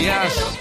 días. 0.00 0.58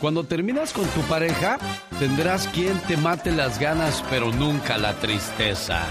Cuando 0.00 0.24
terminas 0.24 0.72
con 0.72 0.86
tu 0.88 1.00
pareja, 1.02 1.58
tendrás 1.98 2.46
quien 2.48 2.78
te 2.80 2.96
mate 2.96 3.32
las 3.32 3.58
ganas, 3.58 4.04
pero 4.10 4.30
nunca 4.32 4.76
la 4.76 4.92
tristeza. 4.94 5.82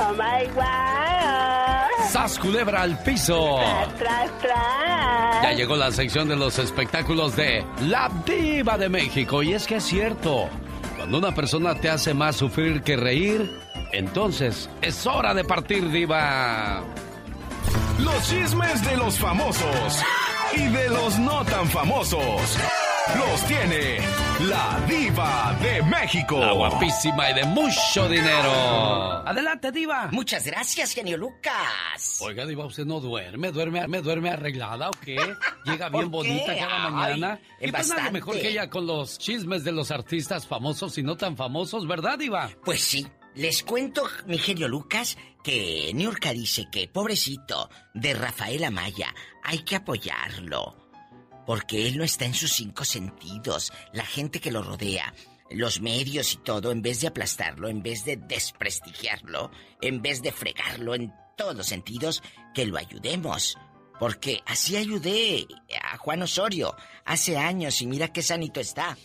Oh 0.00 0.12
my 0.12 0.46
God. 0.54 2.08
¡Sas 2.10 2.38
culebra 2.38 2.82
al 2.82 2.98
piso! 3.02 3.58
Tras, 3.98 4.38
tras. 4.38 5.42
Ya 5.42 5.52
llegó 5.52 5.76
la 5.76 5.92
sección 5.92 6.26
de 6.28 6.36
los 6.36 6.58
espectáculos 6.58 7.36
de 7.36 7.64
La 7.86 8.10
Diva 8.24 8.78
de 8.78 8.88
México. 8.88 9.42
Y 9.42 9.52
es 9.52 9.66
que 9.66 9.76
es 9.76 9.84
cierto, 9.84 10.48
cuando 10.96 11.18
una 11.18 11.34
persona 11.34 11.74
te 11.74 11.90
hace 11.90 12.14
más 12.14 12.36
sufrir 12.36 12.82
que 12.82 12.96
reír, 12.96 13.50
entonces 13.92 14.70
es 14.80 15.06
hora 15.06 15.34
de 15.34 15.44
partir, 15.44 15.90
Diva. 15.90 16.82
Los 17.98 18.28
chismes 18.28 18.84
de 18.84 18.96
los 18.96 19.18
famosos 19.18 20.02
y 20.54 20.66
de 20.68 20.88
los 20.88 21.18
no 21.18 21.44
tan 21.44 21.66
famosos. 21.68 22.58
Los 23.16 23.44
tiene 23.46 23.98
la 24.48 24.80
diva 24.86 25.56
de 25.62 25.82
México. 25.82 26.38
La 26.38 26.52
guapísima 26.52 27.30
y 27.30 27.34
de 27.34 27.44
mucho 27.44 28.08
dinero. 28.08 28.52
Adelante, 29.26 29.72
diva. 29.72 30.08
Muchas 30.12 30.44
gracias, 30.44 30.92
genio 30.92 31.16
Lucas. 31.16 32.18
Oiga, 32.20 32.44
diva, 32.46 32.66
¿usted 32.66 32.84
no 32.84 33.00
duerme? 33.00 33.50
¿Duerme, 33.50 33.88
me 33.88 34.02
duerme 34.02 34.30
arreglada 34.30 34.90
o 34.90 34.92
qué? 34.92 35.18
Llega 35.64 35.88
bien 35.90 36.10
bonita 36.10 36.54
cada 36.56 36.90
mañana. 36.90 37.40
Ay, 37.60 37.68
y 37.68 37.72
pues 37.72 37.88
nada 37.88 38.10
mejor 38.10 38.34
que 38.38 38.48
ella 38.50 38.68
con 38.68 38.86
los 38.86 39.18
chismes 39.18 39.64
de 39.64 39.72
los 39.72 39.90
artistas 39.90 40.46
famosos 40.46 40.96
y 40.98 41.02
no 41.02 41.16
tan 41.16 41.36
famosos, 41.36 41.86
¿verdad, 41.86 42.18
diva? 42.18 42.50
Pues 42.64 42.82
sí, 42.82 43.06
les 43.38 43.62
cuento, 43.62 44.02
mi 44.26 44.36
Lucas, 44.66 45.16
que 45.44 45.92
Niurka 45.94 46.32
dice 46.32 46.66
que, 46.72 46.88
pobrecito, 46.88 47.70
de 47.94 48.12
Rafael 48.12 48.64
Amaya, 48.64 49.14
hay 49.44 49.60
que 49.60 49.76
apoyarlo. 49.76 50.76
Porque 51.46 51.86
él 51.86 51.98
no 51.98 52.02
está 52.02 52.24
en 52.24 52.34
sus 52.34 52.50
cinco 52.50 52.84
sentidos. 52.84 53.72
La 53.92 54.04
gente 54.04 54.40
que 54.40 54.50
lo 54.50 54.62
rodea, 54.62 55.14
los 55.50 55.80
medios 55.80 56.32
y 56.32 56.38
todo, 56.38 56.72
en 56.72 56.82
vez 56.82 57.00
de 57.00 57.06
aplastarlo, 57.06 57.68
en 57.68 57.80
vez 57.80 58.04
de 58.04 58.16
desprestigiarlo, 58.16 59.52
en 59.80 60.02
vez 60.02 60.20
de 60.20 60.32
fregarlo 60.32 60.96
en 60.96 61.12
todos 61.36 61.54
los 61.54 61.68
sentidos, 61.68 62.24
que 62.56 62.66
lo 62.66 62.76
ayudemos. 62.76 63.56
Porque 64.00 64.42
así 64.46 64.76
ayudé 64.76 65.46
a 65.80 65.96
Juan 65.96 66.22
Osorio 66.22 66.74
hace 67.04 67.38
años 67.38 67.80
y 67.82 67.86
mira 67.86 68.12
qué 68.12 68.20
sanito 68.20 68.58
está. 68.58 68.98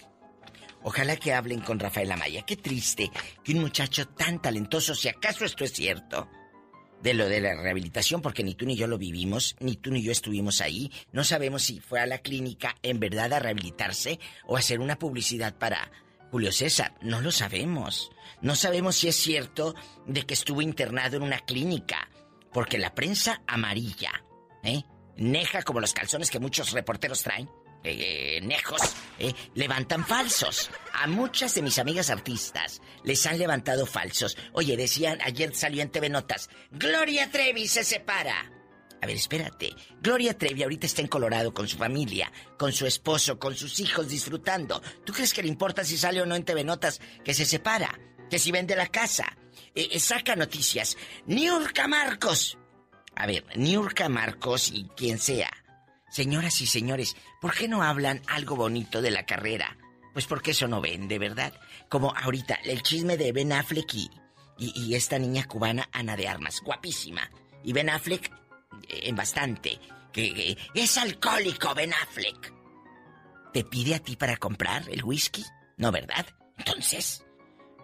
Ojalá 0.84 1.16
que 1.16 1.34
hablen 1.34 1.62
con 1.62 1.80
Rafael 1.80 2.12
Amaya. 2.12 2.44
Qué 2.44 2.58
triste 2.58 3.10
que 3.44 3.54
un 3.54 3.62
muchacho 3.62 4.08
tan 4.08 4.42
talentoso, 4.42 4.96
si 4.96 5.08
acaso 5.08 5.46
esto 5.46 5.64
es 5.64 5.72
cierto, 5.72 6.30
de 7.02 7.14
lo 7.14 7.28
de 7.28 7.42
la 7.42 7.56
rehabilitación, 7.56 8.22
porque 8.22 8.44
ni 8.44 8.56
tú 8.56 8.66
ni 8.66 8.76
yo 8.76 8.88
lo 8.88 8.98
vivimos, 8.98 9.56
ni 9.60 9.76
tú 9.76 9.92
ni 9.92 10.02
yo 10.02 10.12
estuvimos 10.12 10.62
ahí. 10.62 10.92
No 11.12 11.24
sabemos 11.24 11.64
si 11.64 11.80
fue 11.80 12.00
a 12.00 12.06
la 12.06 12.20
clínica 12.20 12.76
en 12.82 13.00
verdad 13.00 13.34
a 13.34 13.40
rehabilitarse 13.40 14.20
o 14.46 14.56
a 14.56 14.60
hacer 14.60 14.80
una 14.80 14.98
publicidad 14.98 15.58
para 15.58 15.92
Julio 16.32 16.52
César. 16.52 16.96
No 17.02 17.22
lo 17.22 17.32
sabemos. 17.32 18.10
No 18.42 18.56
sabemos 18.56 18.96
si 18.96 19.08
es 19.08 19.16
cierto 19.16 19.76
de 20.08 20.24
que 20.24 20.34
estuvo 20.34 20.62
internado 20.62 21.18
en 21.18 21.24
una 21.24 21.40
clínica, 21.40 22.10
porque 22.52 22.78
la 22.78 22.96
prensa 22.96 23.42
amarilla, 23.48 24.24
¿eh? 24.64 24.84
Neja 25.16 25.62
como 25.62 25.80
los 25.80 25.94
calzones 25.94 26.32
que 26.32 26.40
muchos 26.40 26.72
reporteros 26.72 27.22
traen 27.22 27.50
eh, 27.84 28.40
nejos, 28.42 28.82
eh, 29.20 29.34
levantan 29.56 30.06
falsos. 30.06 30.70
A 30.94 31.08
muchas 31.08 31.54
de 31.56 31.62
mis 31.62 31.80
amigas 31.80 32.10
artistas 32.10 32.82
les 33.04 33.26
han 33.26 33.38
levantado 33.38 33.86
falsos. 33.86 34.38
Oye, 34.54 34.78
decían, 34.78 35.20
ayer 35.24 35.56
salió 35.56 35.82
en 35.82 35.90
TV 35.90 36.10
Notas, 36.10 36.50
Gloria 36.72 37.30
Trevi 37.32 37.68
se 37.68 37.84
separa. 37.84 38.52
A 39.02 39.06
ver, 39.06 39.18
espérate. 39.18 39.76
Gloria 40.02 40.38
Trevi 40.38 40.64
ahorita 40.64 40.86
está 40.86 41.02
en 41.02 41.10
Colorado 41.10 41.54
con 41.54 41.68
su 41.68 41.78
familia, 41.78 42.32
con 42.58 42.72
su 42.72 42.86
esposo, 42.86 43.38
con 43.38 43.54
sus 43.54 43.82
hijos 43.82 44.08
disfrutando. 44.08 44.82
¿Tú 45.04 45.12
crees 45.12 45.34
que 45.34 45.44
le 45.44 45.50
importa 45.50 45.84
si 45.84 45.98
sale 45.98 46.22
o 46.22 46.26
no 46.26 46.36
en 46.36 46.46
TV 46.46 46.64
Notas 46.64 47.02
que 47.22 47.34
se 47.34 47.46
separa? 47.46 48.00
Que 48.30 48.40
si 48.40 48.54
vende 48.54 48.78
la 48.78 48.88
casa. 48.88 49.26
Eh, 49.76 49.90
eh, 49.92 50.00
saca 50.00 50.38
noticias. 50.38 50.96
Niurka 51.26 51.90
Marcos. 51.90 52.58
A 53.16 53.28
ver, 53.28 53.44
Niurka 53.58 54.08
Marcos 54.08 54.72
y 54.72 54.86
quien 54.96 55.20
sea. 55.20 55.52
Señoras 56.14 56.62
y 56.62 56.68
señores, 56.68 57.16
¿por 57.42 57.56
qué 57.56 57.68
no 57.68 57.82
hablan 57.82 58.22
algo 58.28 58.56
bonito 58.56 59.02
de 59.02 59.10
la 59.10 59.26
carrera? 59.26 59.80
Pues 60.14 60.28
porque 60.28 60.52
eso 60.52 60.68
no 60.68 60.80
vende, 60.80 61.18
¿verdad? 61.18 61.52
Como 61.90 62.16
ahorita, 62.16 62.54
el 62.66 62.84
chisme 62.84 63.18
de 63.18 63.32
Ben 63.32 63.52
Affleck 63.52 63.92
y, 63.96 64.12
y, 64.60 64.94
esta 64.94 65.18
niña 65.18 65.46
cubana, 65.46 65.90
Ana 65.92 66.16
de 66.16 66.28
Armas, 66.28 66.62
guapísima. 66.64 67.28
Y 67.64 67.74
Ben 67.74 67.90
Affleck, 67.90 68.32
eh, 68.90 69.00
en 69.06 69.16
bastante, 69.16 69.80
que 70.12 70.56
es 70.76 70.98
alcohólico 71.00 71.74
Ben 71.74 71.96
Affleck. 71.96 72.54
¿Te 73.52 73.64
pide 73.64 73.96
a 73.96 74.00
ti 74.00 74.16
para 74.16 74.38
comprar 74.38 74.88
el 74.92 75.04
whisky? 75.04 75.44
No, 75.78 75.92
¿verdad? 75.92 76.28
Entonces, 76.60 77.26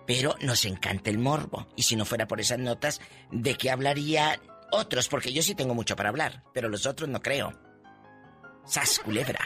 pero 0.06 0.36
nos 0.42 0.66
encanta 0.66 1.10
el 1.10 1.18
morbo. 1.18 1.68
Y 1.76 1.82
si 1.82 1.96
no 1.96 2.06
fuera 2.06 2.28
por 2.28 2.40
esas 2.40 2.60
notas, 2.60 3.02
¿de 3.32 3.56
qué 3.56 3.72
hablaría 3.72 4.40
otros? 4.72 5.08
Porque 5.08 5.34
yo 5.34 5.42
sí 5.42 5.56
tengo 5.56 5.74
mucho 5.74 5.96
para 5.96 6.10
hablar, 6.10 6.44
pero 6.54 6.70
los 6.70 6.86
otros 6.86 7.10
no 7.10 7.24
creo. 7.24 7.69
¡Sas 8.66 9.00
culebra! 9.00 9.40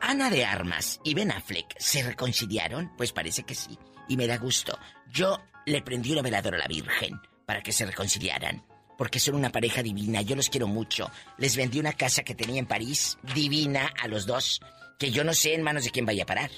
Ana 0.00 0.30
de 0.30 0.44
Armas 0.44 1.00
y 1.04 1.14
Ben 1.14 1.30
Affleck 1.30 1.78
se 1.78 2.02
reconciliaron, 2.02 2.92
pues 2.96 3.12
parece 3.12 3.42
que 3.42 3.54
sí, 3.54 3.78
y 4.08 4.16
me 4.16 4.26
da 4.26 4.38
gusto. 4.38 4.78
Yo 5.12 5.38
le 5.66 5.82
prendí 5.82 6.12
una 6.12 6.22
veladora 6.22 6.56
a 6.56 6.60
la 6.60 6.66
Virgen 6.66 7.20
para 7.46 7.62
que 7.62 7.72
se 7.72 7.86
reconciliaran, 7.86 8.64
porque 8.96 9.20
son 9.20 9.34
una 9.34 9.52
pareja 9.52 9.82
divina, 9.82 10.22
yo 10.22 10.36
los 10.36 10.48
quiero 10.48 10.66
mucho. 10.66 11.10
Les 11.38 11.56
vendí 11.56 11.78
una 11.78 11.92
casa 11.92 12.22
que 12.22 12.34
tenía 12.34 12.58
en 12.58 12.66
París, 12.66 13.18
divina 13.34 13.92
a 14.02 14.08
los 14.08 14.26
dos, 14.26 14.60
que 14.98 15.10
yo 15.10 15.22
no 15.22 15.34
sé 15.34 15.54
en 15.54 15.62
manos 15.62 15.84
de 15.84 15.90
quién 15.90 16.06
vaya 16.06 16.24
a 16.24 16.26
parar. 16.26 16.50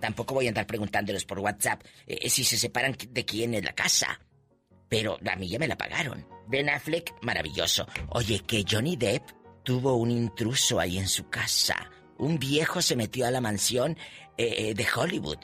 Tampoco 0.00 0.34
voy 0.34 0.46
a 0.46 0.50
andar 0.50 0.66
preguntándoles 0.66 1.24
por 1.24 1.38
WhatsApp 1.38 1.82
eh, 2.06 2.28
si 2.30 2.44
se 2.44 2.56
separan 2.56 2.96
de 3.08 3.24
quién 3.24 3.54
es 3.54 3.64
la 3.64 3.74
casa. 3.74 4.20
Pero 4.88 5.18
a 5.30 5.36
mí 5.36 5.48
ya 5.48 5.58
me 5.58 5.68
la 5.68 5.76
pagaron. 5.76 6.26
Ben 6.46 6.68
Affleck, 6.70 7.14
maravilloso. 7.22 7.86
Oye, 8.10 8.40
que 8.40 8.64
Johnny 8.68 8.96
Depp 8.96 9.30
tuvo 9.68 9.96
un 9.96 10.10
intruso 10.10 10.80
ahí 10.80 10.96
en 10.96 11.06
su 11.06 11.28
casa. 11.28 11.90
Un 12.16 12.38
viejo 12.38 12.80
se 12.80 12.96
metió 12.96 13.26
a 13.26 13.30
la 13.30 13.42
mansión 13.42 13.98
eh, 14.38 14.72
de 14.72 14.86
Hollywood, 14.96 15.36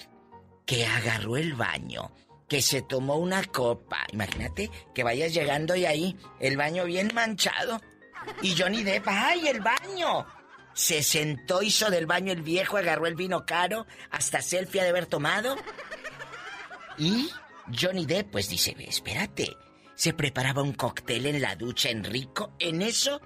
que 0.64 0.86
agarró 0.86 1.36
el 1.36 1.52
baño, 1.52 2.10
que 2.48 2.62
se 2.62 2.80
tomó 2.80 3.16
una 3.16 3.44
copa. 3.44 4.06
Imagínate 4.14 4.70
que 4.94 5.04
vayas 5.04 5.34
llegando 5.34 5.76
y 5.76 5.84
ahí 5.84 6.16
el 6.40 6.56
baño 6.56 6.86
bien 6.86 7.10
manchado. 7.14 7.82
Y 8.40 8.56
Johnny 8.56 8.82
Depp, 8.82 9.06
¡ay, 9.08 9.46
el 9.46 9.60
baño! 9.60 10.24
Se 10.72 11.02
sentó, 11.02 11.60
hizo 11.60 11.90
del 11.90 12.06
baño 12.06 12.32
el 12.32 12.40
viejo, 12.40 12.78
agarró 12.78 13.06
el 13.06 13.16
vino 13.16 13.44
caro, 13.44 13.86
hasta 14.10 14.40
selfie 14.40 14.84
de 14.84 14.88
haber 14.88 15.04
tomado. 15.04 15.54
Y 16.96 17.28
Johnny 17.78 18.06
Depp, 18.06 18.30
pues 18.30 18.48
dice, 18.48 18.74
espérate, 18.78 19.54
se 19.94 20.14
preparaba 20.14 20.62
un 20.62 20.72
cóctel 20.72 21.26
en 21.26 21.42
la 21.42 21.56
ducha 21.56 21.90
en 21.90 22.04
rico, 22.04 22.54
en 22.58 22.80
eso 22.80 23.20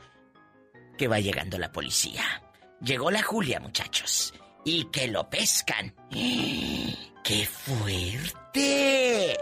que 0.99 1.09
va 1.09 1.21
llegando 1.21 1.59
la 1.59 1.73
policía. 1.73 2.43
Llegó 2.83 3.11
la 3.11 3.23
Julia, 3.23 3.61
muchachos. 3.61 4.35
Y 4.65 4.85
que 4.87 5.09
lo 5.09 5.31
pescan. 5.31 5.95
¡Qué 6.11 7.47
fuerte! 7.47 9.39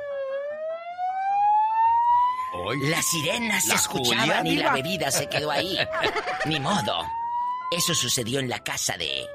Las 2.83 3.06
sirenas 3.06 3.65
se 3.65 3.69
la 3.71 3.75
escuchaban 3.75 4.39
Julia, 4.39 4.53
y 4.53 4.56
la 4.56 4.72
bebida 4.72 5.11
se 5.11 5.28
quedó 5.28 5.50
ahí. 5.50 5.77
Ni 6.47 6.61
modo. 6.61 7.05
Eso 7.71 7.94
sucedió 7.94 8.38
en 8.41 8.49
la 8.49 8.61
casa 8.61 8.97
de 8.97 9.27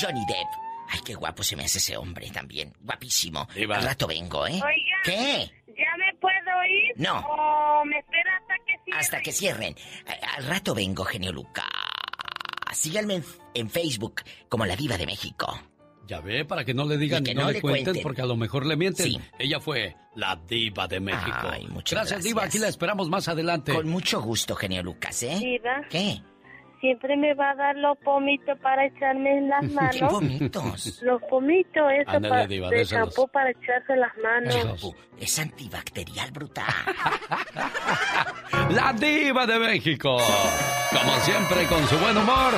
Johnny 0.00 0.24
Depp. 0.26 0.48
Ay, 0.90 1.00
qué 1.04 1.14
guapo 1.14 1.42
se 1.42 1.54
me 1.56 1.64
hace 1.64 1.78
ese 1.78 1.96
hombre 1.96 2.30
también. 2.30 2.72
Guapísimo. 2.80 3.46
Al 3.54 3.82
rato 3.82 4.06
vengo, 4.06 4.46
¿eh? 4.46 4.60
Oiga. 4.64 4.96
¿Qué? 5.04 5.50
¿Ya 5.66 5.96
me 5.96 6.12
puedo 6.18 6.64
ir? 6.64 6.94
No. 6.96 7.20
¿O 7.20 7.84
me 7.84 7.98
espera 7.98 8.36
hasta? 8.38 8.57
Hasta 8.92 9.20
que 9.20 9.32
cierren. 9.32 9.74
A- 10.06 10.36
Al 10.36 10.46
rato 10.46 10.74
vengo, 10.74 11.04
genio 11.04 11.32
Luca. 11.32 11.64
Síganme 12.72 13.14
en, 13.16 13.24
en 13.54 13.70
Facebook 13.70 14.22
como 14.48 14.66
la 14.66 14.76
diva 14.76 14.96
de 14.96 15.06
México. 15.06 15.58
Ya 16.06 16.20
ve, 16.20 16.44
para 16.44 16.64
que 16.64 16.72
no 16.72 16.86
le 16.86 16.96
digan 16.96 17.22
Y 17.22 17.26
que 17.26 17.34
no, 17.34 17.42
no 17.42 17.48
le 17.48 17.54
le 17.54 17.60
cuenten, 17.60 17.84
cuenten. 17.84 18.02
porque 18.02 18.22
a 18.22 18.26
lo 18.26 18.36
mejor 18.36 18.64
le 18.64 18.76
mienten. 18.76 19.06
Sí. 19.06 19.20
Ella 19.38 19.60
fue 19.60 19.94
la 20.16 20.36
diva 20.36 20.86
de 20.88 21.00
México. 21.00 21.48
Ay, 21.50 21.66
muchas 21.68 21.92
gracias, 21.98 22.10
gracias. 22.10 22.24
diva. 22.24 22.44
Aquí 22.44 22.58
la 22.58 22.68
esperamos 22.68 23.08
más 23.10 23.28
adelante. 23.28 23.74
Con 23.74 23.88
mucho 23.90 24.22
gusto, 24.22 24.54
genio 24.54 24.82
Lucas, 24.82 25.22
¿eh? 25.22 25.38
Diva, 25.38 25.82
¿Qué? 25.90 26.22
Siempre 26.80 27.16
me 27.16 27.34
va 27.34 27.50
a 27.50 27.54
dar 27.54 27.76
los 27.76 27.96
pomitos 27.98 28.58
para 28.60 28.86
echarme 28.86 29.38
en 29.38 29.48
las 29.48 29.60
¿Qué 29.66 29.74
manos. 29.74 30.12
vomitos? 30.12 31.02
Los 31.02 31.22
pomitos, 31.24 31.92
eso 31.92 32.10
Ándale, 32.10 32.42
pa- 32.42 32.46
diva, 32.46 32.70
de 32.70 32.86
champú 32.86 33.28
para 33.28 33.50
echarse 33.50 33.92
en 33.92 34.00
las 34.00 34.16
manos. 34.18 34.94
Es 35.20 35.38
antibacterial, 35.38 36.30
brutal. 36.30 36.64
La 38.70 38.92
diva 38.92 39.46
de 39.46 39.58
México. 39.58 40.16
Como 40.90 41.12
siempre, 41.20 41.66
con 41.66 41.86
su 41.88 41.98
buen 41.98 42.16
humor. 42.16 42.52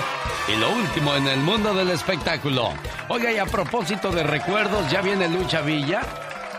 Y 0.48 0.56
lo 0.56 0.70
último 0.70 1.14
en 1.14 1.26
el 1.28 1.38
mundo 1.40 1.72
del 1.74 1.90
espectáculo. 1.90 2.72
Oiga, 3.08 3.32
y 3.32 3.38
a 3.38 3.46
propósito 3.46 4.10
de 4.10 4.22
recuerdos, 4.22 4.90
¿ya 4.90 5.00
viene 5.00 5.28
Lucha 5.28 5.60
Villa? 5.62 6.02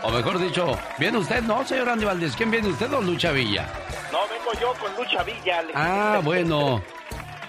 O 0.02 0.10
mejor 0.10 0.38
dicho, 0.38 0.76
¿viene 0.98 1.18
usted? 1.18 1.42
No, 1.42 1.64
señor 1.64 1.88
Andy 1.88 2.04
Valdés. 2.04 2.34
¿Quién 2.36 2.50
viene 2.50 2.68
usted 2.68 2.92
o 2.92 3.00
Lucha 3.00 3.30
Villa? 3.32 3.68
No, 4.10 4.18
vengo 4.28 4.52
yo 4.60 4.74
con 4.80 4.94
Lucha 4.96 5.22
Villa. 5.22 5.62
Ah, 5.74 6.20
bueno. 6.24 6.82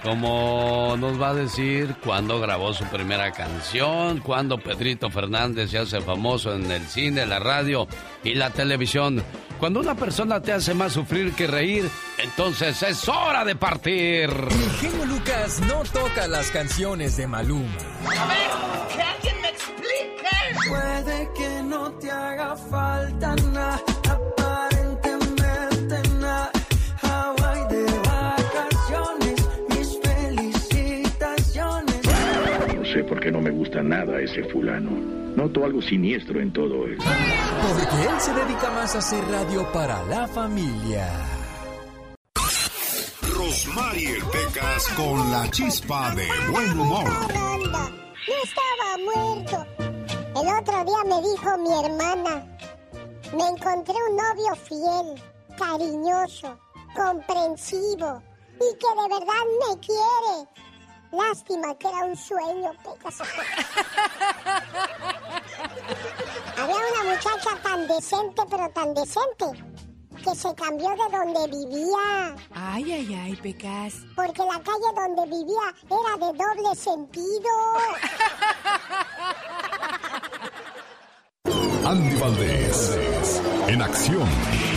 como 0.03 0.95
nos 0.97 1.19
va 1.19 1.29
a 1.29 1.33
decir 1.33 1.95
cuándo 2.03 2.39
grabó 2.39 2.73
su 2.73 2.83
primera 2.85 3.31
canción, 3.31 4.19
cuándo 4.19 4.57
Pedrito 4.57 5.09
Fernández 5.09 5.71
se 5.71 5.77
hace 5.77 6.01
famoso 6.01 6.53
en 6.53 6.69
el 6.69 6.85
cine, 6.87 7.25
la 7.25 7.39
radio 7.39 7.87
y 8.23 8.35
la 8.35 8.49
televisión. 8.49 9.23
Cuando 9.59 9.79
una 9.79 9.95
persona 9.95 10.41
te 10.41 10.51
hace 10.51 10.73
más 10.73 10.91
sufrir 10.91 11.33
que 11.33 11.47
reír, 11.47 11.89
entonces 12.17 12.83
es 12.83 13.07
hora 13.07 13.45
de 13.45 13.55
partir. 13.55 14.29
El 14.29 14.71
genio 14.81 15.05
Lucas 15.05 15.61
no 15.61 15.83
toca 15.83 16.27
las 16.27 16.51
canciones 16.51 17.15
de 17.15 17.25
Maluma. 17.25 17.71
A 18.05 18.27
ver, 18.27 18.93
que 18.93 19.01
alguien 19.01 19.41
me 19.41 19.49
explique. 19.49 20.69
Puede 20.69 21.29
que 21.33 21.63
no 21.63 21.91
te 21.93 22.11
haga 22.11 22.57
falta 22.57 23.35
nada 23.53 23.81
porque 33.03 33.31
no 33.31 33.41
me 33.41 33.51
gusta 33.51 33.81
nada 33.81 34.19
ese 34.19 34.43
fulano. 34.45 34.91
Noto 35.35 35.65
algo 35.65 35.81
siniestro 35.81 36.39
en 36.39 36.53
todo 36.53 36.87
esto. 36.87 37.03
Porque 37.03 38.09
él 38.09 38.19
se 38.19 38.33
dedica 38.33 38.69
más 38.71 38.95
a 38.95 38.99
hacer 38.99 39.23
radio 39.25 39.65
para 39.71 40.03
la 40.05 40.27
familia. 40.27 41.07
Rosmarie 43.35 44.15
Pecas 44.31 44.87
con 44.95 45.31
la 45.31 45.49
chispa 45.49 46.13
de 46.15 46.27
buen 46.51 46.79
humor. 46.79 47.09
No 47.33 48.35
estaba 48.43 48.97
muerto. 49.03 49.65
El 50.35 50.47
otro 50.47 50.85
día 50.85 51.03
me 51.05 51.21
dijo 51.29 51.57
mi 51.57 51.85
hermana, 51.85 52.45
me 53.35 53.47
encontré 53.49 53.95
un 54.09 54.15
novio 54.15 54.55
fiel, 54.55 55.21
cariñoso, 55.57 56.57
comprensivo 56.95 58.21
y 58.55 58.77
que 58.77 59.01
de 59.01 59.09
verdad 59.09 59.43
me 59.61 59.79
quiere. 59.79 60.49
Lástima 61.13 61.75
que 61.75 61.87
era 61.87 62.05
un 62.05 62.15
sueño, 62.17 62.71
Pecas. 62.83 63.21
Había 66.57 66.75
una 66.75 67.03
muchacha 67.13 67.55
tan 67.61 67.87
decente, 67.87 68.41
pero 68.49 68.67
tan 68.71 68.95
decente, 68.95 69.45
que 70.23 70.35
se 70.35 70.55
cambió 70.55 70.89
de 70.89 71.07
donde 71.15 71.47
vivía. 71.55 72.35
Ay, 72.55 72.91
ay, 72.93 73.13
ay, 73.13 73.35
Pecas. 73.35 73.93
Porque 74.15 74.41
la 74.41 74.59
calle 74.63 74.91
donde 74.95 75.25
vivía 75.37 75.73
era 75.85 76.17
de 76.17 76.33
doble 76.35 76.75
sentido. 76.75 77.51
Andy 81.85 82.15
Valdés, 82.15 82.97
en 83.67 83.81
acción. 83.83 84.72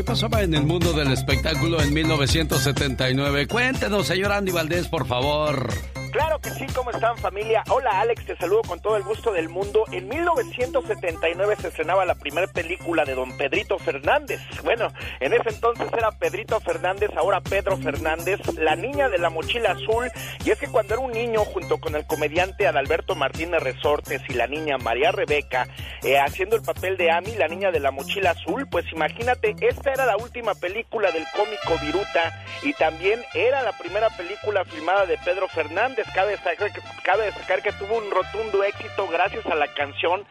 ¿Qué 0.00 0.04
pasaba 0.04 0.40
en 0.40 0.54
el 0.54 0.64
mundo 0.64 0.94
del 0.94 1.12
espectáculo 1.12 1.78
en 1.82 1.92
1979? 1.92 3.46
Cuéntenos, 3.46 4.06
señor 4.06 4.32
Andy 4.32 4.50
Valdés, 4.50 4.88
por 4.88 5.06
favor. 5.06 5.68
Claro 6.10 6.40
que 6.40 6.50
sí, 6.50 6.66
¿cómo 6.74 6.90
están 6.90 7.16
familia? 7.18 7.62
Hola 7.68 8.00
Alex, 8.00 8.26
te 8.26 8.36
saludo 8.36 8.62
con 8.62 8.80
todo 8.80 8.96
el 8.96 9.04
gusto 9.04 9.32
del 9.32 9.48
mundo. 9.48 9.84
En 9.92 10.08
1979 10.08 11.54
se 11.60 11.68
estrenaba 11.68 12.04
la 12.04 12.16
primera 12.16 12.48
película 12.48 13.04
de 13.04 13.14
don 13.14 13.36
Pedrito 13.36 13.78
Fernández. 13.78 14.40
Bueno, 14.64 14.88
en 15.20 15.32
ese 15.34 15.50
entonces 15.50 15.86
era 15.96 16.10
Pedrito 16.10 16.58
Fernández, 16.58 17.10
ahora 17.16 17.40
Pedro 17.40 17.76
Fernández, 17.76 18.40
la 18.58 18.74
niña 18.74 19.08
de 19.08 19.18
la 19.18 19.30
mochila 19.30 19.72
azul. 19.72 20.10
Y 20.44 20.50
es 20.50 20.58
que 20.58 20.66
cuando 20.66 20.94
era 20.94 21.02
un 21.02 21.12
niño, 21.12 21.44
junto 21.44 21.78
con 21.78 21.94
el 21.94 22.04
comediante 22.06 22.66
Adalberto 22.66 23.14
Martínez 23.14 23.62
Resortes 23.62 24.20
y 24.28 24.34
la 24.34 24.48
niña 24.48 24.78
María 24.78 25.12
Rebeca, 25.12 25.68
eh, 26.02 26.18
haciendo 26.18 26.56
el 26.56 26.62
papel 26.62 26.96
de 26.96 27.12
Ami, 27.12 27.36
la 27.36 27.46
niña 27.46 27.70
de 27.70 27.78
la 27.78 27.92
mochila 27.92 28.32
azul, 28.32 28.66
pues 28.68 28.84
imagínate, 28.92 29.54
esta 29.60 29.92
era 29.92 30.06
la 30.06 30.16
última 30.16 30.56
película 30.56 31.12
del 31.12 31.24
cómico 31.36 31.84
Viruta 31.84 32.44
y 32.64 32.72
también 32.72 33.20
era 33.32 33.62
la 33.62 33.72
primera 33.78 34.10
película 34.10 34.64
filmada 34.64 35.06
de 35.06 35.16
Pedro 35.18 35.46
Fernández 35.46 35.99
cabe 36.08 36.32
destacar, 36.32 36.70
cabe 37.02 37.24
destacar 37.26 37.62
que 37.62 37.72
tuvo 37.72 37.98
un 37.98 38.10
rotundo 38.10 38.62
éxito 38.64 39.08
gracias 39.08 39.46
a 39.46 39.54
la 39.54 39.68
canción 39.68 40.24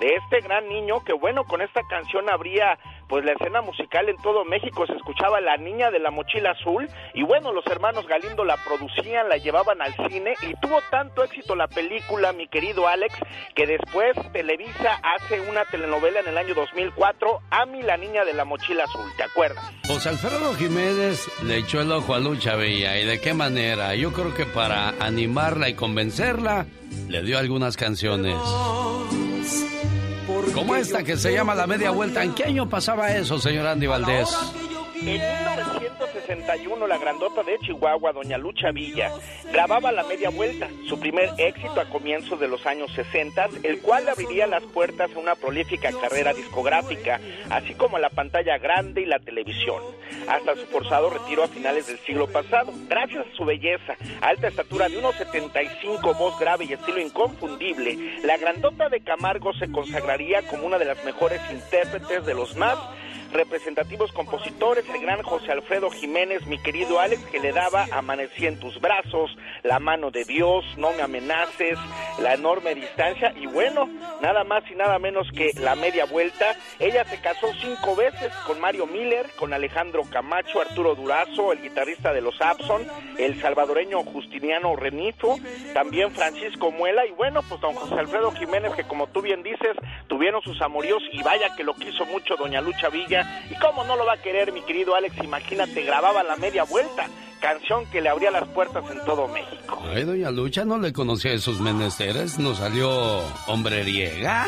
de 0.00 0.14
este 0.14 0.40
gran 0.40 0.68
niño 0.68 1.02
que 1.04 1.12
bueno, 1.12 1.44
con 1.44 1.60
esta 1.62 1.82
canción 1.88 2.28
habría 2.30 2.78
pues 3.08 3.24
la 3.24 3.32
escena 3.32 3.62
musical 3.62 4.08
en 4.08 4.16
todo 4.16 4.44
México, 4.44 4.86
se 4.86 4.94
escuchaba 4.94 5.40
La 5.40 5.56
Niña 5.56 5.90
de 5.90 6.00
la 6.00 6.10
Mochila 6.10 6.50
Azul 6.50 6.88
y 7.14 7.22
bueno, 7.22 7.52
los 7.52 7.64
hermanos 7.66 8.06
Galindo 8.06 8.44
la 8.44 8.56
producían, 8.56 9.28
la 9.28 9.36
llevaban 9.36 9.80
al 9.80 9.94
cine 10.08 10.34
y 10.42 10.54
tuvo 10.60 10.80
tanto 10.90 11.22
éxito 11.22 11.54
la 11.54 11.68
película, 11.68 12.32
mi 12.32 12.48
querido 12.48 12.88
Alex, 12.88 13.14
que 13.54 13.66
después 13.66 14.16
Televisa 14.32 15.00
hace 15.02 15.40
una 15.40 15.64
telenovela 15.66 16.20
en 16.20 16.28
el 16.28 16.38
año 16.38 16.54
2004, 16.54 17.40
Ami 17.50 17.82
la 17.82 17.96
Niña 17.96 18.24
de 18.24 18.34
la 18.34 18.44
Mochila 18.44 18.84
Azul, 18.84 19.08
¿te 19.16 19.22
acuerdas? 19.22 19.64
Pues 19.86 20.06
Alfredo 20.06 20.54
Jiménez 20.54 21.30
le 21.44 21.58
echó 21.58 21.80
el 21.80 21.92
ojo 21.92 22.14
a 22.14 22.18
Lucha 22.18 22.56
Villa 22.56 22.98
y 22.98 23.04
de 23.04 23.20
qué 23.20 23.34
manera, 23.34 23.94
yo 23.94 24.12
creo 24.12 24.34
que 24.34 24.46
para 24.46 24.88
animarla 25.00 25.68
y 25.68 25.74
convencerla, 25.74 26.66
le 27.08 27.22
dio 27.22 27.38
algunas 27.38 27.76
canciones. 27.76 28.36
Como 30.54 30.74
esta 30.74 31.02
que 31.02 31.16
se 31.16 31.32
llama 31.32 31.54
La 31.54 31.66
Media 31.66 31.90
Vuelta. 31.90 32.24
¿En 32.24 32.34
qué 32.34 32.44
año 32.44 32.68
pasaba 32.68 33.14
eso, 33.14 33.38
señor 33.38 33.66
Andy 33.66 33.86
Valdés? 33.86 34.28
En 34.98 35.04
1961, 35.04 36.86
la 36.86 36.96
grandota 36.96 37.42
de 37.42 37.58
Chihuahua, 37.58 38.12
doña 38.12 38.38
Lucha 38.38 38.72
Villa, 38.72 39.12
grababa 39.52 39.92
La 39.92 40.04
Media 40.04 40.30
Vuelta, 40.30 40.68
su 40.88 40.98
primer 40.98 41.30
éxito 41.36 41.80
a 41.80 41.88
comienzos 41.90 42.40
de 42.40 42.48
los 42.48 42.64
años 42.66 42.90
60, 42.94 43.48
el 43.62 43.80
cual 43.82 44.08
abriría 44.08 44.46
las 44.46 44.62
puertas 44.62 45.10
a 45.14 45.18
una 45.18 45.34
prolífica 45.34 45.92
carrera 45.92 46.32
discográfica, 46.32 47.20
así 47.50 47.74
como 47.74 47.98
a 47.98 48.00
la 48.00 48.08
pantalla 48.08 48.56
grande 48.58 49.02
y 49.02 49.04
la 49.04 49.18
televisión, 49.18 49.82
hasta 50.28 50.54
su 50.54 50.66
forzado 50.66 51.10
retiro 51.10 51.44
a 51.44 51.48
finales 51.48 51.86
del 51.86 51.98
siglo 51.98 52.26
pasado. 52.26 52.72
Gracias 52.88 53.26
a 53.26 53.36
su 53.36 53.44
belleza, 53.44 53.96
alta 54.22 54.48
estatura 54.48 54.88
de 54.88 54.98
1,75, 54.98 56.18
voz 56.18 56.38
grave 56.38 56.64
y 56.64 56.72
estilo 56.72 57.00
inconfundible, 57.00 58.18
la 58.24 58.38
grandota 58.38 58.88
de 58.88 59.00
Camargo 59.00 59.52
se 59.54 59.70
consagraría 59.70 60.42
como 60.48 60.66
una 60.66 60.78
de 60.78 60.86
las 60.86 61.04
mejores 61.04 61.40
intérpretes 61.52 62.24
de 62.24 62.34
los 62.34 62.56
más 62.56 62.78
representativos 63.36 64.10
compositores, 64.12 64.88
el 64.88 65.00
gran 65.00 65.22
José 65.22 65.52
Alfredo 65.52 65.90
Jiménez, 65.90 66.46
mi 66.46 66.58
querido 66.58 66.98
Alex, 66.98 67.22
que 67.26 67.38
le 67.38 67.52
daba 67.52 67.86
Amanecí 67.92 68.46
en 68.46 68.58
tus 68.58 68.80
brazos, 68.80 69.36
La 69.62 69.78
mano 69.78 70.10
de 70.10 70.24
Dios, 70.24 70.64
No 70.78 70.92
me 70.92 71.02
amenaces, 71.02 71.78
La 72.18 72.34
enorme 72.34 72.74
distancia 72.74 73.34
y 73.36 73.46
bueno, 73.46 73.88
nada 74.22 74.42
más 74.44 74.64
y 74.70 74.74
nada 74.74 74.98
menos 74.98 75.30
que 75.32 75.52
La 75.60 75.74
media 75.74 76.06
vuelta. 76.06 76.56
Ella 76.78 77.04
se 77.04 77.20
casó 77.20 77.48
cinco 77.60 77.94
veces 77.94 78.32
con 78.46 78.58
Mario 78.58 78.86
Miller, 78.86 79.26
con 79.38 79.52
Alejandro 79.52 80.02
Camacho, 80.10 80.60
Arturo 80.60 80.94
Durazo, 80.94 81.52
el 81.52 81.60
guitarrista 81.60 82.14
de 82.14 82.22
los 82.22 82.40
Abson, 82.40 82.86
el 83.18 83.40
salvadoreño 83.40 84.02
Justiniano 84.02 84.74
Renifo, 84.76 85.38
también 85.74 86.10
Francisco 86.10 86.70
Muela 86.70 87.04
y 87.04 87.10
bueno, 87.10 87.42
pues 87.42 87.60
don 87.60 87.74
José 87.74 87.94
Alfredo 87.94 88.32
Jiménez, 88.32 88.72
que 88.74 88.84
como 88.84 89.08
tú 89.08 89.20
bien 89.20 89.42
dices, 89.42 89.76
tuvieron 90.06 90.40
sus 90.42 90.60
amoríos 90.62 91.02
y 91.12 91.22
vaya 91.22 91.54
que 91.54 91.64
lo 91.64 91.74
quiso 91.74 92.06
mucho 92.06 92.36
doña 92.36 92.62
Lucha 92.62 92.88
Villa 92.88 93.25
y 93.50 93.54
cómo 93.56 93.84
no 93.84 93.96
lo 93.96 94.04
va 94.04 94.14
a 94.14 94.22
querer 94.22 94.52
mi 94.52 94.62
querido 94.62 94.94
Alex, 94.94 95.16
imagínate, 95.22 95.82
grababa 95.82 96.22
la 96.22 96.36
media 96.36 96.64
vuelta, 96.64 97.08
canción 97.40 97.86
que 97.86 98.00
le 98.00 98.08
abría 98.08 98.30
las 98.30 98.48
puertas 98.48 98.84
en 98.90 99.04
todo 99.04 99.28
México. 99.28 99.82
Ay, 99.94 100.04
doña 100.04 100.30
Lucha, 100.30 100.64
no 100.64 100.78
le 100.78 100.92
conocía 100.92 101.32
esos 101.32 101.60
menesteres, 101.60 102.38
¿no 102.38 102.54
salió 102.54 103.22
hombreriega? 103.46 104.46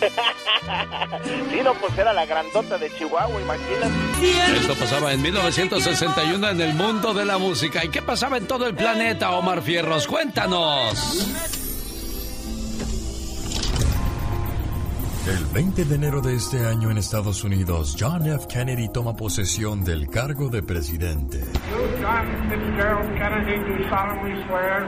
sí, 1.50 1.60
no, 1.62 1.74
pues 1.74 1.96
era 1.98 2.12
la 2.12 2.24
grandota 2.24 2.78
de 2.78 2.90
Chihuahua, 2.96 3.40
imagínate. 3.40 4.56
Esto 4.56 4.74
pasaba 4.74 5.12
en 5.12 5.22
1961 5.22 6.48
en 6.48 6.60
el 6.60 6.74
mundo 6.74 7.12
de 7.12 7.24
la 7.24 7.38
música. 7.38 7.84
¿Y 7.84 7.88
qué 7.88 8.00
pasaba 8.00 8.38
en 8.38 8.46
todo 8.46 8.66
el 8.66 8.74
planeta, 8.74 9.30
Omar 9.32 9.62
Fierros? 9.62 10.06
Cuéntanos. 10.06 11.69
El 15.30 15.44
20 15.54 15.84
de 15.84 15.94
enero 15.94 16.20
de 16.20 16.34
este 16.34 16.66
año 16.66 16.90
en 16.90 16.98
Estados 16.98 17.44
Unidos, 17.44 17.96
John 17.96 18.26
F. 18.26 18.48
Kennedy 18.48 18.88
toma 18.88 19.14
posesión 19.14 19.84
del 19.84 20.08
cargo 20.08 20.48
de 20.48 20.60
presidente. 20.60 21.38
John 22.02 22.26
Fitzgerald 22.48 23.14
Kennedy, 23.16 23.58
do 23.60 23.88
solemnly 23.88 24.44
swear. 24.48 24.82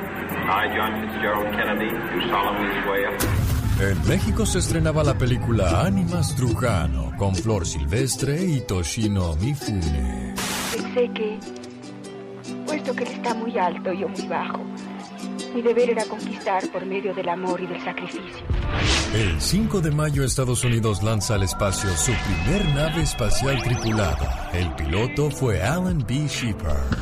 I, 0.51 0.69
John 0.77 1.01
Fitzgerald 1.01 1.49
Kennedy, 1.53 1.91
do 1.93 2.29
solemnly 2.29 2.83
swear. 2.83 3.93
En 3.93 4.09
México 4.09 4.45
se 4.45 4.59
estrenaba 4.59 5.05
la 5.05 5.17
película 5.17 5.87
Ánimas 5.87 6.35
Trujano 6.35 7.13
con 7.17 7.37
Flor 7.37 7.65
Silvestre 7.65 8.45
y 8.45 8.63
Toshino 8.63 9.37
Mifune. 9.37 10.35
Pensé 10.73 11.09
que, 11.15 11.39
puesto 12.67 12.93
que 12.97 13.05
él 13.05 13.13
está 13.13 13.33
muy 13.35 13.57
alto 13.57 13.93
y 13.93 14.01
yo 14.01 14.09
muy 14.09 14.27
bajo, 14.27 14.59
mi 15.55 15.63
deber 15.63 15.91
era 15.91 16.05
conquistar 16.07 16.67
por 16.69 16.87
medio 16.87 17.15
del 17.15 17.29
amor 17.29 17.61
y 17.61 17.67
del 17.67 17.83
sacrificio. 17.83 18.47
El 19.15 19.41
5 19.41 19.81
de 19.81 19.91
mayo 19.91 20.25
Estados 20.25 20.65
Unidos 20.65 21.03
lanza 21.03 21.35
al 21.35 21.43
espacio 21.43 21.91
su 21.97 22.13
primer 22.13 22.65
nave 22.75 23.03
espacial 23.03 23.63
tripulada. 23.63 24.51
El 24.53 24.73
piloto 24.75 25.31
fue 25.31 25.63
Alan 25.63 26.05
B. 26.07 26.27
Shepard. 26.27 26.97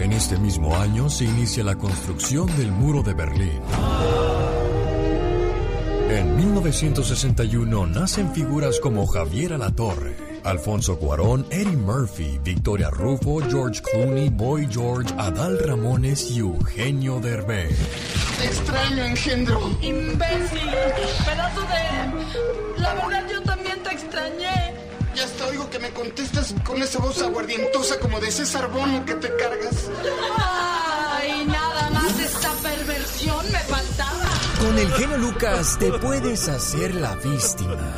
En 0.00 0.12
este 0.12 0.36
mismo 0.36 0.76
año 0.76 1.08
se 1.08 1.24
inicia 1.24 1.64
la 1.64 1.76
construcción 1.76 2.46
del 2.56 2.70
muro 2.70 3.02
de 3.02 3.14
Berlín. 3.14 3.60
En 6.12 6.36
1961 6.36 7.86
nacen 7.86 8.34
figuras 8.34 8.78
como 8.80 9.06
Javier 9.06 9.54
Alatorre, 9.54 10.14
Alfonso 10.44 10.98
Cuarón, 10.98 11.46
Eddie 11.48 11.74
Murphy, 11.74 12.38
Victoria 12.44 12.90
Rufo, 12.90 13.40
George 13.48 13.80
Clooney, 13.80 14.28
Boy 14.28 14.68
George, 14.70 15.10
Adal 15.16 15.58
Ramones 15.58 16.30
y 16.30 16.40
Eugenio 16.40 17.18
Derbez. 17.18 17.78
Te 18.38 18.44
extraño, 18.44 19.04
engendro. 19.04 19.58
Imbécil. 19.80 20.70
Pedazo 21.24 21.62
de... 21.62 22.82
La 22.82 22.92
verdad, 22.92 23.26
yo 23.32 23.42
también 23.44 23.82
te 23.82 23.94
extrañé. 23.94 24.74
Ya 25.14 25.24
hasta 25.24 25.46
oigo 25.46 25.70
que 25.70 25.78
me 25.78 25.88
contestas 25.92 26.54
con 26.62 26.82
esa 26.82 26.98
voz 26.98 27.22
aguardientosa 27.22 27.98
como 28.00 28.20
de 28.20 28.30
César 28.30 28.70
Bono 28.70 29.02
que 29.06 29.14
te 29.14 29.34
cargas. 29.36 29.90
Con 34.62 34.78
el 34.78 34.92
genio 34.92 35.18
Lucas 35.18 35.76
te 35.76 35.90
puedes 35.92 36.48
hacer 36.48 36.94
la 36.94 37.16
víctima. 37.16 37.96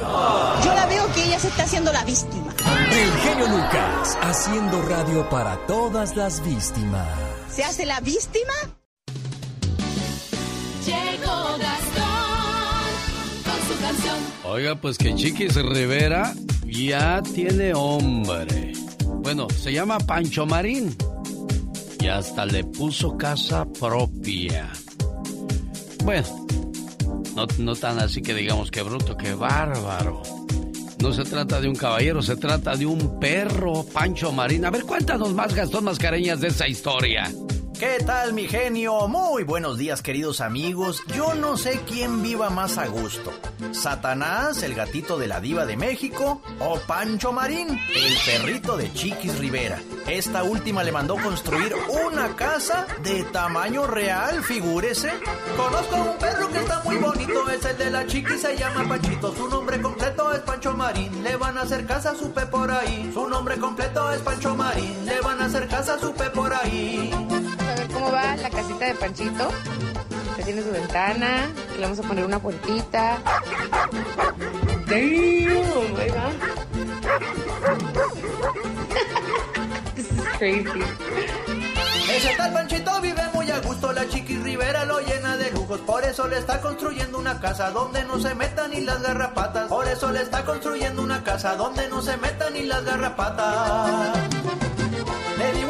Yo 0.64 0.72
la 0.74 0.86
veo 0.86 1.12
que 1.12 1.24
ella 1.24 1.38
se 1.38 1.48
está 1.48 1.64
haciendo 1.64 1.92
la 1.92 2.02
víctima. 2.04 2.54
El 2.90 3.12
genio 3.20 3.48
Lucas, 3.48 4.16
haciendo 4.22 4.80
radio 4.80 5.28
para 5.28 5.58
todas 5.66 6.16
las 6.16 6.42
víctimas. 6.42 7.06
¿Se 7.50 7.64
hace 7.64 7.84
la 7.84 8.00
víctima? 8.00 8.54
Llegó 10.86 11.58
Gastón 11.58 12.04
con 13.44 13.68
su 13.68 13.82
canción. 13.82 14.16
Oiga, 14.44 14.80
pues 14.80 14.96
que 14.96 15.14
Chiquis 15.14 15.56
Rivera 15.56 16.32
ya 16.64 17.20
tiene 17.22 17.74
hombre. 17.74 18.72
Bueno, 19.22 19.48
se 19.50 19.70
llama 19.70 19.98
Pancho 19.98 20.46
Marín. 20.46 20.96
Y 22.00 22.06
hasta 22.06 22.46
le 22.46 22.64
puso 22.64 23.18
casa 23.18 23.66
propia. 23.78 24.72
Bueno, 26.04 26.46
no, 27.34 27.46
no 27.58 27.74
tan 27.74 27.98
así 27.98 28.20
que 28.20 28.34
digamos 28.34 28.70
que 28.70 28.82
bruto, 28.82 29.16
que 29.16 29.34
bárbaro. 29.34 30.22
No 31.00 31.12
se 31.12 31.24
trata 31.24 31.60
de 31.60 31.68
un 31.68 31.74
caballero, 31.74 32.22
se 32.22 32.36
trata 32.36 32.76
de 32.76 32.86
un 32.86 33.18
perro, 33.18 33.84
Pancho 33.84 34.30
Marín. 34.30 34.64
A 34.64 34.70
ver, 34.70 34.84
cuéntanos 34.84 35.34
más, 35.34 35.54
Gastón 35.54 35.84
Mascareñas, 35.84 36.40
de 36.40 36.48
esa 36.48 36.68
historia. 36.68 37.32
¿Qué 37.78 37.98
tal, 38.06 38.32
mi 38.32 38.46
genio? 38.46 39.08
Muy 39.08 39.42
buenos 39.42 39.76
días, 39.78 40.00
queridos 40.00 40.40
amigos. 40.40 41.02
Yo 41.08 41.34
no 41.34 41.56
sé 41.56 41.80
quién 41.86 42.22
viva 42.22 42.48
más 42.48 42.78
a 42.78 42.86
gusto. 42.86 43.32
¿Satanás, 43.72 44.62
el 44.62 44.74
gatito 44.74 45.18
de 45.18 45.26
la 45.26 45.40
diva 45.40 45.66
de 45.66 45.76
México? 45.76 46.40
¿O 46.60 46.78
Pancho 46.78 47.32
Marín, 47.32 47.68
el 47.68 48.16
perrito 48.24 48.76
de 48.76 48.92
Chiquis 48.92 49.38
Rivera? 49.38 49.80
Esta 50.06 50.44
última 50.44 50.84
le 50.84 50.92
mandó 50.92 51.16
construir 51.16 51.74
una 51.88 52.36
casa 52.36 52.86
de 53.02 53.24
tamaño 53.24 53.86
real, 53.88 54.44
figúrese. 54.44 55.10
Conozco 55.56 55.96
un 55.96 56.18
perro 56.18 56.48
que 56.50 56.58
está 56.58 56.80
muy 56.84 56.96
bonito, 56.96 57.50
es 57.50 57.64
el 57.64 57.76
de 57.76 57.90
la 57.90 58.06
Chiquis, 58.06 58.40
se 58.40 58.56
llama 58.56 58.88
Panchito. 58.88 59.34
Su 59.34 59.48
nombre 59.48 59.80
completo 59.80 60.32
es 60.32 60.40
Pancho 60.40 60.74
Marín, 60.74 61.24
le 61.24 61.36
van 61.36 61.58
a 61.58 61.62
hacer 61.62 61.84
casa, 61.86 62.14
supe 62.14 62.46
por 62.46 62.70
ahí. 62.70 63.10
Su 63.12 63.28
nombre 63.28 63.58
completo 63.58 64.12
es 64.12 64.20
Pancho 64.20 64.54
Marín, 64.54 65.04
le 65.04 65.20
van 65.20 65.42
a 65.42 65.46
hacer 65.46 65.66
casa, 65.66 65.98
supe 65.98 66.30
por 66.30 66.54
ahí. 66.54 67.10
A 67.74 67.76
ver 67.76 67.88
cómo 67.88 68.12
va 68.12 68.36
la 68.36 68.50
casita 68.50 68.86
de 68.86 68.94
Panchito. 68.94 69.48
Ya 70.38 70.44
tiene 70.44 70.62
su 70.62 70.70
ventana. 70.70 71.50
Le 71.74 71.82
vamos 71.82 71.98
a 71.98 72.02
poner 72.02 72.24
una 72.24 72.38
puertita. 72.38 73.18
Damn, 74.86 75.96
ahí 75.98 76.10
va. 76.10 76.30
This 79.96 80.12
is 80.12 80.20
crazy. 80.38 80.84
Ese 82.10 82.34
tal 82.36 82.52
Panchito 82.52 83.00
vive 83.00 83.22
muy 83.32 83.50
a 83.50 83.58
gusto, 83.58 83.92
la 83.92 84.08
Chiquis 84.08 84.40
Rivera 84.42 84.84
lo 84.84 85.00
llena 85.00 85.36
de 85.36 85.50
lujos, 85.50 85.80
por 85.80 86.04
eso 86.04 86.28
le 86.28 86.38
está 86.38 86.60
construyendo 86.60 87.18
una 87.18 87.40
casa 87.40 87.70
donde 87.70 88.04
no 88.04 88.20
se 88.20 88.36
metan 88.36 88.70
ni 88.70 88.82
las 88.82 89.02
garrapatas, 89.02 89.66
por 89.68 89.88
eso 89.88 90.12
le 90.12 90.22
está 90.22 90.44
construyendo 90.44 91.02
una 91.02 91.24
casa 91.24 91.56
donde 91.56 91.88
no 91.88 92.02
se 92.02 92.16
metan 92.18 92.52
ni 92.52 92.62
las 92.64 92.84
garrapatas. 92.84 94.16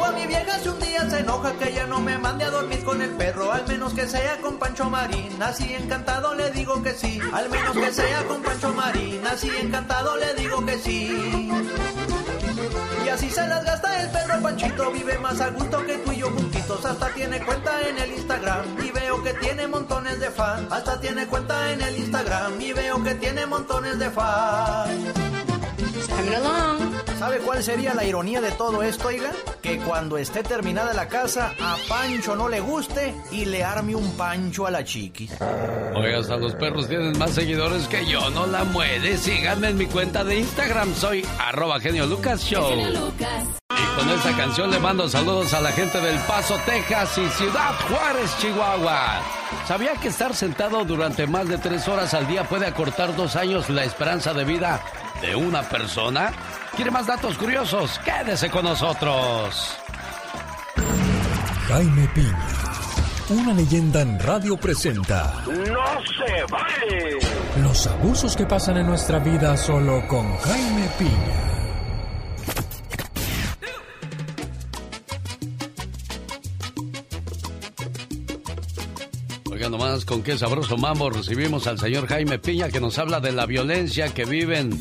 A 0.05 0.11
mi 0.11 0.27
vieja 0.27 0.59
si 0.59 0.69
un 0.69 0.79
día 0.79 1.09
se 1.09 1.19
enoja 1.19 1.51
que 1.53 1.69
ella 1.69 1.87
no 1.87 1.99
me 1.99 2.17
mande 2.17 2.45
a 2.45 2.51
dormir 2.51 2.83
con 2.83 3.01
el 3.01 3.09
perro, 3.11 3.51
al 3.51 3.67
menos 3.67 3.93
que 3.93 4.07
sea 4.07 4.37
con 4.39 4.57
Pancho 4.57 4.87
Marín, 4.87 5.41
así 5.41 5.73
encantado 5.73 6.35
le 6.35 6.51
digo 6.51 6.83
que 6.83 6.93
sí, 6.93 7.19
al 7.33 7.49
menos 7.49 7.75
que 7.75 7.91
sea 7.91 8.23
con 8.25 8.43
Pancho 8.43 8.71
Marín, 8.73 9.25
así 9.25 9.49
encantado 9.59 10.15
le 10.17 10.35
digo 10.35 10.63
que 10.63 10.77
sí. 10.77 11.49
Y 13.03 13.09
así 13.09 13.29
se 13.31 13.47
las 13.47 13.65
gasta 13.65 14.01
el 14.01 14.09
perro 14.11 14.41
Panchito, 14.41 14.91
vive 14.91 15.17
más 15.17 15.41
a 15.41 15.49
gusto 15.49 15.83
que 15.85 15.97
tú 15.97 16.11
y 16.11 16.17
yo 16.17 16.29
juntitos. 16.29 16.85
Hasta 16.85 17.09
tiene 17.09 17.39
cuenta 17.43 17.81
en 17.87 17.97
el 17.97 18.11
Instagram 18.11 18.65
y 18.83 18.91
veo 18.91 19.23
que 19.23 19.33
tiene 19.33 19.67
montones 19.67 20.19
de 20.19 20.29
fans. 20.29 20.71
Hasta 20.71 20.99
tiene 20.99 21.25
cuenta 21.27 21.71
en 21.71 21.81
el 21.81 21.97
Instagram 21.97 22.61
y 22.61 22.73
veo 22.73 23.03
que 23.03 23.15
tiene 23.15 23.45
montones 23.47 23.97
de 23.97 24.11
fans. 24.11 24.91
¿Sabe 27.19 27.37
cuál 27.39 27.63
sería 27.63 27.93
la 27.93 28.03
ironía 28.03 28.41
de 28.41 28.51
todo 28.51 28.83
esto, 28.83 29.07
oiga? 29.07 29.31
Que 29.61 29.79
cuando 29.79 30.17
esté 30.17 30.43
terminada 30.43 30.93
la 30.93 31.07
casa, 31.07 31.53
a 31.61 31.77
Pancho 31.87 32.35
no 32.35 32.49
le 32.49 32.59
guste 32.59 33.15
y 33.31 33.45
le 33.45 33.63
arme 33.63 33.95
un 33.95 34.11
pancho 34.17 34.67
a 34.67 34.71
la 34.71 34.83
chiquis. 34.83 35.31
Oiga, 35.95 36.19
hasta 36.19 36.35
los 36.35 36.53
perros 36.55 36.89
tienen 36.89 37.17
más 37.17 37.31
seguidores 37.31 37.87
que 37.87 38.05
yo, 38.05 38.29
no 38.31 38.45
la 38.47 38.65
muere. 38.65 39.17
Síganme 39.17 39.69
en 39.69 39.77
mi 39.77 39.85
cuenta 39.85 40.25
de 40.25 40.39
Instagram, 40.39 40.93
soy 40.93 41.25
arroba 41.39 41.79
genio 41.79 42.05
Lucas 42.05 42.41
Show. 42.41 42.69
Y 42.73 43.97
con 43.97 44.09
esta 44.09 44.35
canción 44.35 44.69
le 44.69 44.79
mando 44.79 45.07
saludos 45.07 45.53
a 45.53 45.61
la 45.61 45.71
gente 45.71 46.01
del 46.01 46.19
Paso, 46.19 46.57
Texas 46.65 47.17
y 47.17 47.29
Ciudad 47.29 47.73
Juárez, 47.89 48.37
Chihuahua. 48.39 49.21
¿Sabía 49.65 49.93
que 49.93 50.09
estar 50.09 50.35
sentado 50.35 50.83
durante 50.83 51.27
más 51.27 51.47
de 51.47 51.57
tres 51.57 51.87
horas 51.87 52.13
al 52.13 52.27
día 52.27 52.43
puede 52.43 52.65
acortar 52.65 53.15
dos 53.15 53.37
años 53.37 53.69
la 53.69 53.85
esperanza 53.85 54.33
de 54.33 54.43
vida 54.43 54.81
de 55.21 55.35
una 55.35 55.63
persona? 55.63 56.31
¿Quiere 56.75 56.91
más 56.91 57.07
datos 57.07 57.37
curiosos? 57.37 57.99
Quédese 58.03 58.49
con 58.49 58.65
nosotros. 58.65 59.77
Jaime 61.67 62.07
Piña, 62.13 62.47
una 63.29 63.53
leyenda 63.53 64.01
en 64.01 64.19
radio 64.19 64.55
presenta 64.55 65.43
¡No 65.47 65.55
se 65.55 66.43
vale! 66.51 67.19
Los 67.61 67.87
abusos 67.87 68.35
que 68.35 68.45
pasan 68.45 68.77
en 68.77 68.85
nuestra 68.85 69.19
vida 69.19 69.57
solo 69.57 70.05
con 70.07 70.37
Jaime 70.37 70.87
Piña. 70.99 71.54
Con 80.05 80.23
qué 80.23 80.35
sabroso 80.35 80.77
mambo 80.77 81.11
recibimos 81.11 81.67
al 81.67 81.77
señor 81.77 82.07
Jaime 82.07 82.39
Piña 82.39 82.69
que 82.69 82.79
nos 82.79 82.97
habla 82.97 83.19
de 83.19 83.31
la 83.31 83.45
violencia 83.45 84.11
que 84.11 84.25
viven 84.25 84.71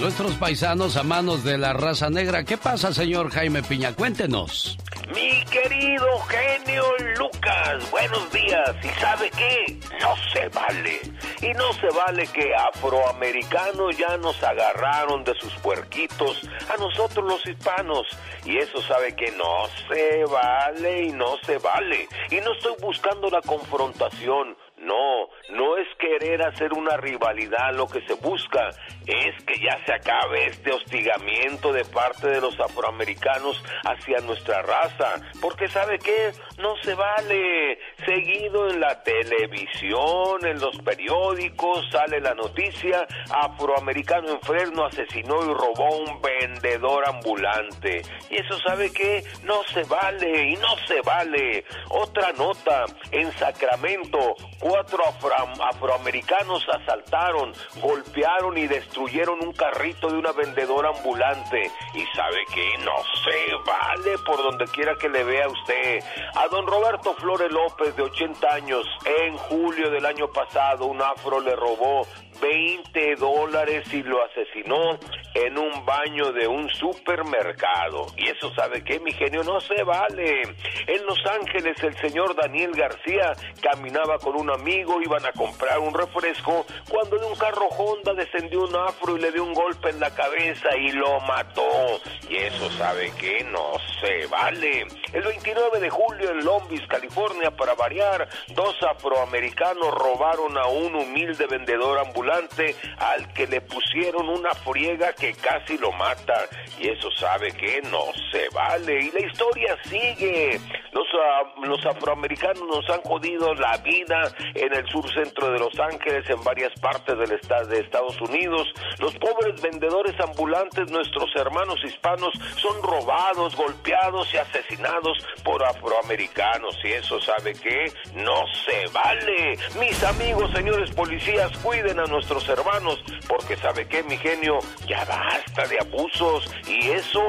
nuestros 0.00 0.32
paisanos 0.36 0.96
a 0.96 1.02
manos 1.02 1.44
de 1.44 1.58
la 1.58 1.74
raza 1.74 2.08
negra. 2.08 2.42
¿Qué 2.44 2.56
pasa, 2.56 2.94
señor 2.94 3.30
Jaime 3.30 3.62
Piña? 3.62 3.92
Cuéntenos. 3.92 4.78
Mi 5.14 5.42
querido 5.46 6.18
genio 6.20 6.84
Lucas, 7.18 7.90
buenos 7.90 8.30
días. 8.30 8.74
¿Y 8.82 8.88
sabe 9.00 9.30
qué? 9.30 9.78
No 10.00 10.14
se 10.32 10.48
vale. 10.48 11.00
Y 11.40 11.54
no 11.54 11.72
se 11.74 11.88
vale 11.96 12.26
que 12.26 12.54
afroamericanos 12.54 13.96
ya 13.96 14.18
nos 14.18 14.42
agarraron 14.42 15.24
de 15.24 15.34
sus 15.34 15.54
puerquitos 15.60 16.46
a 16.68 16.76
nosotros 16.76 17.24
los 17.24 17.46
hispanos. 17.46 18.06
Y 18.44 18.58
eso 18.58 18.82
sabe 18.82 19.16
que 19.16 19.30
no 19.32 19.66
se 19.88 20.24
vale 20.26 21.04
y 21.04 21.12
no 21.12 21.36
se 21.38 21.56
vale. 21.58 22.06
Y 22.30 22.40
no 22.42 22.52
estoy 22.52 22.74
buscando 22.80 23.30
la 23.30 23.40
confrontación. 23.40 24.56
No, 24.76 25.28
no 25.50 25.76
es 25.76 25.88
querer 25.98 26.42
hacer 26.42 26.72
una 26.72 26.96
rivalidad, 26.98 27.74
lo 27.74 27.88
que 27.88 28.00
se 28.06 28.14
busca 28.14 28.70
es 29.08 29.42
que 29.44 29.58
ya 29.58 29.78
se 29.86 29.94
acabe 29.94 30.46
este 30.46 30.70
hostigamiento 30.70 31.72
de 31.72 31.84
parte 31.86 32.28
de 32.28 32.40
los 32.42 32.58
afroamericanos 32.60 33.64
hacia 33.84 34.18
nuestra 34.20 34.60
raza, 34.62 35.14
porque 35.40 35.66
sabe 35.68 35.98
qué, 35.98 36.30
no 36.58 36.76
se 36.82 36.94
vale. 36.94 37.78
Seguido 38.04 38.68
en 38.70 38.80
la 38.80 39.02
televisión, 39.02 40.44
en 40.44 40.60
los 40.60 40.76
periódicos, 40.78 41.88
sale 41.90 42.20
la 42.20 42.34
noticia, 42.34 43.06
afroamericano 43.30 44.32
enfermo 44.32 44.84
asesinó 44.84 45.36
y 45.42 45.54
robó 45.54 45.96
un 45.96 46.20
vendedor 46.20 47.08
ambulante. 47.08 48.02
Y 48.30 48.36
eso 48.36 48.58
sabe 48.66 48.92
qué, 48.92 49.24
no 49.44 49.62
se 49.72 49.84
vale 49.84 50.50
y 50.50 50.56
no 50.56 50.76
se 50.86 51.00
vale. 51.00 51.64
Otra 51.88 52.32
nota, 52.32 52.84
en 53.10 53.32
Sacramento, 53.38 54.34
cuatro 54.60 55.02
afro- 55.06 55.64
afroamericanos 55.64 56.66
asaltaron, 56.68 57.52
golpearon 57.80 58.56
y 58.58 58.66
destruyeron 58.66 58.97
un 58.98 59.52
carrito 59.52 60.08
de 60.08 60.18
una 60.18 60.32
vendedora 60.32 60.90
ambulante. 60.90 61.70
Y 61.94 62.04
sabe 62.16 62.44
que 62.52 62.78
no 62.78 62.96
se 63.24 63.54
vale 63.64 64.18
por 64.24 64.42
donde 64.42 64.66
quiera 64.66 64.96
que 64.96 65.08
le 65.08 65.24
vea 65.24 65.48
usted. 65.48 66.02
A 66.34 66.48
don 66.48 66.66
Roberto 66.66 67.14
Flores 67.14 67.50
López, 67.50 67.94
de 67.96 68.02
80 68.02 68.54
años, 68.54 68.86
en 69.04 69.36
julio 69.36 69.90
del 69.90 70.06
año 70.06 70.28
pasado, 70.28 70.86
un 70.86 71.00
afro 71.00 71.40
le 71.40 71.54
robó 71.54 72.06
20 72.40 73.16
dólares 73.16 73.92
y 73.92 74.02
lo 74.02 74.24
asesinó 74.24 74.98
en 75.34 75.58
un 75.58 75.84
baño 75.84 76.32
de 76.32 76.46
un 76.46 76.68
supermercado. 76.70 78.06
Y 78.16 78.28
eso 78.28 78.52
sabe 78.54 78.82
que 78.82 79.00
mi 79.00 79.12
genio 79.12 79.42
no 79.42 79.60
se 79.60 79.82
vale. 79.82 80.42
En 80.86 81.06
Los 81.06 81.18
Ángeles 81.26 81.76
el 81.82 81.96
señor 81.98 82.34
Daniel 82.34 82.72
García 82.72 83.32
caminaba 83.60 84.18
con 84.18 84.36
un 84.36 84.50
amigo, 84.50 85.00
iban 85.02 85.24
a 85.26 85.32
comprar 85.32 85.78
un 85.78 85.94
refresco, 85.94 86.64
cuando 86.88 87.18
de 87.18 87.26
un 87.26 87.36
carro 87.36 87.68
Honda 87.68 88.14
descendió 88.14 88.62
un 88.62 88.76
afro 88.76 89.16
y 89.16 89.20
le 89.20 89.32
dio 89.32 89.44
un 89.44 89.54
golpe 89.54 89.90
en 89.90 90.00
la 90.00 90.14
cabeza 90.14 90.76
y 90.76 90.92
lo 90.92 91.20
mató. 91.20 92.00
Y 92.28 92.36
eso 92.36 92.70
sabe 92.72 93.12
que 93.18 93.44
no 93.44 93.72
se 94.00 94.26
vale. 94.26 94.86
El 95.12 95.22
29 95.22 95.80
de 95.80 95.90
julio 95.90 96.30
en 96.30 96.68
Beach, 96.68 96.86
California, 96.88 97.50
para 97.50 97.74
variar, 97.74 98.28
dos 98.48 98.76
afroamericanos 98.82 99.94
robaron 99.94 100.56
a 100.58 100.66
un 100.66 100.94
humilde 100.94 101.46
vendedor 101.46 101.98
ambulante 101.98 102.27
al 102.30 103.32
que 103.32 103.46
le 103.46 103.60
pusieron 103.60 104.28
una 104.28 104.50
friega 104.50 105.12
que 105.12 105.34
casi 105.34 105.78
lo 105.78 105.92
mata. 105.92 106.46
Y 106.78 106.88
eso 106.88 107.10
sabe 107.12 107.52
que 107.52 107.80
no 107.90 108.04
se 108.30 108.48
vale. 108.50 109.04
Y 109.04 109.10
la 109.10 109.26
historia 109.26 109.76
sigue. 109.84 110.60
Los, 110.92 111.06
ah, 111.14 111.42
los 111.64 111.84
afroamericanos 111.86 112.62
nos 112.62 112.88
han 112.90 113.02
jodido 113.02 113.54
la 113.54 113.76
vida 113.78 114.32
en 114.54 114.72
el 114.74 114.86
sur 114.88 115.08
centro 115.12 115.50
de 115.52 115.58
Los 115.58 115.78
Ángeles, 115.78 116.28
en 116.30 116.42
varias 116.42 116.72
partes 116.80 117.18
del 117.18 117.32
estado 117.32 117.66
de 117.66 117.80
Estados 117.80 118.20
Unidos. 118.20 118.68
Los 118.98 119.14
pobres 119.16 119.60
vendedores 119.60 120.18
ambulantes, 120.20 120.90
nuestros 120.90 121.34
hermanos 121.36 121.78
hispanos, 121.84 122.32
son 122.56 122.82
robados, 122.82 123.54
golpeados 123.56 124.32
y 124.34 124.38
asesinados 124.38 125.18
por 125.44 125.62
afroamericanos. 125.64 126.76
Y 126.84 126.92
eso 126.92 127.20
sabe 127.20 127.54
que 127.54 127.92
no 128.14 128.44
se 128.66 128.86
vale. 128.92 129.58
Mis 129.78 130.02
amigos, 130.04 130.50
señores 130.52 130.90
policías, 130.92 131.56
cuiden 131.58 131.98
a 132.00 132.04
nuestros 132.18 132.48
hermanos, 132.48 132.98
porque 133.28 133.56
sabe 133.56 133.86
que 133.86 134.02
mi 134.02 134.16
genio 134.16 134.58
ya 134.88 135.04
basta 135.04 135.68
de 135.68 135.78
abusos 135.78 136.50
y 136.66 136.88
eso 136.88 137.22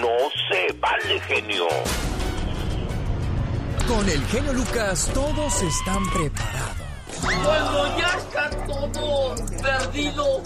no 0.00 0.16
se 0.48 0.72
vale, 0.78 1.18
genio. 1.22 1.66
Con 3.88 4.08
el 4.08 4.24
genio 4.26 4.52
Lucas 4.52 5.10
todos 5.12 5.62
están 5.62 6.08
preparados. 6.10 6.76
Cuando 7.20 7.98
ya 7.98 8.16
está 8.16 8.50
todo 8.64 9.34
perdido, 9.60 10.42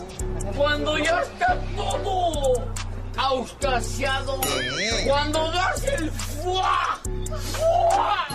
cuando 0.57 0.97
ya 0.97 1.21
está 1.21 1.61
todo 1.77 2.73
auscasiado, 3.17 4.41
cuando 5.07 5.51
das 5.51 5.85
el 5.99 6.11
fuá, 6.11 6.99
fuá. 7.53 8.27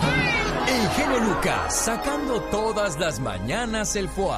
El 0.66 0.88
genio 0.90 1.20
Lucas 1.20 1.74
sacando 1.74 2.40
todas 2.50 2.98
las 2.98 3.20
mañanas 3.20 3.96
el 3.96 4.08
foie. 4.08 4.36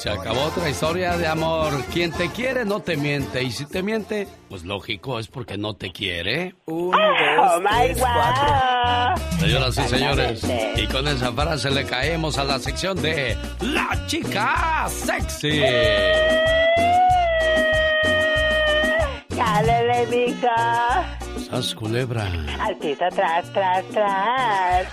Se 0.00 0.08
acabó 0.08 0.44
otra 0.44 0.70
historia 0.70 1.18
de 1.18 1.26
amor. 1.26 1.84
Quien 1.92 2.10
te 2.10 2.30
quiere 2.30 2.64
no 2.64 2.80
te 2.80 2.96
miente. 2.96 3.42
Y 3.42 3.50
si 3.52 3.66
te 3.66 3.82
miente, 3.82 4.26
pues 4.48 4.64
lógico, 4.64 5.18
es 5.18 5.28
porque 5.28 5.58
no 5.58 5.74
te 5.74 5.92
quiere. 5.92 6.54
Un, 6.64 6.92
dos, 6.92 6.98
Oh 7.38 7.60
my 7.60 7.92
tres, 7.92 7.98
cuatro. 8.00 9.26
Señoras 9.40 9.76
y 9.76 9.88
señores, 9.88 10.42
y 10.76 10.86
con 10.86 11.06
esa 11.06 11.30
frase 11.32 11.70
le 11.70 11.84
caemos 11.84 12.38
a 12.38 12.44
la 12.44 12.58
sección 12.58 13.00
de 13.02 13.36
La 13.60 14.06
Chica 14.06 14.86
Sexy. 14.88 15.60
Cálele, 19.40 20.06
mija. 20.12 21.16
Sas 21.48 21.74
culebra. 21.74 22.24
Al 22.60 22.76
piso, 22.76 23.06
tras, 23.16 23.50
tras, 23.54 23.84
tras. 23.86 24.86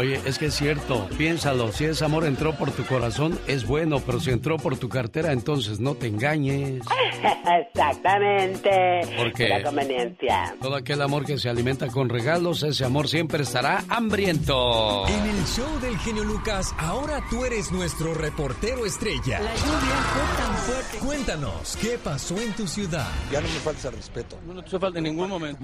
Oye, 0.00 0.18
es 0.24 0.38
que 0.38 0.46
es 0.46 0.54
cierto, 0.54 1.06
piénsalo, 1.18 1.70
si 1.72 1.84
ese 1.84 2.02
amor 2.06 2.24
entró 2.24 2.54
por 2.54 2.70
tu 2.70 2.86
corazón, 2.86 3.38
es 3.46 3.66
bueno, 3.66 4.00
pero 4.00 4.18
si 4.18 4.30
entró 4.30 4.56
por 4.56 4.78
tu 4.78 4.88
cartera, 4.88 5.30
entonces 5.32 5.78
no 5.78 5.94
te 5.94 6.06
engañes. 6.06 6.80
Exactamente. 7.74 9.02
Porque- 9.18 9.48
La 9.50 9.62
conveniencia. 9.62 10.54
Todo 10.62 10.76
aquel 10.76 11.02
amor 11.02 11.26
que 11.26 11.36
se 11.36 11.50
alimenta 11.50 11.88
con 11.88 12.08
regalos, 12.08 12.62
ese 12.62 12.82
amor 12.86 13.08
siempre 13.08 13.42
estará 13.42 13.84
hambriento. 13.90 15.06
En 15.06 15.26
el 15.26 15.44
show 15.44 15.78
del 15.80 15.98
genio 15.98 16.24
Lucas, 16.24 16.74
ahora 16.78 17.22
tú 17.28 17.44
eres 17.44 17.70
nuestro 17.70 18.14
reportero 18.14 18.86
estrella. 18.86 19.38
La 19.40 19.54
lluvia 19.54 19.96
fue 20.14 20.42
tan 20.44 20.54
fuerte. 20.56 20.98
Cuéntanos, 20.98 21.76
¿qué 21.76 21.98
pasó 22.02 22.38
en 22.40 22.52
tu 22.54 22.66
ciudad? 22.66 23.06
Ya 23.30 23.42
no 23.42 23.48
me 23.48 23.54
falta 23.60 23.90
respeto. 23.90 24.38
No 24.46 24.62
te 24.64 24.78
falta 24.78 24.96
en 24.98 25.04
ningún 25.04 25.28
momento. 25.28 25.60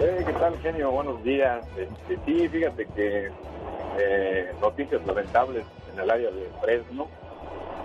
Hey, 0.02 0.24
¿Qué 0.26 0.34
tal, 0.34 0.60
genio? 0.60 0.92
Buenos 0.92 1.24
días. 1.24 1.66
Este, 1.78 2.20
sí, 2.26 2.48
fíjate 2.50 2.88
que 2.94 3.30
eh, 4.00 4.52
noticias 4.60 5.06
lamentables 5.06 5.64
en 5.94 6.00
el 6.02 6.10
área 6.12 6.30
de 6.30 6.50
Fresno. 6.62 7.08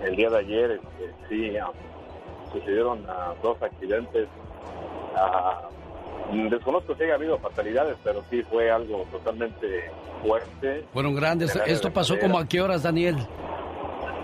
El 0.03 0.15
día 0.15 0.29
de 0.29 0.37
ayer 0.39 0.71
este, 0.71 1.13
sí 1.29 1.57
ah, 1.57 1.71
sucedieron 2.51 3.03
ah, 3.07 3.33
dos 3.41 3.61
accidentes. 3.61 4.27
Ah, 5.15 5.69
desconozco 6.49 6.95
si 6.95 7.03
haya 7.03 7.15
habido 7.15 7.37
fatalidades, 7.39 7.97
pero 8.03 8.21
sí 8.29 8.43
fue 8.43 8.69
algo 8.69 9.05
totalmente 9.11 9.89
fuerte. 10.21 10.85
Fueron 10.93 11.15
grandes. 11.15 11.55
¿Esto 11.65 11.87
de 11.89 11.93
pasó 11.93 12.19
como 12.19 12.37
a 12.37 12.47
qué 12.47 12.61
horas, 12.61 12.83
Daniel? 12.83 13.17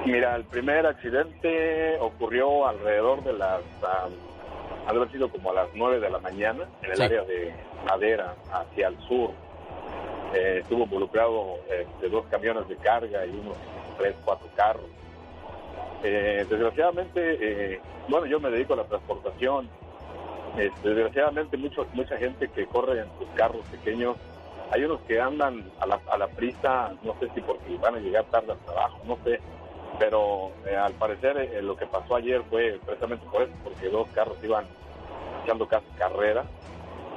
Mira, 0.05 0.35
el 0.35 0.43
primer 0.45 0.85
accidente 0.85 1.97
ocurrió 1.99 2.67
alrededor 2.67 3.23
de 3.23 3.33
las, 3.33 3.61
ha 3.83 4.91
de 4.91 4.97
haber 4.97 5.09
sido 5.11 5.29
como 5.29 5.51
a 5.51 5.53
las 5.53 5.69
9 5.73 5.99
de 6.01 6.09
la 6.09 6.19
mañana, 6.19 6.65
en 6.81 6.91
el 6.91 6.97
Sí. 6.97 7.03
área 7.03 7.23
de 7.23 7.53
Madera, 7.87 8.35
hacia 8.51 8.89
el 8.89 8.97
sur. 9.07 9.31
Eh, 10.33 10.59
estuvo 10.61 10.83
involucrado 10.83 11.55
este, 11.69 12.09
dos 12.09 12.25
camiones 12.25 12.67
de 12.67 12.75
carga 12.77 13.25
y 13.25 13.29
unos 13.29 13.55
tres, 13.97 14.13
cuatro 14.25 14.47
carros. 14.55 14.83
Eh, 16.03 16.45
desgraciadamente, 16.49 17.37
eh, 17.73 17.81
bueno, 18.09 18.25
yo 18.25 18.39
me 18.39 18.51
dedico 18.51 18.73
a 18.73 18.77
la 18.77 18.83
transportación. 18.83 19.69
Este, 20.57 20.89
desgraciadamente, 20.89 21.57
mucho, 21.57 21.87
mucha 21.93 22.17
gente 22.17 22.49
que 22.49 22.67
corre 22.67 22.99
en 22.99 23.07
sus 23.17 23.27
carros 23.35 23.65
pequeños, 23.71 24.17
hay 24.71 24.83
unos 24.83 25.01
que 25.01 25.19
andan 25.19 25.63
a 25.79 25.87
la, 25.87 25.99
a 26.11 26.17
la 26.17 26.27
prisa, 26.27 26.91
no 27.03 27.15
sé 27.19 27.29
si 27.33 27.41
porque 27.41 27.77
van 27.77 27.95
a 27.95 27.99
llegar 27.99 28.25
tarde 28.25 28.51
al 28.51 28.59
trabajo, 28.59 28.99
no 29.05 29.17
sé, 29.23 29.39
pero 29.97 30.51
eh, 30.67 30.75
al 30.75 30.93
parecer 30.93 31.37
eh, 31.37 31.61
lo 31.61 31.75
que 31.75 31.85
pasó 31.87 32.15
ayer 32.15 32.43
fue 32.49 32.79
precisamente 32.85 33.25
por 33.31 33.43
eso, 33.43 33.53
porque 33.63 33.89
dos 33.89 34.07
carros 34.09 34.37
iban 34.43 34.65
echando 35.43 35.67
casi 35.67 35.85
carrera 35.97 36.43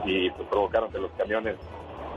y 0.05 0.31
pues, 0.31 0.49
provocaron 0.49 0.90
que 0.90 0.99
los 0.99 1.11
camiones, 1.12 1.57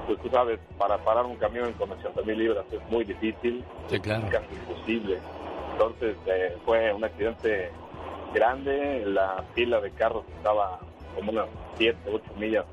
pues 0.08 0.19
tú 0.21 0.29
sabes, 0.29 0.60
para 0.77 0.97
parar 0.99 1.25
un 1.25 1.36
camión 1.38 1.73
con 1.73 1.91
80 1.91 2.21
mil 2.23 2.38
libras 2.38 2.65
es 2.71 2.82
muy 2.89 3.03
difícil, 3.03 3.63
Sí, 3.88 3.99
claro. 3.99 4.27
casi 4.29 4.53
imposible. 4.53 5.19
Entonces 5.80 6.18
eh, 6.26 6.58
fue 6.65 6.92
un 6.94 7.06
accidente 7.06 7.72
grande, 8.34 9.06
la 9.06 9.46
fila 9.56 9.80
de 9.80 9.92
carros 9.92 10.26
estaba 10.36 10.78
como 11.15 11.32
unas 11.32 11.48
7, 11.78 11.98
8 12.12 12.24
millas 12.38 12.65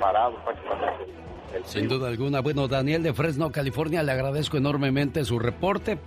parado 0.00 0.36
prácticamente. 0.44 1.12
el 1.54 1.64
Sin 1.64 1.88
duda 1.88 2.08
alguna. 2.08 2.40
Bueno, 2.40 2.68
Daniel 2.68 3.02
de 3.02 3.12
Fresno, 3.12 3.50
California, 3.50 4.04
le 4.04 4.12
agradezco 4.12 4.58
enormemente 4.58 5.24
su 5.24 5.40
reporte. 5.40 5.98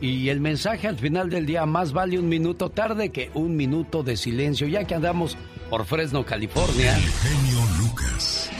Y 0.00 0.30
el 0.30 0.40
mensaje 0.40 0.88
al 0.88 0.96
final 0.96 1.28
del 1.28 1.44
día, 1.44 1.66
más 1.66 1.92
vale 1.92 2.18
un 2.18 2.28
minuto 2.28 2.70
tarde 2.70 3.10
que 3.10 3.30
un 3.34 3.56
minuto 3.56 4.02
de 4.02 4.16
silencio, 4.16 4.66
ya 4.66 4.84
que 4.84 4.94
andamos 4.94 5.36
por 5.68 5.84
Fresno, 5.84 6.24
California. 6.24 6.94
genio 6.94 7.60
Lucas. 7.80 8.50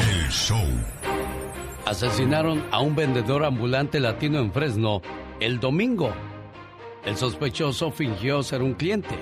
El 0.00 0.30
show. 0.30 0.64
Asesinaron 1.84 2.64
a 2.70 2.80
un 2.80 2.94
vendedor 2.94 3.44
ambulante 3.44 4.00
latino 4.00 4.38
en 4.38 4.52
Fresno 4.52 5.02
el 5.38 5.60
domingo. 5.60 6.14
El 7.04 7.16
sospechoso 7.16 7.90
fingió 7.90 8.42
ser 8.44 8.62
un 8.62 8.74
cliente. 8.74 9.16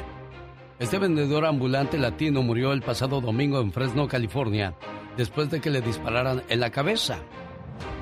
Este 0.79 0.99
vendedor 0.99 1.47
ambulante 1.47 1.97
latino 1.99 2.43
murió 2.43 2.73
el 2.73 2.83
pasado 2.83 3.23
domingo 3.23 3.59
en 3.61 3.73
Fresno, 3.73 4.07
California, 4.07 4.75
después 5.17 5.51
de 5.51 5.61
que 5.61 5.71
le 5.71 5.81
dispararan 5.81 6.43
en 6.49 6.61
la 6.61 6.71
cabeza. 6.71 7.21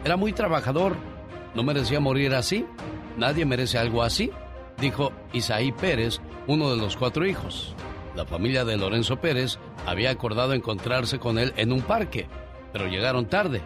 Era 0.05 0.17
muy 0.17 0.33
trabajador. 0.33 0.97
¿No 1.55 1.63
merecía 1.63 2.01
morir 2.01 2.35
así? 2.35 2.67
Nadie 3.17 3.45
merece 3.45 3.79
algo 3.79 4.03
así, 4.03 4.31
dijo 4.81 5.13
Isaí 5.33 5.71
Pérez, 5.71 6.21
uno 6.49 6.71
de 6.71 6.77
los 6.77 6.97
cuatro 6.97 7.25
hijos. 7.25 7.75
La 8.17 8.27
familia 8.27 8.65
de 8.65 8.77
Lorenzo 8.77 9.21
Pérez 9.21 9.59
había 9.87 10.11
acordado 10.11 10.55
encontrarse 10.55 11.21
con 11.21 11.39
él 11.39 11.53
en 11.57 11.73
un 11.73 11.83
parque, 11.83 12.27
pero 12.73 12.89
llegaron 12.89 13.27
tarde. 13.27 13.63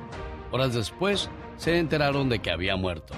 Horas 0.51 0.75
después 0.75 1.31
se 1.57 1.79
enteraron 1.79 2.29
de 2.29 2.41
que 2.41 2.51
había 2.51 2.77
muerto. 2.77 3.15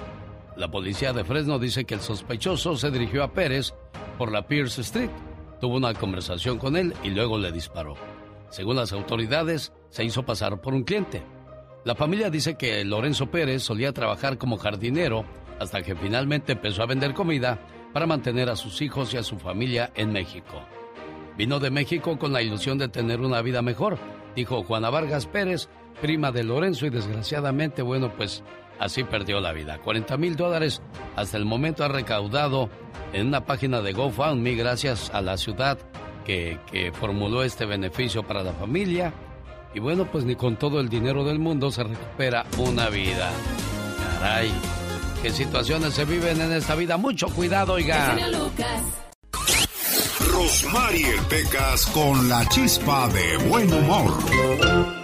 La 0.57 0.71
policía 0.71 1.13
de 1.13 1.25
Fresno 1.25 1.59
dice 1.59 1.85
que 1.85 1.95
el 1.95 2.01
sospechoso 2.01 2.77
se 2.77 2.91
dirigió 2.91 3.25
a 3.25 3.33
Pérez 3.33 3.75
por 4.17 4.31
la 4.31 4.47
Pierce 4.47 4.83
Street, 4.83 5.11
tuvo 5.61 5.77
una 5.77 5.95
conversación 5.95 6.59
con 6.59 6.77
él 6.77 6.95
y 7.03 7.11
luego 7.11 7.39
le 7.39 7.51
disparó. 7.51 7.95
Según 8.51 8.77
las 8.77 8.93
autoridades, 8.93 9.73
se 9.91 10.05
hizo 10.05 10.25
pasar 10.25 10.61
por 10.61 10.75
un 10.75 10.85
cliente. 10.85 11.23
La 11.85 11.97
familia 11.97 12.31
dice 12.31 12.57
que 12.57 12.85
Lorenzo 12.85 13.27
Pérez 13.31 13.65
solía 13.65 13.93
trabajar 13.93 14.39
como 14.39 14.57
jardinero 14.57 15.25
hasta 15.59 15.83
que 15.83 15.97
finalmente 15.97 16.53
empezó 16.53 16.83
a 16.83 16.87
vender 16.87 17.15
comida 17.15 17.59
para 17.93 18.07
mantener 18.07 18.49
a 18.49 18.57
sus 18.57 18.81
hijos 18.81 19.13
y 19.13 19.17
a 19.17 19.25
su 19.25 19.39
familia 19.39 19.93
en 19.97 20.13
México. 20.13 20.63
Vino 21.37 21.59
de 21.59 21.71
México 21.71 22.17
con 22.17 22.33
la 22.33 22.43
ilusión 22.43 22.79
de 22.79 22.89
tener 22.89 23.21
una 23.21 23.43
vida 23.43 23.61
mejor, 23.61 23.99
dijo 24.37 24.63
Juana 24.63 24.89
Vargas 24.89 25.27
Pérez, 25.27 25.69
prima 26.01 26.31
de 26.31 26.45
Lorenzo, 26.45 26.87
y 26.87 26.91
desgraciadamente, 26.91 27.83
bueno, 27.83 28.13
pues 28.17 28.45
así 28.79 29.05
perdió 29.05 29.41
la 29.41 29.53
vida. 29.53 29.79
40 29.79 30.17
mil 30.17 30.37
dólares 30.37 30.83
hasta 31.17 31.37
el 31.37 31.45
momento 31.45 31.85
ha 31.85 31.89
recaudado 31.89 32.71
en 33.13 33.29
una 33.29 33.45
página 33.45 33.81
de 33.81 33.93
GoFundMe 33.93 34.55
gracias 34.55 35.11
a 35.15 35.21
la 35.21 35.37
ciudad 35.37 35.79
que, 36.25 36.59
que 36.71 36.93
formuló 36.93 37.43
este 37.43 37.67
beneficio 37.67 38.23
para 38.23 38.43
la 38.43 38.53
familia. 38.53 39.13
Y 39.75 39.81
bueno, 39.81 40.07
pues 40.11 40.25
ni 40.25 40.37
con 40.37 40.57
todo 40.57 40.81
el 40.81 40.89
dinero 40.89 41.25
del 41.25 41.39
mundo 41.39 41.71
se 41.71 41.83
recupera 41.83 42.47
una 42.59 42.89
vida. 42.89 43.31
Caray 44.21 44.53
qué 45.25 45.31
situaciones 45.31 45.95
se 45.95 46.05
viven 46.05 46.39
en 46.39 46.53
esta 46.53 46.75
vida. 46.75 46.99
Mucho 46.99 47.29
cuidado, 47.29 47.73
oiga. 47.73 48.15
Rosmarie 50.31 51.15
Pecas 51.31 51.87
con 51.87 52.29
la 52.29 52.47
chispa 52.51 53.09
de 53.09 53.37
buen 53.49 53.73
humor. 53.73 55.04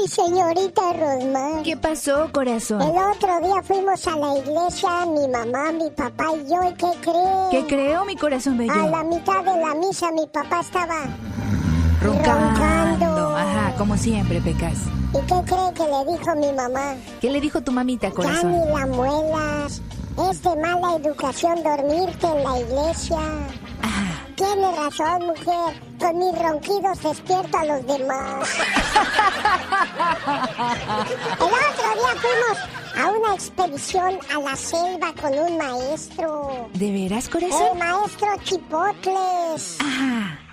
Ay, 0.00 0.08
señorita 0.08 0.82
Rosmar. 0.92 1.62
¿Qué 1.62 1.76
pasó, 1.76 2.28
corazón? 2.32 2.80
El 2.82 2.90
otro 2.90 3.40
día 3.40 3.62
fuimos 3.62 4.06
a 4.06 4.16
la 4.16 4.38
iglesia, 4.38 5.06
mi 5.06 5.26
mamá, 5.28 5.72
mi 5.72 5.90
papá 5.90 6.26
y 6.34 6.48
yo, 6.48 6.62
¿y 6.62 6.74
qué 6.74 6.90
cree? 7.00 7.48
¿Qué 7.50 7.66
creo, 7.66 8.04
mi 8.04 8.16
corazón 8.16 8.58
bello? 8.58 8.72
A 8.72 8.86
la 8.88 9.02
mitad 9.04 9.42
de 9.44 9.56
la 9.60 9.74
misa 9.74 10.10
mi 10.12 10.26
papá 10.26 10.60
estaba 10.60 11.06
roncando. 12.02 12.58
roncando. 12.60 13.36
Ajá, 13.36 13.74
como 13.76 13.96
siempre, 13.96 14.40
Pecas. 14.40 14.78
¿Y 15.14 15.20
qué 15.26 15.42
cree 15.46 15.72
que 15.74 15.84
le 15.84 16.12
dijo 16.12 16.36
mi 16.36 16.52
mamá? 16.52 16.94
¿Qué 17.20 17.30
le 17.30 17.40
dijo 17.40 17.60
tu 17.62 17.72
mamita, 17.72 18.08
Ya 18.08 18.14
corazón? 18.14 18.52
ni 18.52 18.66
la 18.72 18.86
muelas. 18.86 19.80
Es 20.30 20.42
de 20.42 20.56
mala 20.56 20.96
educación 20.96 21.62
dormirte 21.62 22.26
en 22.26 22.44
la 22.44 22.58
iglesia. 22.60 23.18
Tiene 24.38 24.70
razón, 24.76 25.26
mujer. 25.26 25.82
Con 25.98 26.16
mis 26.16 26.38
ronquidos 26.38 27.02
despierto 27.02 27.58
a 27.58 27.64
los 27.64 27.84
demás. 27.88 28.48
El 31.40 31.46
otro 31.46 31.88
día 31.94 32.14
fuimos 32.22 32.56
a 32.96 33.10
una 33.10 33.34
expedición 33.34 34.18
a 34.32 34.38
la 34.38 34.54
selva 34.54 35.12
con 35.20 35.36
un 35.36 35.58
maestro. 35.58 36.68
¿De 36.74 36.92
veras, 36.92 37.28
corazón? 37.28 37.66
El 37.72 37.78
maestro 37.78 38.28
Chipotles. 38.44 39.78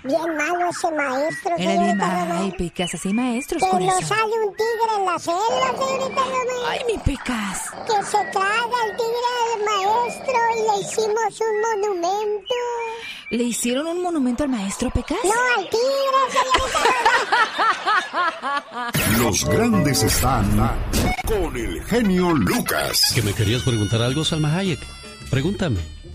Bien 0.06 0.36
malo 0.36 0.68
ese 0.70 0.90
maestro, 0.92 1.50
Era 1.56 1.56
bien 1.56 1.70
señorita 1.78 2.06
mal. 2.06 2.28
Román. 2.28 2.42
Ay, 2.42 2.50
Pecas, 2.58 2.94
así 2.94 3.08
hay 3.08 3.14
maestros, 3.14 3.62
Que 3.62 3.68
nos 3.68 3.78
corazón. 3.78 4.04
sale 4.08 4.32
un 4.46 4.52
tigre 4.54 4.92
en 4.98 5.04
la 5.06 5.18
selva, 5.18 5.68
señorita 5.78 6.20
Román. 6.24 6.46
Ay, 6.68 6.80
mi 6.86 6.98
Pecas. 6.98 7.58
Que 7.86 8.04
se 8.04 8.24
traga 8.32 8.78
el 8.86 8.96
tigre 8.96 9.30
al 9.52 9.60
maestro 9.64 10.38
y 10.56 10.60
le 10.62 10.76
hicimos 10.86 11.40
un 11.40 11.54
monumento. 11.60 12.54
¿Le 13.30 13.42
hicieron 13.42 13.86
un 13.88 14.02
monumento 14.02 14.44
al 14.44 14.50
maestro, 14.50 14.90
Pecas? 14.90 15.18
No, 15.24 15.32
al 15.58 15.68
tigre, 15.68 16.20
señorita 16.30 16.80
Los 19.18 19.44
grandes 19.44 20.02
están 20.04 20.78
con 21.26 21.56
el 21.56 21.82
genio 21.84 22.32
Lucas. 22.32 23.12
¿Que 23.14 23.22
me 23.22 23.32
querías 23.32 23.62
preguntar 23.62 24.00
algo, 24.02 24.24
Salma 24.24 24.54
Hayek? 24.56 24.78
Pregúntame. 25.30 25.95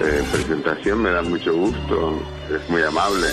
eh, 0.00 0.22
presentación, 0.32 1.02
me 1.02 1.10
da 1.10 1.22
mucho 1.22 1.54
gusto, 1.54 2.20
es 2.50 2.70
muy 2.70 2.82
amable. 2.82 3.28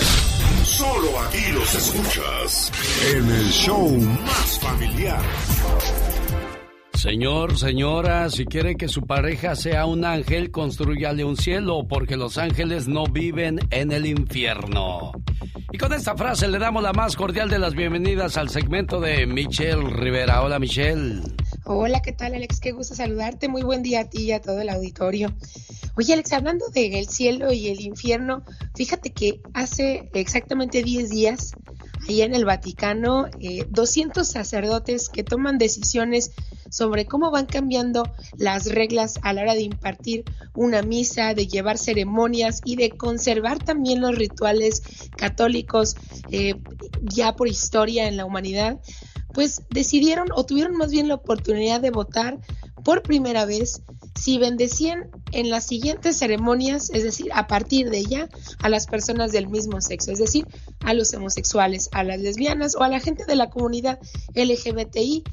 Solo 0.64 1.18
aquí 1.20 1.52
los 1.52 1.74
escuchas 1.74 2.72
en 3.14 3.30
el 3.30 3.48
show 3.50 3.88
más 4.24 4.58
familiar. 4.60 5.22
Señor, 6.94 7.58
señora, 7.58 8.30
si 8.30 8.44
quiere 8.44 8.76
que 8.76 8.86
su 8.86 9.02
pareja 9.02 9.56
sea 9.56 9.86
un 9.86 10.04
ángel, 10.04 10.52
construyale 10.52 11.24
un 11.24 11.36
cielo, 11.36 11.84
porque 11.88 12.16
los 12.16 12.38
ángeles 12.38 12.86
no 12.86 13.06
viven 13.06 13.58
en 13.70 13.90
el 13.90 14.06
infierno. 14.06 15.10
Y 15.72 15.78
con 15.78 15.92
esta 15.92 16.16
frase 16.16 16.46
le 16.46 16.60
damos 16.60 16.82
la 16.82 16.92
más 16.92 17.16
cordial 17.16 17.48
de 17.48 17.58
las 17.58 17.74
bienvenidas 17.74 18.36
al 18.36 18.50
segmento 18.50 19.00
de 19.00 19.26
Michelle 19.26 19.82
Rivera. 19.90 20.42
Hola, 20.42 20.60
Michelle. 20.60 21.22
Hola, 21.64 22.02
¿qué 22.02 22.10
tal, 22.10 22.34
Alex? 22.34 22.58
Qué 22.58 22.72
gusto 22.72 22.96
saludarte. 22.96 23.46
Muy 23.46 23.62
buen 23.62 23.84
día 23.84 24.00
a 24.00 24.10
ti 24.10 24.22
y 24.22 24.32
a 24.32 24.40
todo 24.40 24.60
el 24.60 24.68
auditorio. 24.68 25.32
Oye, 25.94 26.12
Alex, 26.12 26.32
hablando 26.32 26.66
del 26.70 27.08
cielo 27.08 27.52
y 27.52 27.68
el 27.68 27.80
infierno, 27.80 28.42
fíjate 28.74 29.12
que 29.12 29.40
hace 29.54 30.10
exactamente 30.12 30.82
10 30.82 31.10
días, 31.10 31.52
allá 32.08 32.24
en 32.24 32.34
el 32.34 32.44
Vaticano, 32.44 33.26
eh, 33.38 33.64
200 33.70 34.26
sacerdotes 34.26 35.08
que 35.08 35.22
toman 35.22 35.58
decisiones 35.58 36.32
sobre 36.68 37.06
cómo 37.06 37.30
van 37.30 37.46
cambiando 37.46 38.10
las 38.36 38.66
reglas 38.66 39.20
a 39.22 39.32
la 39.32 39.42
hora 39.42 39.54
de 39.54 39.62
impartir 39.62 40.24
una 40.54 40.82
misa, 40.82 41.32
de 41.34 41.46
llevar 41.46 41.78
ceremonias 41.78 42.60
y 42.64 42.74
de 42.74 42.90
conservar 42.90 43.60
también 43.60 44.00
los 44.00 44.16
rituales 44.16 44.82
católicos 45.16 45.94
eh, 46.32 46.56
ya 47.02 47.36
por 47.36 47.46
historia 47.46 48.08
en 48.08 48.16
la 48.16 48.24
humanidad, 48.24 48.80
pues 49.32 49.62
decidieron 49.70 50.28
o 50.34 50.44
tuvieron 50.44 50.76
más 50.76 50.90
bien 50.90 51.08
la 51.08 51.14
oportunidad 51.14 51.80
de 51.80 51.90
votar 51.90 52.38
por 52.84 53.02
primera 53.02 53.44
vez 53.44 53.82
si 54.14 54.38
bendecían 54.38 55.10
en 55.32 55.50
las 55.50 55.66
siguientes 55.66 56.18
ceremonias, 56.18 56.90
es 56.90 57.02
decir, 57.02 57.30
a 57.34 57.46
partir 57.46 57.90
de 57.90 58.04
ya, 58.04 58.28
a 58.62 58.68
las 58.68 58.86
personas 58.86 59.32
del 59.32 59.48
mismo 59.48 59.80
sexo, 59.80 60.12
es 60.12 60.18
decir, 60.18 60.46
a 60.80 60.94
los 60.94 61.12
homosexuales, 61.14 61.88
a 61.92 62.04
las 62.04 62.20
lesbianas 62.20 62.76
o 62.76 62.82
a 62.82 62.88
la 62.88 63.00
gente 63.00 63.24
de 63.24 63.36
la 63.36 63.50
comunidad 63.50 63.98
LGBTIQ. 64.34 65.32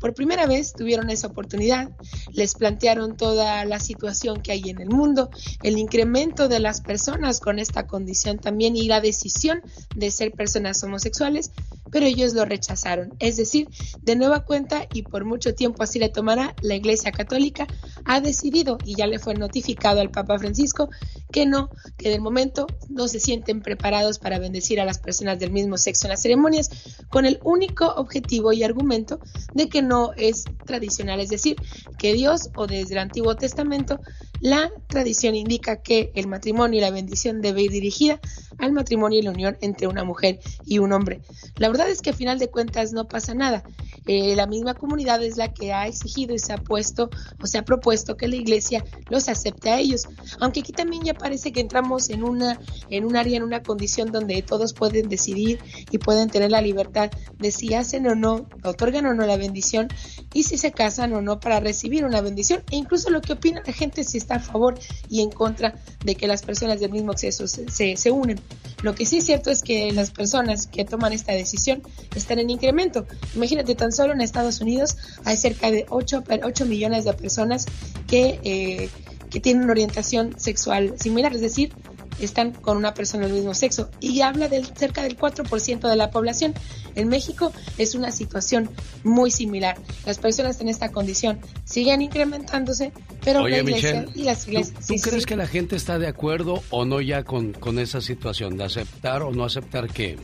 Por 0.00 0.14
primera 0.14 0.46
vez 0.46 0.72
tuvieron 0.74 1.10
esa 1.10 1.28
oportunidad, 1.28 1.90
les 2.32 2.54
plantearon 2.54 3.16
toda 3.16 3.64
la 3.64 3.80
situación 3.80 4.42
que 4.42 4.52
hay 4.52 4.68
en 4.68 4.80
el 4.80 4.90
mundo, 4.90 5.30
el 5.62 5.78
incremento 5.78 6.48
de 6.48 6.60
las 6.60 6.80
personas 6.80 7.40
con 7.40 7.58
esta 7.58 7.86
condición 7.86 8.38
también 8.38 8.76
y 8.76 8.88
la 8.88 9.00
decisión 9.00 9.62
de 9.94 10.10
ser 10.10 10.32
personas 10.32 10.82
homosexuales, 10.82 11.50
pero 11.90 12.06
ellos 12.06 12.34
lo 12.34 12.44
rechazaron. 12.44 13.14
Es 13.18 13.36
decir, 13.36 13.68
de 14.02 14.16
nueva 14.16 14.44
cuenta 14.44 14.86
y 14.92 15.02
por 15.02 15.24
mucho 15.24 15.54
tiempo 15.54 15.82
así 15.82 15.98
le 15.98 16.08
tomará, 16.08 16.54
la 16.62 16.74
Iglesia 16.74 17.10
Católica 17.10 17.55
ha 18.04 18.20
decidido 18.20 18.78
y 18.84 18.96
ya 18.96 19.06
le 19.06 19.18
fue 19.18 19.34
notificado 19.34 20.00
al 20.00 20.10
Papa 20.10 20.38
Francisco 20.38 20.88
que 21.32 21.46
no, 21.46 21.70
que 21.96 22.10
de 22.10 22.20
momento 22.20 22.66
no 22.88 23.08
se 23.08 23.20
sienten 23.20 23.62
preparados 23.62 24.18
para 24.18 24.38
bendecir 24.38 24.80
a 24.80 24.84
las 24.84 24.98
personas 24.98 25.38
del 25.38 25.50
mismo 25.50 25.76
sexo 25.76 26.06
en 26.06 26.10
las 26.10 26.22
ceremonias 26.22 26.70
con 27.08 27.26
el 27.26 27.40
único 27.42 27.86
objetivo 27.86 28.52
y 28.52 28.62
argumento 28.62 29.20
de 29.54 29.68
que 29.68 29.82
no 29.82 30.12
es 30.16 30.44
tradicional, 30.66 31.20
es 31.20 31.30
decir, 31.30 31.56
que 31.98 32.12
Dios 32.14 32.50
o 32.56 32.66
desde 32.66 32.94
el 32.94 32.98
Antiguo 32.98 33.36
Testamento 33.36 34.00
la 34.40 34.70
tradición 34.86 35.34
indica 35.34 35.82
que 35.82 36.12
el 36.14 36.26
matrimonio 36.26 36.78
y 36.78 36.82
la 36.82 36.90
bendición 36.90 37.40
debe 37.40 37.62
ir 37.62 37.70
dirigida 37.70 38.20
al 38.58 38.72
matrimonio 38.72 39.18
y 39.18 39.22
la 39.22 39.30
unión 39.30 39.56
entre 39.60 39.86
una 39.86 40.04
mujer 40.04 40.40
y 40.64 40.78
un 40.78 40.92
hombre. 40.92 41.20
La 41.56 41.68
verdad 41.68 41.88
es 41.88 42.02
que 42.02 42.10
a 42.10 42.14
final 42.14 42.38
de 42.38 42.48
cuentas 42.48 42.92
no 42.92 43.06
pasa 43.08 43.34
nada. 43.34 43.62
Eh, 44.06 44.36
la 44.36 44.46
misma 44.46 44.74
comunidad 44.74 45.22
es 45.22 45.36
la 45.36 45.52
que 45.52 45.72
ha 45.72 45.86
exigido 45.86 46.34
y 46.34 46.38
se 46.38 46.52
ha 46.52 46.58
puesto 46.58 47.10
o 47.42 47.46
se 47.46 47.58
ha 47.58 47.64
propuesto 47.64 48.16
que 48.16 48.28
la 48.28 48.36
iglesia 48.36 48.84
los 49.08 49.28
acepte 49.28 49.70
a 49.70 49.78
ellos. 49.78 50.08
Aunque 50.40 50.60
aquí 50.60 50.72
también 50.72 51.02
ya 51.02 51.14
parece 51.14 51.52
que 51.52 51.60
entramos 51.60 52.10
en 52.10 52.22
una 52.22 52.58
en 52.90 53.04
un 53.04 53.16
área, 53.16 53.36
en 53.36 53.42
una 53.42 53.62
condición 53.62 54.12
donde 54.12 54.40
todos 54.42 54.72
pueden 54.72 55.08
decidir 55.08 55.58
y 55.90 55.98
pueden 55.98 56.30
tener 56.30 56.50
la 56.50 56.60
libertad 56.60 57.10
de 57.38 57.50
si 57.50 57.74
hacen 57.74 58.06
o 58.06 58.14
no, 58.14 58.46
otorgan 58.62 59.06
o 59.06 59.14
no 59.14 59.26
la 59.26 59.36
bendición 59.36 59.88
y 60.32 60.44
si 60.44 60.58
se 60.58 60.72
casan 60.72 61.12
o 61.12 61.22
no 61.22 61.40
para 61.40 61.60
recibir 61.60 62.04
una 62.04 62.20
bendición 62.20 62.62
e 62.70 62.76
incluso 62.76 63.10
lo 63.10 63.20
que 63.20 63.32
opina 63.34 63.62
la 63.66 63.72
gente 63.72 64.04
si 64.04 64.18
está 64.18 64.36
a 64.36 64.40
favor 64.40 64.78
y 65.08 65.22
en 65.22 65.30
contra 65.30 65.74
de 66.04 66.14
que 66.14 66.26
las 66.26 66.42
personas 66.42 66.80
del 66.80 66.92
mismo 66.92 67.16
sexo 67.16 67.46
se, 67.46 67.96
se, 67.96 68.10
unen. 68.10 68.40
Lo 68.82 68.94
que 68.94 69.06
sí 69.06 69.18
es 69.18 69.26
cierto 69.26 69.50
es 69.50 69.62
que 69.62 69.90
las 69.92 70.10
personas 70.10 70.66
que 70.66 70.84
toman 70.84 71.12
esta 71.12 71.32
decisión 71.32 71.82
están 72.14 72.38
en 72.38 72.50
incremento. 72.50 73.06
Imagínate, 73.34 73.74
tan 73.74 73.90
solo 73.92 74.12
en 74.12 74.20
Estados 74.20 74.60
Unidos 74.60 74.96
hay 75.24 75.36
cerca 75.36 75.70
de 75.70 75.86
8, 75.88 76.24
8 76.44 76.66
millones 76.66 77.04
de 77.04 77.12
personas 77.14 77.66
que, 78.06 78.38
eh, 78.44 78.90
que 79.30 79.40
tienen 79.40 79.64
una 79.64 79.72
orientación 79.72 80.38
sexual 80.38 80.94
similar, 80.98 81.34
es 81.34 81.40
decir, 81.40 81.72
están 82.20 82.52
con 82.52 82.76
una 82.76 82.94
persona 82.94 83.26
del 83.26 83.34
mismo 83.34 83.54
sexo 83.54 83.90
y 84.00 84.20
habla 84.20 84.48
del 84.48 84.66
cerca 84.66 85.02
del 85.02 85.16
4% 85.16 85.88
de 85.88 85.96
la 85.96 86.10
población. 86.10 86.54
En 86.94 87.08
México 87.08 87.52
es 87.78 87.94
una 87.94 88.12
situación 88.12 88.70
muy 89.04 89.30
similar. 89.30 89.78
Las 90.04 90.18
personas 90.18 90.60
en 90.60 90.68
esta 90.68 90.90
condición 90.90 91.38
siguen 91.64 92.02
incrementándose, 92.02 92.92
pero 93.24 93.46
la 93.46 93.58
iglesia 93.58 94.06
y 94.14 94.22
las 94.22 94.46
iglesias... 94.48 94.86
¿Tú, 94.86 94.94
crees 95.02 95.26
que 95.26 95.36
la 95.36 95.46
gente 95.46 95.76
está 95.76 95.98
de 95.98 96.06
acuerdo 96.06 96.62
o 96.70 96.84
no 96.84 97.00
ya 97.00 97.24
con, 97.24 97.52
con 97.52 97.78
esa 97.78 98.00
situación 98.00 98.56
de 98.56 98.64
aceptar 98.64 99.22
o 99.22 99.32
no 99.32 99.44
aceptar 99.44 99.88
que 99.88 100.16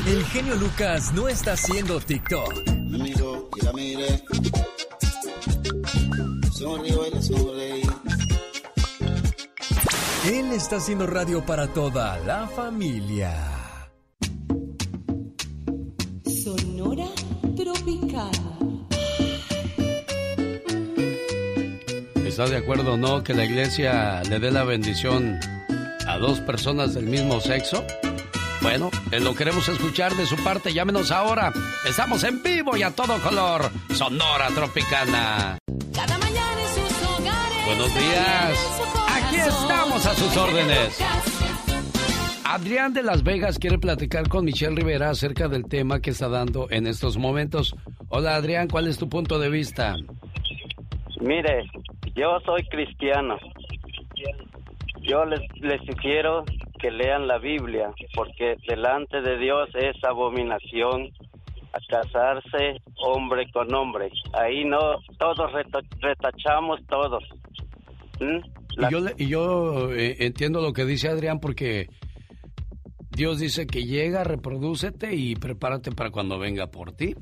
El 0.08 0.24
genio 0.26 0.56
Lucas 0.56 1.13
no 1.13 1.28
está 1.28 1.54
haciendo 1.54 2.00
TikTok. 2.00 2.54
Él 10.26 10.52
está 10.54 10.78
haciendo 10.78 11.06
radio 11.06 11.46
para 11.46 11.67
toda 11.67 12.17
la 12.20 12.48
familia. 12.48 13.32
Sonora 16.26 17.06
Tropical. 17.56 18.32
¿Está 22.26 22.48
de 22.48 22.58
acuerdo 22.58 22.93
o 22.93 22.98
no 22.98 23.24
que 23.24 23.36
la 23.36 23.46
iglesia 23.46 24.24
le 24.24 24.39
dé 24.39 24.50
la 24.50 24.63
bendición 24.63 25.39
a 26.08 26.17
dos 26.17 26.39
personas 26.39 26.96
del 26.96 27.06
mismo 27.06 27.39
sexo? 27.39 27.84
Bueno, 28.63 28.89
lo 29.12 29.36
queremos 29.36 29.70
escuchar 29.70 30.15
de 30.15 30.26
su 30.26 30.36
parte. 30.38 30.74
Llámenos 30.74 31.12
ahora. 31.12 31.54
Estamos 31.88 32.24
en 32.24 32.41
vivo 32.41 32.76
y 32.76 32.82
a 32.82 32.89
todo 32.89 33.22
color. 33.22 33.70
Sonora 33.93 34.48
Tropicana. 34.48 35.60
Buenos 37.67 37.93
días. 37.93 38.82
Aquí 39.12 39.36
estamos 39.36 40.06
a 40.06 40.13
sus 40.13 40.38
órdenes. 40.38 41.01
Adrián 42.45 42.93
de 42.93 43.03
Las 43.03 43.23
Vegas 43.23 43.60
quiere 43.60 43.77
platicar 43.77 44.30
con 44.30 44.45
Michelle 44.45 44.73
Rivera 44.73 45.10
acerca 45.10 45.49
del 45.49 45.67
tema 45.67 45.99
que 45.99 46.12
está 46.12 46.30
dando 46.30 46.67
en 46.71 46.88
estos 46.88 47.17
momentos. 47.17 47.75
Hola 48.08 48.36
Adrián, 48.36 48.69
¿cuál 48.69 48.88
es 48.88 48.97
tu 48.97 49.10
punto 49.10 49.38
de 49.38 49.49
vista? 49.49 49.97
Mire, 51.19 51.69
yo 52.15 52.39
soy 52.45 52.63
cristiano. 52.69 53.38
Yo 55.01 55.25
les, 55.25 55.41
les 55.60 55.82
sugiero 55.86 56.45
que 56.80 56.89
lean 56.89 57.27
la 57.27 57.38
Biblia, 57.38 57.91
porque 58.15 58.56
delante 58.65 59.19
de 59.19 59.38
Dios 59.39 59.67
es 59.75 60.01
abominación 60.06 61.12
a 61.73 61.80
casarse 61.88 62.82
hombre 63.03 63.49
con 63.51 63.73
hombre. 63.73 64.10
Ahí 64.34 64.63
no, 64.65 64.80
todos 65.17 65.51
retachamos 66.01 66.80
todos. 66.88 67.23
¿Mm? 68.19 68.39
Y 68.77 68.91
yo, 68.91 68.99
y 69.17 69.27
yo 69.27 69.93
eh, 69.93 70.17
entiendo 70.19 70.62
lo 70.62 70.73
que 70.73 70.86
dice 70.86 71.10
Adrián 71.10 71.39
porque 71.39 71.89
Dios 73.10 73.39
dice 73.39 73.65
que 73.65 73.84
llega, 73.84 74.23
reprodúcete 74.23 75.15
y 75.15 75.36
prepárate 75.36 75.91
para 75.91 76.12
cuando 76.12 76.38
venga 76.38 76.67
por 76.67 76.91
ti. 76.91 77.15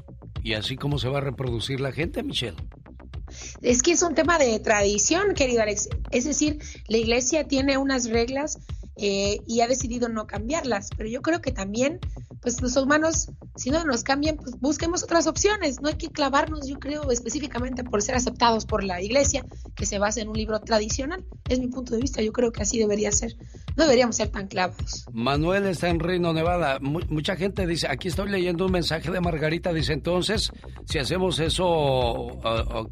Y 0.44 0.54
así 0.54 0.76
como 0.76 1.00
se 1.00 1.08
va 1.08 1.20
a 1.20 1.22
reproducir 1.22 1.80
la 1.80 1.92
gente, 1.92 2.22
Michelle. 2.22 2.58
Es 3.62 3.82
que 3.82 3.94
es 3.94 4.04
un 4.04 4.14
tema 4.14 4.38
de 4.38 4.60
tradición, 4.60 5.34
querido 5.34 5.62
Alex. 5.62 5.90
Es 6.12 6.26
decir, 6.26 6.60
la 6.88 6.98
iglesia 6.98 7.48
tiene 7.48 7.78
unas 7.78 8.10
reglas 8.10 8.60
eh, 8.98 9.40
y 9.48 9.62
ha 9.62 9.68
decidido 9.68 10.10
no 10.10 10.28
cambiarlas. 10.28 10.90
Pero 10.98 11.10
yo 11.10 11.22
creo 11.22 11.42
que 11.42 11.52
también, 11.52 12.00
pues 12.46 12.62
los 12.62 12.78
humanos, 12.78 13.32
si 13.56 13.72
no 13.72 13.84
nos 13.86 14.04
cambian, 14.04 14.36
pues 14.36 14.60
busquemos 14.60 15.02
otras 15.02 15.26
opciones. 15.26 15.82
No 15.82 15.88
hay 15.88 15.96
que 15.96 16.10
clavarnos, 16.10 16.68
yo 16.68 16.78
creo, 16.78 17.10
específicamente 17.10 17.84
por 17.84 18.04
ser 18.04 18.14
aceptados 18.14 18.68
por 18.68 18.84
la 18.84 19.02
iglesia, 19.02 19.44
que 19.76 19.88
se 19.88 19.98
basa 19.98 20.22
en 20.22 20.30
un 20.30 20.38
libro 20.38 20.60
tradicional. 20.60 21.26
Es 21.50 21.60
mi 21.60 21.70
punto 21.70 21.96
de 21.96 22.02
vista, 22.02 22.22
yo 22.22 22.32
creo 22.32 22.52
que 22.52 22.62
así 22.62 22.78
debería 22.78 23.12
ser. 23.12 23.36
No 23.76 23.86
deberíamos 23.86 24.16
ser 24.16 24.30
tan 24.30 24.48
clavados. 24.48 25.06
Manuel 25.12 25.66
está 25.66 25.90
en 25.90 26.00
Reino 26.00 26.34
Nevada. 26.34 26.78
mucha 26.80 27.36
gente 27.36 27.66
dice, 27.66 27.88
aquí 27.90 28.10
estoy 28.10 28.30
leyendo 28.30 28.68
un 28.68 28.74
mensaje 28.74 29.10
de 29.10 29.20
Margarita, 29.22 29.74
dice 29.74 29.94
entonces, 29.94 30.52
si 30.86 31.00
hacemos 31.00 31.40
eso, 31.40 32.28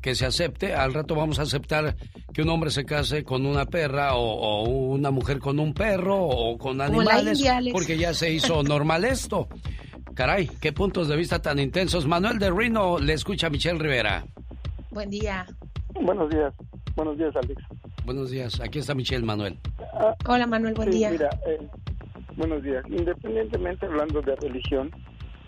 que 0.02 0.16
se 0.16 0.26
acepte, 0.26 0.74
al 0.74 0.96
rato 0.96 1.14
vamos 1.14 1.38
a 1.38 1.44
aceptar 1.44 1.96
que 2.34 2.42
un 2.42 2.50
hombre 2.50 2.72
se 2.72 2.86
case 2.86 3.24
con 3.24 3.46
una 3.46 3.66
perra 3.68 4.16
o 4.16 4.64
una 4.68 5.12
mujer 5.12 5.38
con 5.38 5.60
un 5.60 5.76
perro 5.76 6.18
o 6.20 6.58
con 6.58 6.82
animales, 6.82 7.40
porque 7.72 8.00
ya 8.00 8.16
se 8.16 8.32
hizo 8.32 8.64
normal 8.64 9.06
esto. 9.06 9.43
Caray, 10.16 10.48
qué 10.62 10.74
puntos 10.74 11.08
de 11.08 11.16
vista 11.16 11.42
tan 11.42 11.60
intensos. 11.60 12.08
Manuel 12.08 12.40
de 12.40 12.52
Rino 12.52 13.00
le 13.00 13.14
escucha 13.14 13.48
a 13.48 13.50
Michelle 13.50 13.80
Rivera. 13.80 14.26
Buen 14.92 15.10
día. 15.10 15.46
Buenos 16.02 16.30
días. 16.30 16.54
Buenos 16.96 17.18
días, 17.18 17.36
Alex. 17.36 17.62
Buenos 18.06 18.30
días. 18.30 18.60
Aquí 18.62 18.80
está 18.80 18.94
Michelle 18.94 19.26
Manuel. 19.26 19.58
Ah, 19.94 20.16
Hola, 20.28 20.46
Manuel. 20.46 20.74
Buen 20.76 20.92
día. 20.92 21.10
Mira, 21.10 21.30
eh, 21.48 21.60
buenos 22.36 22.62
días. 22.62 22.84
Independientemente 22.88 23.86
hablando 23.86 24.22
de 24.22 24.36
religión, 24.36 24.92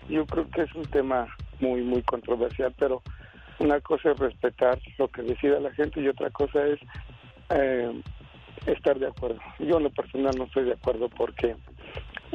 yo 0.08 0.26
creo 0.26 0.48
que 0.50 0.62
es 0.62 0.74
un 0.74 0.84
tema 0.86 1.28
muy, 1.60 1.82
muy 1.82 2.02
controversial, 2.02 2.74
pero 2.78 3.02
una 3.58 3.80
cosa 3.80 4.12
es 4.12 4.18
respetar 4.18 4.78
lo 4.98 5.08
que 5.08 5.22
decida 5.22 5.60
la 5.60 5.72
gente 5.72 6.00
y 6.00 6.08
otra 6.08 6.30
cosa 6.30 6.66
es 6.66 6.80
eh, 7.50 8.02
estar 8.66 8.98
de 8.98 9.06
acuerdo. 9.06 9.38
Yo 9.58 9.76
en 9.78 9.84
lo 9.84 9.90
personal 9.90 10.34
no 10.36 10.44
estoy 10.44 10.64
de 10.64 10.72
acuerdo 10.72 11.08
porque 11.08 11.56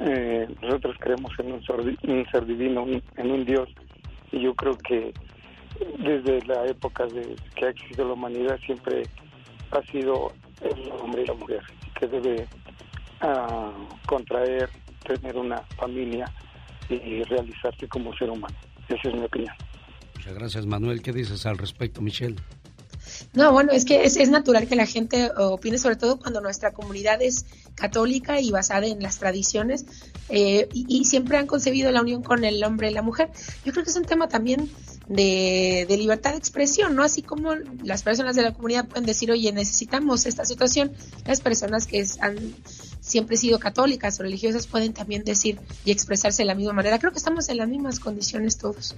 eh, 0.03 0.47
nosotros 0.61 0.95
creemos 0.99 1.31
en 1.39 1.53
un 1.53 2.25
ser, 2.31 2.45
divino, 2.45 2.85
en 3.17 3.31
un 3.31 3.45
Dios, 3.45 3.69
y 4.31 4.41
yo 4.41 4.53
creo 4.55 4.77
que 4.77 5.13
desde 5.99 6.45
la 6.45 6.65
época 6.65 7.05
de 7.07 7.35
que 7.55 7.65
ha 7.65 7.69
existido 7.69 8.07
la 8.07 8.13
humanidad 8.13 8.59
siempre 8.65 9.03
ha 9.71 9.81
sido 9.91 10.31
el 10.61 10.91
hombre 10.91 11.23
y 11.23 11.25
la 11.27 11.33
mujer 11.33 11.61
que 11.99 12.07
debe 12.07 12.47
ah, 13.21 13.71
contraer, 14.05 14.69
tener 15.05 15.37
una 15.37 15.61
familia 15.77 16.25
y 16.89 17.23
realizarse 17.23 17.87
como 17.87 18.13
ser 18.15 18.29
humano. 18.29 18.55
Esa 18.89 19.09
es 19.09 19.15
mi 19.15 19.23
opinión. 19.23 19.53
Muchas 20.15 20.33
gracias, 20.33 20.65
Manuel. 20.65 21.01
¿Qué 21.01 21.11
dices 21.13 21.45
al 21.45 21.57
respecto, 21.57 22.01
Michelle? 22.01 22.35
No, 23.33 23.51
bueno, 23.51 23.71
es 23.71 23.85
que 23.85 24.03
es, 24.03 24.29
natural 24.29 24.67
que 24.67 24.75
la 24.75 24.85
gente 24.85 25.31
opine, 25.37 25.77
sobre 25.77 25.95
todo 25.95 26.19
cuando 26.19 26.41
nuestra 26.41 26.71
comunidad 26.71 27.21
es 27.21 27.45
católica 27.75 28.39
y 28.41 28.51
basada 28.51 28.85
en 28.87 29.01
las 29.01 29.19
tradiciones 29.19 29.85
eh, 30.29 30.67
y, 30.73 31.05
siempre 31.05 31.37
han 31.37 31.47
concebido 31.47 31.91
la 31.91 32.01
unión 32.01 32.23
con 32.23 32.43
el 32.43 32.63
hombre 32.63 32.91
y 32.91 32.93
la 32.93 33.01
mujer. 33.01 33.29
Yo 33.65 33.71
creo 33.71 33.83
que 33.83 33.89
es 33.89 33.95
un 33.95 34.05
tema 34.05 34.27
también 34.27 34.69
de, 35.07 35.85
libertad 35.89 36.31
de 36.31 36.37
expresión, 36.37 36.95
¿no? 36.95 37.03
Así 37.03 37.21
como 37.21 37.55
las 37.83 38.03
personas 38.03 38.35
de 38.35 38.43
la 38.43 38.53
comunidad 38.53 38.87
pueden 38.87 39.05
decir, 39.05 39.31
oye, 39.31 39.51
necesitamos 39.51 40.25
esta 40.25 40.45
situación, 40.45 40.91
las 41.25 41.41
personas 41.41 41.87
que 41.87 42.05
han 42.19 42.55
siempre 43.01 43.35
sido 43.35 43.59
católicas 43.59 44.19
o 44.19 44.23
religiosas 44.23 44.67
pueden 44.67 44.93
también 44.93 45.23
decir 45.23 45.59
y 45.85 45.91
expresarse 45.91 46.43
de 46.43 46.47
la 46.47 46.55
misma 46.55 46.73
manera. 46.73 46.99
Creo 46.99 47.11
que 47.11 47.17
estamos 47.17 47.49
en 47.49 47.57
las 47.57 47.67
mismas 47.67 47.99
condiciones 47.99 48.57
todos. 48.57 48.95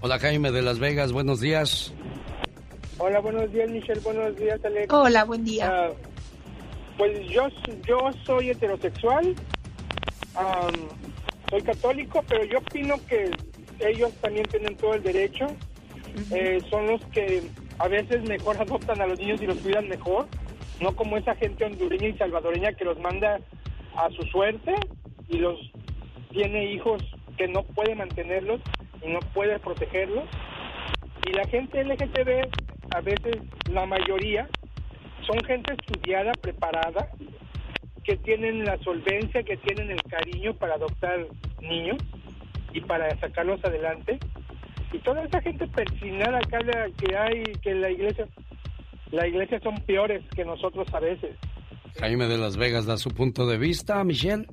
Hola 0.00 0.18
Jaime 0.20 0.52
de 0.52 0.62
Las 0.62 0.78
Vegas, 0.78 1.12
buenos 1.12 1.40
días. 1.40 1.92
Hola, 3.00 3.20
buenos 3.20 3.52
días, 3.52 3.70
Michelle. 3.70 4.00
Buenos 4.00 4.36
días, 4.36 4.64
Alex. 4.64 4.92
Hola, 4.92 5.24
buen 5.24 5.44
día. 5.44 5.68
Ah, 5.70 5.90
pues 6.96 7.28
yo, 7.28 7.46
yo 7.86 8.10
soy 8.24 8.50
heterosexual, 8.50 9.36
am, 10.34 10.72
soy 11.48 11.62
católico, 11.62 12.24
pero 12.28 12.44
yo 12.44 12.58
opino 12.58 12.96
que 13.06 13.30
ellos 13.78 14.12
también 14.20 14.46
tienen 14.46 14.76
todo 14.76 14.94
el 14.94 15.02
derecho. 15.04 15.46
Eh, 16.32 16.60
son 16.68 16.88
los 16.88 17.04
que 17.06 17.44
a 17.78 17.86
veces 17.86 18.22
mejor 18.28 18.60
adoptan 18.60 19.00
a 19.00 19.06
los 19.06 19.18
niños 19.20 19.40
y 19.40 19.46
los 19.46 19.58
cuidan 19.58 19.88
mejor, 19.88 20.26
no 20.80 20.96
como 20.96 21.16
esa 21.16 21.36
gente 21.36 21.64
hondureña 21.64 22.08
y 22.08 22.18
salvadoreña 22.18 22.72
que 22.72 22.84
los 22.84 22.98
manda 22.98 23.38
a 23.96 24.10
su 24.10 24.22
suerte 24.24 24.74
y 25.28 25.38
los 25.38 25.56
tiene 26.30 26.72
hijos 26.72 27.00
que 27.36 27.46
no 27.46 27.62
puede 27.62 27.94
mantenerlos 27.94 28.60
y 29.00 29.12
no 29.12 29.20
puede 29.32 29.60
protegerlos. 29.60 30.24
Y 31.28 31.32
la 31.32 31.46
gente 31.46 31.84
LGTB, 31.84 32.48
a 32.90 33.00
veces 33.00 33.36
la 33.70 33.86
mayoría, 33.86 34.48
son 35.26 35.38
gente 35.44 35.74
estudiada, 35.74 36.32
preparada, 36.40 37.10
que 38.04 38.16
tienen 38.16 38.64
la 38.64 38.78
solvencia, 38.78 39.42
que 39.42 39.56
tienen 39.58 39.90
el 39.90 40.02
cariño 40.04 40.54
para 40.54 40.74
adoptar 40.74 41.26
niños 41.60 41.98
y 42.72 42.80
para 42.80 43.18
sacarlos 43.20 43.62
adelante. 43.64 44.18
Y 44.92 44.98
toda 45.00 45.22
esa 45.24 45.42
gente 45.42 45.66
persinada 45.68 46.38
acá 46.38 46.60
que 46.96 47.16
hay, 47.16 47.42
que 47.62 47.74
la 47.74 47.90
iglesia, 47.90 48.26
la 49.10 49.26
iglesia 49.26 49.60
son 49.60 49.76
peores 49.84 50.24
que 50.34 50.44
nosotros 50.44 50.86
a 50.94 51.00
veces. 51.00 51.36
Jaime 52.00 52.26
de 52.26 52.38
Las 52.38 52.56
Vegas 52.56 52.86
da 52.86 52.96
su 52.96 53.10
punto 53.10 53.46
de 53.46 53.58
vista, 53.58 54.02
Michelle. 54.04 54.46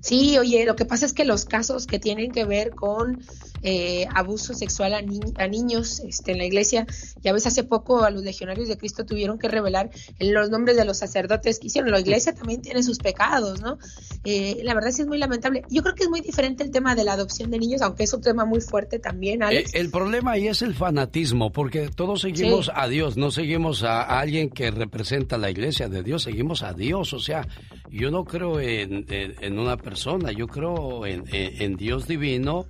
Sí, 0.00 0.36
oye, 0.38 0.64
lo 0.66 0.74
que 0.74 0.84
pasa 0.84 1.06
es 1.06 1.12
que 1.12 1.24
los 1.24 1.44
casos 1.44 1.86
que 1.86 1.98
tienen 1.98 2.32
que 2.32 2.44
ver 2.44 2.70
con 2.70 3.20
eh, 3.62 4.06
abuso 4.14 4.54
sexual 4.54 4.94
a, 4.94 5.02
ni- 5.02 5.20
a 5.36 5.46
niños 5.48 6.00
este, 6.00 6.32
en 6.32 6.38
la 6.38 6.44
iglesia, 6.44 6.86
ya 7.22 7.32
ves, 7.32 7.46
hace 7.46 7.64
poco 7.64 8.04
a 8.04 8.10
los 8.10 8.22
legionarios 8.22 8.68
de 8.68 8.76
Cristo 8.78 9.04
tuvieron 9.04 9.38
que 9.38 9.48
revelar 9.48 9.90
los 10.20 10.50
nombres 10.50 10.76
de 10.76 10.84
los 10.84 10.98
sacerdotes 10.98 11.58
que 11.58 11.66
hicieron. 11.68 11.90
La 11.90 12.00
iglesia 12.00 12.34
también 12.34 12.62
tiene 12.62 12.82
sus 12.82 12.98
pecados, 12.98 13.60
¿no? 13.60 13.78
Eh, 14.24 14.60
la 14.64 14.74
verdad 14.74 14.90
sí 14.90 15.02
es 15.02 15.08
muy 15.08 15.18
lamentable. 15.18 15.62
Yo 15.70 15.82
creo 15.82 15.94
que 15.94 16.04
es 16.04 16.08
muy 16.10 16.20
diferente 16.20 16.62
el 16.62 16.70
tema 16.70 16.94
de 16.94 17.04
la 17.04 17.12
adopción 17.14 17.50
de 17.50 17.58
niños, 17.58 17.82
aunque 17.82 18.04
es 18.04 18.12
un 18.14 18.20
tema 18.22 18.44
muy 18.44 18.60
fuerte 18.60 18.98
también, 18.98 19.42
Alex. 19.42 19.74
Eh, 19.74 19.78
el 19.80 19.90
problema 19.90 20.32
ahí 20.32 20.48
es 20.48 20.62
el 20.62 20.74
fanatismo, 20.74 21.52
porque 21.52 21.88
todos 21.88 22.20
seguimos 22.22 22.66
Sí. 22.66 22.72
a 22.74 22.88
Dios, 22.88 23.16
no 23.16 23.30
seguimos 23.30 23.82
a, 23.82 24.02
a 24.02 24.20
alguien 24.20 24.50
que 24.50 24.70
representa 24.70 25.38
la 25.38 25.50
iglesia 25.50 25.88
de 25.88 26.02
Dios, 26.02 26.22
seguimos 26.22 26.62
a 26.62 26.72
Dios. 26.74 27.12
O 27.12 27.18
sea, 27.20 27.46
yo 27.90 28.10
no 28.10 28.24
creo 28.24 28.60
en, 28.60 29.04
en- 29.08 29.34
en 29.40 29.58
una 29.58 29.76
persona, 29.76 30.32
yo 30.32 30.46
creo 30.46 31.06
en, 31.06 31.24
en- 31.32 31.62
en 31.62 31.76
Dios 31.76 32.06
divino. 32.06 32.66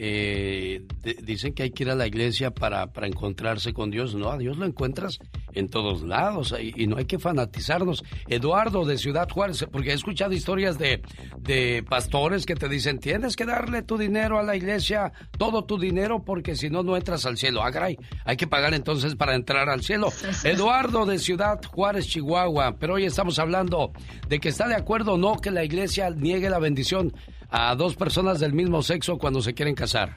Eh, 0.00 0.82
de- 1.02 1.14
dicen 1.24 1.52
que 1.52 1.64
hay 1.64 1.70
que 1.70 1.82
ir 1.82 1.90
a 1.90 1.96
la 1.96 2.06
iglesia 2.06 2.52
para, 2.52 2.86
para 2.92 3.08
encontrarse 3.08 3.72
con 3.72 3.90
Dios. 3.90 4.14
No, 4.14 4.30
a 4.30 4.38
Dios 4.38 4.56
lo 4.56 4.64
encuentras 4.64 5.18
en 5.54 5.68
todos 5.68 6.02
lados 6.02 6.54
y, 6.60 6.72
y 6.84 6.86
no 6.86 6.98
hay 6.98 7.04
que 7.06 7.18
fanatizarnos. 7.18 8.04
Eduardo 8.28 8.84
de 8.84 8.96
Ciudad 8.96 9.28
Juárez, 9.28 9.66
porque 9.72 9.90
he 9.90 9.94
escuchado 9.94 10.32
historias 10.32 10.78
de, 10.78 11.02
de 11.40 11.82
pastores 11.88 12.46
que 12.46 12.54
te 12.54 12.68
dicen, 12.68 13.00
tienes 13.00 13.34
que 13.34 13.44
darle 13.44 13.82
tu 13.82 13.98
dinero 13.98 14.38
a 14.38 14.44
la 14.44 14.54
iglesia, 14.54 15.12
todo 15.36 15.64
tu 15.64 15.78
dinero, 15.78 16.24
porque 16.24 16.54
si 16.54 16.70
no, 16.70 16.84
no 16.84 16.96
entras 16.96 17.26
al 17.26 17.36
cielo. 17.36 17.62
Ah, 17.64 17.72
caray, 17.72 17.96
hay 18.24 18.36
que 18.36 18.46
pagar 18.46 18.74
entonces 18.74 19.16
para 19.16 19.34
entrar 19.34 19.68
al 19.68 19.82
cielo. 19.82 20.12
Eduardo 20.44 21.06
de 21.06 21.18
Ciudad 21.18 21.60
Juárez, 21.64 22.06
Chihuahua, 22.06 22.76
pero 22.78 22.94
hoy 22.94 23.04
estamos 23.04 23.38
hablando 23.40 23.92
de 24.28 24.38
que 24.38 24.50
está 24.50 24.68
de 24.68 24.76
acuerdo 24.76 25.14
o 25.14 25.18
no 25.18 25.36
que 25.38 25.50
la 25.50 25.64
iglesia 25.64 26.10
niegue 26.10 26.48
la 26.50 26.60
bendición 26.60 27.12
a 27.50 27.74
dos 27.74 27.96
personas 27.96 28.40
del 28.40 28.52
mismo 28.52 28.82
sexo 28.82 29.18
cuando 29.18 29.40
se 29.40 29.54
quieren 29.54 29.74
casar. 29.74 30.16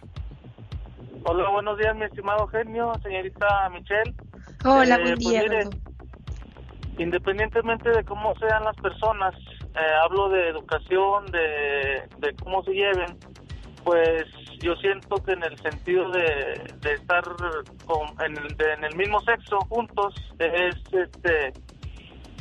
Hola, 1.23 1.49
buenos 1.49 1.77
días, 1.77 1.95
mi 1.95 2.03
estimado 2.03 2.47
genio, 2.47 2.91
señorita 3.03 3.69
Michelle. 3.69 4.13
Hola, 4.65 4.95
Eh, 4.95 5.01
buen 5.01 5.15
pues 5.15 5.27
mire, 5.27 5.63
independientemente 6.97 7.89
de 7.89 8.03
cómo 8.03 8.33
sean 8.37 8.63
las 8.63 8.75
personas, 8.77 9.33
eh, 9.75 9.93
hablo 10.03 10.29
de 10.29 10.49
educación, 10.49 11.25
de, 11.27 12.03
de 12.19 12.35
cómo 12.43 12.63
se 12.63 12.71
lleven, 12.71 13.17
pues 13.83 14.25
yo 14.59 14.75
siento 14.75 15.15
que 15.23 15.31
en 15.33 15.43
el 15.43 15.57
sentido 15.59 16.09
de, 16.11 16.61
de 16.81 16.93
estar 16.93 17.23
con, 17.85 18.07
en, 18.25 18.37
el, 18.37 18.47
de- 18.57 18.73
en 18.73 18.83
el 18.83 18.95
mismo 18.95 19.19
sexo 19.21 19.59
juntos, 19.69 20.13
es 20.39 20.75
este 20.91 21.53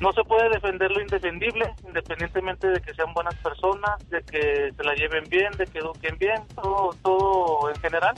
no 0.01 0.13
se 0.13 0.23
puede 0.25 0.49
defender 0.49 0.91
lo 0.91 1.01
indefendible, 1.01 1.75
independientemente 1.87 2.69
de 2.69 2.81
que 2.81 2.95
sean 2.95 3.13
buenas 3.13 3.35
personas, 3.37 3.97
de 4.09 4.23
que 4.23 4.73
se 4.75 4.85
la 4.85 4.95
lleven 4.95 5.25
bien, 5.29 5.51
de 5.59 5.67
que 5.67 5.79
eduquen 5.79 6.17
bien, 6.19 6.43
todo, 6.55 6.91
todo 7.03 7.71
en 7.71 7.81
general. 7.81 8.15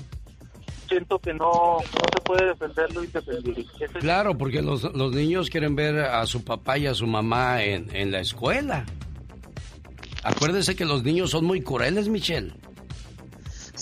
Siento 0.89 1.19
que 1.19 1.33
no, 1.33 1.79
no 1.79 2.07
se 2.13 2.21
puede 2.25 2.47
defender 2.47 2.93
lo 2.95 3.03
indefendible. 3.03 3.67
Claro, 4.01 4.37
porque 4.37 4.63
los, 4.63 4.85
los 4.95 5.13
niños 5.13 5.49
quieren 5.51 5.75
ver 5.75 5.99
a 5.99 6.25
su 6.27 6.45
papá 6.45 6.79
y 6.79 6.87
a 6.87 6.95
su 6.95 7.07
mamá 7.07 7.63
en, 7.63 7.95
en 7.95 8.13
la 8.13 8.21
escuela. 8.21 8.85
Acuérdese 10.23 10.77
que 10.77 10.85
los 10.85 11.03
niños 11.03 11.31
son 11.31 11.45
muy 11.47 11.63
crueles, 11.63 12.09
Michelle. 12.09 12.53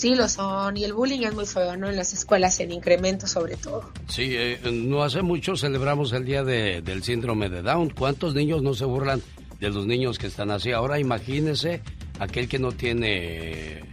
Sí, 0.01 0.15
lo 0.15 0.27
son. 0.27 0.75
Y 0.77 0.83
el 0.83 0.93
bullying 0.93 1.21
es 1.27 1.35
muy 1.35 1.45
feo, 1.45 1.77
¿no? 1.77 1.87
En 1.87 1.95
las 1.95 2.11
escuelas, 2.11 2.59
en 2.59 2.71
incremento 2.71 3.27
sobre 3.27 3.55
todo. 3.55 3.91
Sí, 4.07 4.29
eh, 4.31 4.59
no 4.73 5.03
hace 5.03 5.21
mucho 5.21 5.55
celebramos 5.55 6.11
el 6.13 6.25
día 6.25 6.43
de- 6.43 6.81
del 6.81 7.03
síndrome 7.03 7.49
de 7.49 7.61
Down. 7.61 7.91
¿Cuántos 7.91 8.33
niños 8.33 8.63
no 8.63 8.73
se 8.73 8.85
burlan 8.85 9.21
de 9.59 9.69
los 9.69 9.85
niños 9.85 10.17
que 10.17 10.25
están 10.25 10.49
así? 10.49 10.71
Ahora 10.71 10.97
imagínese 10.99 11.81
aquel 12.19 12.47
que 12.49 12.57
no 12.57 12.71
tiene 12.71 13.83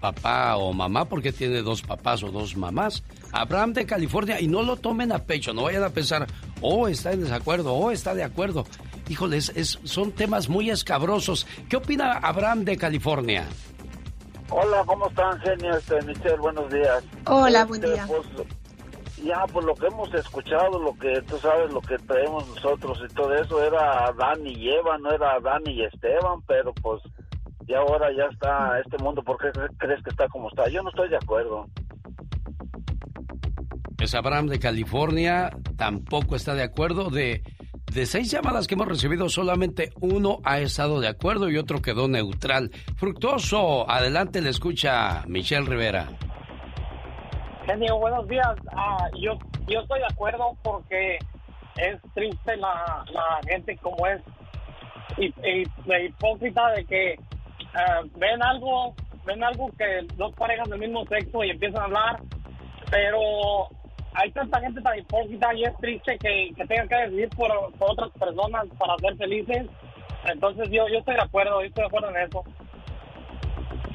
papá 0.00 0.56
o 0.56 0.72
mamá 0.72 1.04
porque 1.08 1.30
tiene 1.32 1.62
dos 1.62 1.82
papás 1.82 2.24
o 2.24 2.32
dos 2.32 2.56
mamás. 2.56 3.04
Abraham 3.30 3.74
de 3.74 3.86
California, 3.86 4.40
y 4.40 4.48
no 4.48 4.62
lo 4.64 4.76
tomen 4.76 5.12
a 5.12 5.20
pecho, 5.20 5.52
no 5.54 5.62
vayan 5.62 5.84
a 5.84 5.90
pensar, 5.90 6.26
oh, 6.62 6.88
está 6.88 7.12
en 7.12 7.20
desacuerdo, 7.22 7.72
oh, 7.74 7.92
está 7.92 8.12
de 8.12 8.24
acuerdo. 8.24 8.66
Híjoles, 9.08 9.52
es, 9.54 9.78
son 9.84 10.10
temas 10.10 10.48
muy 10.48 10.70
escabrosos. 10.70 11.46
¿Qué 11.68 11.76
opina 11.76 12.12
Abraham 12.14 12.64
de 12.64 12.76
California? 12.76 13.46
Hola, 14.56 14.84
¿cómo 14.86 15.08
están, 15.08 15.38
genio? 15.40 15.76
Este, 15.76 16.00
Michelle, 16.02 16.36
buenos 16.38 16.70
días. 16.70 17.02
Hola, 17.26 17.64
buen 17.64 17.82
Este, 17.82 17.92
día. 17.94 18.06
Pues, 18.06 18.22
ya, 19.24 19.44
pues 19.52 19.66
lo 19.66 19.74
que 19.74 19.86
hemos 19.88 20.14
escuchado, 20.14 20.78
lo 20.78 20.94
que 20.96 21.20
tú 21.22 21.38
sabes, 21.38 21.70
lo 21.70 21.80
que 21.80 21.98
traemos 21.98 22.46
nosotros 22.48 23.02
y 23.04 23.12
todo 23.14 23.34
eso, 23.34 23.60
era 23.62 24.06
Adán 24.06 24.46
y 24.46 24.68
Eva, 24.68 24.96
no 24.98 25.10
era 25.10 25.32
Adán 25.32 25.62
y 25.66 25.82
Esteban, 25.82 26.40
pero 26.46 26.72
pues 26.74 27.02
ya 27.66 27.78
ahora 27.78 28.08
ya 28.16 28.24
está 28.32 28.78
este 28.80 28.96
mundo, 28.98 29.22
¿por 29.24 29.38
qué 29.38 29.48
cre- 29.48 29.74
crees 29.78 30.02
que 30.04 30.10
está 30.10 30.28
como 30.28 30.48
está? 30.50 30.68
Yo 30.68 30.82
no 30.82 30.90
estoy 30.90 31.08
de 31.08 31.16
acuerdo. 31.16 31.66
Es 33.98 34.14
Abraham 34.14 34.46
de 34.46 34.58
California, 34.60 35.50
tampoco 35.76 36.36
está 36.36 36.54
de 36.54 36.62
acuerdo. 36.62 37.10
De, 37.10 37.42
de 37.94 38.06
seis 38.06 38.30
llamadas 38.30 38.66
que 38.66 38.74
hemos 38.74 38.88
recibido, 38.88 39.28
solamente 39.28 39.90
uno 40.00 40.38
ha 40.44 40.58
estado 40.58 41.00
de 41.00 41.08
acuerdo 41.08 41.48
y 41.48 41.56
otro 41.58 41.80
quedó 41.80 42.08
neutral. 42.08 42.70
Fructuoso, 42.96 43.88
adelante 43.88 44.40
le 44.42 44.50
escucha 44.50 45.22
Michelle 45.26 45.66
Rivera. 45.66 46.08
Genio, 47.66 47.98
buenos 47.98 48.26
días. 48.28 48.48
Ah, 48.76 49.08
yo, 49.20 49.38
yo 49.68 49.80
estoy 49.80 50.00
de 50.00 50.06
acuerdo 50.06 50.56
porque 50.62 51.18
es 51.76 52.00
triste 52.14 52.56
la, 52.56 53.04
la 53.12 53.40
gente 53.48 53.76
como 53.78 54.06
es 54.06 54.20
y, 55.16 55.26
y- 55.26 55.64
de 55.86 56.04
hipócrita 56.06 56.70
de 56.72 56.84
que 56.84 57.14
ah, 57.74 58.00
ven 58.16 58.42
algo 58.42 58.94
ven 59.24 59.42
algo 59.42 59.70
que 59.78 60.06
dos 60.16 60.34
parejas 60.34 60.68
del 60.68 60.78
mismo 60.80 61.04
sexo 61.06 61.42
y 61.44 61.50
empiezan 61.50 61.80
a 61.80 61.84
hablar, 61.84 62.20
pero 62.90 63.68
hay 64.14 64.30
tanta 64.30 64.60
gente 64.60 64.80
tan 64.80 64.98
hipócrita 64.98 65.54
y 65.54 65.64
es 65.64 65.76
triste 65.78 66.16
que, 66.18 66.50
que 66.56 66.66
tengan 66.66 66.88
que 66.88 66.94
decidir 66.94 67.28
por, 67.30 67.50
por 67.78 67.90
otras 67.90 68.10
personas 68.12 68.64
para 68.78 68.96
ser 68.98 69.16
felices. 69.16 69.66
Entonces 70.24 70.68
yo, 70.70 70.88
yo 70.88 70.98
estoy 70.98 71.14
de 71.14 71.22
acuerdo, 71.22 71.60
yo 71.60 71.66
estoy 71.66 71.82
de 71.82 71.86
acuerdo 71.86 72.10
en 72.10 72.16
eso. 72.16 72.44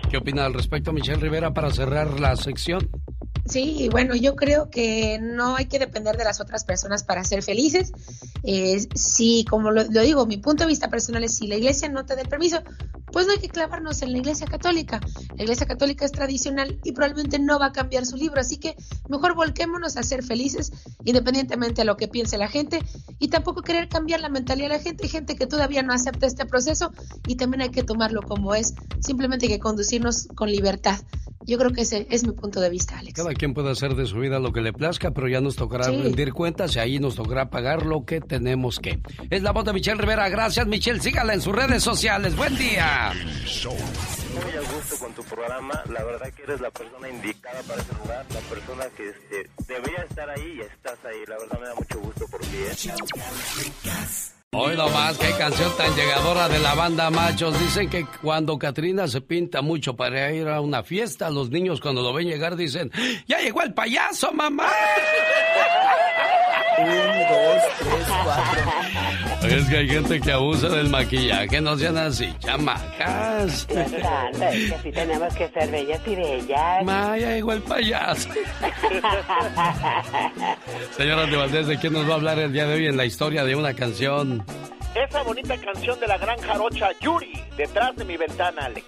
¿Qué 0.10 0.18
opina 0.18 0.46
al 0.46 0.54
respecto 0.54 0.92
Michelle 0.92 1.22
Rivera 1.22 1.54
para 1.54 1.70
cerrar 1.70 2.20
la 2.20 2.36
sección? 2.36 2.90
Sí, 3.50 3.90
bueno, 3.92 4.16
yo 4.16 4.36
creo 4.36 4.70
que 4.70 5.18
no 5.20 5.56
hay 5.56 5.66
que 5.66 5.80
depender 5.80 6.18
de 6.18 6.24
las 6.24 6.40
otras 6.40 6.64
personas 6.64 7.04
para 7.04 7.24
ser 7.24 7.42
felices. 7.42 7.92
Eh, 8.44 8.88
si, 8.94 9.44
como 9.50 9.71
lo, 9.71 9.84
lo 9.84 10.02
digo, 10.02 10.26
mi 10.26 10.38
punto 10.38 10.63
de 10.63 10.67
vista 10.67 10.90
personal 10.90 11.23
es 11.23 11.36
si 11.36 11.48
la 11.48 11.56
iglesia 11.56 11.90
no 11.90 12.06
te 12.06 12.15
da 12.15 12.21
el 12.21 12.30
permiso, 12.30 12.62
pues 13.12 13.26
no 13.26 13.34
hay 13.34 13.40
que 13.40 13.50
clavarnos 13.50 14.02
en 14.02 14.12
la 14.12 14.19
Iglesia 14.19 14.48
Católica. 14.48 15.00
La 15.36 15.44
Iglesia 15.44 15.65
Católica 15.65 16.06
es 16.06 16.12
tradicional 16.12 16.80
y 16.84 16.92
probablemente 16.92 17.40
no 17.40 17.60
va 17.60 17.67
a 17.67 17.71
cambiar 17.71 18.06
su 18.06 18.17
libro, 18.17 18.40
así 18.40 18.58
que 18.58 18.76
mejor 19.08 19.36
volquémonos 19.36 19.98
a 19.98 20.04
ser 20.04 20.23
felices 20.23 20.71
independientemente 21.04 21.82
de 21.82 21.86
lo 21.86 21.98
que 21.98 22.08
piense 22.08 22.38
la 22.38 22.48
gente 22.48 22.80
y 23.19 23.30
tampoco 23.30 23.62
querer 23.62 23.90
cambiar 23.90 24.19
la 24.19 24.30
mentalidad 24.30 24.69
de 24.69 24.78
la 24.78 24.84
gente. 24.84 25.04
Hay 25.04 25.10
gente 25.10 25.36
que 25.36 25.48
todavía 25.48 25.84
no 25.84 25.94
acepta 25.94 26.28
este 26.28 26.46
proceso 26.46 26.92
y 27.28 27.36
también 27.36 27.62
hay 27.62 27.69
que 27.69 27.84
tomarlo 27.84 28.21
como 28.21 28.54
es, 28.56 28.73
simplemente 29.00 29.46
hay 29.46 29.54
que 29.54 29.60
conducirnos 29.60 30.28
con 30.36 30.52
libertad. 30.52 31.00
Yo 31.46 31.58
creo 31.58 31.71
que 31.71 31.82
ese 31.82 32.06
es 32.12 32.28
mi 32.28 32.34
punto 32.34 32.60
de 32.60 32.69
vista, 32.69 33.00
Alex. 33.00 33.15
Quien 33.40 33.54
puede 33.56 33.71
hacer 33.71 33.96
de 33.96 34.06
su 34.06 34.19
vida 34.19 34.37
lo 34.37 34.52
que 34.54 34.62
le 34.62 34.73
plazca, 34.73 35.12
pero 35.12 35.27
ya 35.27 35.42
nos 35.42 35.56
tocará 35.56 35.85
Sí. 35.85 36.00
rendir 36.04 36.33
cuentas 36.33 36.75
y 36.75 36.79
ahí 36.79 37.00
nos 37.00 37.15
tocará 37.15 37.50
pagar 37.50 37.85
lo 37.85 38.06
que 38.06 38.21
tenemos 38.21 38.77
que. 38.79 39.00
Es 39.31 39.42
la 39.42 39.52
voz 39.52 39.65
de 39.65 39.73
Michelle 39.73 40.00
Rivera. 40.00 40.29
Gracias, 40.29 40.67
Michelle. 40.67 41.00
Sígala 41.00 41.33
en 41.33 41.42
sus 41.42 41.56
redes 41.56 41.81
sociales. 41.81 42.35
Buen 42.35 42.56
día. 42.58 43.12
Muy 43.13 44.52
a 44.54 44.71
gusto 44.73 44.96
con 45.00 45.13
tu 45.13 45.23
programa. 45.23 45.81
La 45.92 46.04
verdad 46.04 46.31
que 46.33 46.44
eres 46.44 46.62
la 46.62 46.69
persona 46.69 47.10
indicada 47.10 47.62
para 47.63 47.81
ese 47.81 47.94
lugar, 47.96 48.25
la 48.33 48.40
persona 48.42 48.85
que 48.96 49.10
este, 49.10 49.50
debería 49.67 50.04
estar 50.04 50.29
ahí 50.29 50.58
y 50.58 50.62
estás 50.62 51.00
ahí. 51.06 51.23
La 51.27 51.37
verdad 51.40 51.60
me 51.60 51.67
da 51.67 51.75
mucho 51.75 52.00
gusto 52.00 52.27
por 52.27 52.40
ti. 52.42 52.48
¿eh? 52.58 52.73
Hoy 54.52 54.75
nomás, 54.75 55.15
qué 55.19 55.31
canción 55.37 55.71
tan 55.77 55.95
llegadora 55.95 56.50
de 56.50 56.58
la 56.60 56.73
banda 56.73 57.12
Machos. 57.12 57.58
Dicen 57.60 57.87
que 57.87 58.08
cuando 58.19 58.58
Katrina 58.58 59.08
se 59.08 59.21
pinta 59.21 59.62
mucho 59.62 59.95
para 59.95 60.31
ir 60.33 60.47
a 60.47 60.60
una 60.60 60.81
fiesta, 60.81 61.29
los 61.29 61.52
niños 61.52 61.79
cuando 61.79 62.02
lo 62.02 62.12
ven 62.13 62.27
llegar 62.27 62.56
dicen, 62.56 62.91
¡Ya 63.27 63.37
llegó 63.37 63.62
el 63.62 63.75
payaso, 63.75 64.31
mamá! 64.31 64.71
Un, 66.79 66.87
dos, 66.87 67.63
tres, 67.77 68.08
cuatro. 68.23 69.29
Es 69.50 69.67
que 69.67 69.77
hay 69.77 69.89
gente 69.89 70.19
que 70.21 70.31
abusa 70.31 70.69
del 70.69 70.89
maquillaje, 70.89 71.60
no 71.62 71.75
sean 71.77 71.97
así, 71.97 72.31
chamacas. 72.39 73.67
Es 73.69 74.69
que 74.69 74.75
así 74.75 74.91
tenemos 74.91 75.33
que 75.35 75.50
ser 75.50 75.71
bellas 75.71 76.02
y 76.06 76.15
bellas. 76.15 76.85
Ma, 76.85 77.17
ya 77.17 77.31
llegó 77.31 77.54
el 77.54 77.62
payaso. 77.63 78.29
Señora 80.97 81.25
de 81.25 81.37
Valdés, 81.37 81.67
¿de 81.67 81.77
quién 81.77 81.93
nos 81.93 82.08
va 82.08 82.13
a 82.13 82.15
hablar 82.15 82.39
el 82.39 82.54
día 82.54 82.65
de 82.67 82.75
hoy 82.75 82.87
en 82.87 82.97
la 82.97 83.06
historia 83.06 83.43
de 83.43 83.56
una 83.56 83.73
canción? 83.73 84.43
Esa 84.95 85.23
bonita 85.23 85.56
canción 85.58 86.00
de 86.00 86.08
la 86.08 86.17
gran 86.17 86.39
jarocha 86.39 86.89
Yuri, 87.02 87.33
detrás 87.58 87.95
de 87.95 88.06
mi 88.06 88.17
ventana, 88.17 88.65
Alex. 88.65 88.85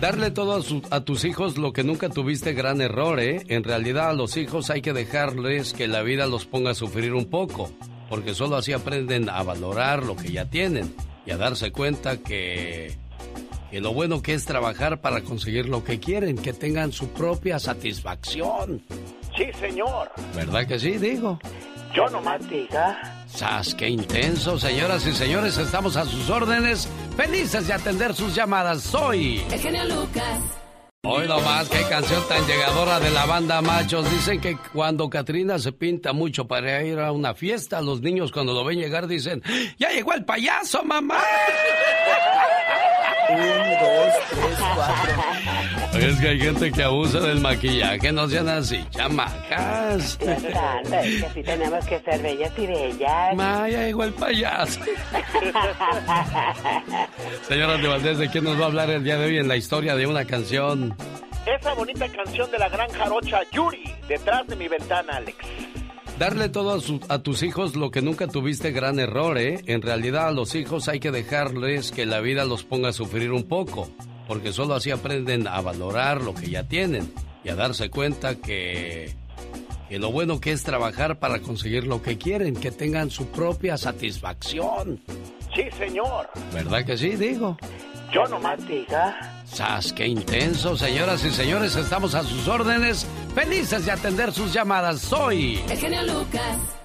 Darle 0.00 0.32
todo 0.32 0.56
a, 0.56 0.62
su- 0.62 0.82
a 0.90 1.00
tus 1.02 1.24
hijos 1.24 1.58
lo 1.58 1.72
que 1.72 1.84
nunca 1.84 2.08
tuviste 2.08 2.54
gran 2.54 2.80
error, 2.80 3.20
¿eh? 3.20 3.44
En 3.48 3.62
realidad 3.62 4.10
a 4.10 4.14
los 4.14 4.36
hijos 4.36 4.68
hay 4.70 4.82
que 4.82 4.92
dejarles 4.92 5.72
que 5.74 5.86
la 5.86 6.02
vida 6.02 6.26
los 6.26 6.44
ponga 6.44 6.72
a 6.72 6.74
sufrir 6.74 7.14
un 7.14 7.26
poco, 7.30 7.70
porque 8.12 8.34
solo 8.34 8.56
así 8.56 8.74
aprenden 8.74 9.30
a 9.30 9.42
valorar 9.42 10.02
lo 10.02 10.16
que 10.16 10.30
ya 10.30 10.44
tienen 10.44 10.94
y 11.24 11.30
a 11.30 11.38
darse 11.38 11.72
cuenta 11.72 12.18
que, 12.18 12.94
que 13.70 13.80
lo 13.80 13.94
bueno 13.94 14.20
que 14.20 14.34
es 14.34 14.44
trabajar 14.44 15.00
para 15.00 15.22
conseguir 15.22 15.66
lo 15.66 15.82
que 15.82 15.98
quieren, 15.98 16.36
que 16.36 16.52
tengan 16.52 16.92
su 16.92 17.08
propia 17.08 17.58
satisfacción. 17.58 18.82
Sí, 19.34 19.46
señor. 19.58 20.12
¿Verdad 20.34 20.66
que 20.66 20.78
sí, 20.78 20.98
digo? 20.98 21.38
Yo 21.94 22.06
nomás 22.10 22.46
diga. 22.50 23.24
¡Sas, 23.28 23.74
qué 23.74 23.88
intenso! 23.88 24.58
Señoras 24.58 25.06
y 25.06 25.14
señores, 25.14 25.56
estamos 25.56 25.96
a 25.96 26.04
sus 26.04 26.28
órdenes, 26.28 26.90
felices 27.16 27.66
de 27.66 27.72
atender 27.72 28.12
sus 28.12 28.34
llamadas. 28.34 28.82
Soy... 28.82 29.42
El 29.50 29.58
genio 29.58 29.84
Lucas. 29.86 30.61
Hoy 31.04 31.26
nomás, 31.26 31.68
qué 31.68 31.82
canción 31.88 32.22
tan 32.28 32.46
llegadora 32.46 33.00
de 33.00 33.10
la 33.10 33.26
banda 33.26 33.60
Machos. 33.60 34.08
Dicen 34.08 34.40
que 34.40 34.56
cuando 34.72 35.10
Katrina 35.10 35.58
se 35.58 35.72
pinta 35.72 36.12
mucho 36.12 36.46
para 36.46 36.80
ir 36.84 37.00
a 37.00 37.10
una 37.10 37.34
fiesta, 37.34 37.82
los 37.82 38.00
niños 38.00 38.30
cuando 38.30 38.52
lo 38.52 38.64
ven 38.64 38.78
llegar 38.78 39.08
dicen, 39.08 39.42
¡Ya 39.80 39.90
llegó 39.90 40.12
el 40.12 40.24
payaso, 40.24 40.84
mamá! 40.84 41.18
Un, 43.30 43.36
dos, 43.36 44.14
tres, 44.30 44.58
cuatro. 44.76 45.51
Es 45.94 46.18
que 46.20 46.28
hay 46.28 46.40
gente 46.40 46.72
que 46.72 46.82
abusa 46.82 47.20
del 47.20 47.40
maquillaje, 47.40 48.12
no 48.12 48.26
sean 48.28 48.48
así, 48.48 48.82
chamacas. 48.90 50.18
Exacto, 50.20 50.94
es 50.96 51.20
que 51.20 51.26
así 51.26 51.42
tenemos 51.42 51.84
que 51.86 52.00
ser 52.00 52.22
bellas 52.22 52.52
y 52.56 52.66
bellas. 52.66 53.36
Ma, 53.36 53.68
ya 53.68 53.82
llegó 53.86 54.04
el 54.04 54.12
payaso. 54.14 54.80
Señora 57.48 57.76
de 57.76 57.88
Valdés, 57.88 58.18
¿de 58.18 58.28
quién 58.30 58.44
nos 58.44 58.58
va 58.58 58.64
a 58.64 58.66
hablar 58.68 58.90
el 58.90 59.04
día 59.04 59.18
de 59.18 59.26
hoy 59.26 59.38
en 59.38 59.48
la 59.48 59.56
historia 59.56 59.94
de 59.94 60.06
una 60.06 60.24
canción? 60.24 60.94
Esa 61.46 61.74
bonita 61.74 62.08
canción 62.08 62.50
de 62.50 62.58
la 62.58 62.68
gran 62.68 62.88
jarocha 62.90 63.40
Yuri, 63.52 63.84
detrás 64.08 64.46
de 64.46 64.56
mi 64.56 64.68
ventana, 64.68 65.14
Alex. 65.16 65.36
Darle 66.18 66.48
todo 66.48 66.74
a, 66.74 66.80
su- 66.80 67.00
a 67.08 67.18
tus 67.18 67.42
hijos 67.42 67.74
lo 67.74 67.90
que 67.90 68.00
nunca 68.00 68.28
tuviste 68.28 68.70
gran 68.70 68.98
error, 69.00 69.36
¿eh? 69.38 69.60
En 69.66 69.82
realidad 69.82 70.28
a 70.28 70.30
los 70.30 70.54
hijos 70.54 70.88
hay 70.88 71.00
que 71.00 71.10
dejarles 71.10 71.90
que 71.90 72.06
la 72.06 72.20
vida 72.20 72.44
los 72.44 72.64
ponga 72.64 72.90
a 72.90 72.92
sufrir 72.92 73.32
un 73.32 73.42
poco, 73.44 73.90
porque 74.32 74.50
solo 74.50 74.74
así 74.74 74.90
aprenden 74.90 75.46
a 75.46 75.60
valorar 75.60 76.22
lo 76.22 76.32
que 76.32 76.48
ya 76.48 76.62
tienen 76.62 77.12
y 77.44 77.50
a 77.50 77.54
darse 77.54 77.90
cuenta 77.90 78.36
que, 78.36 79.14
que 79.90 79.98
lo 79.98 80.10
bueno 80.10 80.40
que 80.40 80.52
es 80.52 80.62
trabajar 80.62 81.18
para 81.18 81.40
conseguir 81.40 81.84
lo 81.84 82.00
que 82.00 82.16
quieren, 82.16 82.56
que 82.56 82.70
tengan 82.70 83.10
su 83.10 83.26
propia 83.26 83.76
satisfacción. 83.76 85.02
Sí, 85.54 85.64
señor. 85.76 86.30
¿Verdad 86.50 86.82
que 86.86 86.96
sí, 86.96 87.10
digo? 87.10 87.58
Yo 88.10 88.24
nomás 88.24 88.66
diga. 88.66 89.44
¡Sas, 89.44 89.92
qué 89.92 90.06
intenso! 90.06 90.78
Señoras 90.78 91.22
y 91.26 91.30
señores, 91.30 91.76
estamos 91.76 92.14
a 92.14 92.22
sus 92.22 92.48
órdenes, 92.48 93.06
felices 93.34 93.84
de 93.84 93.92
atender 93.92 94.32
sus 94.32 94.50
llamadas. 94.54 95.02
Soy... 95.02 95.62
El 95.68 95.76
genio 95.76 96.02
Lucas. 96.04 96.81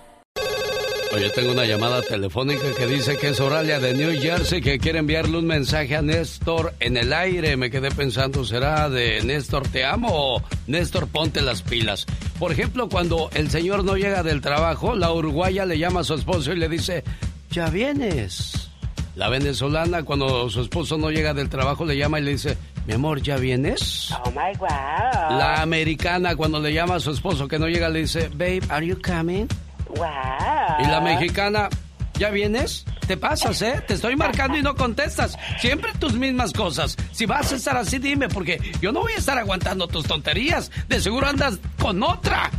Oye, 1.14 1.30
tengo 1.30 1.52
una 1.52 1.66
llamada 1.66 2.02
telefónica 2.02 2.74
que 2.78 2.86
dice 2.86 3.18
que 3.18 3.30
es 3.30 3.40
Oralia 3.40 3.80
de 3.80 3.94
New 3.94 4.20
Jersey 4.22 4.62
que 4.62 4.78
quiere 4.78 5.00
enviarle 5.00 5.38
un 5.38 5.48
mensaje 5.48 5.96
a 5.96 6.02
Néstor 6.02 6.74
en 6.80 6.98
el 6.98 7.14
aire. 7.14 7.56
Me 7.56 7.72
quedé 7.72 7.92
pensando, 7.92 8.44
¿será 8.44 8.90
de 8.90 9.22
Néstor 9.24 9.68
te 9.68 9.86
amo 9.86 10.10
o 10.12 10.44
Néstor 10.68 11.08
ponte 11.08 11.42
las 11.42 11.62
pilas? 11.62 12.06
Por 12.38 12.52
ejemplo, 12.52 12.90
cuando 12.90 13.30
el 13.34 13.50
señor 13.50 13.84
no 13.84 13.96
llega 13.96 14.22
del 14.22 14.42
trabajo, 14.42 14.96
la 14.96 15.12
uruguaya 15.12 15.66
le 15.66 15.80
llama 15.80 16.02
a 16.02 16.04
su 16.04 16.14
esposo 16.14 16.52
y 16.52 16.58
le 16.58 16.68
dice, 16.68 17.04
ya 17.52 17.70
vienes. 17.70 18.70
La 19.16 19.30
venezolana, 19.30 20.04
cuando 20.04 20.50
su 20.50 20.62
esposo 20.62 20.98
no 20.98 21.10
llega 21.10 21.34
del 21.34 21.50
trabajo, 21.50 21.86
le 21.86 21.98
llama 21.98 22.20
y 22.20 22.24
le 22.24 22.32
dice, 22.32 22.58
mi 22.86 22.94
amor, 22.94 23.22
¿ya 23.22 23.38
vienes? 23.38 24.12
Oh 24.12 24.30
my 24.30 24.56
wow. 24.60 25.38
La 25.38 25.62
americana, 25.62 26.36
cuando 26.36 26.60
le 26.60 26.74
llama 26.74 26.96
a 26.96 27.00
su 27.00 27.12
esposo 27.12 27.48
que 27.48 27.58
no 27.58 27.68
llega, 27.68 27.90
le 27.90 28.02
dice, 28.02 28.30
babe, 28.30 28.62
are 28.70 28.86
you 28.86 28.98
coming? 29.02 29.48
Wow. 29.96 30.08
Y 30.80 30.88
la 30.88 31.02
mexicana, 31.02 31.70
¿ya 32.16 32.30
vienes? 32.30 32.86
Te 33.08 33.16
pasas, 33.16 33.62
¿eh? 33.62 33.82
Te 33.88 33.94
estoy 33.94 34.16
marcando 34.18 34.58
y 34.58 34.62
no 34.62 34.76
contestas. 34.76 35.38
Siempre 35.60 35.94
tus 35.98 36.14
mismas 36.14 36.52
cosas. 36.52 36.98
Si 37.14 37.26
vas 37.26 37.54
a 37.54 37.56
estar 37.56 37.78
así, 37.78 38.00
dime, 38.00 38.28
porque 38.28 38.60
yo 38.82 38.92
no 38.92 39.00
voy 39.00 39.14
a 39.14 39.18
estar 39.18 39.38
aguantando 39.38 39.88
tus 39.88 40.06
tonterías. 40.06 40.72
De 40.90 41.00
seguro 41.00 41.28
andas 41.28 41.60
con 41.80 42.04
otra. 42.04 42.52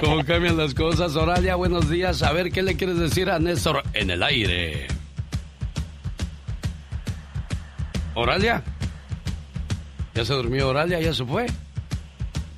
¿Cómo 0.00 0.24
cambian 0.24 0.56
las 0.56 0.74
cosas? 0.74 1.16
Oralia, 1.16 1.54
buenos 1.54 1.88
días. 1.88 2.22
A 2.22 2.32
ver, 2.32 2.52
¿qué 2.52 2.62
le 2.62 2.76
quieres 2.76 2.98
decir 2.98 3.30
a 3.30 3.38
Néstor 3.38 3.82
en 3.94 4.10
el 4.10 4.22
aire? 4.22 4.86
¿Oralia? 8.14 8.62
¿Ya 10.14 10.24
se 10.24 10.34
durmió 10.34 10.68
Oralia? 10.68 11.00
¿Ya 11.00 11.14
se 11.14 11.24
fue? 11.24 11.46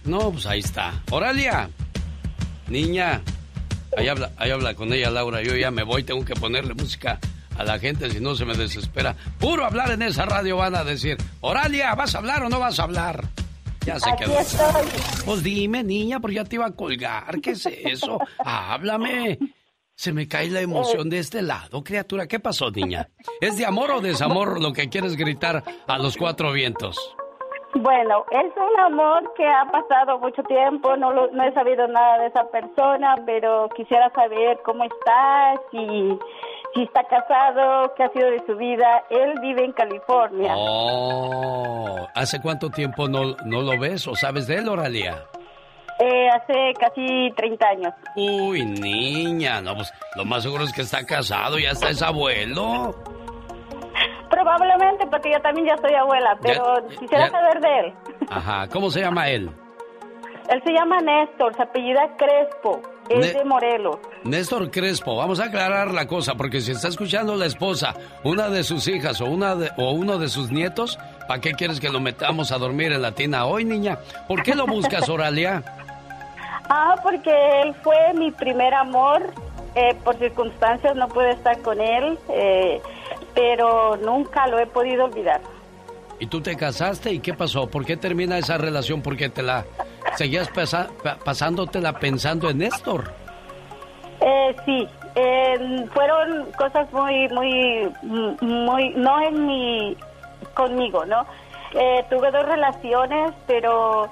No, 0.05 0.31
pues 0.33 0.47
ahí 0.47 0.61
está. 0.61 1.03
Oralia, 1.11 1.71
niña, 2.69 3.23
ahí 3.97 4.09
habla, 4.09 4.33
ahí 4.37 4.51
habla 4.51 4.75
con 4.75 4.93
ella 4.93 5.11
Laura. 5.11 5.43
Yo 5.43 5.57
ya 5.57 5.71
me 5.71 5.83
voy, 5.83 6.03
tengo 6.05 6.25
que 6.25 6.35
ponerle 6.35 6.75
música 6.75 7.19
a 7.57 7.65
la 7.65 7.79
gente, 7.79 8.11
si 8.11 8.21
no 8.21 8.35
se 8.35 8.45
me 8.45 8.55
desespera. 8.55 9.17
Puro 9.39 9.65
hablar 9.65 9.91
en 9.93 10.03
esa 10.03 10.25
radio 10.27 10.57
van 10.57 10.75
a 10.75 10.85
decir, 10.85 11.17
Oralia, 11.41 11.95
¿vas 11.95 12.15
a 12.15 12.19
hablar 12.19 12.43
o 12.43 12.49
no 12.49 12.59
vas 12.59 12.79
a 12.79 12.83
hablar? 12.85 13.25
Ya 13.87 13.99
se 14.01 14.11
Aquí 14.11 14.25
quedó. 14.25 14.39
estoy. 14.41 14.87
Pues 15.25 15.43
dime, 15.43 15.83
niña, 15.85 16.19
porque 16.21 16.37
ya 16.37 16.45
te 16.45 16.57
iba 16.57 16.67
a 16.67 16.71
colgar. 16.73 17.41
¿Qué 17.41 17.51
es 17.51 17.67
eso? 17.67 18.19
Háblame. 18.45 19.39
Se 19.95 20.13
me 20.13 20.27
cae 20.27 20.51
la 20.51 20.61
emoción 20.61 21.09
de 21.09 21.19
este 21.21 21.41
lado, 21.43 21.85
criatura. 21.85 22.27
¿Qué 22.27 22.41
pasó, 22.41 22.71
niña? 22.71 23.09
¿Es 23.41 23.57
de 23.57 23.65
amor 23.65 23.91
o 23.93 24.01
desamor 24.01 24.61
lo 24.61 24.73
que 24.73 24.89
quieres 24.89 25.17
gritar 25.17 25.63
a 25.87 25.99
los 25.99 26.17
cuatro 26.17 26.51
vientos? 26.53 26.97
Bueno, 27.77 28.25
es 28.31 28.53
un 28.57 28.81
amor 28.81 29.33
que 29.37 29.45
ha 29.47 29.65
pasado 29.65 30.19
mucho 30.21 30.43
tiempo, 30.45 30.97
no, 30.97 31.13
lo- 31.13 31.31
no 31.33 31.43
he 31.43 31.53
sabido 31.53 31.89
nada 31.89 32.19
de 32.19 32.27
esa 32.29 32.45
persona, 32.49 33.17
pero 33.27 33.69
quisiera 33.77 34.11
saber 34.11 34.61
cómo 34.65 34.85
está, 34.85 35.55
si, 35.73 36.17
si 36.75 36.83
está 36.85 37.03
casado, 37.05 37.93
qué 37.97 38.05
ha 38.05 38.09
sido 38.11 38.31
de 38.31 38.47
su 38.47 38.57
vida. 38.57 39.03
Él 39.11 39.35
vive 39.41 39.65
en 39.65 39.73
California. 39.73 40.55
Oh, 40.57 42.07
¿hace 42.15 42.41
cuánto 42.41 42.71
tiempo 42.71 43.09
no, 43.09 43.35
no 43.45 43.61
lo 43.63 43.79
ves 43.79 44.07
o 44.07 44.15
sabes 44.15 44.47
de 44.47 44.57
él, 44.57 44.69
Oralia? 44.69 45.25
Eh, 45.99 46.29
hace 46.29 46.75
casi 46.79 47.33
30 47.37 47.69
años. 47.69 47.95
Uy, 48.17 48.65
niña, 48.65 49.61
no, 49.61 49.75
pues 49.75 49.93
lo 50.17 50.25
más 50.25 50.43
seguro 50.45 50.65
es 50.65 50.73
que 50.73 50.83
está 50.83 51.05
casado, 51.05 51.59
ya 51.59 51.71
está 51.71 51.89
es 51.91 52.03
abuelo. 52.03 52.95
Probablemente, 54.35 55.07
porque 55.07 55.31
yo 55.33 55.41
también 55.41 55.69
ya 55.69 55.77
soy 55.77 55.95
abuela, 55.95 56.37
pero 56.43 56.87
quisiera 56.99 57.27
ya- 57.27 57.31
saber 57.31 57.61
de 57.61 57.79
él. 57.81 57.93
Ajá, 58.31 58.67
¿cómo 58.69 58.91
se 58.91 59.01
llama 59.01 59.29
él? 59.29 59.49
Él 60.51 60.63
se 60.65 60.73
llama 60.73 60.99
Néstor, 61.01 61.55
se 61.55 61.63
apellida 61.63 62.03
Crespo, 62.19 62.83
es 63.09 63.19
Ne- 63.19 63.33
de 63.39 63.45
Morelos. 63.45 63.99
Néstor 64.25 64.71
Crespo, 64.73 65.17
vamos 65.17 65.39
a 65.41 65.45
aclarar 65.45 65.93
la 65.93 66.07
cosa, 66.07 66.35
porque 66.35 66.61
si 66.61 66.73
está 66.73 66.89
escuchando 66.89 67.37
la 67.37 67.47
esposa, 67.47 67.95
una 68.25 68.49
de 68.51 68.63
sus 68.65 68.89
hijas 68.89 69.21
o, 69.21 69.27
una 69.27 69.55
de- 69.55 69.71
o 69.79 69.93
uno 69.93 70.19
de 70.19 70.29
sus 70.29 70.51
nietos, 70.51 70.99
¿para 71.29 71.41
qué 71.41 71.53
quieres 71.53 71.79
que 71.81 71.89
lo 71.89 72.01
metamos 72.01 72.51
a 72.53 72.59
dormir 72.59 72.93
en 72.93 73.03
la 73.03 73.13
tina 73.13 73.47
hoy, 73.47 73.65
niña? 73.65 73.99
¿Por 74.29 74.43
qué 74.43 74.55
lo 74.57 74.67
buscas, 74.67 75.09
Oralia? 75.09 75.63
Ah, 76.69 76.95
porque 77.03 77.31
él 77.63 77.75
fue 77.83 77.97
mi 78.15 78.31
primer 78.31 78.73
amor. 78.75 79.23
eh, 79.77 79.93
por 80.05 80.17
circunstancias 80.19 80.95
no 80.95 81.09
pude 81.09 81.33
estar 81.33 81.59
con 81.63 81.81
él, 81.81 82.17
eh, 82.29 82.81
pero 83.35 83.97
nunca 83.97 84.47
lo 84.47 84.59
he 84.59 84.67
podido 84.67 85.05
olvidar. 85.05 85.41
¿Y 86.21 86.27
tú 86.27 86.41
te 86.41 86.57
casaste 86.57 87.13
y 87.13 87.19
qué 87.19 87.35
pasó? 87.35 87.69
¿Por 87.69 87.85
qué 87.85 87.97
termina 87.97 88.39
esa 88.39 88.57
relación? 88.57 89.03
Porque 89.03 89.29
te 89.29 89.43
la 89.43 89.65
seguías 90.17 90.49
pasa- 90.49 90.89
pasándotela 91.25 91.93
pensando 91.95 92.49
en 92.51 92.59
Néstor. 92.59 93.11
Eh, 94.21 94.57
sí, 94.65 94.89
eh, 95.17 95.85
fueron 95.93 96.47
cosas 96.53 96.91
muy, 96.93 97.29
muy, 97.29 97.93
muy, 98.41 98.91
no 98.91 99.21
en 99.21 99.47
mi, 99.47 99.97
conmigo, 100.55 101.05
¿no? 101.05 101.27
Eh, 101.73 102.05
tuve 102.09 102.31
dos 102.31 102.47
relaciones, 102.47 103.33
pero 103.49 104.09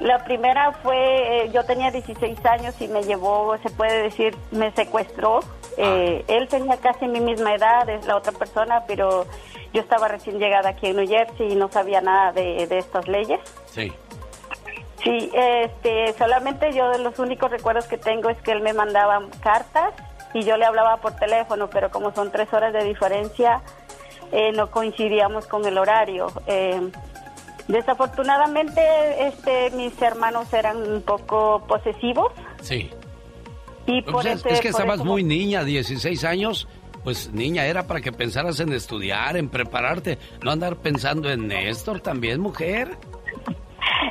la 0.00 0.24
primera 0.24 0.72
fue, 0.72 1.44
eh, 1.44 1.50
yo 1.52 1.64
tenía 1.64 1.90
16 1.90 2.44
años 2.46 2.74
y 2.80 2.88
me 2.88 3.02
llevó, 3.02 3.56
se 3.62 3.70
puede 3.70 4.02
decir, 4.02 4.36
me 4.50 4.72
secuestró. 4.72 5.40
Eh, 5.76 6.24
Él 6.28 6.48
tenía 6.48 6.76
casi 6.78 7.06
mi 7.06 7.20
misma 7.20 7.54
edad, 7.54 7.88
es 7.88 8.06
la 8.06 8.16
otra 8.16 8.32
persona, 8.32 8.84
pero 8.86 9.26
yo 9.72 9.80
estaba 9.80 10.08
recién 10.08 10.38
llegada 10.38 10.70
aquí 10.70 10.88
en 10.88 10.96
New 10.96 11.08
Jersey 11.08 11.52
y 11.52 11.56
no 11.56 11.68
sabía 11.70 12.00
nada 12.00 12.32
de, 12.32 12.66
de 12.66 12.78
estas 12.78 13.08
leyes. 13.08 13.40
Sí. 13.66 13.92
Sí, 15.02 15.30
este, 15.34 16.14
solamente 16.14 16.72
yo 16.72 16.88
de 16.88 16.98
los 16.98 17.18
únicos 17.18 17.50
recuerdos 17.50 17.86
que 17.86 17.98
tengo 17.98 18.30
es 18.30 18.40
que 18.40 18.52
él 18.52 18.62
me 18.62 18.72
mandaba 18.72 19.20
cartas 19.42 19.92
y 20.32 20.42
yo 20.42 20.56
le 20.56 20.64
hablaba 20.64 20.96
por 20.96 21.14
teléfono, 21.16 21.68
pero 21.68 21.90
como 21.90 22.12
son 22.14 22.32
tres 22.32 22.52
horas 22.54 22.72
de 22.72 22.84
diferencia, 22.84 23.60
eh, 24.32 24.52
no 24.52 24.70
coincidíamos 24.70 25.46
con 25.46 25.64
el 25.66 25.76
horario. 25.76 26.28
Eh, 26.46 26.80
desafortunadamente, 27.68 28.80
este, 29.26 29.70
mis 29.72 30.00
hermanos 30.02 30.52
eran 30.52 30.76
un 30.78 31.02
poco 31.02 31.64
posesivos 31.66 32.32
Sí. 32.60 32.90
y 33.86 34.02
por 34.02 34.14
Pues 34.14 34.26
es, 34.26 34.32
ese- 34.40 34.48
es 34.54 34.60
que 34.60 34.70
por 34.70 34.80
estabas 34.80 34.96
eso- 35.00 35.04
muy 35.04 35.22
niña, 35.24 35.64
16 35.64 36.24
años. 36.24 36.68
Pues 37.02 37.30
niña, 37.34 37.66
era 37.66 37.86
para 37.86 38.00
que 38.00 38.12
pensaras 38.12 38.58
en 38.60 38.72
estudiar, 38.72 39.36
en 39.36 39.50
prepararte, 39.50 40.18
no 40.42 40.50
andar 40.50 40.76
pensando 40.76 41.30
en 41.30 41.48
Néstor 41.48 42.00
también, 42.00 42.40
mujer. 42.40 42.96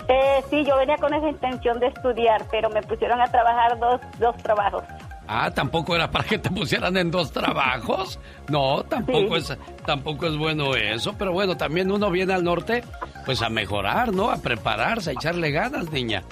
Eh, 0.07 0.43
sí, 0.49 0.63
yo 0.65 0.75
venía 0.77 0.97
con 0.97 1.13
esa 1.13 1.29
intención 1.29 1.79
de 1.79 1.87
estudiar, 1.87 2.45
pero 2.51 2.69
me 2.69 2.81
pusieron 2.83 3.21
a 3.21 3.25
trabajar 3.25 3.79
dos, 3.79 4.01
dos 4.19 4.35
trabajos. 4.37 4.83
Ah, 5.27 5.51
tampoco 5.51 5.95
era 5.95 6.11
para 6.11 6.25
que 6.25 6.37
te 6.37 6.49
pusieran 6.49 6.97
en 6.97 7.09
dos 7.09 7.31
trabajos. 7.31 8.19
No, 8.49 8.83
tampoco 8.83 9.39
Sí. 9.39 9.53
es 9.53 9.57
tampoco 9.85 10.27
es 10.27 10.37
bueno 10.37 10.75
eso, 10.75 11.15
pero 11.17 11.31
bueno, 11.31 11.55
también 11.57 11.91
uno 11.91 12.09
viene 12.11 12.33
al 12.33 12.43
norte 12.43 12.83
pues 13.25 13.41
a 13.41 13.49
mejorar, 13.49 14.13
¿no? 14.13 14.29
A 14.31 14.37
prepararse, 14.37 15.11
a 15.11 15.13
echarle 15.13 15.51
ganas, 15.51 15.89
niña. 15.91 16.23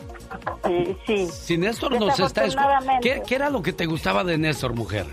Sí, 0.66 0.98
sí. 1.08 1.28
Si 1.28 1.58
Néstor 1.58 2.00
nos 2.00 2.20
está 2.20 2.46
escuchando. 2.46 2.92
¿qué, 3.02 3.22
qué 3.26 3.36
era 3.36 3.50
lo 3.50 3.62
que 3.62 3.74
te 3.74 3.86
gustaba 3.86 4.24
de 4.24 4.38
Néstor, 4.38 4.74
mujer? 4.76 5.06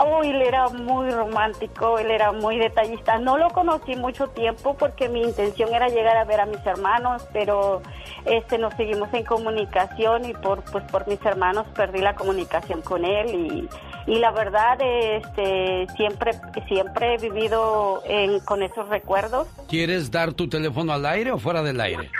Uy, 0.00 0.30
él 0.30 0.42
era 0.42 0.68
muy 0.70 1.10
romántico, 1.10 1.98
él 1.98 2.10
era 2.10 2.32
muy 2.32 2.58
detallista. 2.58 3.18
No 3.18 3.36
lo 3.36 3.50
conocí 3.50 3.94
mucho 3.96 4.28
tiempo 4.28 4.74
porque 4.78 5.08
mi 5.08 5.22
intención 5.22 5.74
era 5.74 5.88
llegar 5.88 6.16
a 6.16 6.24
ver 6.24 6.40
a 6.40 6.46
mis 6.46 6.64
hermanos, 6.66 7.26
pero 7.32 7.82
este 8.24 8.56
nos 8.58 8.72
seguimos 8.74 9.12
en 9.12 9.24
comunicación 9.24 10.24
y 10.24 10.32
por 10.34 10.62
pues 10.64 10.84
por 10.90 11.06
mis 11.08 11.24
hermanos 11.26 11.66
perdí 11.74 12.00
la 12.00 12.14
comunicación 12.14 12.80
con 12.82 13.04
él 13.04 13.68
y, 14.06 14.12
y 14.12 14.18
la 14.18 14.30
verdad 14.30 14.78
este 14.80 15.86
siempre 15.96 16.32
siempre 16.68 17.14
he 17.14 17.18
vivido 17.18 18.00
en- 18.06 18.40
con 18.40 18.62
esos 18.62 18.88
recuerdos 18.88 19.48
¿Quieres 19.68 20.10
dar 20.10 20.32
tu 20.32 20.48
teléfono 20.48 20.92
al 20.92 21.04
aire 21.06 21.32
o 21.32 21.38
fuera 21.38 21.62
del 21.62 21.80
aire? 21.80 22.10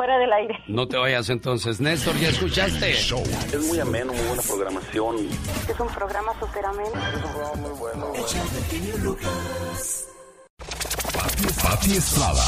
Fuera 0.00 0.16
del 0.16 0.32
aire. 0.32 0.54
No 0.66 0.88
te 0.88 0.96
vayas 0.96 1.28
entonces, 1.28 1.78
Néstor, 1.78 2.16
¿ya 2.16 2.30
escuchaste? 2.30 2.92
Es 2.92 3.66
muy 3.68 3.78
ameno, 3.80 4.14
muy 4.14 4.26
buena 4.28 4.40
programación. 4.40 5.16
Es 5.68 5.78
un 5.78 5.88
programa 5.88 6.32
súper 6.40 6.64
ameno. 6.64 6.88
Es 6.88 7.14
un 7.16 7.20
programa 7.20 7.56
muy 7.56 7.78
bueno. 7.78 8.06
Pati 11.62 11.96
Estrada. 11.96 12.42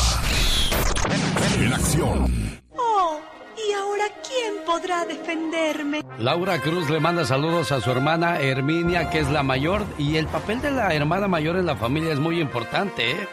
En 1.61 1.73
acción. 1.75 2.61
Oh, 2.75 3.21
¿y 3.59 3.73
ahora 3.75 4.05
quién 4.27 4.65
podrá 4.65 5.05
defenderme? 5.05 6.01
Laura 6.19 6.59
Cruz 6.59 6.89
le 6.89 7.01
manda 7.01 7.27
saludos 7.27 7.71
a 7.71 7.83
su 7.83 7.91
hermana 7.91 8.41
Herminia, 8.41 9.11
que 9.11 9.19
es 9.19 9.29
la 9.29 9.43
mayor, 9.43 9.85
y 9.99 10.17
el 10.17 10.27
papel 10.27 10.63
de 10.63 10.71
la 10.71 10.95
hermana 10.95 11.29
mayor 11.29 11.57
en 11.57 11.67
la 11.67 11.77
familia 11.77 12.15
es 12.15 12.19
muy 12.19 12.41
importante, 12.41 13.11
¿eh? 13.11 13.29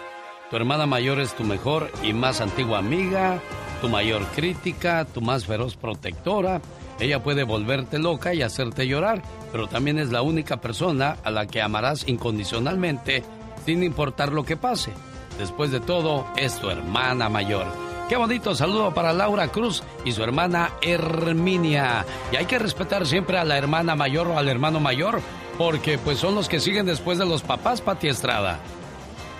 Tu 0.49 0.57
hermana 0.57 0.85
mayor 0.87 1.21
es 1.21 1.33
tu 1.35 1.45
mejor 1.45 1.89
y 2.03 2.11
más 2.11 2.41
antigua 2.41 2.79
amiga, 2.79 3.39
tu 3.79 3.89
mayor 3.89 4.25
crítica, 4.35 5.05
tu 5.05 5.21
más 5.21 5.45
feroz 5.45 5.75
protectora. 5.75 6.61
Ella 6.99 7.23
puede 7.23 7.43
volverte 7.43 7.97
loca 7.97 8.33
y 8.33 8.41
hacerte 8.41 8.87
llorar, 8.87 9.21
pero 9.51 9.67
también 9.67 9.99
es 9.99 10.11
la 10.11 10.21
única 10.21 10.57
persona 10.57 11.17
a 11.23 11.31
la 11.31 11.47
que 11.47 11.61
amarás 11.61 12.07
incondicionalmente, 12.07 13.23
sin 13.65 13.83
importar 13.83 14.33
lo 14.33 14.43
que 14.43 14.57
pase. 14.57 14.91
Después 15.37 15.71
de 15.71 15.79
todo, 15.79 16.27
es 16.35 16.59
tu 16.59 16.69
hermana 16.69 17.29
mayor. 17.29 17.65
Qué 18.09 18.17
bonito 18.17 18.55
saludo 18.55 18.93
para 18.93 19.13
Laura 19.13 19.49
Cruz 19.49 19.83
y 20.03 20.11
su 20.11 20.23
hermana 20.23 20.71
Herminia. 20.81 22.05
Y 22.31 22.35
hay 22.35 22.45
que 22.45 22.59
respetar 22.59 23.05
siempre 23.05 23.37
a 23.37 23.45
la 23.45 23.57
hermana 23.57 23.95
mayor 23.95 24.27
o 24.27 24.37
al 24.37 24.49
hermano 24.49 24.79
mayor, 24.79 25.21
porque 25.57 25.97
pues 25.97 26.17
son 26.17 26.35
los 26.35 26.49
que 26.49 26.59
siguen 26.59 26.87
después 26.87 27.19
de 27.19 27.25
los 27.25 27.43
papás, 27.43 27.81
Pati 27.81 28.07
Estrada. 28.07 28.59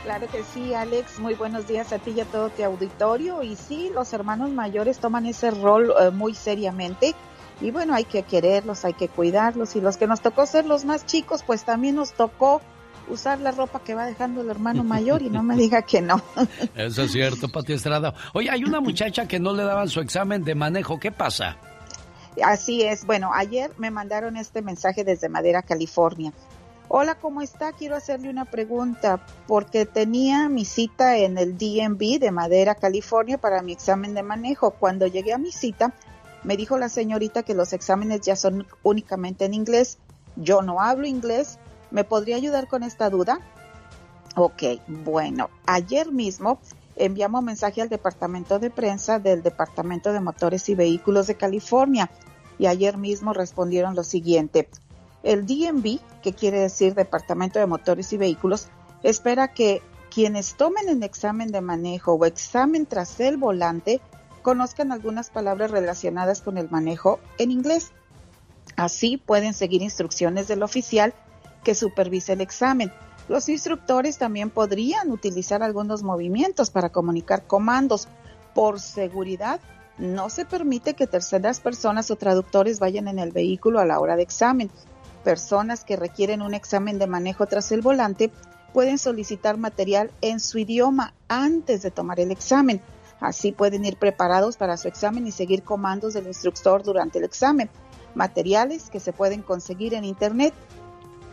Claro 0.10 0.26
que 0.26 0.43
sí, 0.43 0.74
Alex. 0.74 1.20
Muy 1.20 1.36
buenos 1.36 1.68
días 1.68 1.93
a 1.93 1.99
ti 1.99 2.16
y 2.18 2.20
a 2.20 2.26
todo 2.26 2.49
tu 2.49 2.64
auditorio. 2.64 3.43
Y 3.43 3.55
sí, 3.55 3.91
los 3.93 4.12
hermanos 4.12 4.49
mayores 4.49 4.97
toman 4.97 5.28
ese 5.28 5.51
rol 5.51 5.93
eh, 6.01 6.10
muy 6.10 6.34
seriamente. 6.34 7.14
Y 7.62 7.70
bueno, 7.70 7.93
hay 7.93 8.05
que 8.05 8.24
quererlos, 8.24 8.86
hay 8.86 8.95
que 8.95 9.07
cuidarlos. 9.07 9.76
Y 9.76 9.82
los 9.82 9.97
que 9.97 10.07
nos 10.07 10.22
tocó 10.22 10.47
ser 10.47 10.66
los 10.66 10.84
más 10.84 11.05
chicos, 11.05 11.43
pues 11.45 11.64
también 11.64 11.93
nos 11.93 12.14
tocó 12.14 12.60
usar 13.07 13.39
la 13.39 13.51
ropa 13.51 13.82
que 13.82 13.93
va 13.93 14.07
dejando 14.07 14.41
el 14.41 14.49
hermano 14.49 14.84
mayor 14.84 15.22
y 15.22 15.30
no 15.30 15.43
me 15.43 15.55
diga 15.57 15.84
que 15.84 16.01
no. 16.01 16.20
Eso 16.74 17.03
es 17.03 17.12
cierto, 17.12 17.47
Pati 17.47 17.74
Estrada. 17.74 18.16
Oye, 18.34 18.49
hay 18.49 18.64
una 18.64 18.82
muchacha 18.82 19.28
que 19.28 19.39
no 19.39 19.53
le 19.53 19.62
daban 19.62 19.89
su 19.89 19.99
examen 19.99 20.43
de 20.43 20.55
manejo. 20.55 20.99
¿Qué 20.99 21.12
pasa? 21.12 21.57
Así 22.43 22.82
es. 22.82 23.05
Bueno, 23.05 23.30
ayer 23.32 23.70
me 23.78 23.91
mandaron 23.91 24.38
este 24.38 24.64
mensaje 24.64 25.03
desde 25.03 25.30
Madera, 25.30 25.62
California. 25.62 26.34
Hola, 26.91 27.13
¿cómo 27.13 27.43
está? 27.43 27.71
Quiero 27.73 27.95
hacerle 27.95 28.31
una 28.31 28.45
pregunta 28.45 29.23
porque 29.45 29.85
tenía 29.85 30.49
mi 30.49 30.65
cita 30.65 31.17
en 31.17 31.37
el 31.37 31.55
DMV 31.55 32.17
de 32.19 32.31
Madera, 32.31 32.73
California 32.73 33.37
para 33.37 33.61
mi 33.61 33.73
examen 33.73 34.15
de 34.15 34.23
manejo. 34.23 34.71
Cuando 34.71 35.05
llegué 35.05 35.33
a 35.33 35.37
mi 35.37 35.51
cita, 35.51 35.93
me 36.43 36.57
dijo 36.57 36.79
la 36.79 36.89
señorita 36.89 37.43
que 37.43 37.53
los 37.53 37.73
exámenes 37.73 38.21
ya 38.21 38.35
son 38.35 38.65
únicamente 38.81 39.45
en 39.45 39.53
inglés. 39.53 39.99
Yo 40.35 40.63
no 40.63 40.81
hablo 40.81 41.05
inglés. 41.05 41.59
¿Me 41.91 42.03
podría 42.03 42.37
ayudar 42.37 42.67
con 42.67 42.81
esta 42.81 43.11
duda? 43.11 43.39
Ok, 44.35 44.63
bueno, 44.87 45.51
ayer 45.67 46.11
mismo 46.11 46.59
enviamos 46.95 47.43
mensaje 47.43 47.83
al 47.83 47.89
departamento 47.89 48.57
de 48.57 48.71
prensa 48.71 49.19
del 49.19 49.43
Departamento 49.43 50.11
de 50.11 50.21
Motores 50.21 50.67
y 50.69 50.73
Vehículos 50.73 51.27
de 51.27 51.35
California 51.35 52.09
y 52.57 52.65
ayer 52.65 52.97
mismo 52.97 53.33
respondieron 53.33 53.93
lo 53.93 54.03
siguiente. 54.03 54.67
El 55.24 55.45
DMV, 55.45 55.99
que 56.22 56.34
quiere 56.34 56.59
decir 56.59 56.95
Departamento 56.95 57.59
de 57.59 57.65
Motores 57.65 58.13
y 58.13 58.17
Vehículos, 58.17 58.67
espera 59.03 59.49
que 59.49 59.82
quienes 60.09 60.55
tomen 60.55 60.89
el 60.89 61.03
examen 61.03 61.51
de 61.51 61.61
manejo 61.61 62.13
o 62.13 62.26
examen 62.26 62.86
tras 62.86 63.20
el 63.20 63.38
volante 63.38 64.01
conozcan 64.41 64.91
algunas 64.91 65.30
palabras 65.30 65.72
relacionadas 65.72 66.41
con 66.41 66.57
el 66.57 66.70
manejo 66.70 67.20
en 67.38 67.51
inglés. 67.51 67.91
Así 68.76 69.17
pueden 69.17 69.53
seguir 69.53 69.82
instrucciones 69.82 70.47
del 70.47 70.63
oficial 70.63 71.13
que 71.63 71.76
supervise 71.76 72.34
el 72.34 72.41
examen. 72.41 72.91
Los 73.28 73.49
instructores 73.49 74.17
también 74.17 74.49
podrían 74.49 75.11
utilizar 75.11 75.61
algunos 75.61 76.01
movimientos 76.01 76.70
para 76.72 76.89
comunicar 76.89 77.45
comandos. 77.45 78.07
Por 78.55 78.80
seguridad, 78.80 79.59
no 79.99 80.30
se 80.30 80.45
permite 80.45 80.93
que 80.93 81.05
terceras 81.05 81.59
personas 81.59 82.09
o 82.09 82.15
traductores 82.15 82.80
vayan 82.80 83.07
en 83.07 83.20
el 83.20 83.32
vehículo 83.32 83.80
a 83.80 83.86
la 83.86 83.99
hora 83.99 84.15
de 84.15 84.24
examen. 84.24 84.72
Personas 85.24 85.84
que 85.84 85.95
requieren 85.95 86.41
un 86.41 86.53
examen 86.53 86.97
de 86.97 87.07
manejo 87.07 87.45
tras 87.45 87.72
el 87.72 87.82
volante 87.82 88.32
pueden 88.74 88.97
solicitar 88.97 89.57
material 89.57 90.11
en 90.22 90.39
su 90.39 90.59
idioma 90.59 91.13
antes 91.28 91.82
de 91.82 91.91
tomar 91.91 92.20
el 92.20 92.32
examen. 92.32 92.82
Así 93.20 93.51
pueden 93.51 93.84
ir 93.84 93.97
preparados 93.97 94.55
para 94.55 94.78
su 94.78 94.88
examen 94.88 95.28
y 95.28 95.32
seguir 95.32 95.63
comandos 95.63 96.13
del 96.13 96.28
instructor 96.28 96.84
durante 96.84 97.17
el 97.17 97.26
examen. 97.26 97.70
Materiales 98.15 98.89
que 98.89 98.99
se 98.99 99.11
pueden 99.11 99.41
conseguir 99.41 99.93
en 99.93 100.05
Internet. 100.05 100.53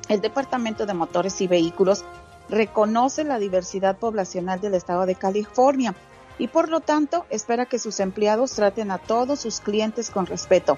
El 0.08 0.20
Departamento 0.20 0.86
de 0.86 0.94
Motores 0.94 1.40
y 1.40 1.46
Vehículos 1.46 2.04
reconoce 2.48 3.24
la 3.24 3.38
diversidad 3.38 3.98
poblacional 3.98 4.60
del 4.60 4.74
estado 4.74 5.06
de 5.06 5.14
California 5.14 5.94
y 6.38 6.48
por 6.48 6.68
lo 6.68 6.80
tanto 6.80 7.24
espera 7.30 7.66
que 7.66 7.78
sus 7.78 8.00
empleados 8.00 8.52
traten 8.52 8.90
a 8.90 8.98
todos 8.98 9.40
sus 9.40 9.60
clientes 9.60 10.10
con 10.10 10.26
respeto. 10.26 10.76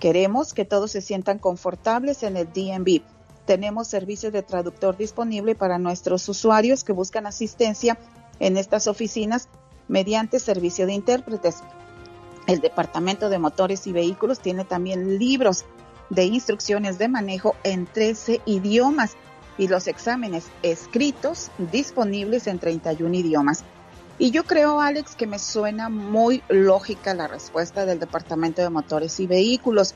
Queremos 0.00 0.52
que 0.52 0.64
todos 0.64 0.90
se 0.90 1.00
sientan 1.00 1.38
confortables 1.38 2.22
en 2.22 2.36
el 2.36 2.46
DMV. 2.52 3.02
Tenemos 3.46 3.88
servicio 3.88 4.30
de 4.30 4.42
traductor 4.42 4.96
disponible 4.96 5.54
para 5.54 5.78
nuestros 5.78 6.28
usuarios 6.28 6.84
que 6.84 6.92
buscan 6.92 7.26
asistencia 7.26 7.98
en 8.38 8.56
estas 8.56 8.86
oficinas 8.88 9.48
mediante 9.88 10.38
servicio 10.38 10.86
de 10.86 10.92
intérpretes. 10.92 11.62
El 12.46 12.60
Departamento 12.60 13.28
de 13.28 13.38
Motores 13.38 13.86
y 13.86 13.92
Vehículos 13.92 14.40
tiene 14.40 14.64
también 14.64 15.18
libros 15.18 15.64
de 16.10 16.24
instrucciones 16.24 16.98
de 16.98 17.08
manejo 17.08 17.56
en 17.64 17.86
13 17.86 18.40
idiomas 18.46 19.16
y 19.58 19.68
los 19.68 19.88
exámenes 19.88 20.46
escritos 20.62 21.50
disponibles 21.72 22.46
en 22.46 22.58
31 22.58 23.14
idiomas. 23.14 23.64
Y 24.18 24.30
yo 24.30 24.44
creo, 24.44 24.80
Alex, 24.80 25.14
que 25.14 25.26
me 25.26 25.38
suena 25.38 25.90
muy 25.90 26.42
lógica 26.48 27.12
la 27.12 27.28
respuesta 27.28 27.84
del 27.84 27.98
Departamento 27.98 28.62
de 28.62 28.70
Motores 28.70 29.20
y 29.20 29.26
Vehículos. 29.26 29.94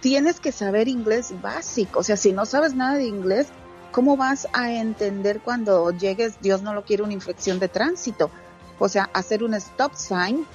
Tienes 0.00 0.38
que 0.38 0.52
saber 0.52 0.86
inglés 0.86 1.34
básico, 1.42 2.00
o 2.00 2.02
sea, 2.04 2.16
si 2.16 2.32
no 2.32 2.46
sabes 2.46 2.74
nada 2.74 2.94
de 2.94 3.06
inglés, 3.06 3.48
¿cómo 3.90 4.16
vas 4.16 4.46
a 4.52 4.72
entender 4.72 5.40
cuando 5.40 5.90
llegues, 5.90 6.40
Dios 6.40 6.62
no 6.62 6.72
lo 6.72 6.84
quiere, 6.84 7.02
una 7.02 7.14
infección 7.14 7.58
de 7.58 7.66
tránsito? 7.68 8.30
O 8.78 8.88
sea, 8.88 9.10
hacer 9.12 9.42
un 9.42 9.54
stop 9.54 9.94
sign 9.94 10.46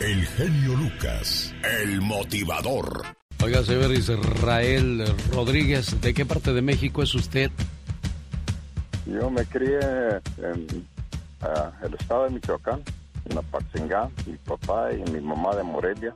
El 0.00 0.26
genio 0.26 0.74
Lucas, 0.74 1.54
el 1.62 2.00
motivador. 2.00 3.04
Oiga, 3.44 3.62
señor 3.62 3.92
Israel 3.92 5.04
Rodríguez, 5.32 6.00
¿de 6.00 6.14
qué 6.14 6.24
parte 6.24 6.52
de 6.52 6.62
México 6.62 7.02
es 7.02 7.14
usted? 7.14 7.50
Yo 9.06 9.30
me 9.30 9.44
crié 9.44 9.78
en 10.38 10.86
ah, 11.42 11.70
el 11.82 11.94
estado 11.94 12.24
de 12.24 12.30
Michoacán, 12.30 12.82
en 13.30 13.38
Apatzingán, 13.38 14.10
mi 14.26 14.36
papá 14.38 14.92
y 14.92 15.02
mi 15.12 15.20
mamá 15.20 15.54
de 15.54 15.62
Morelia. 15.62 16.14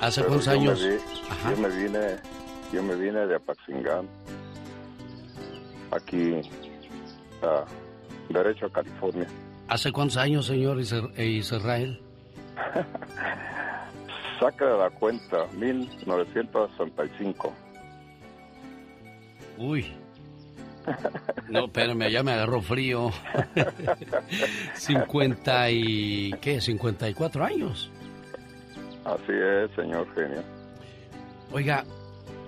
¿Hace 0.00 0.22
cuántos 0.24 0.48
años? 0.48 0.80
yo 0.80 1.56
me 1.56 1.68
vine, 1.68 2.16
yo 2.72 2.82
me 2.82 2.94
vine 2.94 3.26
de 3.26 3.36
Apatzingán, 3.36 4.06
aquí, 5.90 6.34
uh, 7.42 8.32
derecho 8.32 8.66
a 8.66 8.72
California. 8.72 9.26
¿Hace 9.68 9.90
cuántos 9.90 10.18
años, 10.18 10.46
señor 10.46 10.78
Israel? 10.80 12.00
Saca 14.42 14.66
de 14.66 14.76
la 14.76 14.90
cuenta, 14.90 15.46
1965. 15.56 17.54
Uy. 19.56 19.86
No, 21.48 21.66
espérame, 21.66 22.10
ya 22.10 22.24
me 22.24 22.32
agarró 22.32 22.60
frío. 22.60 23.12
50 24.74 25.70
y... 25.70 26.32
¿qué? 26.40 26.60
54 26.60 27.44
años. 27.44 27.88
Así 29.04 29.30
es, 29.30 29.70
señor 29.76 30.12
genio. 30.12 30.42
Oiga, 31.52 31.84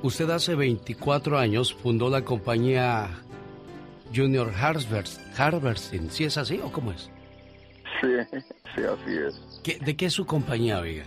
usted 0.03 0.29
hace 0.31 0.57
24 0.57 1.39
años 1.39 1.73
fundó 1.73 2.11
la 2.11 2.23
compañía 2.23 3.09
Junior 4.13 4.51
Harvesting. 4.53 6.11
¿Sí 6.11 6.25
es 6.25 6.39
así 6.39 6.61
o 6.61 6.73
cómo 6.73 6.91
es? 6.91 7.09
Sí, 8.01 8.09
sí, 8.75 8.83
así 8.83 9.17
es. 9.17 9.63
¿De 9.81 9.97
qué 9.97 10.07
es 10.07 10.13
su 10.13 10.27
compañía, 10.27 10.81
oiga? 10.81 11.05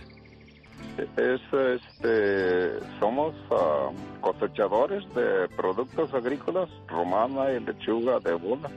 Es, 1.16 1.40
este, 1.52 2.80
somos 2.98 3.34
ah, 3.50 3.90
cosechadores 4.20 5.04
de 5.14 5.48
productos 5.56 6.12
agrícolas, 6.12 6.68
romana 6.88 7.52
y 7.52 7.60
lechuga 7.60 8.18
de 8.20 8.32
bola. 8.34 8.70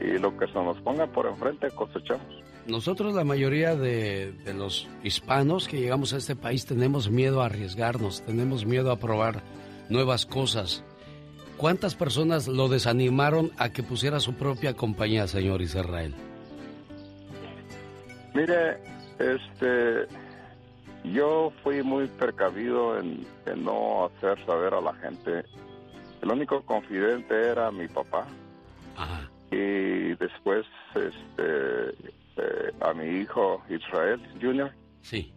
Y 0.00 0.18
lo 0.18 0.36
que 0.36 0.46
se 0.46 0.54
nos 0.54 0.78
ponga 0.80 1.06
por 1.06 1.26
enfrente 1.26 1.70
cosechamos. 1.72 2.42
Nosotros, 2.66 3.14
la 3.14 3.24
mayoría 3.24 3.76
de, 3.76 4.32
de 4.32 4.54
los 4.54 4.88
hispanos 5.02 5.68
que 5.68 5.80
llegamos 5.80 6.14
a 6.14 6.18
este 6.18 6.36
país, 6.36 6.66
tenemos 6.66 7.10
miedo 7.10 7.42
a 7.42 7.46
arriesgarnos, 7.46 8.22
tenemos 8.22 8.64
miedo 8.64 8.90
a 8.90 8.96
probar 8.96 9.42
nuevas 9.88 10.24
cosas. 10.24 10.84
¿Cuántas 11.56 11.94
personas 11.94 12.48
lo 12.48 12.68
desanimaron 12.68 13.50
a 13.58 13.70
que 13.70 13.82
pusiera 13.82 14.20
su 14.20 14.34
propia 14.34 14.74
compañía, 14.74 15.26
señor 15.26 15.62
Israel? 15.62 16.14
Mire, 18.34 18.78
este, 19.18 20.08
yo 21.04 21.52
fui 21.62 21.82
muy 21.82 22.06
precavido 22.06 22.98
en, 22.98 23.26
no 23.56 24.06
hacer 24.06 24.44
saber 24.46 24.74
a 24.74 24.80
la 24.80 24.94
gente. 24.94 25.44
El 26.22 26.30
único 26.30 26.62
confidente 26.62 27.34
era 27.50 27.70
mi 27.70 27.86
papá. 27.88 28.26
Y 29.50 30.14
después 30.16 30.66
este, 30.94 31.90
eh, 32.36 32.72
a 32.80 32.92
mi 32.94 33.20
hijo 33.20 33.62
Israel 33.68 34.20
Jr. 34.40 34.72
Sí. 35.02 35.32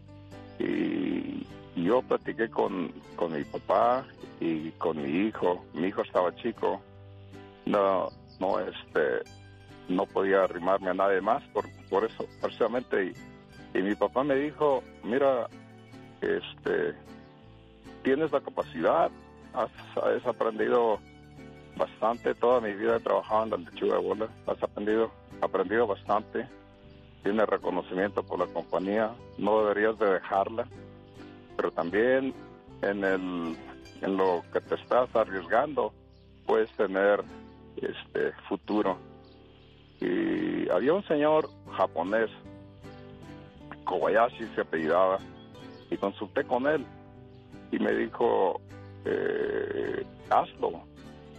Y 0.59 1.45
yo 1.75 2.01
platiqué 2.01 2.49
con, 2.49 2.91
con 3.15 3.33
mi 3.33 3.43
papá 3.43 4.05
y 4.39 4.71
con 4.71 5.01
mi 5.01 5.27
hijo. 5.27 5.65
Mi 5.73 5.87
hijo 5.87 6.01
estaba 6.01 6.33
chico. 6.35 6.81
No, 7.65 8.07
no, 8.39 8.59
este, 8.59 9.23
no 9.89 10.05
podía 10.05 10.43
arrimarme 10.43 10.89
a 10.89 10.93
nadie 10.93 11.21
más 11.21 11.43
por, 11.49 11.65
por 11.89 12.05
eso, 12.05 12.25
precisamente. 12.41 13.07
Y 13.07 13.13
mi 13.73 13.95
papá 13.95 14.23
me 14.23 14.35
dijo, 14.35 14.83
mira, 15.03 15.47
este, 16.21 16.95
tienes 18.03 18.31
la 18.31 18.41
capacidad, 18.41 19.11
has, 19.53 20.25
aprendido 20.25 20.99
bastante, 21.75 22.33
toda 22.35 22.61
mi 22.61 22.73
vida 22.73 22.97
he 22.97 22.99
trabajado 22.99 23.43
en 23.43 23.49
la 23.49 23.57
lechuga 23.57 23.95
de 23.95 24.01
bola, 24.01 24.27
has 24.47 24.61
aprendido, 24.63 25.11
aprendido 25.41 25.87
bastante, 25.87 26.47
tienes 27.23 27.47
reconocimiento 27.47 28.23
por 28.23 28.39
la 28.39 28.47
compañía, 28.47 29.11
no 29.37 29.61
deberías 29.61 29.97
de 29.99 30.13
dejarla, 30.13 30.67
pero 31.55 31.71
también 31.71 32.33
en, 32.81 33.03
el, 33.03 33.57
en 34.01 34.17
lo 34.17 34.43
que 34.53 34.61
te 34.61 34.75
estás 34.75 35.13
arriesgando 35.15 35.93
puedes 36.45 36.71
tener 36.73 37.23
este 37.75 38.31
futuro. 38.47 38.97
Y 39.99 40.69
había 40.69 40.93
un 40.93 41.03
señor 41.07 41.49
japonés 41.75 42.29
Kobayashi 43.87 44.45
se 44.53 44.61
apellidaba, 44.61 45.19
y 45.89 45.97
consulté 45.97 46.43
con 46.43 46.67
él 46.67 46.85
y 47.71 47.79
me 47.79 47.93
dijo, 47.93 48.59
eh, 49.05 50.05
hazlo, 50.29 50.83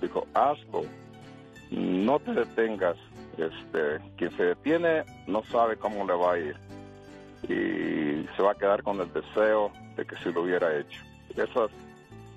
dijo, 0.01 0.26
hazlo, 0.34 0.82
no 1.70 2.18
te 2.20 2.32
detengas, 2.32 2.96
este, 3.36 3.99
quien 4.16 4.36
se 4.36 4.42
detiene 4.44 5.05
no 5.26 5.42
sabe 5.44 5.76
cómo 5.76 6.07
le 6.07 6.14
va 6.14 6.32
a 6.32 6.38
ir 6.38 6.57
y 7.44 8.26
se 8.36 8.42
va 8.42 8.53
a 8.53 8.55
quedar 8.55 8.82
con 8.82 9.01
el 9.01 9.12
deseo 9.12 9.70
de 9.96 10.05
que 10.05 10.16
si 10.16 10.32
lo 10.32 10.42
hubiera 10.42 10.76
hecho. 10.78 11.01
Esas 11.36 11.70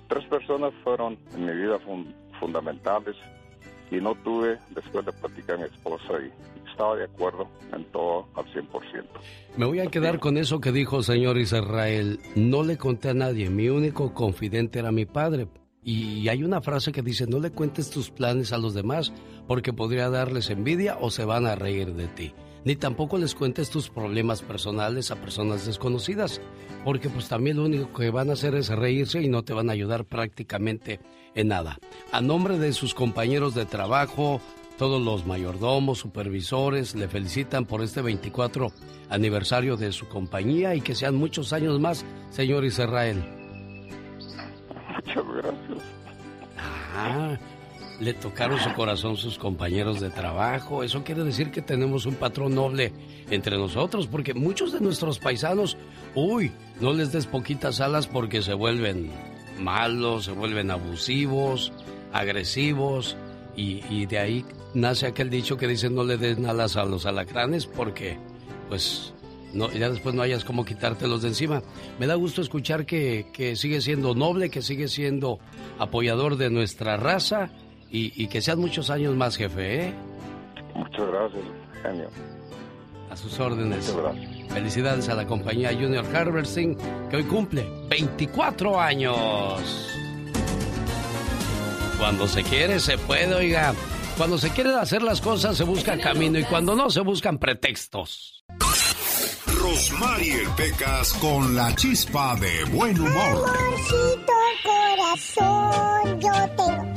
tres 0.07 0.26
personas 0.26 0.74
fueron 0.84 1.18
en 1.34 1.45
mi 1.45 1.53
vida 1.53 1.80
fundamentales 2.39 3.16
y 3.89 3.95
no 3.95 4.16
tuve, 4.16 4.59
después 4.70 5.05
de 5.05 5.12
platicar 5.14 5.57
mi 5.57 5.66
esposa 5.66 6.14
y 6.20 6.61
estaba 6.72 6.96
de 6.96 7.06
acuerdo 7.06 7.48
en 7.74 7.86
todo 7.92 8.28
al 8.36 8.46
100%. 8.46 9.04
Me 9.58 9.66
voy 9.66 9.80
a 9.80 9.88
quedar 9.88 10.20
con 10.20 10.38
eso 10.38 10.60
que 10.60 10.72
dijo 10.72 11.04
señor 11.04 11.38
Israel. 11.38 12.20
No 12.36 12.64
le 12.64 12.78
conté 12.78 13.10
a 13.10 13.14
nadie, 13.14 13.50
mi 13.50 13.70
único 13.70 14.14
confidente 14.14 14.80
era 14.80 14.92
mi 14.92 15.06
padre. 15.06 15.48
Y 15.84 16.28
hay 16.30 16.44
una 16.44 16.62
frase 16.62 16.92
que 16.92 17.02
dice, 17.02 17.26
no 17.26 17.40
le 17.40 17.52
cuentes 17.52 17.90
tus 17.90 18.12
planes 18.12 18.54
a 18.54 18.60
los 18.60 18.76
demás 18.76 19.12
porque 19.48 19.74
podría 19.74 20.10
darles 20.10 20.50
envidia 20.52 20.98
o 21.02 21.10
se 21.10 21.26
van 21.26 21.48
a 21.48 21.56
reír 21.56 21.94
de 21.94 22.08
ti. 22.08 22.34
ni 22.64 22.76
tampoco 22.76 23.18
les 23.18 23.34
cuentes 23.34 23.72
tus 23.72 23.90
problemas 23.90 24.44
personales 24.44 25.10
a 25.10 25.16
personas 25.16 25.66
desconocidas, 25.66 26.40
porque 26.86 27.10
pues 27.10 27.28
también 27.28 27.58
lo 27.58 27.66
único 27.66 27.92
que 27.94 28.12
van 28.12 28.30
a 28.30 28.34
hacer 28.34 28.54
es 28.56 28.70
reírse 28.70 29.22
y 29.22 29.28
no 29.28 29.44
te 29.44 29.54
van 29.54 29.70
a 29.70 29.74
ayudar 29.74 30.06
prácticamente 30.06 31.00
en 31.34 31.48
nada. 31.48 31.80
A 32.12 32.22
nombre 32.22 32.60
de 32.60 32.74
sus 32.74 32.94
compañeros 32.94 33.56
de 33.56 33.66
trabajo, 33.66 34.42
todos 34.82 35.00
los 35.00 35.28
mayordomos, 35.28 36.00
supervisores, 36.00 36.96
le 36.96 37.08
felicitan 37.08 37.66
por 37.66 37.84
este 37.84 38.02
24 38.02 38.72
aniversario 39.12 39.78
de 39.78 39.92
su 39.92 40.08
compañía 40.08 40.74
y 40.74 40.82
que 40.82 40.96
sean 40.96 41.14
muchos 41.14 41.54
años 41.54 41.80
más, 41.80 42.04
señor 42.32 42.66
Israel. 42.66 43.24
Muchas 44.96 45.24
gracias. 45.36 45.84
Ah, 46.96 47.38
le 48.00 48.16
tocaron 48.16 48.58
su 48.60 48.74
corazón 48.74 49.18
sus 49.18 49.38
compañeros 49.38 50.00
de 50.00 50.10
trabajo. 50.10 50.82
Eso 50.82 51.04
quiere 51.04 51.24
decir 51.24 51.52
que 51.52 51.62
tenemos 51.62 52.08
un 52.08 52.16
patrón 52.16 52.56
noble 52.56 52.92
entre 53.30 53.60
nosotros, 53.60 54.08
porque 54.08 54.34
muchos 54.34 54.72
de 54.72 54.80
nuestros 54.82 55.20
paisanos, 55.20 55.78
uy, 56.16 56.52
no 56.80 56.92
les 56.92 57.12
des 57.12 57.28
poquitas 57.28 57.82
alas 57.82 58.08
porque 58.08 58.42
se 58.42 58.56
vuelven 58.56 59.12
malos, 59.60 60.26
se 60.26 60.32
vuelven 60.32 60.72
abusivos, 60.72 61.72
agresivos, 62.12 63.16
y, 63.56 63.84
y 63.89 64.06
de 64.06 64.20
ahí 64.20 64.45
nace 64.74 65.08
aquel 65.08 65.30
dicho 65.30 65.58
que 65.58 65.68
dice 65.68 65.89
no 65.89 66.04
le 66.04 66.18
den 66.18 66.45
alas 66.45 66.78
a 66.78 66.86
los 66.86 67.06
alacranes 67.06 67.66
porque, 67.66 68.18
pues, 68.70 69.14
no, 69.54 69.70
ya 69.72 69.89
después 69.89 70.16
no 70.16 70.22
hayas 70.22 70.45
como 70.45 70.66
quitártelos 70.66 71.22
de 71.22 71.30
encima. 71.30 71.62
Me 71.99 72.08
da 72.08 72.16
gusto 72.16 72.41
escuchar 72.41 72.86
que, 72.86 73.28
que 73.34 73.56
sigue 73.56 73.82
siendo 73.82 74.16
noble, 74.16 74.49
que 74.49 74.62
sigue 74.62 74.88
siendo 74.88 75.39
apoyador 75.80 76.38
de 76.38 76.49
nuestra 76.49 76.97
raza 76.97 77.49
y, 77.93 78.28
que 78.28 78.41
sean 78.41 78.60
muchos 78.60 78.89
años 78.89 79.16
más, 79.16 79.36
jefe, 79.36 79.88
¿eh? 79.88 79.93
Muchas 80.76 81.08
gracias, 81.08 81.43
genio. 81.84 82.08
A 83.10 83.18
sus 83.18 83.38
órdenes. 83.38 83.93
Felicidades 84.47 85.10
a 85.10 85.16
la 85.16 85.28
compañía 85.28 85.74
Junior 85.74 86.06
Harvesting, 86.16 86.78
que 87.10 87.18
hoy 87.18 87.24
cumple 87.24 87.68
24 87.89 88.80
años. 88.80 89.89
Cuando 92.02 92.28
se 92.28 92.41
quiere, 92.41 92.80
se 92.80 92.97
puede, 92.97 93.32
oiga. 93.36 93.76
Cuando 94.18 94.36
se 94.39 94.49
quieren 94.49 94.74
hacer 94.74 95.04
las 95.04 95.22
cosas, 95.22 95.56
se 95.56 95.64
busca 95.64 95.99
camino 95.99 96.39
y 96.39 96.43
cuando 96.45 96.76
no, 96.76 96.89
se 96.89 97.02
buscan 97.02 97.38
pretextos. 97.38 98.43
Rosmarie 99.45 100.49
Pecas 100.58 101.14
con 101.14 101.56
la 101.56 101.76
chispa 101.76 102.36
de 102.38 102.64
buen 102.72 102.99
humor. 102.99 103.47
Amorcito 103.47 104.34
corazón, 104.64 106.20
yo 106.20 106.32
tengo 106.58 106.91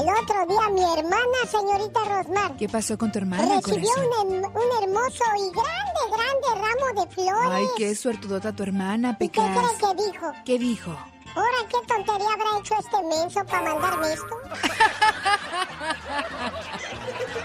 el 0.00 0.08
otro 0.22 0.46
día 0.48 0.70
mi 0.70 1.00
hermana, 1.00 1.38
señorita 1.50 2.00
Rosmar. 2.06 2.56
¿Qué 2.56 2.66
pasó 2.66 2.96
con 2.96 3.12
tu 3.12 3.18
hermana? 3.18 3.56
Recibió 3.56 3.90
un, 4.22 4.36
un, 4.36 4.82
hermoso 4.82 5.24
y 5.36 5.50
grande, 5.52 6.00
grande 6.10 6.48
ramo 6.54 7.02
de 7.02 7.14
flores. 7.14 7.50
Ay, 7.50 7.66
qué 7.76 7.94
suertudota 7.94 8.52
tu 8.56 8.62
hermana, 8.62 9.18
Pecas. 9.18 9.44
¿Y 9.44 9.52
qué 9.52 9.58
crees 9.58 9.78
que 9.78 10.02
dijo? 10.02 10.32
¿Qué 10.46 10.58
dijo? 10.58 10.96
Ahora, 11.36 11.58
¿qué 11.68 11.76
tontería 11.86 12.32
habrá 12.32 12.58
hecho 12.58 12.74
este 12.78 13.02
menso 13.02 13.44
para 13.44 13.74
mandarme 13.74 14.12
esto? 14.12 14.40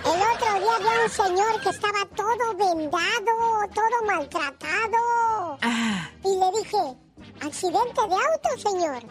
El 0.06 0.22
otro 0.22 0.60
día 0.60 0.76
había 0.78 1.04
un 1.04 1.10
señor 1.10 1.62
que 1.62 1.70
estaba 1.70 2.06
todo 2.16 2.56
vendado, 2.56 3.68
todo 3.74 4.06
maltratado. 4.08 5.58
Ah. 5.62 6.10
Y 6.24 6.38
le 6.40 6.52
dije, 6.58 6.78
¿accidente 7.42 8.02
de 8.08 8.16
auto, 8.16 8.50
señor? 8.70 9.04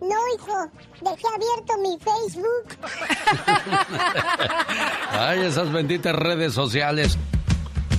No, 0.00 0.16
hijo, 0.34 0.70
dejé 1.02 1.26
abierto 1.34 1.76
mi 1.78 1.98
Facebook. 1.98 2.78
Ay, 5.10 5.40
esas 5.40 5.70
benditas 5.72 6.14
redes 6.14 6.54
sociales. 6.54 7.18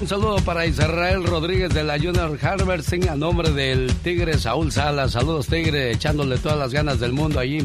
Un 0.01 0.07
saludo 0.07 0.37
para 0.37 0.65
Israel 0.65 1.23
Rodríguez 1.23 1.75
de 1.75 1.83
la 1.83 1.99
Junior 1.99 2.35
Harvesting 2.41 3.07
a 3.07 3.15
nombre 3.15 3.51
del 3.51 3.93
Tigre 3.97 4.39
Saúl 4.39 4.71
Salas. 4.71 5.11
Saludos, 5.11 5.45
Tigre, 5.45 5.91
echándole 5.91 6.39
todas 6.39 6.57
las 6.57 6.73
ganas 6.73 6.99
del 6.99 7.13
mundo 7.13 7.39
allí 7.39 7.59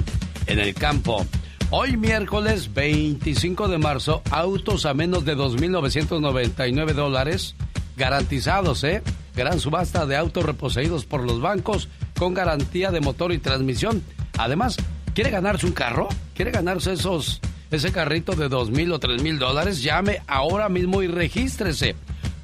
en 0.46 0.58
el 0.58 0.74
campo. 0.74 1.24
Hoy 1.70 1.96
miércoles 1.96 2.74
25 2.74 3.68
de 3.68 3.78
marzo, 3.78 4.20
autos 4.30 4.84
a 4.84 4.92
menos 4.92 5.24
de 5.24 5.34
2.999 5.34 6.92
dólares 6.92 7.54
garantizados, 7.96 8.84
¿eh? 8.84 9.02
Gran 9.34 9.58
subasta 9.58 10.04
de 10.04 10.18
autos 10.18 10.44
reposeídos 10.44 11.06
por 11.06 11.24
los 11.24 11.40
bancos 11.40 11.88
con 12.18 12.34
garantía 12.34 12.90
de 12.90 13.00
motor 13.00 13.32
y 13.32 13.38
transmisión. 13.38 14.02
Además, 14.36 14.76
¿quiere 15.14 15.30
ganarse 15.30 15.64
un 15.64 15.72
carro? 15.72 16.08
¿Quiere 16.34 16.50
ganarse 16.50 16.92
esos, 16.92 17.40
ese 17.70 17.92
carrito 17.92 18.32
de 18.32 18.50
dos 18.50 18.70
mil 18.70 18.92
o 18.92 18.98
tres 18.98 19.22
mil 19.22 19.38
dólares? 19.38 19.82
Llame 19.82 20.20
ahora 20.26 20.68
mismo 20.68 21.02
y 21.02 21.06
regístrese. 21.06 21.96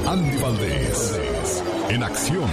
Andy 0.05 0.37
Valdés, 0.37 1.19
en 1.89 2.03
acción. 2.03 2.47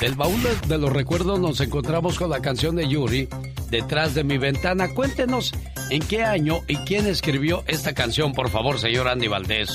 Del 0.00 0.16
baúl 0.16 0.42
de 0.66 0.78
los 0.78 0.92
recuerdos 0.92 1.38
nos 1.38 1.60
encontramos 1.60 2.18
con 2.18 2.28
la 2.28 2.40
canción 2.40 2.74
de 2.76 2.88
Yuri, 2.88 3.28
Detrás 3.70 4.14
de 4.14 4.24
mi 4.24 4.38
ventana. 4.38 4.92
Cuéntenos 4.92 5.52
en 5.90 6.00
qué 6.02 6.22
año 6.22 6.60
y 6.66 6.76
quién 6.78 7.06
escribió 7.06 7.64
esta 7.66 7.92
canción, 7.92 8.32
por 8.32 8.50
favor, 8.50 8.78
señor 8.78 9.08
Andy 9.08 9.28
Valdés. 9.28 9.70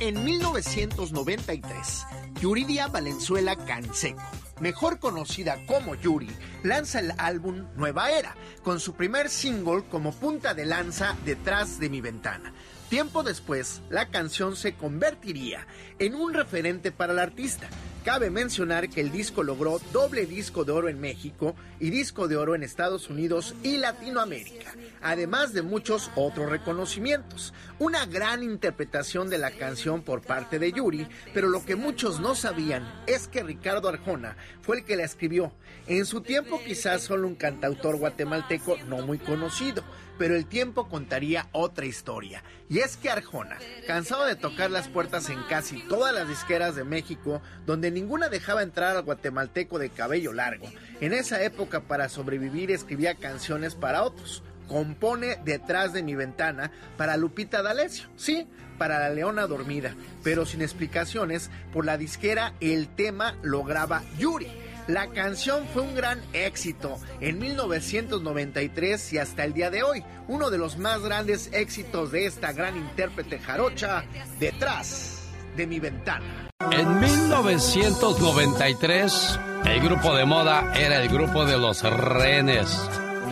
En 0.00 0.24
1993, 0.24 2.06
Yuridia 2.40 2.88
Valenzuela 2.88 3.56
Canseco, 3.56 4.22
mejor 4.60 4.98
conocida 4.98 5.64
como 5.66 5.94
Yuri, 5.94 6.30
lanza 6.62 7.00
el 7.00 7.12
álbum 7.18 7.66
Nueva 7.76 8.10
Era, 8.10 8.34
con 8.62 8.80
su 8.80 8.94
primer 8.94 9.30
single 9.30 9.84
como 9.90 10.12
punta 10.12 10.54
de 10.54 10.66
lanza 10.66 11.16
Detrás 11.24 11.78
de 11.78 11.90
mi 11.90 12.00
ventana. 12.00 12.52
Tiempo 12.88 13.22
después, 13.22 13.80
la 13.88 14.08
canción 14.08 14.56
se 14.56 14.74
convertiría 14.74 15.66
en 15.98 16.14
un 16.14 16.34
referente 16.34 16.92
para 16.92 17.12
el 17.12 17.18
artista, 17.18 17.68
Cabe 18.04 18.28
mencionar 18.28 18.90
que 18.90 19.00
el 19.00 19.10
disco 19.10 19.42
logró 19.42 19.80
doble 19.90 20.26
disco 20.26 20.66
de 20.66 20.72
oro 20.72 20.90
en 20.90 21.00
México 21.00 21.56
y 21.80 21.88
disco 21.88 22.28
de 22.28 22.36
oro 22.36 22.54
en 22.54 22.62
Estados 22.62 23.08
Unidos 23.08 23.54
y 23.62 23.78
Latinoamérica, 23.78 24.74
además 25.00 25.54
de 25.54 25.62
muchos 25.62 26.10
otros 26.14 26.50
reconocimientos. 26.50 27.54
Una 27.78 28.04
gran 28.04 28.42
interpretación 28.42 29.30
de 29.30 29.38
la 29.38 29.52
canción 29.52 30.02
por 30.02 30.20
parte 30.20 30.58
de 30.58 30.72
Yuri, 30.72 31.08
pero 31.32 31.48
lo 31.48 31.64
que 31.64 31.76
muchos 31.76 32.20
no 32.20 32.34
sabían 32.34 32.86
es 33.06 33.26
que 33.26 33.42
Ricardo 33.42 33.88
Arjona 33.88 34.36
fue 34.60 34.80
el 34.80 34.84
que 34.84 34.96
la 34.96 35.04
escribió. 35.04 35.54
En 35.86 36.04
su 36.04 36.20
tiempo 36.20 36.60
quizás 36.62 37.04
solo 37.04 37.26
un 37.26 37.36
cantautor 37.36 37.96
guatemalteco 37.96 38.76
no 38.86 38.98
muy 38.98 39.16
conocido, 39.16 39.82
pero 40.18 40.36
el 40.36 40.46
tiempo 40.46 40.88
contaría 40.88 41.48
otra 41.52 41.86
historia. 41.86 42.42
Y 42.68 42.78
es 42.78 42.96
que 42.96 43.10
Arjona, 43.10 43.58
cansado 43.86 44.24
de 44.24 44.36
tocar 44.36 44.70
las 44.70 44.88
puertas 44.88 45.28
en 45.28 45.42
casi 45.48 45.80
todas 45.88 46.14
las 46.14 46.28
disqueras 46.28 46.76
de 46.76 46.84
México, 46.84 47.42
donde 47.66 47.90
ninguna 47.90 48.28
dejaba 48.28 48.62
entrar 48.62 48.96
al 48.96 49.02
guatemalteco 49.02 49.78
de 49.78 49.90
cabello 49.90 50.32
largo, 50.32 50.66
en 51.00 51.12
esa 51.12 51.42
época 51.42 51.80
para 51.80 52.08
sobrevivir 52.08 52.70
escribía 52.70 53.14
canciones 53.14 53.74
para 53.74 54.02
otros. 54.02 54.42
Compone 54.68 55.38
Detrás 55.44 55.92
de 55.92 56.02
mi 56.02 56.14
ventana 56.14 56.72
para 56.96 57.18
Lupita 57.18 57.60
D'Alessio, 57.62 58.08
sí, 58.16 58.48
para 58.78 58.98
La 58.98 59.10
Leona 59.10 59.46
Dormida, 59.46 59.94
pero 60.22 60.46
sin 60.46 60.62
explicaciones, 60.62 61.50
por 61.72 61.84
la 61.84 61.98
disquera 61.98 62.54
el 62.60 62.88
tema 62.88 63.36
lo 63.42 63.62
graba 63.62 64.02
Yuri 64.18 64.63
la 64.86 65.08
canción 65.08 65.66
fue 65.72 65.80
un 65.82 65.94
gran 65.94 66.20
éxito 66.32 66.98
en 67.20 67.38
1993 67.38 69.12
y 69.14 69.18
hasta 69.18 69.44
el 69.44 69.54
día 69.54 69.70
de 69.70 69.82
hoy, 69.82 70.04
uno 70.28 70.50
de 70.50 70.58
los 70.58 70.76
más 70.78 71.00
grandes 71.00 71.48
éxitos 71.52 72.12
de 72.12 72.26
esta 72.26 72.52
gran 72.52 72.76
intérprete 72.76 73.38
jarocha, 73.38 74.04
Detrás 74.38 75.22
de 75.56 75.66
mi 75.66 75.80
ventana. 75.80 76.50
En 76.70 77.00
1993, 77.00 79.40
el 79.66 79.80
grupo 79.80 80.14
de 80.14 80.24
moda 80.24 80.72
era 80.74 81.02
el 81.02 81.08
grupo 81.08 81.44
de 81.46 81.58
los 81.58 81.82
rehenes. 81.82 82.88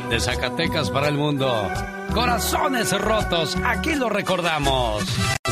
de 0.08 0.18
Zacatecas 0.20 0.90
para 0.90 1.08
el 1.08 1.14
mundo. 1.14 1.70
Corazones 2.12 2.92
rotos, 3.00 3.56
aquí 3.64 3.94
lo 3.94 4.10
recordamos. 4.10 5.02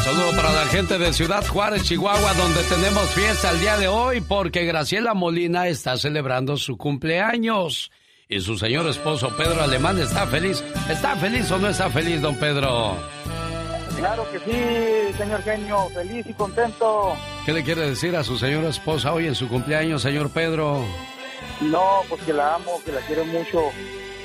Un 0.01 0.07
saludo 0.07 0.35
para 0.35 0.51
la 0.55 0.65
gente 0.65 0.97
de 0.97 1.13
Ciudad 1.13 1.47
Juárez, 1.47 1.85
Chihuahua, 1.85 2.33
donde 2.33 2.63
tenemos 2.63 3.07
fiesta 3.11 3.51
el 3.51 3.61
día 3.61 3.77
de 3.77 3.87
hoy 3.87 4.23
porque 4.23 4.65
Graciela 4.65 5.13
Molina 5.13 5.69
está 5.69 5.99
celebrando 5.99 6.57
su 6.57 6.79
cumpleaños. 6.79 7.93
Y 8.27 8.41
su 8.41 8.57
señor 8.57 8.87
esposo 8.89 9.29
Pedro 9.37 9.63
Alemán 9.63 9.99
está 9.99 10.27
feliz. 10.27 10.65
¿Está 10.89 11.17
feliz 11.17 11.51
o 11.51 11.59
no 11.59 11.69
está 11.69 11.91
feliz, 11.91 12.23
don 12.23 12.35
Pedro? 12.37 12.97
Claro 13.99 14.27
que 14.33 14.39
sí, 14.39 15.19
señor 15.19 15.43
genio, 15.43 15.91
feliz 15.91 16.27
y 16.27 16.33
contento. 16.33 17.13
¿Qué 17.45 17.53
le 17.53 17.63
quiere 17.63 17.91
decir 17.91 18.17
a 18.17 18.25
su 18.25 18.39
señora 18.39 18.71
esposa 18.71 19.13
hoy 19.13 19.27
en 19.27 19.35
su 19.35 19.49
cumpleaños, 19.49 20.01
señor 20.01 20.31
Pedro? 20.31 20.83
No, 21.61 22.01
pues 22.09 22.23
que 22.23 22.33
la 22.33 22.55
amo, 22.55 22.81
que 22.87 22.93
la 22.93 23.03
quiero 23.03 23.27
mucho 23.27 23.65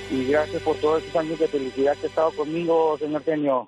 y 0.09 0.23
gracias 0.23 0.61
por 0.61 0.77
todos 0.77 1.03
esos 1.03 1.17
años 1.17 1.37
de 1.37 1.49
felicidad 1.49 1.97
que 1.97 2.05
ha 2.05 2.09
estado 2.09 2.31
conmigo, 2.31 2.97
señor 2.97 3.25
genio. 3.25 3.67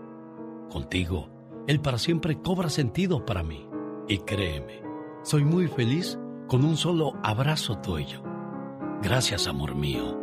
Contigo, 0.71 1.27
el 1.67 1.81
para 1.81 1.97
siempre 1.97 2.37
cobra 2.41 2.69
sentido 2.69 3.25
para 3.25 3.43
mí. 3.43 3.67
Y 4.07 4.19
créeme, 4.19 4.81
soy 5.21 5.43
muy 5.43 5.67
feliz 5.67 6.17
con 6.47 6.63
un 6.63 6.77
solo 6.77 7.11
abrazo 7.23 7.77
tuyo. 7.79 8.23
Gracias, 9.01 9.47
amor 9.47 9.75
mío. 9.75 10.17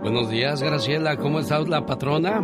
Buenos 0.00 0.30
días, 0.30 0.62
Graciela. 0.62 1.18
¿Cómo 1.18 1.40
está 1.40 1.60
la 1.60 1.84
patrona? 1.84 2.40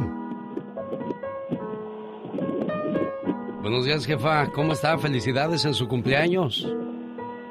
Buenos 3.62 3.86
días, 3.86 4.04
jefa. 4.04 4.50
¿Cómo 4.52 4.74
está? 4.74 4.98
Felicidades 4.98 5.64
en 5.64 5.72
su 5.72 5.88
cumpleaños. 5.88 6.70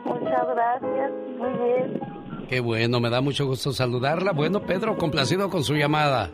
Muchas 0.05 0.47
gracias. 0.47 1.11
Muy 1.39 1.53
bien. 1.53 1.99
Qué 2.47 2.59
bueno, 2.59 2.99
me 2.99 3.09
da 3.09 3.19
mucho 3.19 3.47
gusto 3.47 3.73
saludarla. 3.73 4.31
Bueno, 4.31 4.61
Pedro, 4.61 4.95
complacido 4.95 5.49
con 5.49 5.63
su 5.63 5.73
llamada. 5.73 6.29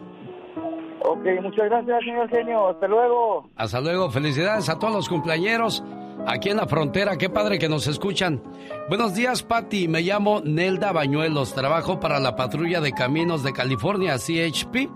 Ok, 1.03 1.25
muchas 1.41 1.65
gracias, 1.65 2.03
señor 2.03 2.29
genio. 2.29 2.67
Hasta 2.69 2.87
luego. 2.87 3.49
Hasta 3.55 3.81
luego. 3.81 4.09
Felicidades 4.09 4.69
a 4.69 4.77
todos 4.79 4.93
los 4.93 5.09
cumpleañeros 5.09 5.83
aquí 6.27 6.49
en 6.49 6.57
la 6.57 6.67
frontera. 6.67 7.17
Qué 7.17 7.29
padre 7.29 7.59
que 7.59 7.69
nos 7.69 7.87
escuchan. 7.87 8.41
Buenos 8.89 9.13
días, 9.15 9.43
Patti. 9.43 9.87
Me 9.87 10.01
llamo 10.01 10.41
Nelda 10.43 10.91
Bañuelos. 10.91 11.53
Trabajo 11.53 11.99
para 11.99 12.19
la 12.19 12.35
patrulla 12.35 12.81
de 12.81 12.91
caminos 12.91 13.43
de 13.43 13.53
California, 13.53 14.17
CHP. 14.17 14.89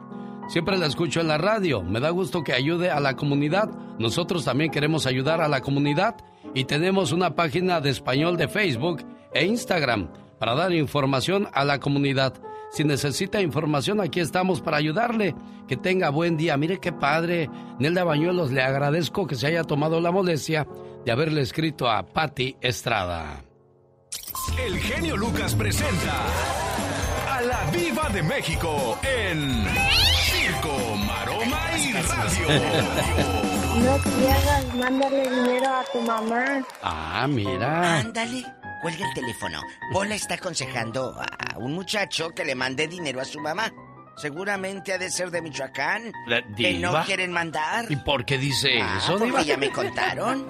Siempre 0.47 0.77
la 0.77 0.87
escucho 0.87 1.21
en 1.21 1.29
la 1.29 1.37
radio. 1.37 1.81
Me 1.81 1.99
da 1.99 2.09
gusto 2.09 2.43
que 2.43 2.53
ayude 2.53 2.91
a 2.91 2.99
la 2.99 3.15
comunidad. 3.15 3.69
Nosotros 3.97 4.43
también 4.43 4.71
queremos 4.71 5.05
ayudar 5.05 5.41
a 5.41 5.47
la 5.47 5.61
comunidad 5.61 6.15
y 6.53 6.65
tenemos 6.65 7.11
una 7.11 7.35
página 7.35 7.79
de 7.79 7.89
español 7.89 8.37
de 8.37 8.47
Facebook 8.47 9.03
e 9.33 9.45
Instagram 9.45 10.09
para 10.39 10.55
dar 10.55 10.73
información 10.73 11.47
a 11.53 11.63
la 11.63 11.79
comunidad. 11.79 12.33
Si 12.73 12.83
necesita 12.83 13.39
información, 13.39 14.01
aquí 14.01 14.19
estamos 14.19 14.59
para 14.59 14.77
ayudarle. 14.77 15.35
Que 15.67 15.77
tenga 15.77 16.09
buen 16.09 16.37
día. 16.37 16.57
Mire 16.57 16.79
qué 16.79 16.91
padre. 16.91 17.47
Nelda 17.77 18.03
Bañuelos, 18.03 18.51
le 18.51 18.63
agradezco 18.63 19.27
que 19.27 19.35
se 19.35 19.45
haya 19.45 19.63
tomado 19.63 20.01
la 20.01 20.11
molestia 20.11 20.67
de 21.05 21.11
haberle 21.11 21.41
escrito 21.41 21.87
a 21.87 22.01
Patti 22.03 22.57
Estrada. 22.61 23.43
El 24.65 24.79
genio 24.79 25.15
Lucas 25.15 25.53
presenta 25.53 26.25
a 27.29 27.41
la 27.41 27.71
Viva 27.71 28.09
de 28.09 28.23
México 28.23 28.97
en 29.03 29.65
Circo, 30.23 30.95
Maroma 31.05 31.77
y 31.77 31.93
Radio. 31.93 32.47
No 33.85 33.97
te 33.97 34.31
hagas, 34.31 34.75
mándale 34.75 35.29
dinero 35.29 35.67
a 35.67 35.83
tu 35.91 36.01
mamá. 36.01 36.65
Ah, 36.81 37.27
mira. 37.29 37.99
Ándale, 37.99 38.45
cuelga 38.83 39.07
el 39.07 39.13
teléfono. 39.15 39.59
Pola 39.91 40.13
está 40.13 40.35
aconsejando 40.35 41.15
a 41.19 41.57
un 41.57 41.73
muchacho 41.73 42.29
que 42.35 42.45
le 42.45 42.53
mande 42.53 42.87
dinero 42.87 43.19
a 43.21 43.25
su 43.25 43.39
mamá. 43.39 43.73
Seguramente 44.15 44.93
ha 44.93 44.99
de 44.99 45.09
ser 45.09 45.31
de 45.31 45.41
Michoacán. 45.41 46.11
Que 46.55 46.73
no 46.77 47.03
quieren 47.03 47.31
mandar. 47.31 47.85
¿Y 47.91 47.95
por 47.95 48.23
qué 48.25 48.37
dice 48.37 48.79
Ah, 48.79 48.99
eso, 48.99 49.13
porque 49.13 49.25
Diva? 49.25 49.41
ya 49.41 49.57
me 49.57 49.71
contaron. 49.71 50.45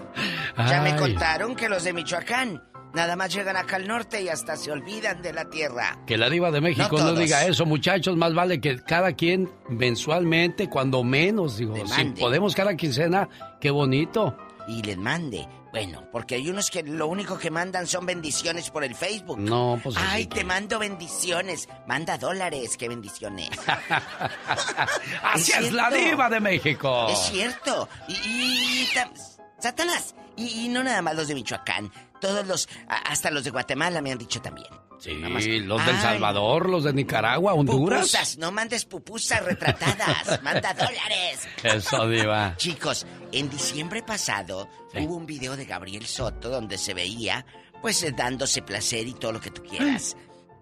Ya 0.58 0.82
me 0.82 0.96
contaron 0.98 1.56
que 1.56 1.70
los 1.70 1.86
de 1.86 1.94
Michoacán 1.94 2.62
nada 2.94 3.16
más 3.16 3.34
llegan 3.34 3.56
acá 3.56 3.78
al 3.78 3.88
norte 3.88 4.22
y 4.22 4.28
hasta 4.28 4.58
se 4.58 4.70
olvidan 4.72 5.22
de 5.22 5.32
la 5.32 5.50
tierra. 5.50 5.98
Que 6.06 6.18
la 6.18 6.30
diva 6.30 6.52
de 6.52 6.60
México 6.62 6.98
No 6.98 7.14
diga 7.14 7.46
eso, 7.46 7.66
muchachos. 7.66 8.18
Más 8.18 8.34
vale 8.34 8.60
que 8.60 8.84
cada 8.84 9.14
quien 9.14 9.50
mensualmente, 9.70 10.70
cuando 10.70 11.04
menos, 11.04 11.58
digo, 11.58 11.76
si 11.88 12.04
podemos 12.20 12.54
cada 12.56 12.76
quincena, 12.76 13.30
qué 13.62 13.72
bonito. 13.72 14.38
Y 14.68 14.82
les 14.84 14.98
mande. 14.98 15.48
Bueno, 15.74 16.08
porque 16.12 16.36
hay 16.36 16.48
unos 16.52 16.70
que 16.70 16.84
lo 16.84 17.08
único 17.08 17.38
que 17.40 17.50
mandan 17.50 17.88
son 17.88 18.06
bendiciones 18.06 18.70
por 18.70 18.84
el 18.84 18.94
Facebook. 18.94 19.40
No, 19.40 19.80
pues 19.84 19.96
Ay, 19.98 20.28
te 20.28 20.44
mando 20.44 20.78
bendiciones. 20.78 21.68
Manda 21.88 22.16
dólares, 22.20 22.78
qué 22.78 22.88
bendiciones. 22.88 23.50
Así 25.24 25.52
es, 25.52 25.72
la 25.74 25.90
diva 25.90 26.30
de 26.30 26.40
México. 26.40 27.08
Es 27.10 27.18
cierto. 27.32 27.90
Y, 28.08 28.14
y- 28.14 28.88
tam- 28.94 29.12
Satanás. 29.60 30.14
Y, 30.36 30.66
y 30.66 30.68
no 30.70 30.84
nada 30.84 31.02
más 31.02 31.16
los 31.16 31.28
de 31.28 31.36
Michoacán. 31.36 31.92
Todos 32.22 32.46
los, 32.48 32.70
hasta 32.88 33.32
los 33.32 33.44
de 33.44 33.50
Guatemala 33.52 34.02
me 34.02 34.12
han 34.12 34.18
dicho 34.18 34.42
también. 34.42 34.68
Sí, 35.04 35.16
más- 35.16 35.45
los 35.45 35.86
del 35.86 35.99
Salvador, 35.99 36.70
los 36.70 36.86
de 36.86 36.93
Nicaragua, 36.93 37.54
Honduras. 37.54 37.99
Pupusas, 38.06 38.38
no 38.38 38.54
mandes 38.54 38.86
pupusas 38.86 39.43
retratadas. 39.43 40.41
Manda 40.43 40.74
dólares. 40.74 41.41
Eso, 41.62 42.08
diva. 42.08 42.56
Chicos, 42.56 43.06
en 43.34 43.49
diciembre 43.49 44.01
pasado 44.01 44.70
hubo 44.95 45.16
un 45.18 45.26
video 45.26 45.58
de 45.58 45.66
Gabriel 45.66 46.06
Soto 46.06 46.49
donde 46.49 46.78
se 46.78 46.93
veía, 46.93 47.45
pues, 47.82 48.01
eh, 48.04 48.14
dándose 48.16 48.62
placer 48.62 49.06
y 49.08 49.14
todo 49.14 49.34
lo 49.34 49.41
que 49.41 49.51
tú 49.51 49.62
quieras. 49.64 50.16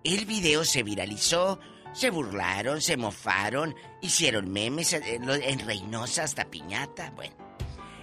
El 0.03 0.25
video 0.25 0.65
se 0.65 0.81
viralizó, 0.81 1.59
se 1.93 2.09
burlaron, 2.09 2.81
se 2.81 2.97
mofaron, 2.97 3.75
hicieron 4.01 4.51
memes 4.51 4.93
eh, 4.93 5.19
lo- 5.21 5.35
en 5.35 5.59
Reynosa 5.59 6.23
hasta 6.23 6.45
piñata, 6.49 7.11
bueno. 7.11 7.35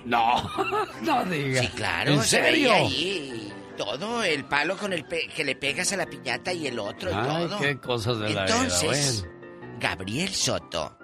No, 0.05 0.49
no 1.03 1.25
diga. 1.25 1.63
Sí, 1.63 1.69
claro, 1.69 2.13
¿En 2.13 2.23
se 2.23 2.29
serio? 2.29 2.71
veía 2.71 2.75
ahí 2.77 3.53
todo, 3.79 4.23
el 4.23 4.45
palo 4.45 4.77
con 4.77 4.93
el 4.93 5.05
pe- 5.07 5.29
que 5.35 5.45
le 5.45 5.57
pegas 5.57 5.93
a 5.93 5.97
la 5.97 6.07
piñata 6.07 6.53
y 6.53 6.67
el 6.67 6.79
otro 6.79 7.11
y 7.11 7.15
Ay, 7.15 7.47
todo. 7.49 7.59
qué 7.61 7.79
cosas 7.81 8.19
de 8.19 8.29
la 8.35 8.45
vida. 8.45 8.47
Entonces, 8.63 9.21
Bueno. 9.25 9.79
Gabriel 9.81 10.35
Soto 10.35 10.99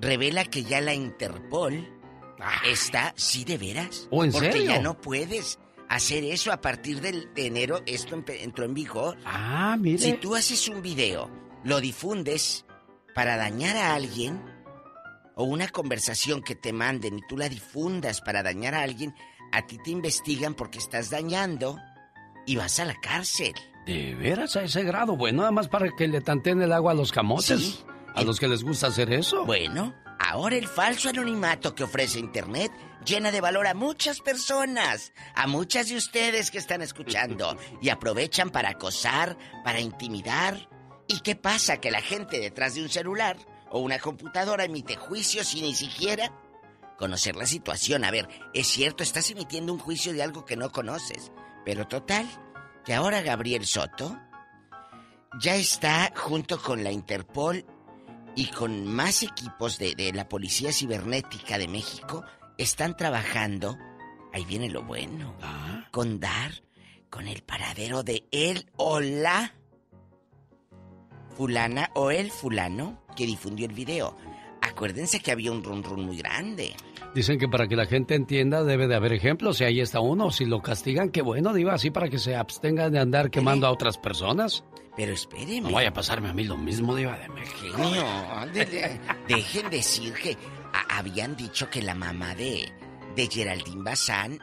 revela 0.00 0.44
que 0.46 0.64
ya 0.64 0.80
la 0.80 0.94
Interpol 0.94 1.88
está, 2.66 3.12
sí, 3.16 3.44
de 3.44 3.58
veras. 3.58 4.08
¿Oh, 4.10 4.24
en 4.24 4.32
porque 4.32 4.52
serio? 4.52 4.70
ya 4.70 4.80
no 4.80 5.00
puedes 5.00 5.58
hacer 5.88 6.24
eso 6.24 6.52
a 6.52 6.60
partir 6.60 7.00
del, 7.00 7.32
de 7.34 7.46
enero. 7.46 7.80
Esto 7.86 8.20
entró 8.26 8.64
en 8.64 8.74
vigor. 8.74 9.16
Ah, 9.24 9.76
mire. 9.78 9.98
Si 9.98 10.14
tú 10.14 10.34
haces 10.34 10.68
un 10.68 10.82
video, 10.82 11.30
lo 11.62 11.80
difundes 11.80 12.64
para 13.14 13.36
dañar 13.36 13.76
a 13.76 13.94
alguien, 13.94 14.42
o 15.36 15.44
una 15.44 15.68
conversación 15.68 16.42
que 16.42 16.54
te 16.54 16.72
manden 16.72 17.18
y 17.18 17.22
tú 17.28 17.36
la 17.36 17.48
difundas 17.48 18.20
para 18.20 18.42
dañar 18.42 18.74
a 18.74 18.82
alguien, 18.82 19.14
a 19.52 19.66
ti 19.66 19.78
te 19.78 19.90
investigan 19.90 20.54
porque 20.54 20.78
estás 20.78 21.10
dañando 21.10 21.78
y 22.46 22.56
vas 22.56 22.78
a 22.80 22.84
la 22.84 22.94
cárcel. 22.94 23.54
De 23.86 24.14
veras 24.14 24.56
a 24.56 24.62
ese 24.62 24.82
grado, 24.82 25.16
bueno, 25.16 25.38
nada 25.38 25.50
más 25.50 25.68
para 25.68 25.90
que 25.96 26.08
le 26.08 26.20
tanteen 26.20 26.62
el 26.62 26.72
agua 26.72 26.92
a 26.92 26.94
los 26.94 27.12
camotes. 27.12 27.60
Sí. 27.60 27.84
A 28.14 28.22
los 28.22 28.38
que 28.38 28.48
les 28.48 28.62
gusta 28.62 28.86
hacer 28.86 29.12
eso. 29.12 29.44
Bueno, 29.44 29.92
ahora 30.20 30.56
el 30.56 30.68
falso 30.68 31.08
anonimato 31.08 31.74
que 31.74 31.82
ofrece 31.82 32.20
Internet 32.20 32.70
llena 33.04 33.30
de 33.30 33.40
valor 33.40 33.66
a 33.66 33.74
muchas 33.74 34.20
personas, 34.20 35.12
a 35.34 35.46
muchas 35.46 35.88
de 35.88 35.96
ustedes 35.96 36.50
que 36.50 36.58
están 36.58 36.80
escuchando 36.82 37.56
y 37.82 37.88
aprovechan 37.88 38.50
para 38.50 38.70
acosar, 38.70 39.36
para 39.64 39.80
intimidar. 39.80 40.68
¿Y 41.06 41.20
qué 41.20 41.36
pasa? 41.36 41.78
Que 41.78 41.90
la 41.90 42.00
gente 42.00 42.40
detrás 42.40 42.74
de 42.74 42.82
un 42.82 42.88
celular 42.88 43.36
o 43.70 43.80
una 43.80 43.98
computadora 43.98 44.64
emite 44.64 44.96
juicios 44.96 45.48
sin 45.48 45.64
ni 45.64 45.74
siquiera 45.74 46.32
conocer 46.96 47.36
la 47.36 47.46
situación. 47.46 48.04
A 48.04 48.10
ver, 48.10 48.28
es 48.54 48.68
cierto, 48.68 49.02
estás 49.02 49.30
emitiendo 49.30 49.72
un 49.72 49.78
juicio 49.78 50.12
de 50.12 50.22
algo 50.22 50.44
que 50.44 50.56
no 50.56 50.70
conoces, 50.70 51.32
pero 51.64 51.86
total, 51.86 52.26
que 52.84 52.94
ahora 52.94 53.22
Gabriel 53.22 53.66
Soto 53.66 54.18
ya 55.40 55.56
está 55.56 56.12
junto 56.14 56.60
con 56.60 56.84
la 56.84 56.92
Interpol 56.92 57.64
y 58.36 58.46
con 58.48 58.86
más 58.86 59.22
equipos 59.22 59.78
de, 59.78 59.94
de 59.94 60.12
la 60.12 60.28
Policía 60.28 60.72
Cibernética 60.72 61.58
de 61.58 61.68
México, 61.68 62.24
están 62.58 62.96
trabajando, 62.96 63.78
ahí 64.32 64.44
viene 64.44 64.68
lo 64.68 64.82
bueno, 64.82 65.34
con 65.90 66.20
dar 66.20 66.64
con 67.10 67.28
el 67.28 67.42
paradero 67.42 68.02
de 68.02 68.26
él 68.32 68.68
o 68.76 68.98
la 68.98 69.54
fulana 71.36 71.90
o 71.94 72.10
el 72.10 72.30
fulano 72.30 73.04
que 73.14 73.24
difundió 73.24 73.66
el 73.66 73.72
video. 73.72 74.16
Acuérdense 74.74 75.20
que 75.20 75.30
había 75.30 75.52
un 75.52 75.62
run 75.62 75.84
run 75.84 76.04
muy 76.04 76.16
grande. 76.18 76.74
Dicen 77.14 77.38
que 77.38 77.46
para 77.46 77.68
que 77.68 77.76
la 77.76 77.86
gente 77.86 78.16
entienda 78.16 78.64
debe 78.64 78.88
de 78.88 78.96
haber 78.96 79.12
ejemplos. 79.12 79.58
Si 79.58 79.64
ahí 79.64 79.78
está 79.80 80.00
uno, 80.00 80.32
si 80.32 80.46
lo 80.46 80.60
castigan, 80.62 81.10
qué 81.10 81.22
bueno, 81.22 81.52
Diva, 81.54 81.74
así 81.74 81.90
para 81.92 82.08
que 82.08 82.18
se 82.18 82.34
abstengan 82.34 82.92
de 82.92 82.98
andar 82.98 83.30
quemando 83.30 83.68
a 83.68 83.70
otras 83.70 83.98
personas. 83.98 84.64
Pero 84.96 85.12
espéreme. 85.12 85.60
No 85.68 85.70
vaya 85.70 85.90
a 85.90 85.92
pasarme 85.92 86.28
a 86.28 86.32
mí 86.32 86.42
lo 86.42 86.56
mismo, 86.56 86.96
Diva 86.96 87.16
de 87.16 87.28
México. 87.28 87.76
Genio, 87.76 88.04
ándele. 88.32 88.98
dejen 89.28 89.70
decir 89.70 90.12
que 90.14 90.36
a- 90.72 90.98
habían 90.98 91.36
dicho 91.36 91.70
que 91.70 91.80
la 91.80 91.94
mamá 91.94 92.34
de, 92.34 92.72
de 93.16 93.26
Geraldine 93.28 93.82
Bazán 93.82 94.38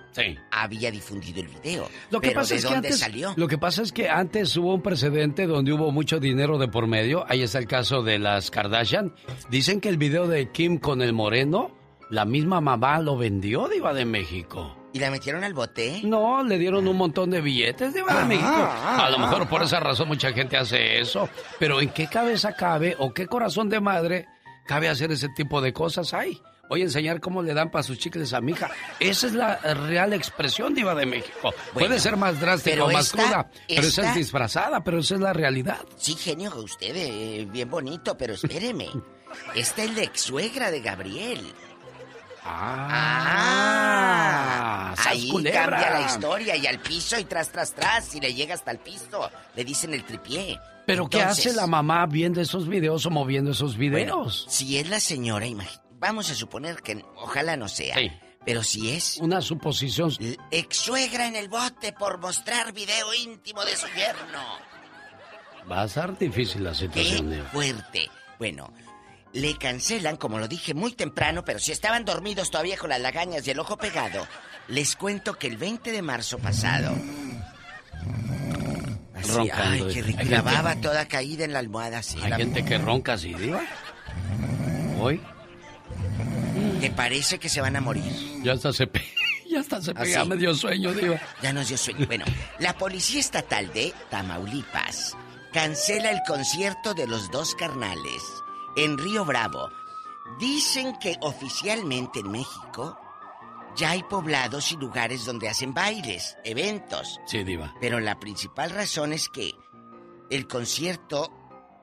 había 0.52 0.92
difundido 0.92 1.42
el 1.42 1.48
video. 1.48 1.88
Lo 2.10 2.22
que 2.22 2.30
Pero 2.30 2.40
pasa 2.42 2.54
¿de 2.54 2.60
es 2.60 2.66
que 2.66 2.74
antes, 2.76 3.00
salió? 3.00 3.34
lo 3.36 3.48
que 3.48 3.58
pasa 3.58 3.82
es 3.82 3.92
que 3.92 4.10
antes 4.10 4.56
hubo 4.58 4.74
un 4.74 4.82
precedente 4.82 5.48
donde 5.48 5.74
hubo 5.74 5.92
mucho 5.92 6.20
dinero 6.20 6.58
de 6.58 6.68
por 6.68 6.88
medio. 6.88 7.26
Ahí 7.30 7.42
está 7.42 7.58
el 7.60 7.68
caso 7.68 8.04
de 8.04 8.20
las 8.20 8.52
Kardashian. 8.52 9.14
Dicen 9.50 9.82
que 9.82 9.90
el 9.90 9.98
video 9.98 10.28
de 10.28 10.52
Kim 10.52 10.78
con 10.78 11.02
el 11.02 11.14
moreno, 11.14 11.72
la 12.10 12.26
misma 12.26 12.62
mamá 12.62 13.00
lo 13.00 13.18
vendió, 13.18 13.68
Diva 13.68 13.94
de 13.94 14.06
México. 14.06 14.78
¿Y 14.94 15.00
la 15.00 15.10
metieron 15.10 15.44
al 15.46 15.54
bote? 15.54 16.02
No, 16.04 16.44
le 16.44 16.58
dieron 16.58 16.86
un 16.86 16.98
montón 16.98 17.30
de 17.30 17.40
billetes, 17.40 17.94
Diva 17.94 18.14
de 18.14 18.20
Ah, 18.20 18.26
México. 18.26 18.48
ah, 18.50 19.06
A 19.06 19.10
lo 19.10 19.18
ah, 19.18 19.20
mejor 19.20 19.48
por 19.48 19.62
ah. 19.62 19.66
esa 19.66 19.80
razón 19.80 20.08
mucha 20.10 20.34
gente 20.34 20.58
hace 20.58 21.00
eso. 21.00 21.30
Pero 21.60 21.80
¿en 21.80 21.90
qué 21.90 22.08
cabeza 22.08 22.54
cabe 22.54 22.96
o 23.00 23.14
qué 23.14 23.26
corazón 23.28 23.70
de 23.70 23.80
madre 23.80 24.28
cabe 24.68 24.90
hacer 24.90 25.12
ese 25.14 25.30
tipo 25.30 25.62
de 25.62 25.72
cosas? 25.72 26.14
Ay, 26.14 26.42
voy 26.72 26.82
a 26.82 26.86
enseñar 26.86 27.20
cómo 27.20 27.42
le 27.44 27.54
dan 27.54 27.70
para 27.70 27.84
sus 27.84 28.00
chicles 28.00 28.32
a 28.32 28.40
mi 28.40 28.54
hija. 28.54 28.70
Esa 29.00 29.28
es 29.28 29.34
la 29.34 29.58
real 29.58 30.14
expresión, 30.14 30.74
Diva 30.74 30.96
de 30.96 31.06
México. 31.06 31.54
Puede 31.74 32.00
ser 32.00 32.16
más 32.16 32.40
drástica 32.40 32.86
o 32.86 32.90
más 32.92 33.08
esta- 33.08 33.18
cruda, 33.24 33.50
pero 33.68 33.82
esa 33.88 34.10
es 34.10 34.16
disfrazada, 34.16 34.82
pero 34.82 35.00
esa 35.00 35.16
es 35.16 35.22
la 35.22 35.34
realidad. 35.34 35.80
Sí, 35.98 36.16
genio, 36.16 36.56
usted 36.56 36.96
eh, 36.96 37.46
bien 37.52 37.70
bonito, 37.70 38.18
pero 38.18 38.36
espéreme. 38.36 38.88
Esta 39.54 39.84
es 39.84 39.94
la 39.96 40.04
ex 40.04 40.22
suegra 40.22 40.72
de 40.72 40.80
Gabriel. 40.80 41.42
Ah, 43.64 44.94
sas 44.96 45.08
ahí 45.08 45.30
culebra. 45.30 45.62
cambia 45.78 45.90
la 46.00 46.06
historia 46.06 46.56
y 46.56 46.66
al 46.68 46.80
piso 46.80 47.20
y 47.20 47.26
tras, 47.26 47.52
tras, 47.52 47.74
tras, 47.74 48.16
y 48.16 48.22
le 48.22 48.34
llega 48.34 48.54
hasta 48.56 48.72
el 48.72 48.80
piso. 48.80 49.30
Le 49.56 49.64
dicen 49.66 49.94
el 49.94 50.04
tripié. 50.06 50.58
Pero 50.88 51.08
¿qué 51.10 51.22
hace 51.22 51.54
la 51.54 51.68
mamá 51.68 52.06
viendo 52.08 52.40
esos 52.42 52.68
videos 52.68 53.06
o 53.06 53.10
moviendo 53.10 53.52
esos 53.52 53.78
videos? 53.78 54.46
Si 54.50 54.78
es 54.78 54.90
la 54.90 55.00
señora, 55.02 55.46
imagi- 55.46 55.80
vamos 56.02 56.30
a 56.30 56.36
suponer 56.36 56.82
que 56.82 57.06
ojalá 57.16 57.56
no 57.56 57.70
sea. 57.70 57.96
Sí. 57.96 58.12
Pero 58.44 58.64
si 58.64 58.90
es 58.92 59.18
Una 59.18 59.40
suposición. 59.40 60.12
ex 60.50 60.76
suegra 60.76 61.28
en 61.28 61.36
el 61.36 61.48
bote 61.48 61.94
por 61.94 62.18
mostrar 62.20 62.74
video 62.74 63.14
íntimo 63.14 63.64
de 63.64 63.78
su 63.78 63.86
yerno. 63.88 64.44
Va 65.72 65.84
a 65.84 65.88
ser 65.88 66.18
difícil 66.18 66.64
la 66.64 66.74
situación, 66.74 67.30
Qué 67.30 67.36
Diva. 67.36 67.50
fuerte. 67.52 68.10
Bueno, 68.40 68.74
le 69.34 69.56
cancelan, 69.60 70.18
como 70.18 70.40
lo 70.40 70.48
dije 70.48 70.74
muy 70.74 70.94
temprano, 70.94 71.46
pero 71.46 71.60
si 71.60 71.72
estaban 71.72 72.04
dormidos 72.04 72.50
todavía 72.50 72.78
con 72.78 72.90
las 72.90 73.00
lagañas 73.00 73.46
y 73.48 73.52
el 73.52 73.60
ojo 73.60 73.78
pegado, 73.78 74.28
les 74.70 74.96
cuento 74.96 75.36
que 75.38 75.46
el 75.46 75.58
20 75.58 75.92
de 75.92 76.02
marzo 76.02 76.40
pasado. 76.40 76.96
Así, 79.14 79.32
Roncando. 79.34 79.86
ay, 79.88 80.02
rico. 80.02 80.20
Hay 80.20 80.26
La 80.30 80.42
gente- 80.42 80.82
toda 80.82 81.08
caída 81.08 81.46
en 81.46 81.54
la 81.54 81.60
almohada, 81.60 82.00
así. 82.00 82.18
Hay 82.24 82.30
la- 82.32 82.38
gente 82.38 82.66
que 82.66 82.78
ronca 82.80 83.14
así, 83.14 83.36
Diva. 83.36 83.62
Hoy 85.00 85.22
que 86.82 86.92
parece 86.92 87.40
que 87.40 87.48
se 87.50 87.62
van 87.62 87.76
a 87.76 87.82
morir. 87.82 88.04
ya 88.44 88.54
hasta 88.54 88.74
se, 88.74 88.88
pe- 88.88 89.06
ya 89.50 89.60
hasta 89.62 89.82
se 89.82 89.92
¿Ah, 89.92 90.02
pega 90.02 90.24
sí? 90.24 90.30
medio 90.30 90.54
sueño, 90.56 90.94
Diva. 90.94 91.20
Ya 91.42 91.54
nos 91.54 91.68
dio 91.70 91.78
sueño. 91.78 92.06
Bueno, 92.08 92.26
la 92.60 92.78
Policía 92.78 93.20
Estatal 93.20 93.72
de 93.74 93.94
Tamaulipas 94.10 95.16
cancela 95.54 96.12
el 96.12 96.20
concierto 96.28 96.94
de 96.94 97.08
los 97.08 97.30
dos 97.32 97.56
carnales 97.56 98.22
en 98.78 98.98
Río 98.98 99.24
Bravo. 99.26 99.70
Dicen 100.40 100.98
que 101.00 101.18
oficialmente 101.22 102.20
en 102.22 102.32
México 102.32 102.98
ya 103.76 103.92
hay 103.92 104.04
poblados 104.04 104.72
y 104.72 104.78
lugares 104.78 105.26
donde 105.26 105.50
hacen 105.50 105.74
bailes, 105.74 106.38
eventos. 106.44 107.20
Sí, 107.28 107.44
Diva. 107.44 107.74
Pero 107.80 108.00
la 108.00 108.20
principal 108.20 108.70
razón 108.72 109.14
es 109.14 109.30
que 109.30 109.54
el 110.30 110.48
concierto 110.48 111.30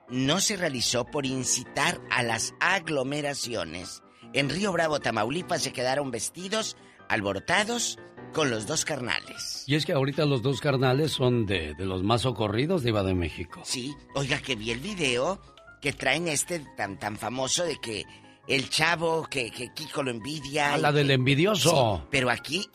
no 0.09 0.39
se 0.39 0.57
realizó 0.57 1.05
por 1.05 1.25
incitar 1.27 2.01
a 2.09 2.23
las 2.23 2.53
aglomeraciones. 2.59 4.01
En 4.33 4.49
Río 4.49 4.71
Bravo, 4.71 4.99
Tamaulipas, 4.99 5.61
se 5.63 5.73
quedaron 5.73 6.11
vestidos, 6.11 6.77
alborotados, 7.07 7.97
con 8.33 8.51
los 8.51 8.67
dos 8.67 8.85
carnales. 8.85 9.63
Y 9.65 9.75
es 9.75 9.85
que 9.85 9.93
ahorita 9.93 10.25
los 10.25 10.41
dos 10.43 10.61
carnales 10.61 11.11
son 11.11 11.45
de, 11.47 11.73
de 11.73 11.85
los 11.85 12.03
más 12.03 12.21
socorridos, 12.21 12.83
Diva 12.83 13.01
de 13.03 13.15
México. 13.15 13.61
Sí, 13.63 13.93
oiga, 14.13 14.39
que 14.39 14.55
vi 14.55 14.69
el 14.71 14.79
video 14.79 15.41
que 15.81 15.93
traen 15.93 16.27
este 16.27 16.59
tan, 16.77 16.99
tan 16.99 17.17
famoso 17.17 17.63
de 17.63 17.77
que 17.79 18.05
el 18.47 18.69
chavo 18.69 19.25
que, 19.29 19.49
que 19.49 19.73
Kiko 19.73 20.03
lo 20.03 20.11
envidia. 20.11 20.73
Ah, 20.73 20.77
y 20.77 20.81
la 20.81 20.91
del 20.91 21.07
que- 21.07 21.13
envidioso. 21.13 21.97
Sí, 22.01 22.07
pero 22.11 22.29
aquí 22.29 22.69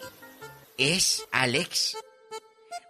es 0.76 1.24
Alex. 1.30 1.96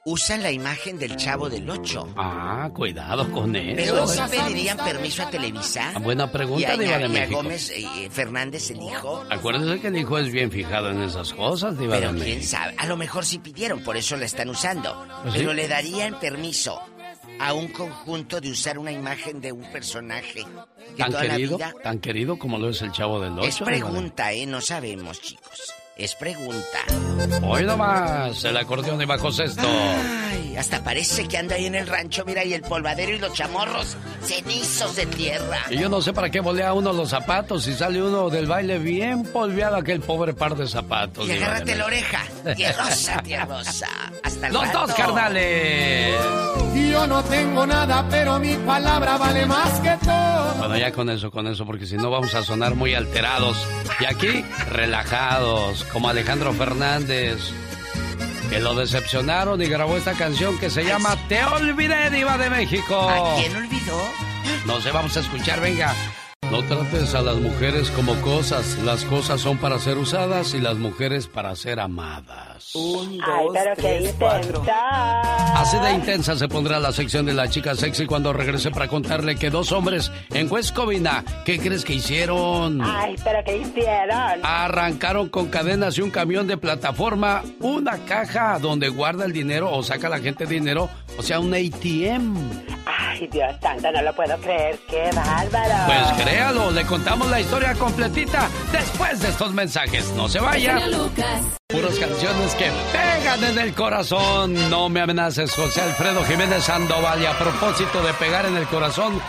Usan 0.07 0.43
la 0.43 0.53
imagen 0.53 0.99
del 0.99 1.17
chavo 1.17 1.49
del 1.49 1.69
8. 1.71 2.13
Ah, 2.15 2.69
cuidado 2.75 3.31
con 3.33 3.57
eso. 3.57 3.75
Pero 3.75 4.07
¿sí 4.07 4.21
pedirían 4.31 4.77
permiso 4.77 5.23
a 5.23 5.31
Televisa? 5.31 5.93
Ah, 5.95 5.99
buena 5.99 6.31
pregunta, 6.31 6.61
y 6.61 6.65
a, 6.71 6.77
Diva 6.77 6.97
de 6.99 7.03
y 7.03 7.05
a 7.05 7.09
México. 7.09 7.37
Gómez 7.37 7.71
eh, 7.75 8.09
Fernández, 8.11 8.71
el 8.71 8.83
hijo. 8.83 9.25
Acuérdese 9.31 9.81
que 9.81 9.87
el 9.89 9.97
hijo 9.97 10.19
es 10.19 10.31
bien 10.31 10.51
fijado 10.51 10.91
en 10.91 11.01
esas 11.03 11.33
cosas, 11.33 11.79
Diva 11.79 11.95
Pero 11.97 12.13
de 12.13 12.19
quién 12.23 12.37
México. 12.37 12.51
sabe, 12.51 12.75
a 12.77 12.85
lo 12.87 12.99
mejor 12.99 13.25
sí 13.25 13.39
pidieron, 13.39 13.83
por 13.83 13.97
eso 13.97 14.15
la 14.19 14.27
están 14.27 14.51
usando. 14.51 14.91
¿Ah, 14.93 15.23
sí? 15.33 15.39
Pero 15.39 15.55
le 15.55 15.69
darían 15.69 16.21
permiso 16.21 16.79
a 17.41 17.55
un 17.55 17.69
conjunto 17.69 18.43
de 18.43 18.51
usar 18.51 18.79
una 18.79 18.93
imagen 18.93 19.41
de 19.41 19.53
un 19.53 19.63
personaje 19.73 20.45
que 20.97 21.03
Tan 21.03 21.13
toda 21.13 21.23
querido, 21.23 21.57
la 21.59 21.69
vida 21.69 21.83
tan 21.83 21.99
querido 21.99 22.39
como 22.39 22.59
lo 22.59 22.69
es 22.69 22.83
el 22.83 22.93
chavo 22.93 23.21
del 23.21 23.39
ocho. 23.39 23.49
es 23.49 23.59
Diva 23.59 23.71
de- 23.71 23.77
pregunta, 23.79 24.33
¿eh? 24.35 24.45
No 24.45 24.61
sabemos, 24.61 25.19
chicos. 25.23 25.73
Es 25.97 26.15
pregunta. 26.17 26.79
Hoy 27.43 27.65
nomás, 27.65 28.43
el 28.45 28.57
acordeón 28.57 28.99
de 28.99 29.07
bajo 29.07 29.31
sexto. 29.31 29.63
Ay, 30.29 30.57
hasta 30.57 30.83
parece 30.83 31.29
que 31.29 31.39
anda 31.39 31.55
ahí 31.55 31.67
en 31.67 31.77
el 31.77 31.87
rancho, 31.87 32.25
mira, 32.27 32.45
y 32.45 32.53
el 32.53 32.63
polvadero 32.63 33.13
y 33.13 33.19
los 33.21 33.33
chamorros 33.33 33.97
cenizos 34.23 34.97
de 34.97 35.07
tierra. 35.07 35.59
Y 35.71 35.79
yo 35.79 35.89
no 35.89 36.03
sé 36.03 36.13
para 36.13 36.31
qué 36.31 36.41
volea 36.41 36.73
uno 36.73 36.93
los 36.93 37.11
zapatos 37.11 37.69
y 37.69 37.75
sale 37.75 38.03
uno 38.03 38.29
del 38.29 38.47
baile 38.47 38.79
bien 38.79 39.23
polveado 39.23 39.77
aquel 39.77 40.01
pobre 40.01 40.35
par 40.35 40.57
de 40.57 40.67
zapatos. 40.67 41.27
Y 41.27 41.29
de 41.29 41.45
agárrate 41.45 41.77
la 41.77 41.85
oreja. 41.87 42.23
Tierrosa, 42.57 43.23
tierrosa. 43.23 43.89
Hasta 44.25 44.47
el 44.49 44.53
Los 44.53 44.67
rato. 44.67 44.79
dos 44.81 44.95
carnales. 44.97 46.17
Yo 46.91 47.07
no 47.07 47.23
tengo 47.25 47.67
nada, 47.67 48.05
pero 48.11 48.39
mi 48.41 48.55
palabra 48.57 49.17
vale 49.17 49.47
más 49.47 49.79
que 49.81 49.97
todo. 50.05 50.55
Bueno, 50.59 50.77
ya 50.77 50.91
con 50.93 51.09
eso, 51.11 51.31
con 51.31 51.47
eso, 51.47 51.65
porque 51.67 51.87
si 51.87 51.97
no 51.97 52.11
vamos 52.11 52.35
a 52.35 52.43
sonar 52.43 52.75
muy 52.75 52.95
alterados. 52.95 53.57
Y 54.01 54.05
aquí, 54.07 54.45
relajados, 54.71 55.84
como 55.93 56.09
Alejandro 56.09 56.53
Fernández, 56.53 57.39
que 58.51 58.61
lo 58.61 58.75
decepcionaron 58.75 59.61
y 59.63 59.67
grabó 59.67 59.97
esta 59.97 60.13
canción 60.13 60.59
que 60.59 60.71
se 60.71 60.85
llama 60.85 61.17
Te 61.29 61.45
Olvidé, 61.45 62.11
Diva 62.11 62.37
de 62.39 62.51
México. 62.51 63.09
¿A 63.09 63.37
quién 63.37 63.55
olvidó? 63.57 64.09
No 64.67 64.81
sé, 64.81 64.91
vamos 64.91 65.17
a 65.17 65.21
escuchar, 65.21 65.61
venga. 65.61 65.95
No 66.55 66.63
trates 66.63 67.17
a 67.17 67.21
las 67.21 67.35
mujeres 67.39 67.91
como 67.91 68.15
cosas. 68.21 68.79
Las 68.85 69.05
cosas 69.07 69.41
son 69.41 69.59
para 69.59 69.77
ser 69.81 69.99
usadas 69.99 70.55
y 70.55 70.61
las 70.61 70.77
mujeres 70.77 71.27
para 71.27 71.57
ser 71.57 71.81
amadas. 71.81 72.73
Un, 72.77 73.21
Ay, 73.25 73.47
dos, 73.47 73.53
pero 73.55 73.75
qué 73.75 73.83
tres, 73.83 74.15
cuatro. 74.17 74.61
intensa. 74.61 75.61
Así 75.61 75.79
de 75.79 75.93
intensa 75.95 76.37
se 76.37 76.47
pondrá 76.47 76.79
la 76.79 76.93
sección 76.93 77.27
de 77.27 77.35
la 77.35 77.49
chica 77.49 77.75
sexy 77.75 78.07
cuando 78.07 78.33
regrese 78.33 78.71
para 78.71 78.87
contarle 78.87 79.35
que 79.35 79.51
dos 79.51 79.73
hombres 79.73 80.13
en 80.33 80.49
West 80.49 80.77
Covina, 80.77 81.25
¿qué 81.45 81.59
crees 81.59 81.85
que 81.85 81.95
hicieron? 81.95 82.81
Ay, 82.83 83.17
pero 83.25 83.43
qué 83.45 83.57
hicieron. 83.57 84.41
Arrancaron 84.45 85.31
con 85.31 85.49
cadenas 85.49 85.99
y 85.99 86.03
un 86.03 86.11
camión 86.11 86.47
de 86.47 86.57
plataforma 86.57 87.43
una 87.59 87.99
caja 88.05 88.61
donde 88.61 88.91
guarda 88.91 89.25
el 89.25 89.33
dinero 89.33 89.73
o 89.73 89.83
saca 89.83 90.09
la 90.09 90.21
gente 90.21 90.47
dinero, 90.47 90.89
o 91.19 91.23
sea, 91.23 91.41
un 91.41 91.53
ATM. 91.53 92.37
Ay, 92.87 93.29
Dios 93.29 93.55
santo, 93.63 93.91
no 93.93 94.03
lo 94.03 94.13
puedo 94.15 94.37
creer. 94.39 94.79
Qué 94.89 95.11
bárbaro. 95.15 95.75
Pues 95.87 96.25
le 96.53 96.85
contamos 96.85 97.31
la 97.31 97.41
historia 97.41 97.75
completita 97.75 98.49
después 98.71 99.19
de 99.21 99.29
estos 99.29 99.55
mensajes. 99.55 100.13
No 100.15 100.29
se 100.29 100.41
vaya. 100.41 100.79
Puras 101.69 101.99
canciones 101.99 102.55
que 102.55 102.71
pegan 102.93 103.45
en 103.45 103.59
el 103.59 103.73
corazón. 103.73 104.53
No 104.69 104.91
me 104.91 105.01
amenaces, 105.01 105.53
José 105.55 105.81
Alfredo 105.81 106.23
Jiménez 106.25 106.65
Sandoval. 106.65 107.23
Y 107.23 107.27
a 107.27 107.39
propósito 107.39 108.03
de 108.03 108.13
pegar 108.15 108.45
en 108.45 108.57
el 108.57 108.67
corazón, 108.67 109.21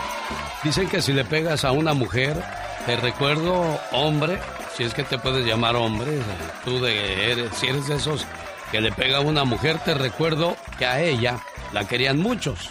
dicen 0.62 0.88
que 0.88 1.00
si 1.00 1.14
le 1.14 1.24
pegas 1.24 1.64
a 1.64 1.72
una 1.72 1.94
mujer, 1.94 2.36
te 2.84 2.96
recuerdo, 2.96 3.80
hombre, 3.92 4.38
si 4.76 4.84
es 4.84 4.92
que 4.92 5.02
te 5.02 5.18
puedes 5.18 5.46
llamar 5.46 5.74
hombre, 5.74 6.20
tú 6.64 6.80
de 6.80 7.32
eres, 7.32 7.54
si 7.54 7.66
eres 7.66 7.86
de 7.86 7.96
esos 7.96 8.26
que 8.70 8.82
le 8.82 8.92
pega 8.92 9.18
a 9.18 9.20
una 9.20 9.44
mujer, 9.44 9.78
te 9.78 9.94
recuerdo 9.94 10.54
que 10.78 10.84
a 10.84 11.00
ella 11.00 11.38
la 11.72 11.86
querían 11.86 12.18
muchos, 12.18 12.68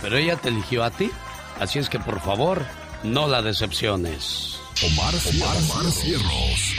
pero 0.00 0.16
ella 0.16 0.36
te 0.36 0.50
eligió 0.50 0.84
a 0.84 0.90
ti. 0.90 1.10
Así 1.58 1.80
es 1.80 1.88
que 1.88 1.98
por 1.98 2.20
favor, 2.20 2.62
no 3.02 3.28
la 3.28 3.42
decepciones. 3.42 4.58
Omar, 4.84 5.14
Omar, 5.14 5.92
Cierros. 5.92 6.76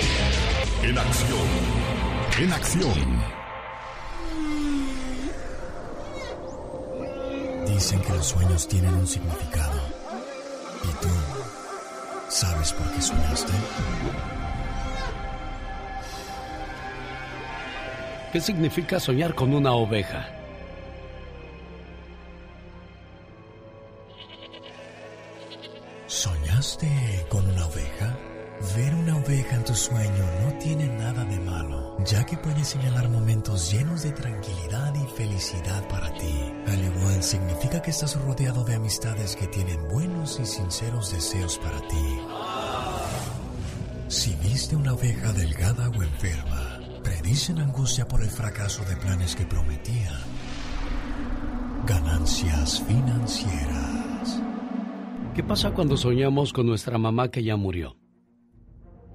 En 0.84 0.97
acción. 0.97 1.47
En 2.39 2.53
acción. 2.53 3.24
Dicen 7.67 8.01
que 8.01 8.09
los 8.13 8.28
sueños 8.28 8.67
tienen 8.67 8.93
un 8.93 9.07
significado. 9.07 9.80
¿Y 10.84 11.01
tú 11.01 11.09
sabes 12.30 12.74
por 12.74 12.91
qué 12.91 13.01
soñaste? 13.01 13.53
¿Qué 18.32 18.41
significa 18.41 18.99
soñar 18.99 19.34
con 19.34 19.53
una 19.53 19.74
oveja? 19.74 20.39
¿Soñaste 26.10 27.24
con 27.30 27.47
una 27.47 27.68
oveja? 27.68 28.18
Ver 28.76 28.95
una 28.95 29.18
oveja 29.18 29.57
en 29.57 29.64
tu 29.64 29.76
sueño 29.76 30.26
no 30.43 30.57
tiene 30.57 30.88
nada 30.88 31.24
de 31.24 31.39
malo, 31.39 31.97
ya 32.03 32.26
que 32.26 32.36
puede 32.36 32.64
señalar 32.66 33.10
momentos 33.10 33.72
llenos 33.72 34.01
de 34.01 34.12
tranquilidad 34.14 34.91
y 34.95 35.05
felicidad 35.16 35.88
para 35.88 36.12
ti. 36.16 36.51
Al 36.66 36.84
igual 36.84 37.22
significa 37.22 37.80
que 37.84 37.91
estás 37.91 38.20
rodeado 38.20 38.64
de 38.64 38.74
amistades 38.74 39.36
que 39.36 39.45
tienen 39.45 39.88
buenos 39.88 40.39
y 40.39 40.47
sinceros 40.47 41.12
deseos 41.12 41.60
para 41.60 41.80
ti. 41.88 42.20
Si 44.07 44.34
viste 44.41 44.76
una 44.76 44.93
oveja 44.93 45.32
delgada 45.32 45.89
o 45.89 46.01
enferma, 46.01 46.80
predicen 47.03 47.60
angustia 47.60 48.07
por 48.07 48.24
el 48.24 48.32
fracaso 48.32 48.84
de 48.86 48.97
planes 48.97 49.36
que 49.36 49.45
prometían. 49.45 50.24
Ganancias 51.86 52.82
financieras. 52.88 54.09
¿Qué 55.36 55.43
pasa 55.43 55.71
cuando 55.71 55.95
soñamos 55.95 56.51
con 56.53 56.65
nuestra 56.65 56.97
mamá 56.97 57.30
que 57.30 57.43
ya 57.43 57.55
murió? 57.55 57.95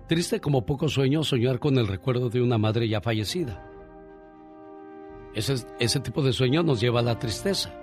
Triste 0.08 0.40
como 0.40 0.64
pocos 0.64 0.92
sueños 0.92 1.28
soñar 1.28 1.58
con 1.58 1.76
el 1.76 1.86
recuerdo 1.86 2.30
de 2.30 2.40
una 2.40 2.56
madre 2.56 2.88
ya 2.88 3.00
fallecida. 3.00 3.66
Ese, 5.34 5.66
ese 5.80 6.00
tipo 6.00 6.22
de 6.22 6.32
sueño 6.32 6.62
nos 6.62 6.80
lleva 6.80 7.00
a 7.00 7.02
la 7.02 7.18
tristeza. 7.18 7.74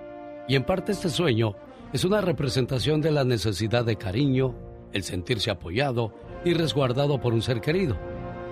Y 0.48 0.56
en 0.56 0.64
parte 0.64 0.94
este 0.94 1.10
sueño 1.10 1.56
es 1.94 2.06
una 2.06 2.22
representación 2.22 3.02
de 3.02 3.12
la 3.12 3.24
necesidad 3.24 3.84
de 3.84 3.98
cariño, 3.98 4.56
el 4.94 5.04
sentirse 5.04 5.52
apoyado 5.52 6.14
y 6.46 6.54
resguardado 6.54 7.20
por 7.20 7.34
un 7.34 7.42
ser 7.42 7.60
querido, 7.60 7.98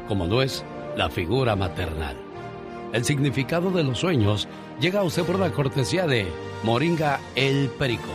como 0.07 0.27
no 0.27 0.41
es 0.41 0.65
la 0.97 1.09
figura 1.09 1.55
maternal. 1.55 2.17
El 2.91 3.05
significado 3.05 3.71
de 3.71 3.83
los 3.83 3.99
sueños 3.99 4.47
llega 4.81 4.99
a 4.99 5.03
usted 5.03 5.23
por 5.23 5.39
la 5.39 5.51
cortesía 5.51 6.05
de 6.05 6.27
Moringa 6.63 7.19
el 7.35 7.69
Perico. 7.77 8.11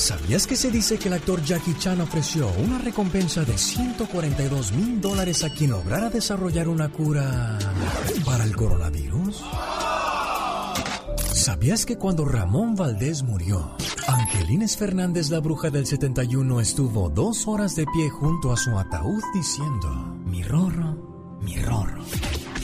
¿Sabías 0.00 0.46
que 0.46 0.56
se 0.56 0.70
dice 0.70 0.98
que 0.98 1.08
el 1.08 1.14
actor 1.14 1.44
Jackie 1.44 1.76
Chan 1.76 2.00
ofreció 2.00 2.50
una 2.64 2.78
recompensa 2.78 3.44
de 3.44 3.58
142 3.58 4.72
mil 4.72 4.98
dólares 4.98 5.44
a 5.44 5.50
quien 5.50 5.72
lograra 5.72 6.08
desarrollar 6.08 6.68
una 6.68 6.88
cura 6.88 7.58
para 8.24 8.44
el 8.44 8.56
coronavirus? 8.56 9.44
¿Sabías 11.34 11.84
que 11.84 11.98
cuando 11.98 12.24
Ramón 12.24 12.76
Valdés 12.76 13.22
murió, 13.22 13.76
Angelines 14.08 14.78
Fernández, 14.78 15.28
la 15.28 15.40
bruja 15.40 15.68
del 15.68 15.84
71, 15.84 16.62
estuvo 16.62 17.10
dos 17.10 17.46
horas 17.46 17.76
de 17.76 17.84
pie 17.84 18.08
junto 18.08 18.54
a 18.54 18.56
su 18.56 18.70
ataúd 18.78 19.22
diciendo, 19.34 19.90
mi 20.24 20.42
rorro, 20.42 21.38
mi 21.42 21.56
rorro? 21.56 22.02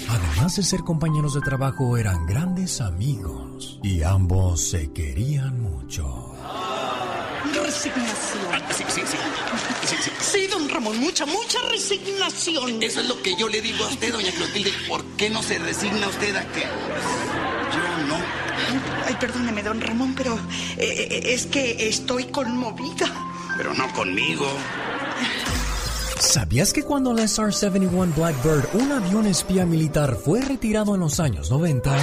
Además 0.09 0.57
de 0.57 0.63
ser 0.63 0.81
compañeros 0.81 1.35
de 1.35 1.43
trabajo, 1.43 1.99
eran 1.99 2.25
grandes 2.25 2.81
amigos 2.81 3.79
y 3.83 4.03
ambos 4.03 4.71
se 4.71 4.91
querían 4.91 5.61
mucho. 5.61 6.36
Resignación. 7.77 8.63
Sí, 8.71 8.85
sí, 8.89 9.03
sí. 9.07 9.17
Sí, 9.85 9.97
sí. 10.03 10.11
Sí, 10.19 10.47
don 10.47 10.67
Ramón, 10.69 10.99
mucha, 10.99 11.27
mucha 11.27 11.59
resignación. 11.71 12.83
Eso 12.83 13.01
es 13.01 13.09
lo 13.09 13.21
que 13.23 13.37
yo 13.37 13.49
le 13.49 13.61
digo 13.61 13.85
a 13.85 13.89
usted, 13.89 14.13
doña 14.13 14.33
Clotilde. 14.33 14.73
¿Por 14.89 15.05
qué 15.17 15.29
no 15.29 15.43
se 15.43 15.59
resigna 15.59 16.09
usted 16.09 16.35
a 16.37 16.45
que 16.53 16.61
yo 16.63 18.07
no? 18.09 18.17
Ay, 19.07 19.17
perdóneme, 19.21 19.63
don 19.63 19.81
Ramón, 19.81 20.15
pero 20.17 20.39
eh, 20.79 21.21
es 21.27 21.47
que 21.47 21.89
estoy 21.89 22.25
conmovida. 22.25 23.13
Pero 23.59 23.75
no 23.75 23.93
conmigo. 23.93 24.47
¿Sabías 26.19 26.73
que 26.73 26.83
cuando 26.83 27.11
el 27.13 27.19
SR-71 27.19 28.15
Blackbird, 28.15 28.69
un 28.75 28.91
avión 28.91 29.27
espía 29.27 29.67
militar, 29.67 30.17
fue 30.17 30.41
retirado 30.41 30.95
en 30.95 31.03
los 31.03 31.21
años 31.21 31.51
90, 31.51 31.95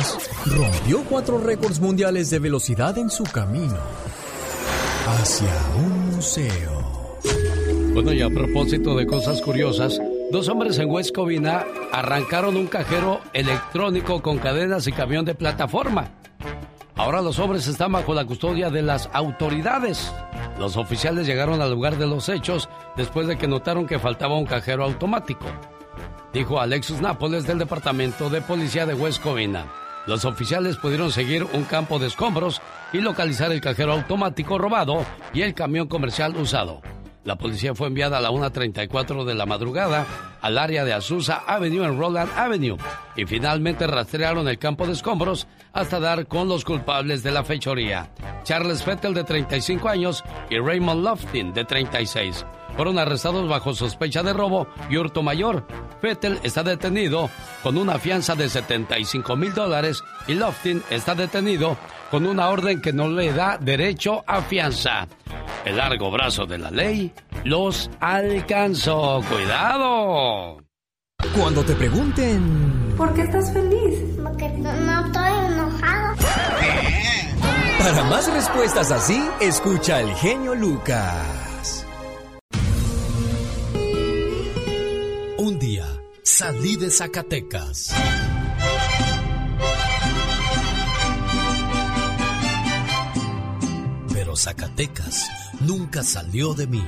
rompió 0.45 1.03
cuatro 1.05 1.39
récords 1.39 1.79
mundiales 1.79 2.29
de 2.29 2.37
velocidad 2.37 2.95
en 2.99 3.09
su 3.09 3.23
camino 3.23 3.77
hacia 5.07 5.53
un 5.77 6.15
museo? 6.15 7.19
Bueno, 7.93 8.13
y 8.13 8.21
a 8.21 8.29
propósito 8.29 8.95
de 8.95 9.05
cosas 9.05 9.41
curiosas, 9.41 9.99
dos 10.31 10.47
hombres 10.49 10.79
en 10.79 10.89
West 10.89 11.13
Covina 11.13 11.65
arrancaron 11.91 12.55
un 12.55 12.67
cajero 12.67 13.19
electrónico 13.33 14.21
con 14.21 14.39
cadenas 14.39 14.87
y 14.87 14.91
camión 14.91 15.25
de 15.25 15.35
plataforma. 15.35 16.09
Ahora 16.95 17.21
los 17.21 17.39
hombres 17.39 17.67
están 17.67 17.91
bajo 17.91 18.13
la 18.13 18.25
custodia 18.25 18.69
de 18.69 18.81
las 18.81 19.09
autoridades. 19.13 20.11
Los 20.59 20.77
oficiales 20.77 21.27
llegaron 21.27 21.61
al 21.61 21.71
lugar 21.71 21.97
de 21.97 22.07
los 22.07 22.29
hechos 22.29 22.69
después 22.95 23.27
de 23.27 23.37
que 23.37 23.47
notaron 23.47 23.87
que 23.87 23.99
faltaba 23.99 24.37
un 24.37 24.45
cajero 24.45 24.83
automático. 24.83 25.45
Dijo 26.33 26.59
Alexis 26.59 27.01
Nápoles 27.01 27.45
del 27.45 27.59
Departamento 27.59 28.29
de 28.29 28.41
Policía 28.41 28.85
de 28.85 28.93
West 28.93 29.21
Covina. 29.21 29.65
Los 30.05 30.25
oficiales 30.25 30.77
pudieron 30.77 31.11
seguir 31.11 31.45
un 31.53 31.63
campo 31.63 31.97
de 31.97 32.07
escombros 32.07 32.61
y 32.91 32.99
localizar 32.99 33.51
el 33.51 33.61
cajero 33.61 33.93
automático 33.93 34.57
robado 34.57 35.05
y 35.33 35.41
el 35.41 35.53
camión 35.53 35.87
comercial 35.87 36.35
usado. 36.35 36.81
La 37.23 37.37
policía 37.37 37.73
fue 37.73 37.87
enviada 37.87 38.17
a 38.17 38.21
la 38.21 38.31
1.34 38.31 39.23
de 39.23 39.33
la 39.33 39.45
madrugada 39.45 40.05
al 40.41 40.57
área 40.57 40.83
de 40.83 40.91
Azusa 40.91 41.43
Avenue 41.47 41.85
en 41.85 41.97
Roland 41.97 42.29
Avenue 42.35 42.77
y 43.15 43.25
finalmente 43.25 43.87
rastrearon 43.87 44.49
el 44.49 44.59
campo 44.59 44.85
de 44.85 44.91
escombros 44.91 45.47
hasta 45.71 46.01
dar 46.01 46.27
con 46.27 46.49
los 46.49 46.65
culpables 46.65 47.23
de 47.23 47.31
la 47.31 47.45
fechoría. 47.45 48.09
Charles 48.43 48.83
Fettel 48.83 49.13
de 49.13 49.23
35 49.23 49.87
años 49.87 50.21
y 50.49 50.59
Raymond 50.59 51.01
Loftin 51.01 51.53
de 51.53 51.63
36 51.63 52.45
fueron 52.75 52.99
arrestados 52.99 53.47
bajo 53.47 53.73
sospecha 53.73 54.23
de 54.23 54.33
robo 54.33 54.67
y 54.89 54.97
hurto 54.97 55.21
mayor. 55.23 55.65
Fettel 56.01 56.39
está 56.43 56.63
detenido 56.63 57.29
con 57.61 57.77
una 57.77 57.99
fianza 57.99 58.35
de 58.35 58.49
75 58.49 59.35
mil 59.35 59.53
dólares 59.53 60.03
y 60.27 60.33
Loftin 60.33 60.83
está 60.89 61.15
detenido 61.15 61.77
con 62.11 62.25
una 62.25 62.49
orden 62.49 62.81
que 62.81 62.93
no 62.93 63.07
le 63.07 63.33
da 63.33 63.57
derecho 63.57 64.23
a 64.27 64.41
fianza. 64.41 65.07
El 65.65 65.77
largo 65.77 66.11
brazo 66.11 66.45
de 66.45 66.57
la 66.57 66.69
ley 66.71 67.13
los 67.43 67.89
alcanzó. 67.99 69.21
¡Cuidado! 69.29 70.57
Cuando 71.37 71.63
te 71.63 71.73
pregunten... 71.73 72.93
¿Por 72.97 73.13
qué 73.13 73.21
estás 73.21 73.51
feliz? 73.51 73.99
Porque 74.21 74.49
no, 74.49 75.05
estoy 75.05 75.31
enojado. 75.47 76.15
Para 77.79 78.03
más 78.03 78.31
respuestas 78.31 78.91
así, 78.91 79.21
escucha 79.41 80.01
el 80.01 80.13
genio 80.15 80.53
Lucas. 80.53 81.42
Salí 86.23 86.77
de 86.77 86.89
Zacatecas. 86.89 87.93
Pero 94.13 94.35
Zacatecas 94.35 95.29
nunca 95.59 96.01
salió 96.03 96.53
de 96.53 96.67
mí. 96.67 96.83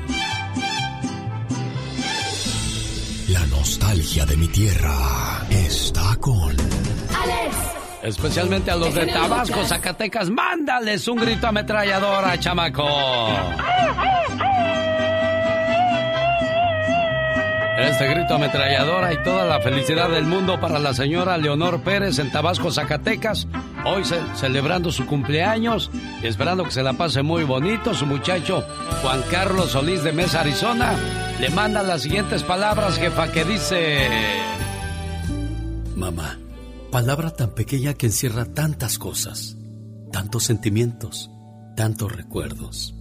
La 3.30 3.46
nostalgia 3.48 4.26
de 4.26 4.38
mi 4.38 4.48
tierra 4.48 5.46
está 5.50 6.16
con... 6.20 6.52
¡Alex! 6.52 7.56
Especialmente 8.04 8.70
a 8.70 8.76
los 8.76 8.94
de 8.94 9.08
Tabasco, 9.08 9.66
Zacatecas, 9.66 10.30
mándales 10.30 11.08
un 11.08 11.18
grito 11.18 11.48
ametralladora, 11.48 12.40
chamaco. 12.40 12.88
Este 17.78 18.08
grito 18.08 18.36
ametralladora 18.36 19.14
y 19.14 19.22
toda 19.22 19.44
la 19.46 19.60
felicidad 19.60 20.10
del 20.10 20.24
mundo 20.24 20.60
para 20.62 20.80
la 20.80 20.94
señora 20.94 21.38
Leonor 21.38 21.82
Pérez 21.82 22.20
en 22.20 22.32
Tabasco, 22.32 22.72
Zacatecas. 22.72 23.48
Hoy 23.86 24.04
celebrando 24.36 24.94
su 24.94 25.06
cumpleaños 25.06 25.92
y 26.24 26.28
esperando 26.28 26.64
que 26.64 26.72
se 26.72 26.84
la 26.84 26.94
pase 26.94 27.22
muy 27.22 27.44
bonito. 27.44 27.94
Su 27.94 28.06
muchacho 28.06 28.66
Juan 29.02 29.22
Carlos 29.30 29.72
Solís 29.72 30.04
de 30.04 30.14
Mesa, 30.14 30.40
Arizona, 30.40 30.94
le 31.42 31.50
manda 31.50 31.84
las 31.84 32.04
siguientes 32.04 32.44
palabras, 32.44 32.98
jefa, 32.98 33.30
que 33.32 33.44
dice... 33.44 34.08
Mamá, 35.98 36.40
palabra 36.92 37.32
tan 37.32 37.56
pequeña 37.56 37.94
que 37.94 38.06
encierra 38.06 38.46
tantas 38.46 38.98
cosas, 38.98 39.58
tantos 40.14 40.46
sentimientos, 40.46 41.30
tantos 41.76 42.16
recuerdos. 42.16 42.96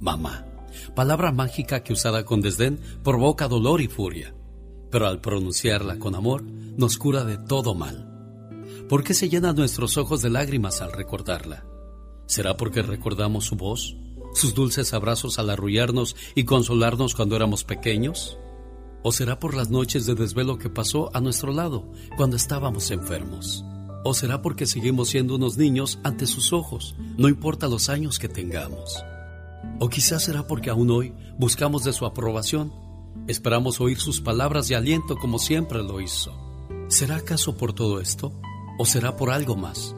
Mamá, 0.00 0.46
palabra 0.94 1.32
mágica 1.32 1.82
que 1.82 1.92
usada 1.92 2.24
con 2.24 2.40
desdén 2.40 2.80
provoca 3.02 3.48
dolor 3.48 3.80
y 3.80 3.88
furia, 3.88 4.34
pero 4.90 5.06
al 5.06 5.20
pronunciarla 5.20 5.98
con 5.98 6.14
amor 6.14 6.42
nos 6.44 6.98
cura 6.98 7.24
de 7.24 7.38
todo 7.38 7.74
mal. 7.74 8.10
¿Por 8.88 9.02
qué 9.02 9.14
se 9.14 9.28
llenan 9.28 9.56
nuestros 9.56 9.96
ojos 9.96 10.20
de 10.22 10.30
lágrimas 10.30 10.80
al 10.80 10.92
recordarla? 10.92 11.64
¿Será 12.26 12.56
porque 12.56 12.82
recordamos 12.82 13.44
su 13.46 13.56
voz, 13.56 13.96
sus 14.34 14.54
dulces 14.54 14.92
abrazos 14.92 15.38
al 15.38 15.50
arrullarnos 15.50 16.16
y 16.34 16.44
consolarnos 16.44 17.14
cuando 17.14 17.36
éramos 17.36 17.64
pequeños? 17.64 18.38
¿O 19.02 19.12
será 19.12 19.38
por 19.38 19.54
las 19.54 19.70
noches 19.70 20.06
de 20.06 20.14
desvelo 20.14 20.58
que 20.58 20.70
pasó 20.70 21.10
a 21.14 21.20
nuestro 21.20 21.52
lado 21.52 21.90
cuando 22.16 22.36
estábamos 22.36 22.90
enfermos? 22.90 23.64
¿O 24.04 24.14
será 24.14 24.42
porque 24.42 24.66
seguimos 24.66 25.08
siendo 25.08 25.36
unos 25.36 25.56
niños 25.56 25.98
ante 26.04 26.26
sus 26.26 26.52
ojos, 26.52 26.94
no 27.16 27.28
importa 27.28 27.68
los 27.68 27.88
años 27.88 28.18
que 28.18 28.28
tengamos? 28.28 29.02
¿O 29.80 29.88
quizás 29.88 30.24
será 30.24 30.46
porque 30.46 30.70
aún 30.70 30.90
hoy 30.90 31.14
buscamos 31.38 31.84
de 31.84 31.92
su 31.92 32.06
aprobación? 32.06 32.72
Esperamos 33.26 33.80
oír 33.80 33.98
sus 33.98 34.20
palabras 34.20 34.68
de 34.68 34.76
aliento 34.76 35.16
como 35.16 35.38
siempre 35.38 35.82
lo 35.82 36.00
hizo. 36.00 36.32
¿Será 36.88 37.16
acaso 37.16 37.56
por 37.56 37.72
todo 37.72 38.00
esto? 38.00 38.32
¿O 38.78 38.84
será 38.84 39.16
por 39.16 39.30
algo 39.30 39.56
más? 39.56 39.94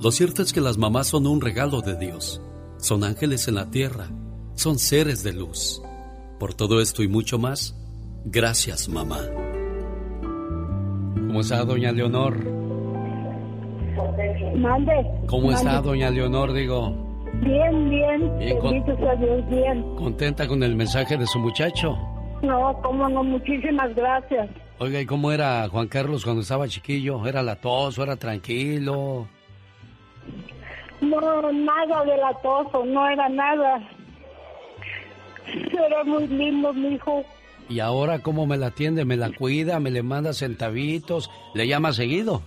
Lo 0.00 0.10
cierto 0.12 0.42
es 0.42 0.52
que 0.52 0.60
las 0.60 0.78
mamás 0.78 1.08
son 1.08 1.26
un 1.26 1.40
regalo 1.40 1.80
de 1.80 1.96
Dios. 1.96 2.40
Son 2.78 3.04
ángeles 3.04 3.48
en 3.48 3.56
la 3.56 3.70
tierra. 3.70 4.08
Son 4.54 4.78
seres 4.78 5.22
de 5.22 5.32
luz. 5.32 5.82
Por 6.38 6.54
todo 6.54 6.80
esto 6.80 7.02
y 7.02 7.08
mucho 7.08 7.38
más, 7.38 7.76
gracias 8.24 8.88
mamá. 8.88 9.20
¿Cómo 11.14 11.40
está 11.40 11.64
doña 11.64 11.92
Leonor? 11.92 12.60
Mande. 14.56 15.06
¿Cómo 15.26 15.52
está, 15.52 15.80
doña 15.80 16.10
Leonor? 16.10 16.52
Digo. 16.52 17.09
Bien, 17.40 17.90
bien. 17.90 18.38
Bien, 18.38 18.58
Bendito 18.62 18.96
sea 18.96 19.14
Dios, 19.16 19.48
bien. 19.48 19.82
¿Contenta 19.96 20.46
con 20.46 20.62
el 20.62 20.74
mensaje 20.76 21.16
de 21.16 21.26
su 21.26 21.38
muchacho? 21.38 21.96
No, 22.42 22.78
cómo 22.82 23.08
no, 23.08 23.22
muchísimas 23.22 23.94
gracias. 23.94 24.48
Oiga, 24.78 25.00
¿y 25.00 25.06
cómo 25.06 25.30
era 25.30 25.68
Juan 25.68 25.88
Carlos 25.88 26.24
cuando 26.24 26.42
estaba 26.42 26.66
chiquillo? 26.68 27.26
¿Era 27.26 27.42
latoso? 27.42 28.02
¿Era 28.02 28.16
tranquilo? 28.16 29.26
No, 31.00 31.52
nada 31.52 32.04
delatoso, 32.04 32.84
no 32.84 33.08
era 33.08 33.28
nada. 33.28 33.82
Era 35.72 36.04
muy 36.04 36.26
lindo, 36.28 36.72
mi 36.72 36.94
hijo. 36.94 37.24
¿Y 37.68 37.80
ahora 37.80 38.18
cómo 38.18 38.46
me 38.46 38.56
la 38.56 38.66
atiende? 38.68 39.04
¿Me 39.04 39.16
la 39.16 39.30
cuida? 39.30 39.78
¿Me 39.80 39.90
le 39.90 40.02
manda 40.02 40.32
centavitos? 40.32 41.30
¿Le 41.54 41.68
llama 41.68 41.92
seguido? 41.92 42.42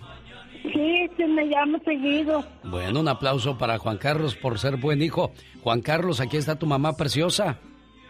Sí, 0.73 1.09
sí, 1.15 1.23
me 1.25 1.47
llama 1.47 1.79
seguido. 1.85 2.43
Bueno, 2.63 2.99
un 2.99 3.07
aplauso 3.07 3.57
para 3.57 3.77
Juan 3.77 3.97
Carlos 3.97 4.35
por 4.35 4.57
ser 4.57 4.77
buen 4.77 5.01
hijo. 5.01 5.31
Juan 5.61 5.81
Carlos, 5.81 6.19
aquí 6.19 6.37
está 6.37 6.57
tu 6.57 6.65
mamá 6.65 6.93
preciosa. 6.93 7.57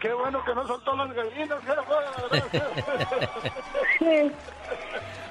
Qué 0.00 0.12
bueno 0.12 0.42
que 0.44 0.54
no 0.54 0.66
soltó 0.66 0.96
las 0.96 1.14
gallinas. 1.14 1.58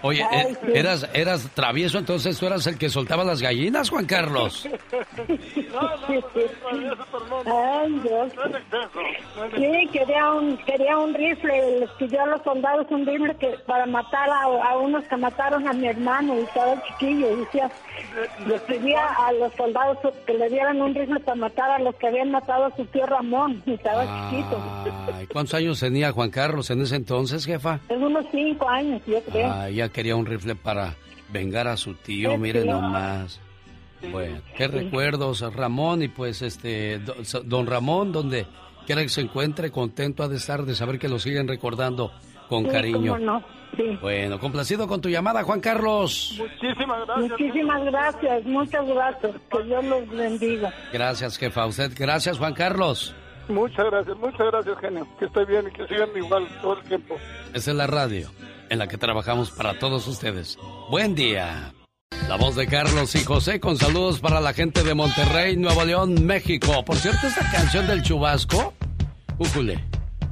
Oye, 0.06 0.22
Ay, 0.30 0.48
eh, 0.52 0.58
sí. 0.62 0.72
eras, 0.76 1.10
eras 1.14 1.50
travieso, 1.56 1.98
entonces 1.98 2.38
tú 2.38 2.46
eras 2.46 2.68
el 2.68 2.78
que 2.78 2.90
soltaba 2.90 3.24
las 3.24 3.42
gallinas, 3.42 3.90
Juan 3.90 4.06
Carlos. 4.06 4.68
Ay, 7.46 8.00
Dios. 8.04 8.32
Sí, 9.56 9.90
quería 9.92 10.32
un, 10.34 10.58
quería 10.58 10.98
un 10.98 11.14
rifle, 11.14 11.80
les 11.80 11.90
pidió 11.92 12.22
a 12.24 12.26
los 12.28 12.42
soldados 12.44 12.88
un 12.92 13.06
rifle 13.06 13.36
que, 13.38 13.48
para 13.66 13.86
matar 13.86 14.30
a, 14.30 14.44
a 14.44 14.78
unos 14.78 15.04
que 15.06 15.18
mataron 15.18 15.68
a 15.68 15.74
mi 15.74 15.88
hermano 15.88 16.36
y 16.38 16.44
estaba 16.44 16.82
chiquillo. 16.88 17.32
Y 17.34 17.36
decía, 17.38 17.72
les 18.48 18.62
pedía 18.62 19.06
a 19.06 19.32
los 19.34 19.54
soldados 19.54 19.98
que 20.26 20.34
le 20.34 20.50
dieran 20.50 20.82
un 20.82 20.94
rifle 20.94 21.20
para 21.22 21.36
matar 21.36 21.72
a 21.72 21.80
los 21.80 21.96
que 21.96 22.08
habían 22.08 22.32
matado 22.32 22.66
a 22.66 22.76
su 22.76 22.86
tío 22.86 23.06
Ramón 23.06 23.62
y 23.66 23.74
estaba 23.74 24.04
chiquito. 24.30 24.62
Ay, 25.16 25.28
¿Cuántos 25.28 25.54
años 25.56 25.80
tenía 25.80 26.12
Juan 26.12 26.30
Carlos 26.30 26.70
en 26.72 26.82
ese 26.82 26.96
entonces, 26.96 27.46
jefa? 27.46 27.80
Es 27.90 27.98
unos 27.98 28.26
cinco 28.32 28.70
años, 28.70 29.02
yo 29.08 29.22
creo. 29.24 29.50
Ah, 29.52 29.70
ya 29.70 29.90
quería 29.94 30.16
un 30.16 30.26
rifle 30.26 30.56
para 30.56 30.96
vengar 31.30 31.68
a 31.68 31.78
su 31.78 31.94
tío, 31.94 32.32
Sí, 32.32 32.38
mire 32.38 32.66
nomás. 32.66 33.40
Bueno, 34.12 34.42
qué 34.58 34.68
recuerdos, 34.68 35.42
Ramón, 35.56 36.04
y 36.04 36.10
pues 36.10 36.42
este, 36.42 37.00
do- 37.00 37.16
don 37.46 37.66
Ramón, 37.68 38.12
donde 38.12 38.46
quiera 38.86 39.02
que 39.02 39.08
se 39.10 39.22
encuentre, 39.22 39.72
contento 39.72 40.24
ha 40.24 40.28
de 40.28 40.36
estar 40.36 40.64
de 40.64 40.76
saber 40.76 41.00
que 41.00 41.08
lo 41.08 41.20
siguen 41.20 41.48
recordando 41.48 42.12
con 42.50 42.66
Sí, 42.66 42.70
cariño. 42.72 43.14
cómo 43.14 43.26
no, 43.26 43.44
sí. 43.78 43.98
Bueno, 44.02 44.40
complacido 44.40 44.88
con 44.90 45.00
tu 45.00 45.08
llamada, 45.08 45.44
Juan 45.44 45.62
Carlos. 45.62 46.38
Muchísimas 46.38 47.06
gracias. 47.08 47.30
Muchísimas 47.40 47.84
gracias, 47.86 48.44
muchas 48.46 48.86
gracias. 48.88 49.32
Que 49.50 49.64
Dios 49.64 49.86
los 49.86 50.10
bendiga. 50.10 50.74
Gracias, 50.92 51.38
jefa. 51.38 51.66
Usted, 51.66 51.92
gracias, 51.98 52.38
Juan 52.38 52.54
Carlos. 52.54 53.16
Muchas 53.48 53.86
gracias, 53.90 54.18
muchas 54.18 54.48
gracias, 54.52 54.78
genio. 54.80 55.08
Que 55.18 55.26
esté 55.26 55.46
bien 55.46 55.66
y 55.70 55.72
que 55.72 55.88
sigan 55.88 56.10
igual 56.18 56.46
todo 56.62 56.78
el 56.78 56.84
tiempo. 56.90 57.16
Esta 57.54 57.72
es 57.72 57.78
la 57.78 57.88
radio 57.88 58.30
en 58.74 58.80
la 58.80 58.88
que 58.88 58.98
trabajamos 58.98 59.52
para 59.52 59.78
todos 59.80 60.06
ustedes. 60.08 60.58
Buen 60.90 61.14
día. 61.16 61.74
La 62.28 62.36
voz 62.38 62.56
de 62.56 62.66
Carlos 62.68 63.14
y 63.16 63.24
José 63.24 63.60
con 63.60 63.78
saludos 63.78 64.20
para 64.20 64.42
la 64.42 64.54
gente 64.54 64.84
de 64.84 64.94
Monterrey, 64.96 65.56
Nuevo 65.58 65.84
León, 65.86 66.26
México. 66.26 66.84
Por 66.84 66.96
cierto, 66.98 67.28
esta 67.28 67.50
canción 67.52 67.86
del 67.86 68.02
chubasco, 68.02 68.74
újule, 69.38 69.84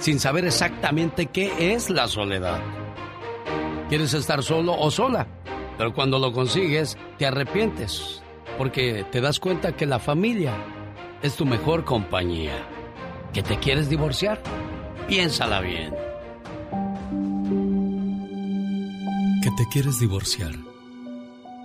sin 0.00 0.18
saber 0.18 0.44
exactamente 0.44 1.26
qué 1.26 1.74
es 1.74 1.90
la 1.90 2.08
soledad. 2.08 2.60
Quieres 3.88 4.14
estar 4.14 4.42
solo 4.42 4.76
o 4.78 4.90
sola, 4.90 5.26
pero 5.78 5.94
cuando 5.94 6.18
lo 6.18 6.32
consigues 6.32 6.98
te 7.18 7.26
arrepientes 7.26 8.22
porque 8.60 9.06
te 9.10 9.22
das 9.22 9.40
cuenta 9.40 9.74
que 9.74 9.86
la 9.86 9.98
familia 9.98 10.52
es 11.22 11.34
tu 11.34 11.46
mejor 11.46 11.86
compañía. 11.86 12.66
¿Que 13.32 13.42
te 13.42 13.58
quieres 13.58 13.88
divorciar? 13.88 14.42
Piénsala 15.08 15.62
bien. 15.62 15.94
¿Que 19.42 19.50
te 19.56 19.66
quieres 19.72 19.98
divorciar? 19.98 20.52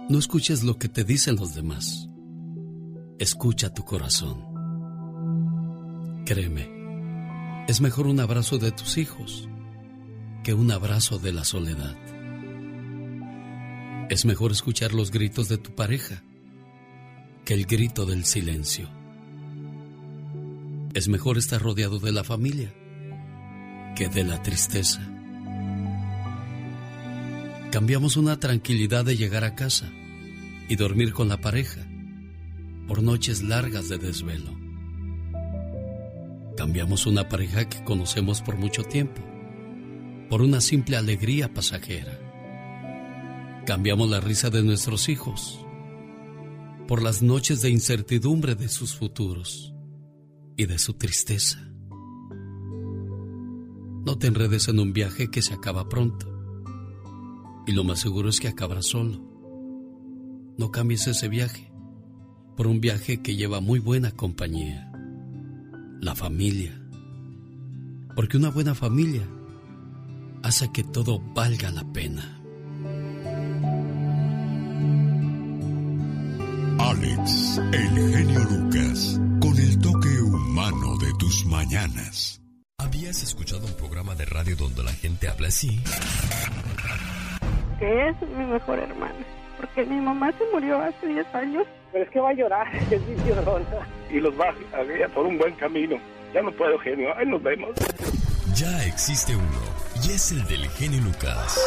No 0.08 0.18
escuches 0.18 0.64
lo 0.64 0.78
que 0.78 0.88
te 0.88 1.04
dicen 1.04 1.36
los 1.36 1.54
demás. 1.54 2.08
Escucha 3.20 3.74
tu 3.74 3.84
corazón. 3.84 4.46
Créeme, 6.26 6.75
es 7.68 7.82
mejor 7.82 8.06
un 8.06 8.20
abrazo 8.20 8.60
de 8.60 8.72
tus 8.72 8.98
hijos 8.98 9.50
que 10.44 10.54
un 10.54 10.70
abrazo 10.72 11.18
de 11.18 11.34
la 11.34 11.44
soledad. 11.44 11.96
Es 14.10 14.26
mejor 14.26 14.52
escuchar 14.52 14.94
los 14.94 15.10
gritos 15.10 15.50
de 15.50 15.58
tu 15.58 15.74
pareja 15.74 16.22
que 17.44 17.56
el 17.56 17.66
grito 17.66 18.06
del 18.06 18.24
silencio. 18.26 18.88
Es 20.94 21.08
mejor 21.08 21.40
estar 21.40 21.60
rodeado 21.60 21.98
de 21.98 22.12
la 22.12 22.24
familia 22.24 22.72
que 23.96 24.10
de 24.10 24.24
la 24.24 24.44
tristeza. 24.44 25.02
Cambiamos 27.72 28.16
una 28.16 28.40
tranquilidad 28.40 29.06
de 29.06 29.18
llegar 29.18 29.44
a 29.44 29.56
casa 29.56 29.92
y 30.70 30.76
dormir 30.76 31.14
con 31.14 31.30
la 31.30 31.42
pareja 31.42 31.82
por 32.88 33.02
noches 33.02 33.42
largas 33.42 33.90
de 33.90 33.98
desvelo. 33.98 34.65
Cambiamos 36.58 37.06
una 37.06 37.28
pareja 37.28 37.68
que 37.68 37.84
conocemos 37.84 38.42
por 38.42 38.58
mucho 38.58 38.84
tiempo 38.84 39.22
por 40.30 40.42
una 40.42 40.62
simple 40.62 40.98
alegría 40.98 41.54
pasajera. 41.54 42.20
Cambiamos 43.66 44.10
la 44.10 44.20
risa 44.20 44.50
de 44.50 44.64
nuestros 44.64 45.10
hijos 45.10 45.66
por 46.88 47.02
las 47.02 47.22
noches 47.22 47.62
de 47.62 47.70
incertidumbre 47.70 48.56
de 48.56 48.70
sus 48.70 48.96
futuros 48.96 49.74
y 50.58 50.66
de 50.66 50.78
su 50.78 50.94
tristeza. 50.94 51.60
No 54.06 54.18
te 54.18 54.28
enredes 54.28 54.68
en 54.68 54.80
un 54.80 54.94
viaje 54.94 55.30
que 55.30 55.42
se 55.42 55.54
acaba 55.54 55.90
pronto 55.90 56.32
y 57.68 57.72
lo 57.72 57.84
más 57.84 58.00
seguro 58.00 58.30
es 58.30 58.40
que 58.40 58.48
acabará 58.48 58.82
solo. 58.82 59.22
No 60.58 60.72
cambies 60.72 61.08
ese 61.08 61.28
viaje 61.28 61.72
por 62.56 62.68
un 62.68 62.80
viaje 62.80 63.22
que 63.22 63.36
lleva 63.36 63.60
muy 63.60 63.80
buena 63.80 64.12
compañía, 64.12 64.92
la 66.06 66.16
familia. 66.16 66.72
Porque 68.16 68.38
una 68.38 68.52
buena 68.52 68.76
familia 68.76 69.28
hace 70.44 70.72
que 70.72 70.84
todo 70.84 71.20
valga 71.34 71.72
la 71.72 71.84
pena. 71.92 72.24
Alex, 76.78 77.58
el 77.74 77.90
genio 77.90 78.44
Lucas, 78.44 79.20
con 79.42 79.58
el 79.58 79.80
toque 79.80 80.22
humano 80.22 80.96
de 81.00 81.12
tus 81.18 81.46
mañanas. 81.48 82.40
¿Habías 82.78 83.24
escuchado 83.24 83.66
un 83.66 83.74
programa 83.74 84.14
de 84.14 84.26
radio 84.26 84.56
donde 84.56 84.84
la 84.84 84.94
gente 84.94 85.28
habla 85.28 85.48
así? 85.48 85.82
Que 87.80 88.10
es 88.10 88.22
mi 88.38 88.46
mejor 88.46 88.78
hermana. 88.78 89.26
Porque 89.58 89.86
mi 89.86 90.00
mamá 90.00 90.32
se 90.38 90.44
murió 90.52 90.82
hace 90.82 91.08
10 91.08 91.36
años. 91.36 91.68
Pero 91.92 92.04
es 92.04 92.10
que 92.10 92.20
va 92.20 92.30
a 92.30 92.34
llorar, 92.34 92.68
es 92.92 93.02
mi 93.02 93.16
llorona. 93.28 93.88
Y 94.10 94.20
los 94.20 94.40
va 94.40 94.54
a 94.74 94.84
guiar 94.84 95.10
por 95.12 95.26
un 95.26 95.38
buen 95.38 95.56
camino. 95.56 95.98
Ya 96.34 96.42
no 96.42 96.52
puedo, 96.52 96.78
genio. 96.80 97.16
Ahí 97.16 97.26
nos 97.26 97.42
vemos. 97.42 97.70
Ya 98.56 98.86
existe 98.86 99.36
uno, 99.36 99.62
y 100.04 100.12
es 100.12 100.32
el 100.32 100.46
del 100.46 100.68
genio 100.70 101.02
Lucas. 101.02 101.60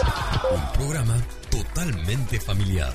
Un 0.51 0.73
programa 0.73 1.17
totalmente 1.51 2.41
familiar. 2.41 2.93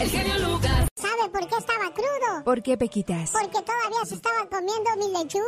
El 0.00 0.08
genio 0.08 0.38
Lucas. 0.48 0.89
¿Sabe 1.30 1.46
por 1.46 1.48
qué 1.48 1.56
estaba 1.56 1.92
crudo? 1.94 2.44
¿Por 2.44 2.62
qué, 2.62 2.76
Pequitas? 2.76 3.30
Porque 3.30 3.62
todavía 3.62 4.04
se 4.04 4.14
estaba 4.16 4.48
comiendo 4.48 4.90
mi 4.96 5.12
lechuga. 5.12 5.46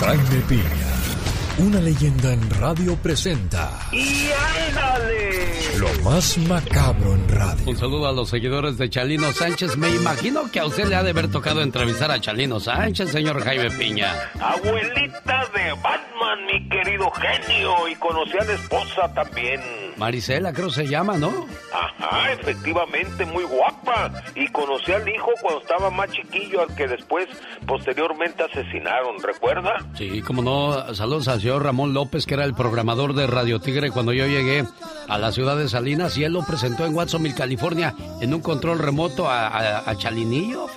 Jaime 0.00 0.40
Piña, 0.48 1.21
una 1.58 1.80
leyenda 1.80 2.32
en 2.32 2.50
radio 2.50 2.96
presenta. 2.96 3.70
¡Y 3.92 4.30
ándale! 4.68 5.32
Lo 5.78 5.88
más 6.02 6.38
macabro 6.38 7.14
en 7.14 7.28
radio. 7.28 7.62
Un 7.66 7.76
saludo 7.76 8.06
a 8.06 8.12
los 8.12 8.28
seguidores 8.28 8.78
de 8.78 8.88
Chalino 8.88 9.32
Sánchez. 9.32 9.76
Me 9.76 9.90
imagino 9.90 10.50
que 10.50 10.60
a 10.60 10.66
usted 10.66 10.86
le 10.86 10.94
ha 10.94 11.02
de 11.02 11.10
haber 11.10 11.30
tocado 11.30 11.62
entrevistar 11.62 12.10
a 12.10 12.20
Chalino 12.20 12.60
Sánchez, 12.60 13.10
señor 13.10 13.42
Jaime 13.42 13.70
Piña. 13.70 14.12
Abuelita 14.40 15.46
de 15.54 15.72
Batman, 15.72 16.46
mi 16.46 16.68
querido 16.68 17.10
genio. 17.10 17.88
Y 17.88 17.94
conocí 17.96 18.38
a 18.38 18.44
la 18.44 18.52
esposa 18.54 19.12
también. 19.14 19.60
Marisela, 19.96 20.52
creo 20.52 20.70
se 20.70 20.86
llama, 20.86 21.18
¿no? 21.18 21.46
Ajá, 21.72 22.32
efectivamente, 22.32 23.24
muy 23.26 23.44
guapa. 23.44 24.10
Y 24.34 24.46
conocí 24.48 24.92
al 24.92 25.08
hijo 25.08 25.30
cuando 25.40 25.60
estaba 25.60 25.90
más 25.90 26.10
chiquillo, 26.10 26.62
al 26.62 26.74
que 26.74 26.86
después, 26.86 27.28
posteriormente 27.66 28.42
asesinaron, 28.44 29.22
¿recuerda? 29.22 29.84
Sí, 29.96 30.22
como 30.22 30.42
no. 30.42 30.94
Saludos 30.94 31.28
al 31.28 31.40
señor 31.42 31.64
Ramón 31.64 31.92
López, 31.92 32.24
que 32.24 32.34
era 32.34 32.44
el 32.44 32.54
programador 32.54 33.14
de 33.14 33.26
Radio 33.26 33.60
Tigre 33.60 33.90
cuando 33.90 34.12
yo 34.12 34.26
llegué 34.26 34.64
a 35.08 35.18
la 35.18 35.32
ciudad 35.32 35.56
de 35.56 35.68
Salinas 35.68 36.16
y 36.16 36.24
él 36.24 36.32
lo 36.32 36.42
presentó 36.44 36.86
en 36.86 36.94
Watsonville, 36.94 37.34
California, 37.34 37.94
en 38.20 38.32
un 38.32 38.40
control 38.40 38.78
remoto 38.78 39.28
a, 39.28 39.78
a- 39.78 39.96
Chalinillo. 39.96 40.68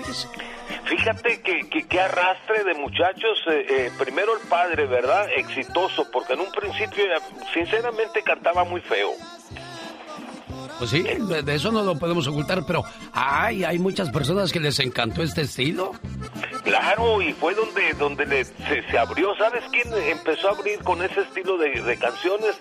Fíjate 0.85 1.41
que, 1.41 1.69
que, 1.69 1.87
que 1.87 1.99
arrastre 2.01 2.63
de 2.63 2.73
muchachos, 2.73 3.37
eh, 3.47 3.65
eh, 3.69 3.91
primero 3.97 4.33
el 4.35 4.47
padre, 4.47 4.87
¿verdad? 4.87 5.27
Exitoso, 5.37 6.07
porque 6.11 6.33
en 6.33 6.39
un 6.41 6.51
principio, 6.51 7.03
eh, 7.05 7.19
sinceramente, 7.53 8.21
cantaba 8.23 8.63
muy 8.63 8.81
feo. 8.81 9.11
Pues 10.77 10.89
sí, 10.89 11.01
de, 11.03 11.55
eso 11.55 11.71
no 11.71 11.83
lo 11.83 11.97
podemos 11.97 12.27
ocultar, 12.27 12.63
pero 12.65 12.83
ay, 13.13 13.63
hay 13.63 13.79
muchas 13.79 14.09
personas 14.09 14.51
que 14.51 14.59
les 14.59 14.79
encantó 14.79 15.23
este 15.23 15.41
estilo. 15.41 15.91
Claro, 16.63 17.21
y 17.21 17.31
fue 17.33 17.53
donde 17.55 17.93
donde 17.93 18.25
le- 18.25 18.45
se, 18.45 18.83
se 18.89 18.97
abrió. 18.97 19.35
¿Sabes 19.37 19.63
quién 19.71 19.93
empezó 20.09 20.49
a 20.49 20.51
abrir 20.51 20.79
con 20.83 21.01
ese 21.03 21.21
estilo 21.21 21.57
de, 21.57 21.97
canciones? 21.97 22.55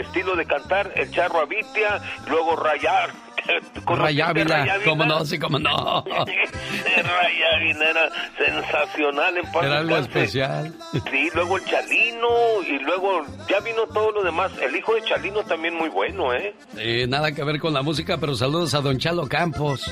Estilo 0.00 0.36
de 0.36 0.46
cantar, 0.46 0.92
el 0.96 1.10
Charro 1.10 1.40
Avitia, 1.40 2.00
luego 2.28 2.56
Rayar. 2.56 3.10
Ray 3.86 4.20
Ávila, 4.20 4.76
cómo 4.84 5.04
no, 5.06 5.24
sí, 5.24 5.38
cómo 5.38 5.58
no. 5.58 6.04
Ray 6.06 7.42
Ávila 7.56 7.90
era 7.90 8.10
sensacional 8.36 9.36
en 9.38 9.52
paz 9.52 9.64
Era 9.64 9.78
algo 9.78 9.96
descanse. 9.96 10.20
especial. 10.20 10.74
Sí, 11.10 11.30
luego 11.34 11.56
el 11.58 11.64
Chalino 11.64 12.62
y 12.66 12.78
luego 12.80 13.22
ya 13.48 13.60
vino 13.60 13.86
todo 13.86 14.12
lo 14.12 14.22
demás. 14.22 14.52
El 14.60 14.74
hijo 14.76 14.94
de 14.94 15.02
Chalino 15.02 15.42
también 15.44 15.74
muy 15.74 15.88
bueno, 15.88 16.32
¿eh? 16.34 16.54
Eh, 16.76 17.06
nada 17.08 17.32
que 17.32 17.42
ver 17.44 17.58
con 17.58 17.72
la 17.72 17.82
música, 17.82 18.18
pero 18.18 18.34
saludos 18.34 18.74
a 18.74 18.80
don 18.80 18.98
Chalo 18.98 19.26
Campos. 19.28 19.90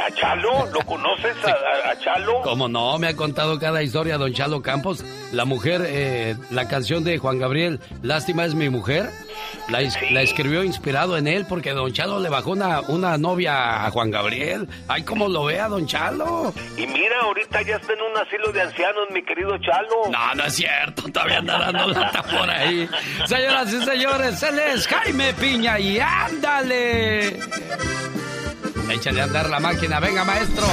¿A 0.00 0.10
Chalo? 0.14 0.66
¿Lo 0.72 0.80
conoces 0.82 1.36
a, 1.44 1.50
a- 1.50 1.90
a 1.92 1.98
Chalo? 1.98 2.40
Como 2.42 2.68
no, 2.68 2.98
me 2.98 3.08
ha 3.08 3.16
contado 3.16 3.58
cada 3.58 3.82
historia 3.82 4.16
don 4.18 4.32
Chalo 4.32 4.62
Campos. 4.62 5.04
La 5.32 5.44
mujer, 5.44 5.82
eh, 5.86 6.36
la 6.50 6.68
canción 6.68 7.04
de 7.04 7.18
Juan 7.18 7.38
Gabriel, 7.38 7.80
Lástima 8.02 8.44
es 8.44 8.54
mi 8.54 8.68
mujer, 8.70 9.10
la, 9.68 9.80
es- 9.80 9.98
la 10.12 10.22
escribió 10.22 10.62
inspirado 10.64 11.16
en 11.16 11.26
él 11.26 11.46
porque 11.48 11.70
don 11.72 11.92
Chalo 11.92 12.20
le 12.20 12.28
bajó 12.28 12.52
una, 12.52 12.80
una 12.82 13.18
novia 13.18 13.84
a 13.86 13.90
Juan 13.90 14.10
Gabriel. 14.10 14.68
Ay, 14.86 15.02
cómo 15.02 15.28
lo 15.28 15.44
vea 15.44 15.68
don 15.68 15.86
Chalo. 15.86 16.54
Y 16.76 16.86
mira, 16.86 17.20
ahorita 17.22 17.62
ya 17.62 17.76
está 17.76 17.92
en 17.92 18.00
un 18.02 18.16
asilo 18.16 18.52
de 18.52 18.62
ancianos, 18.62 19.08
mi 19.12 19.22
querido 19.24 19.58
Chalo. 19.58 20.08
No, 20.10 20.34
no 20.34 20.44
es 20.44 20.54
cierto, 20.54 21.02
todavía 21.10 21.38
anda 21.38 21.58
dando 21.58 21.88
lata 21.88 22.22
por 22.22 22.48
ahí. 22.48 22.88
Señoras 23.26 23.72
y 23.72 23.84
señores, 23.84 24.42
él 24.44 24.58
es 24.60 24.86
Jaime 24.86 25.32
Piña 25.34 25.78
y 25.80 25.98
ándale. 25.98 27.38
Échale 28.90 29.20
a 29.20 29.24
andar 29.24 29.50
la 29.50 29.60
máquina, 29.60 30.00
venga 30.00 30.24
maestro. 30.24 30.64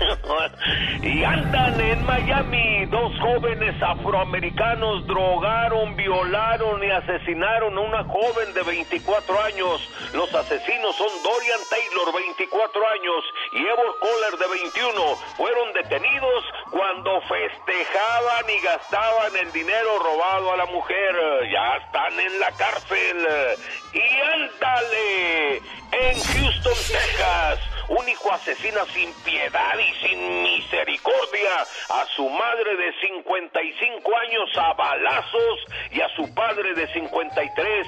y 1.02 1.24
andan 1.24 1.80
en 1.80 2.04
Miami. 2.04 2.86
Dos 2.86 3.12
jóvenes 3.20 3.74
afroamericanos 3.82 5.06
drogaron, 5.06 5.94
violaron 5.96 6.82
y 6.82 6.90
asesinaron 6.90 7.76
a 7.76 7.80
una 7.80 8.04
joven 8.04 8.52
de 8.54 8.62
24 8.62 9.42
años. 9.42 9.80
Los 10.14 10.34
asesinos 10.34 10.96
son 10.96 11.10
Dorian 11.22 11.60
Taylor, 11.68 12.14
24 12.14 12.88
años, 12.88 13.24
y 13.52 13.58
Evor 13.58 13.98
Kohler, 14.00 14.38
de 14.38 14.48
21. 14.48 15.16
Fueron 15.36 15.72
detenidos 15.74 16.44
cuando 16.70 17.20
festejaban 17.22 18.44
y 18.48 18.64
gastaban 18.64 19.36
el 19.36 19.52
dinero 19.52 19.98
robado 19.98 20.52
a 20.52 20.56
la 20.56 20.66
mujer. 20.66 21.14
Ya 21.52 21.76
están 21.76 22.18
en 22.18 22.40
la 22.40 22.50
cárcel. 22.52 23.26
Y 23.92 24.20
ándale, 24.20 25.62
en 25.92 26.20
Houston, 26.20 26.72
Texas. 26.72 27.58
Un 27.90 28.08
hijo 28.08 28.32
asesina 28.32 28.84
sin 28.94 29.12
piedad 29.24 29.74
y 29.76 30.06
sin 30.06 30.42
misericordia 30.44 31.66
a 31.88 32.06
su 32.14 32.28
madre 32.28 32.76
de 32.76 32.92
55 33.00 34.16
años 34.16 34.48
a 34.56 34.72
balazos 34.74 35.58
y 35.90 36.00
a 36.00 36.08
su 36.14 36.32
padre 36.32 36.72
de 36.74 36.86
53. 36.92 37.86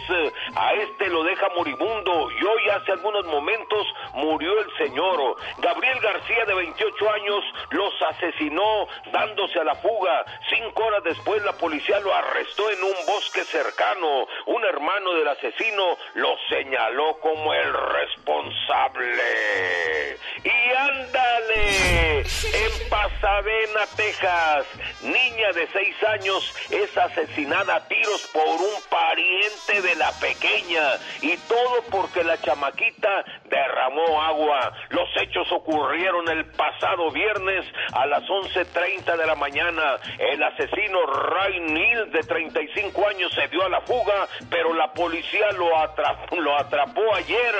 A 0.56 0.72
este 0.72 1.08
lo 1.08 1.22
deja 1.22 1.48
moribundo 1.50 2.30
y 2.32 2.44
hoy 2.44 2.68
hace 2.70 2.90
algunos 2.90 3.24
momentos 3.26 3.86
murió 4.14 4.58
el 4.58 4.76
señor. 4.76 5.36
Gabriel 5.58 6.00
García 6.00 6.46
de 6.46 6.54
28 6.54 7.10
años 7.12 7.44
los 7.70 8.02
asesinó 8.02 8.88
dándose 9.12 9.60
a 9.60 9.64
la 9.64 9.76
fuga. 9.76 10.24
Cinco 10.50 10.84
horas 10.84 11.04
después 11.04 11.44
la 11.44 11.52
policía 11.52 12.00
lo 12.00 12.12
arrestó 12.12 12.68
en 12.70 12.82
un 12.82 13.06
bosque 13.06 13.44
cercano. 13.44 14.26
Un 14.46 14.64
hermano 14.64 15.14
del 15.14 15.28
asesino 15.28 15.96
lo 16.14 16.36
señaló 16.48 17.20
como 17.20 17.54
el 17.54 17.72
responsable. 17.93 19.23
Y 20.44 20.73
ándale, 20.77 22.20
en 22.20 22.89
Pasadena, 22.89 23.86
Texas, 23.97 24.66
niña 25.02 25.52
de 25.55 25.69
seis 25.73 25.97
años 26.05 26.55
es 26.70 26.97
asesinada 26.97 27.77
a 27.77 27.89
tiros 27.89 28.28
por 28.32 28.47
un 28.47 28.82
pariente 28.89 29.82
de 29.82 29.94
la 29.97 30.10
pequeña 30.12 30.82
y 31.20 31.36
todo 31.48 31.82
porque 31.90 32.24
la 32.24 32.40
chamaquita 32.40 33.24
derramó 33.44 34.23
agua. 34.23 34.73
Los 34.90 35.09
hechos 35.20 35.51
ocurrieron 35.52 36.28
el 36.28 36.44
pasado 36.47 37.10
viernes 37.10 37.64
a 37.93 38.06
las 38.06 38.23
11.30 38.24 39.16
de 39.16 39.27
la 39.27 39.35
mañana. 39.35 39.98
El 40.19 40.43
asesino 40.43 41.06
Ray 41.06 41.60
Neal, 41.60 42.10
de 42.10 42.23
35 42.23 43.09
años, 43.09 43.32
se 43.35 43.48
dio 43.48 43.64
a 43.64 43.69
la 43.69 43.81
fuga, 43.82 44.28
pero 44.51 44.74
la 44.74 44.93
policía 44.93 45.51
lo 45.52 45.73
lo 46.39 46.56
atrapó 46.56 47.14
ayer, 47.14 47.55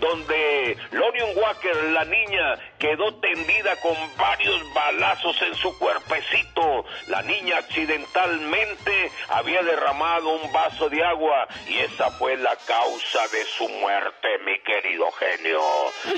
donde 0.00 0.76
Lorian 0.92 1.28
Walker, 1.36 1.76
la 1.92 2.04
niña, 2.04 2.54
quedó 2.78 3.14
tendida 3.16 3.76
con 3.76 3.94
varios 4.16 4.74
balazos 4.74 5.40
en 5.42 5.54
su 5.54 5.76
cuerpecito. 5.78 6.84
La 7.08 7.22
niña 7.22 7.58
accidentalmente 7.58 9.10
había 9.28 9.62
derramado 9.62 10.30
un 10.30 10.52
vaso 10.52 10.88
de 10.88 11.04
agua 11.04 11.46
y 11.68 11.78
esa 11.78 12.10
fue 12.12 12.36
la 12.36 12.56
causa 12.56 13.28
de 13.28 13.44
su 13.44 13.68
muerte, 13.68 14.28
mi 14.44 14.58
querido 14.60 15.10
genio. 15.12 15.60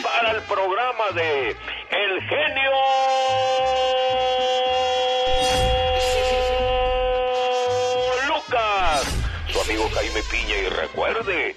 Para 0.03 0.33
el 0.33 0.43
programa 0.43 1.11
de 1.15 1.51
El 1.91 2.21
Genio 2.29 2.73
Lucas, 8.29 9.05
su 9.49 9.61
amigo 9.61 9.89
Jaime 9.95 10.23
Piña 10.31 10.57
y 10.57 10.69
recuerde, 10.69 11.57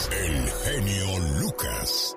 El 0.11 0.51
genio 0.51 1.19
Lucas. 1.39 2.15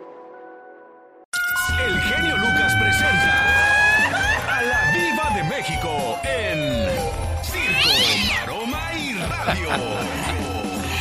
El 1.86 2.00
genio 2.00 2.36
Lucas 2.38 2.74
presenta 2.80 4.56
a 4.56 4.62
la 4.62 4.92
Viva 4.92 5.30
de 5.36 5.44
México 5.44 6.20
en 6.24 6.88
Circo, 7.42 7.90
Maroma 8.28 8.94
y 8.94 9.14
Radio. 9.14 10.23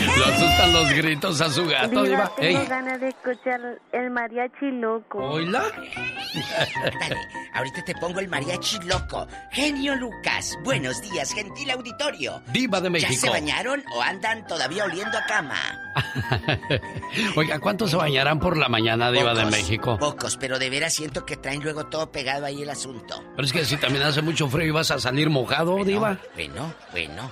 Lo 0.18 0.26
asustan 0.26 0.74
los 0.74 0.90
gritos 0.94 1.42
a 1.42 1.50
su 1.50 1.66
gato, 1.66 2.04
Diva. 2.04 2.32
tengo 2.36 2.60
Ey, 2.60 2.68
ganas 2.68 3.00
de 3.00 3.10
escuchar 3.10 3.60
el 3.92 4.10
mariachi 4.12 4.72
loco. 4.80 5.20
¿Oíla? 5.20 5.64
Dale, 7.00 7.18
ahorita 7.54 7.84
te 7.86 7.96
pongo 7.96 8.20
el 8.20 8.28
mariachi 8.28 8.80
loco. 8.86 9.28
Genio 9.52 9.96
Lucas, 9.96 10.58
buenos 10.64 11.02
días, 11.02 11.34
gentil 11.34 11.72
auditorio. 11.72 12.42
Diva 12.52 12.80
de 12.80 12.86
¿Ya 12.88 12.90
México. 12.92 13.22
se 13.22 13.30
bañaron 13.30 13.84
o 13.96 14.02
andan 14.02 14.46
todavía 14.48 14.86
oliendo 14.86 15.18
a 15.18 15.26
cama? 15.26 15.60
Oiga, 17.36 17.60
¿cuántos 17.60 17.92
se 17.92 17.98
bañarán 17.98 18.40
por 18.40 18.58
la 18.58 18.68
mañana, 18.70 19.12
Diva 19.12 19.34
de 19.34 19.44
Pocos, 19.44 19.52
México? 19.52 19.98
Pocos, 19.98 20.38
pero 20.38 20.60
de 20.60 20.70
veras 20.70 20.94
siento 20.94 21.26
que 21.26 21.38
traen 21.38 21.62
luego 21.64 21.86
todo 21.88 22.12
pegado 22.12 22.46
ahí 22.46 22.62
el 22.62 22.70
asunto. 22.70 23.24
Pero 23.36 23.46
es 23.46 23.54
que 23.54 23.66
si 23.66 23.78
también 23.78 24.04
hace 24.04 24.22
mucho 24.22 24.48
frío 24.48 24.68
y 24.68 24.72
vas 24.72 24.92
a 24.92 25.00
salir 25.00 25.30
mojado, 25.30 25.84
Diva. 25.84 26.18
Bueno, 26.36 26.74
bueno. 26.92 27.32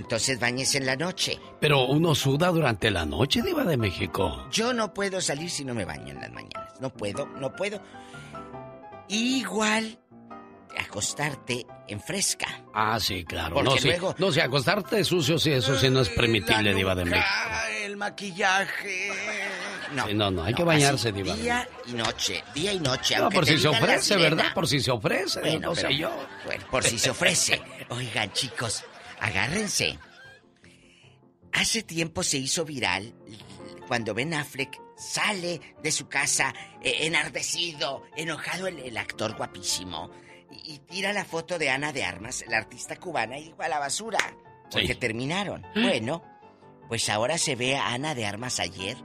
Entonces 0.00 0.40
bañes 0.40 0.74
en 0.74 0.86
la 0.86 0.96
noche. 0.96 1.38
Pero 1.60 1.84
uno 1.86 2.14
suda 2.14 2.48
durante 2.48 2.90
la 2.90 3.04
noche, 3.04 3.42
Diva 3.42 3.64
de 3.64 3.76
México. 3.76 4.46
Yo 4.50 4.72
no 4.72 4.94
puedo 4.94 5.20
salir 5.20 5.50
si 5.50 5.62
no 5.62 5.74
me 5.74 5.84
baño 5.84 6.08
en 6.14 6.20
las 6.20 6.32
mañanas. 6.32 6.72
No 6.80 6.90
puedo, 6.90 7.26
no 7.26 7.54
puedo. 7.54 7.82
Igual 9.08 9.98
acostarte 10.78 11.66
en 11.88 12.00
fresca. 12.00 12.46
Ah, 12.72 12.98
sí, 12.98 13.24
claro. 13.24 13.54
Porque 13.56 13.70
no, 13.70 13.76
sí. 13.76 13.88
luego- 13.88 14.14
No, 14.18 14.32
sí, 14.32 14.40
acostarte 14.40 15.04
sucio, 15.04 15.38
sí, 15.38 15.50
eso 15.52 15.76
sí 15.78 15.90
no 15.90 16.00
es 16.00 16.08
permitible, 16.08 16.72
Diva 16.74 16.94
de 16.94 17.04
México. 17.04 17.26
El 17.84 17.96
maquillaje. 17.96 19.10
No, 19.94 20.06
Sí, 20.06 20.14
no, 20.14 20.30
no, 20.30 20.44
hay 20.44 20.54
que 20.54 20.62
bañarse, 20.62 21.10
Diva. 21.12 21.34
Día 21.34 21.68
y 21.88 21.92
noche, 21.92 22.42
día 22.54 22.72
y 22.72 22.78
noche. 22.80 23.18
No, 23.18 23.28
por 23.28 23.44
si 23.44 23.58
se 23.58 23.68
ofrece, 23.68 24.14
sirena. 24.14 24.36
¿verdad? 24.36 24.54
Por 24.54 24.66
si 24.68 24.80
se 24.80 24.90
ofrece, 24.92 25.40
Bueno, 25.40 25.68
no 25.70 25.74
sé 25.74 25.82
pero- 25.82 25.94
yo. 25.94 26.10
bueno, 26.46 26.64
por 26.70 26.84
si 26.84 26.98
se 26.98 27.10
ofrece. 27.10 27.60
Oigan, 27.88 28.32
chicos, 28.32 28.84
agárrense. 29.20 29.98
Hace 31.52 31.82
tiempo 31.82 32.22
se 32.22 32.38
hizo 32.38 32.64
viral 32.64 33.12
cuando 33.88 34.14
Ben 34.14 34.34
Affleck 34.34 34.80
sale 34.96 35.60
de 35.82 35.90
su 35.90 36.08
casa 36.08 36.54
eh, 36.82 36.98
enardecido, 37.06 38.02
enojado 38.16 38.66
el, 38.68 38.78
el 38.80 38.96
actor 38.96 39.36
guapísimo 39.36 40.10
y, 40.50 40.74
y 40.74 40.78
tira 40.78 41.12
la 41.12 41.24
foto 41.24 41.58
de 41.58 41.70
Ana 41.70 41.92
de 41.92 42.04
Armas, 42.04 42.44
la 42.48 42.58
artista 42.58 42.96
cubana, 42.96 43.38
y 43.38 43.54
a 43.58 43.68
la 43.68 43.78
basura. 43.78 44.18
Porque 44.70 44.88
Sí. 44.88 44.94
terminaron. 44.94 45.66
Bueno, 45.74 46.22
pues 46.88 47.08
ahora 47.08 47.38
se 47.38 47.56
ve 47.56 47.76
a 47.76 47.92
Ana 47.92 48.14
de 48.14 48.26
Armas 48.26 48.60
ayer. 48.60 48.96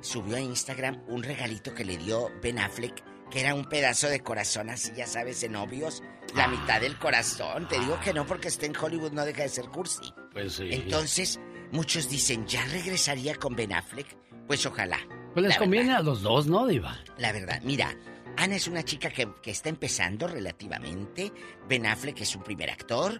Subió 0.00 0.36
a 0.36 0.40
Instagram 0.40 1.00
un 1.06 1.22
regalito 1.22 1.74
que 1.74 1.84
le 1.84 1.96
dio 1.96 2.28
Ben 2.42 2.58
Affleck, 2.58 3.04
que 3.32 3.40
era 3.40 3.54
un 3.54 3.64
pedazo 3.64 4.08
de 4.08 4.20
corazón 4.20 4.68
así, 4.68 4.92
ya 4.94 5.06
sabes, 5.06 5.42
en 5.42 5.52
novios. 5.52 6.02
La 6.36 6.48
mitad 6.48 6.82
del 6.82 6.98
corazón. 6.98 7.66
Te 7.66 7.80
digo 7.80 7.98
que 8.00 8.12
no 8.12 8.26
porque 8.26 8.48
esté 8.48 8.66
en 8.66 8.76
Hollywood 8.76 9.12
no 9.12 9.24
deja 9.24 9.42
de 9.42 9.48
ser 9.48 9.64
cursi. 9.70 10.12
Pues 10.32 10.52
sí. 10.52 10.68
Entonces, 10.70 11.40
muchos 11.70 12.10
dicen, 12.10 12.46
¿ya 12.46 12.62
regresaría 12.66 13.34
con 13.36 13.56
Ben 13.56 13.72
Affleck? 13.72 14.18
Pues 14.46 14.66
ojalá. 14.66 14.98
Pues 15.32 15.46
les 15.46 15.54
La 15.54 15.58
conviene 15.58 15.94
a 15.94 16.02
los 16.02 16.20
dos, 16.20 16.46
¿no, 16.46 16.66
Diva? 16.66 16.98
La 17.16 17.32
verdad, 17.32 17.62
mira, 17.64 17.96
Ana 18.36 18.56
es 18.56 18.68
una 18.68 18.82
chica 18.82 19.08
que, 19.08 19.26
que 19.42 19.50
está 19.50 19.70
empezando 19.70 20.28
relativamente. 20.28 21.32
Ben 21.66 21.86
Affleck 21.86 22.20
es 22.20 22.36
un 22.36 22.42
primer 22.42 22.68
actor. 22.70 23.18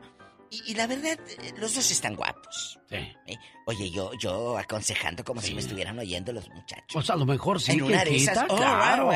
Y, 0.52 0.72
y 0.72 0.74
la 0.74 0.86
verdad, 0.86 1.18
los 1.56 1.74
dos 1.74 1.90
están 1.90 2.14
guapos. 2.14 2.78
Sí. 2.90 2.96
¿eh? 2.96 3.36
Oye, 3.66 3.90
yo, 3.90 4.12
yo 4.20 4.58
aconsejando 4.58 5.24
como 5.24 5.40
si 5.40 5.54
me 5.54 5.60
estuvieran 5.62 5.98
oyendo 5.98 6.30
los 6.32 6.46
muchachos. 6.50 6.84
Pues 6.92 7.08
a 7.08 7.16
lo 7.16 7.24
mejor 7.24 7.58
sí 7.60 7.72
en 7.72 7.78
que 7.78 7.84
una 7.84 8.04
de 8.04 8.16
esas. 8.16 8.44
oh, 8.50 8.56
claro. 8.56 9.10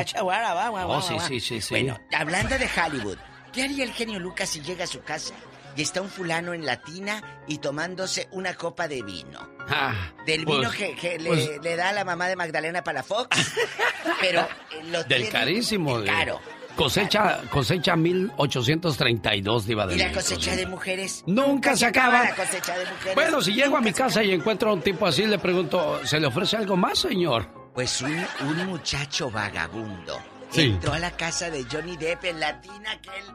Oh, 0.87 1.01
sí, 1.01 1.15
sí, 1.27 1.39
sí, 1.39 1.61
sí. 1.61 1.67
Bueno, 1.75 1.99
hablando 2.11 2.57
de 2.57 2.67
Hollywood, 2.67 3.17
¿qué 3.53 3.63
haría 3.63 3.83
el 3.83 3.91
genio 3.93 4.19
Lucas 4.19 4.49
si 4.49 4.61
llega 4.61 4.85
a 4.85 4.87
su 4.87 5.01
casa 5.03 5.35
y 5.75 5.83
está 5.83 6.01
un 6.01 6.09
fulano 6.09 6.55
en 6.55 6.65
latina 6.65 7.43
y 7.47 7.59
tomándose 7.59 8.27
una 8.31 8.55
copa 8.55 8.87
de 8.87 9.03
vino? 9.03 9.47
Ah, 9.69 10.11
Del 10.25 10.43
pues- 10.43 10.57
vino 10.57 10.71
que, 10.71 10.95
que 10.95 11.19
le, 11.19 11.29
pues, 11.29 11.49
le 11.61 11.75
da 11.75 11.89
a 11.89 11.93
la 11.93 12.03
mamá 12.03 12.27
de 12.29 12.35
Magdalena 12.35 12.83
Palafox. 12.83 13.37
pero 14.21 14.41
eh, 14.41 14.83
lo 14.85 15.03
del 15.03 15.07
tiene- 15.23 15.29
carísimo. 15.29 15.99
de- 15.99 16.07
Caro. 16.07 16.41
Cosecha, 16.77 17.41
cosecha 17.51 17.95
1832, 17.95 19.65
Diva 19.65 19.87
de 19.87 19.95
¿Y 19.95 19.97
la 19.97 20.03
México, 20.05 20.21
cosecha 20.21 20.51
sí. 20.51 20.57
de 20.57 20.65
mujeres? 20.67 21.23
Nunca 21.27 21.75
se 21.75 21.85
acaba. 21.87 22.23
la 22.23 22.35
cosecha 22.35 22.77
de 22.77 22.85
mujeres. 22.85 23.15
Bueno, 23.15 23.41
si 23.41 23.53
llego 23.53 23.77
a 23.77 23.81
mi 23.81 23.91
casa 23.91 24.23
y 24.23 24.31
encuentro 24.31 24.69
a 24.69 24.73
un 24.73 24.81
tipo 24.81 25.05
así, 25.05 25.25
le 25.25 25.39
pregunto, 25.39 25.99
¿se 26.05 26.19
le 26.19 26.27
ofrece 26.27 26.55
algo 26.57 26.77
más, 26.77 26.99
señor? 26.99 27.71
Pues 27.73 28.01
un, 28.01 28.15
un 28.47 28.65
muchacho 28.67 29.29
vagabundo 29.29 30.17
Sí. 30.49 30.61
entró 30.61 30.93
a 30.93 30.99
la 30.99 31.11
casa 31.11 31.49
de 31.49 31.65
Johnny 31.69 31.97
Depp 31.97 32.23
en 32.25 32.39
Latina, 32.39 33.01
que 33.01 33.09
él 33.09 33.25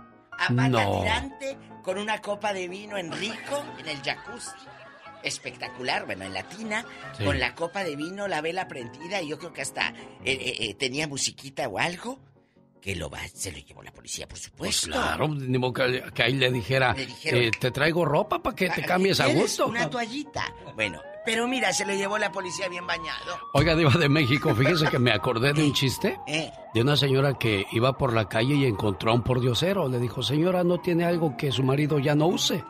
No. 0.70 1.00
tirante, 1.02 1.58
con 1.82 1.98
una 1.98 2.20
copa 2.22 2.52
de 2.54 2.68
vino 2.68 2.96
en 2.96 3.12
rico, 3.12 3.62
en 3.78 3.88
el 3.88 4.00
jacuzzi. 4.02 4.50
Espectacular, 5.22 6.04
bueno, 6.06 6.24
en 6.24 6.32
Latina, 6.34 6.84
Sí. 7.16 7.24
con 7.24 7.38
la 7.38 7.54
copa 7.54 7.84
de 7.84 7.94
vino, 7.96 8.26
la 8.28 8.40
vela 8.40 8.66
prendida, 8.66 9.20
y 9.22 9.28
yo 9.28 9.38
creo 9.38 9.52
que 9.52 9.62
hasta 9.62 9.88
eh, 9.90 9.94
eh, 10.24 10.56
eh, 10.60 10.74
tenía 10.74 11.06
musiquita 11.06 11.68
o 11.68 11.78
algo, 11.78 12.18
que 12.82 12.96
lo 12.96 13.08
va, 13.08 13.20
se 13.32 13.52
lo 13.52 13.58
llevó 13.58 13.82
la 13.82 13.92
policía, 13.92 14.26
por 14.26 14.32
Pues 14.36 14.42
supuesto. 14.76 14.90
claro, 14.90 15.28
ni 15.28 15.56
modo 15.56 15.72
que, 15.72 16.02
que 16.12 16.22
ahí 16.24 16.34
le 16.34 16.50
dijera, 16.50 16.92
Le 16.94 17.06
dijeron- 17.06 17.40
eh, 17.44 17.50
te 17.58 17.70
traigo 17.70 18.04
ropa 18.04 18.42
para 18.42 18.56
que 18.56 18.68
te 18.68 18.82
Ah, 18.82 18.86
cambies 18.86 19.20
a 19.20 19.24
¿quieres 19.26 19.42
gusto. 19.42 19.68
Una 19.68 19.88
toallita. 19.88 20.52
Bueno, 20.74 21.00
pero 21.24 21.46
mira, 21.46 21.72
se 21.72 21.86
lo 21.86 21.94
llevó 21.94 22.18
la 22.18 22.32
policía 22.32 22.68
bien 22.68 22.84
bañado. 22.86 23.38
Oiga, 23.54 23.76
Diva 23.76 23.92
de 23.92 24.08
México, 24.08 24.52
fíjese 24.54 24.88
que 24.88 24.98
me 24.98 25.12
acordé 25.12 25.52
de 25.52 25.62
un 25.62 25.72
chiste 25.72 26.18
Eh, 26.26 26.50
de 26.74 26.80
una 26.82 26.96
señora 26.96 27.34
que 27.38 27.64
iba 27.70 27.96
por 27.96 28.12
la 28.12 28.28
calle 28.28 28.54
y 28.56 28.64
encontró 28.66 29.12
a 29.12 29.14
un 29.14 29.22
pordiosero. 29.22 29.88
Le 29.88 30.00
dijo, 30.00 30.22
señora, 30.24 30.64
¿no 30.64 30.80
tiene 30.80 31.04
algo 31.04 31.36
que 31.36 31.52
su 31.52 31.62
marido 31.62 32.00
ya 32.00 32.16
no 32.16 32.26
use? 32.26 32.64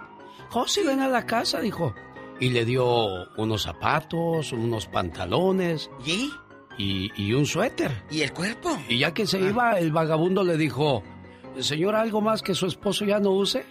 Oh, 0.52 0.68
sí, 0.68 0.82
ven 0.84 1.01
a 1.01 1.09
la 1.09 1.24
casa, 1.24 1.60
dijo. 1.62 1.94
Y 2.39 2.51
le 2.51 2.66
dio 2.66 2.84
unos 3.39 3.62
zapatos, 3.62 4.52
unos 4.52 4.86
pantalones 4.89 5.90
¿y? 6.05 6.30
Y, 6.82 7.12
y 7.16 7.32
un 7.32 7.46
suéter. 7.46 7.90
¿Y 8.10 8.22
el 8.22 8.32
cuerpo? 8.32 8.76
Y 8.88 8.98
ya 8.98 9.14
que 9.14 9.26
se 9.26 9.38
iba, 9.38 9.78
el 9.78 9.92
vagabundo 9.92 10.42
le 10.42 10.56
dijo, 10.56 11.02
señora, 11.60 12.00
¿algo 12.00 12.20
más 12.20 12.42
que 12.42 12.54
su 12.54 12.66
esposo 12.66 13.04
ya 13.04 13.18
no 13.20 13.30
use? 13.30 13.64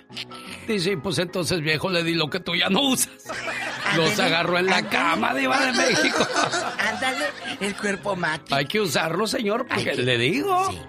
Dice, 0.67 0.95
pues 0.97 1.17
entonces, 1.19 1.59
viejo, 1.61 1.89
le 1.89 2.03
di 2.03 2.13
lo 2.13 2.29
que 2.29 2.39
tú 2.39 2.55
ya 2.55 2.69
no 2.69 2.81
usas. 2.81 3.11
Los 3.97 4.17
agarró 4.19 4.57
en 4.59 4.67
la 4.67 4.87
cama, 4.87 5.33
Diva 5.33 5.59
de 5.65 5.73
México. 5.73 6.25
Ándale, 6.79 7.25
el 7.59 7.75
cuerpo 7.75 8.15
mate. 8.15 8.55
Hay 8.55 8.65
que 8.65 8.79
usarlo, 8.79 9.27
señor, 9.27 9.67
porque 9.67 9.91
que- 9.91 10.01
le 10.03 10.17
digo. 10.17 10.69
Sí, 10.71 10.79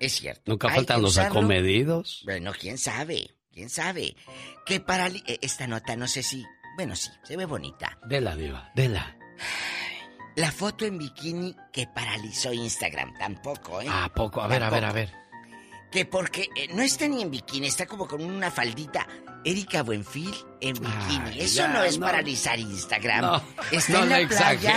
es 0.00 0.12
cierto. 0.14 0.42
Nunca 0.46 0.68
Hay 0.68 0.76
faltan 0.76 1.02
los 1.02 1.18
acomedidos. 1.18 2.22
Bueno, 2.24 2.50
quién 2.58 2.78
sabe, 2.78 3.36
quién 3.52 3.70
sabe. 3.70 4.16
Que 4.64 4.80
para 4.80 5.08
esta 5.40 5.68
nota, 5.68 5.94
no 5.94 6.08
sé 6.08 6.24
si. 6.24 6.44
Bueno, 6.76 6.96
sí, 6.96 7.10
se 7.22 7.36
ve 7.36 7.44
bonita. 7.46 7.96
Dela, 8.08 8.34
Diva, 8.34 8.72
dela. 8.74 9.16
La 10.36 10.52
foto 10.52 10.84
en 10.84 10.98
bikini 10.98 11.54
que 11.72 11.86
paralizó 11.86 12.52
Instagram, 12.52 13.14
tampoco, 13.18 13.80
¿eh? 13.80 13.86
¿A 13.90 14.08
poco? 14.12 14.42
A 14.42 14.46
ver, 14.46 14.62
a 14.62 14.70
ver, 14.70 14.84
a 14.84 14.92
ver. 14.92 15.10
Que 15.90 16.04
porque 16.04 16.48
eh, 16.56 16.68
no 16.74 16.82
está 16.82 17.08
ni 17.08 17.22
en 17.22 17.30
bikini, 17.30 17.68
está 17.68 17.86
como 17.86 18.06
con 18.06 18.22
una 18.22 18.50
faldita. 18.50 19.06
Erika 19.44 19.82
Buenfil 19.82 20.34
en 20.60 20.74
bikini. 20.74 21.30
Ay, 21.30 21.40
Eso 21.40 21.58
ya, 21.58 21.68
no 21.68 21.82
es 21.84 21.98
no. 21.98 22.06
paralizar 22.06 22.58
Instagram. 22.58 23.20
No, 23.22 23.42
está 23.70 23.92
no 23.92 24.02
en 24.16 24.22
la 24.22 24.28
playa. 24.28 24.76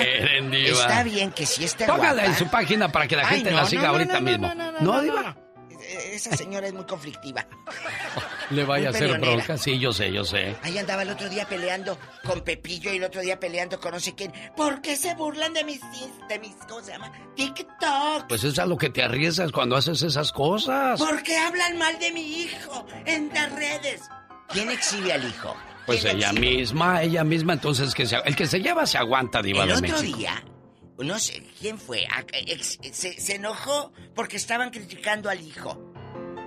Diva. 0.50 0.80
Está 0.80 1.04
bien 1.04 1.32
que 1.32 1.46
sí 1.46 1.64
está 1.64 1.88
Póngala 1.88 2.14
guapa. 2.14 2.26
en 2.28 2.36
su 2.36 2.48
página 2.50 2.92
para 2.92 3.08
que 3.08 3.16
la 3.16 3.26
gente 3.26 3.50
la 3.52 3.66
siga 3.66 3.90
ahorita 3.90 4.20
mismo. 4.22 4.48
no, 4.48 4.56
no, 4.56 4.72
No, 4.80 4.80
no, 4.94 5.02
Diva. 5.02 5.36
Eh, 5.90 6.12
Esa 6.16 6.36
señora 6.38 6.68
es 6.68 6.74
muy 6.74 6.86
conflictiva. 6.86 7.46
Le 8.52 8.64
vaya 8.64 8.88
a 8.88 8.92
hacer 8.92 9.20
bronca. 9.20 9.58
Sí, 9.58 9.80
yo 9.80 9.92
sé, 9.92 10.12
yo 10.12 10.24
sé. 10.24 10.56
Ahí 10.64 10.78
andaba 10.78 11.02
el 11.04 11.10
otro 11.10 11.30
día 11.30 11.46
peleando 11.48 11.98
con 12.24 12.42
Pepillo 12.42 12.92
y 12.94 12.98
el 12.98 13.04
otro 13.04 13.22
día 13.22 13.40
peleando 13.40 13.80
con 13.80 13.92
no 13.94 14.00
sé 14.00 14.14
quién. 14.16 14.32
¿Por 14.56 14.82
qué 14.82 14.96
se 14.96 15.14
burlan 15.16 15.54
de 15.54 15.64
mis, 15.64 15.82
de 16.28 16.40
mis, 16.40 16.56
¿cómo 16.68 16.82
se 16.82 16.92
llama? 16.92 17.12
TikTok. 17.36 18.28
Pues 18.28 18.44
es 18.44 18.58
a 18.60 18.66
lo 18.66 18.78
que 18.78 18.90
te 18.90 19.04
arriesgas 19.04 19.52
cuando 19.52 19.76
haces 19.76 20.02
esas 20.04 20.32
cosas. 20.32 21.00
¿Por 21.00 21.22
qué 21.24 21.38
hablan 21.38 21.78
mal 21.78 21.98
de 22.00 22.12
mi 22.12 22.42
hijo 22.44 22.86
en 23.06 23.30
las 23.34 23.52
redes? 23.52 24.02
¿Quién 24.50 24.70
exhibe 24.72 25.14
al 25.14 25.28
hijo? 25.28 25.56
Pues 25.86 26.02
¿Quién 26.02 26.18
ella 26.18 26.30
exhibe? 26.32 26.48
misma, 26.58 27.02
ella 27.04 27.24
misma, 27.24 27.54
entonces 27.54 27.94
que 27.96 28.06
se, 28.06 28.18
el 28.26 28.36
que 28.36 28.46
se 28.48 28.60
lleva 28.62 28.86
se 28.86 28.98
aguanta, 28.98 29.42
Diva 29.42 29.64
El 29.64 29.70
de 29.82 29.92
otro 29.92 30.02
día, 30.02 30.44
no 31.04 31.20
sé 31.20 31.44
quién 31.60 31.78
fue, 31.78 32.06
a- 32.08 32.26
ex- 32.34 32.80
se, 32.92 33.14
se 33.20 33.36
enojó 33.36 33.92
porque 34.16 34.38
estaban 34.38 34.70
criticando 34.70 35.30
al 35.30 35.42
hijo. 35.42 35.94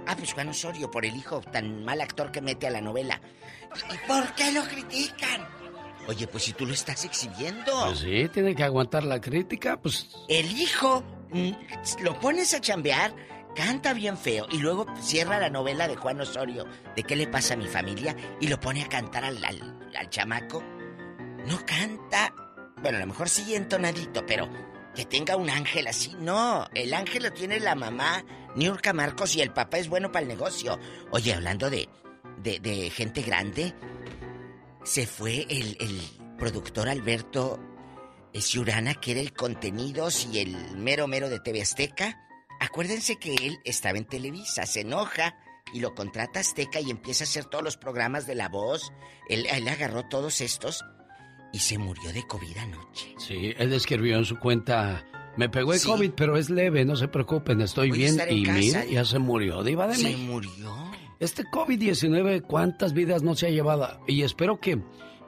Ah, 0.07 0.17
pues 0.17 0.33
Juan 0.33 0.49
Osorio, 0.49 0.91
por 0.91 1.05
el 1.07 1.15
hijo 1.17 1.41
tan 1.41 1.85
mal 1.85 2.01
actor 2.01 2.33
que 2.33 2.41
mete 2.41 2.67
a 2.67 2.71
la 2.71 2.81
novela. 2.81 3.21
¿Y 3.93 4.07
por 4.09 4.35
qué 4.35 4.51
lo 4.53 4.63
critican? 4.65 5.47
Oye, 6.09 6.27
pues 6.27 6.43
si 6.45 6.53
tú 6.53 6.67
lo 6.67 6.75
estás 6.75 7.05
exhibiendo. 7.05 7.85
Pues 7.87 8.01
sí, 8.01 8.29
tiene 8.33 8.55
que 8.57 8.65
aguantar 8.65 9.05
la 9.05 9.21
crítica, 9.21 9.81
pues. 9.81 10.09
El 10.29 10.51
hijo, 10.61 11.05
mm, 11.31 11.53
lo 12.03 12.19
pones 12.19 12.53
a 12.55 12.61
chambear, 12.61 13.15
canta 13.55 13.93
bien 13.95 14.19
feo 14.19 14.47
y 14.51 14.59
luego 14.59 14.87
cierra 15.01 15.39
la 15.39 15.49
novela 15.51 15.87
de 15.87 15.95
Juan 15.95 16.21
Osorio 16.21 16.67
de 16.97 17.05
qué 17.05 17.15
le 17.15 17.29
pasa 17.29 17.55
a 17.55 17.57
mi 17.57 17.69
familia 17.69 18.17
y 18.41 18.49
lo 18.49 18.59
pone 18.59 18.83
a 18.83 18.89
cantar 18.89 19.25
al, 19.25 19.43
al, 19.45 19.79
al 19.97 20.11
chamaco. 20.11 20.63
No 21.47 21.65
canta. 21.65 22.35
Bueno, 22.83 22.99
a 22.99 23.01
lo 23.01 23.07
mejor 23.07 23.29
sí 23.29 23.55
entonadito, 23.55 24.27
pero 24.27 24.49
que 24.95 25.05
tenga 25.07 25.37
un 25.37 25.49
ángel 25.49 25.87
así. 25.87 26.15
No, 26.19 26.67
el 26.75 26.93
ángel 26.95 27.23
lo 27.23 27.33
tiene 27.33 27.61
la 27.61 27.75
mamá, 27.75 28.25
Niurka 28.57 28.93
Marcos, 28.93 29.37
y 29.37 29.41
el 29.41 29.53
papá 29.53 29.79
es 29.79 29.89
bueno 29.89 30.11
para 30.13 30.23
el 30.25 30.29
negocio. 30.29 30.79
Oye, 31.11 31.33
hablando 31.33 31.71
de, 31.71 31.89
de, 32.39 32.59
de 32.59 32.91
gente 32.91 33.23
grande, 33.23 33.73
se 34.85 35.07
fue 35.07 35.47
el, 35.49 35.77
el 35.81 36.01
productor 36.39 36.89
Alberto 36.89 37.61
Ciurana, 38.35 38.95
que 38.95 39.13
era 39.13 39.21
el 39.21 39.33
contenidos 39.33 40.27
y 40.33 40.41
el 40.41 40.77
mero 40.77 41.07
mero 41.07 41.29
de 41.29 41.41
TV 41.41 41.63
Azteca. 41.63 42.19
Acuérdense 42.61 43.17
que 43.17 43.35
él 43.35 43.59
estaba 43.65 43.99
en 43.99 44.07
Televisa, 44.07 44.67
se 44.67 44.81
enoja 44.81 45.37
y 45.73 45.81
lo 45.81 45.95
contrata 45.95 46.41
Azteca 46.41 46.81
y 46.81 46.91
empieza 46.91 47.25
a 47.25 47.27
hacer 47.27 47.45
todos 47.45 47.63
los 47.65 47.77
programas 47.77 48.27
de 48.27 48.35
La 48.35 48.49
Voz. 48.49 48.93
Él, 49.29 49.47
él 49.47 49.69
agarró 49.69 50.09
todos 50.09 50.41
estos 50.41 50.85
y 51.53 51.59
se 51.59 51.79
murió 51.79 52.13
de 52.13 52.27
COVID 52.27 52.57
anoche. 52.59 53.15
Sí, 53.19 53.53
él 53.57 53.73
escribió 53.73 54.17
en 54.19 54.25
su 54.25 54.39
cuenta. 54.39 55.05
Me 55.37 55.49
pegó 55.49 55.73
el 55.73 55.79
Sí. 55.79 55.89
COVID, 55.89 56.11
pero 56.13 56.37
es 56.37 56.51
leve, 56.51 56.85
no 56.85 56.95
se 56.97 57.09
preocupen, 57.09 57.61
estoy 57.63 57.89
Voy 57.91 57.99
bien. 57.99 58.15
Y 58.31 58.45
casa. 58.45 58.59
mira, 58.59 58.85
ya 58.85 59.05
se 59.05 59.19
murió, 59.19 59.63
Diva 59.63 59.87
de 59.87 59.95
Se 59.97 60.05
México. 60.05 60.33
murió. 60.33 60.77
Este 61.21 61.45
COVID-19, 61.45 62.43
¿cuántas 62.43 62.93
vidas 62.93 63.23
no 63.23 63.35
se 63.35 63.47
ha 63.47 63.51
llevado? 63.51 64.01
Y 64.07 64.23
espero 64.23 64.61
que, 64.61 64.81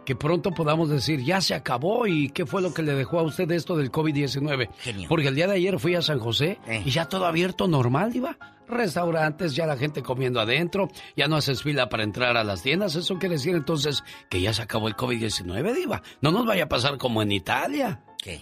que 0.05 0.15
pronto 0.17 0.51
podamos 0.51 0.89
decir, 0.91 1.23
ya 1.25 1.41
se 1.41 1.55
acabó 1.55 2.07
y 2.07 2.29
qué 2.31 2.47
fue 2.47 2.61
lo 2.63 2.73
que 2.75 2.83
le 2.83 2.95
dejó 2.95 3.19
a 3.19 3.23
usted 3.23 3.51
esto 3.53 3.77
del 3.77 3.91
COVID-19. 3.91 4.69
Genio. 4.79 5.09
Porque 5.09 5.29
el 5.29 5.35
día 5.35 5.47
de 5.47 5.55
ayer 5.55 5.79
fui 5.79 5.95
a 5.95 6.03
San 6.03 6.19
José 6.19 6.59
Eh. 6.67 6.83
y 6.85 6.91
ya 6.91 7.07
todo 7.07 7.27
abierto 7.27 7.67
normal, 7.69 8.13
Diva. 8.13 8.37
Restaurantes, 8.67 9.55
ya 9.55 9.67
la 9.67 9.77
gente 9.77 10.03
comiendo 10.03 10.41
adentro, 10.41 10.89
ya 11.17 11.29
no 11.29 11.37
haces 11.37 11.63
fila 11.63 11.89
para 11.91 12.03
entrar 12.03 12.37
a 12.37 12.45
las 12.45 12.63
tiendas. 12.63 12.95
Eso 12.97 13.19
quiere 13.19 13.35
decir 13.35 13.55
entonces 13.55 14.03
que 14.31 14.41
ya 14.41 14.53
se 14.55 14.63
acabó 14.63 14.89
el 14.89 14.97
COVID-19, 14.97 15.75
Diva. 15.75 16.03
No 16.23 16.31
nos 16.31 16.47
vaya 16.47 16.65
a 16.65 16.69
pasar 16.69 16.97
como 16.99 17.21
en 17.23 17.33
Italia. 17.33 18.03
¿Qué? 18.23 18.41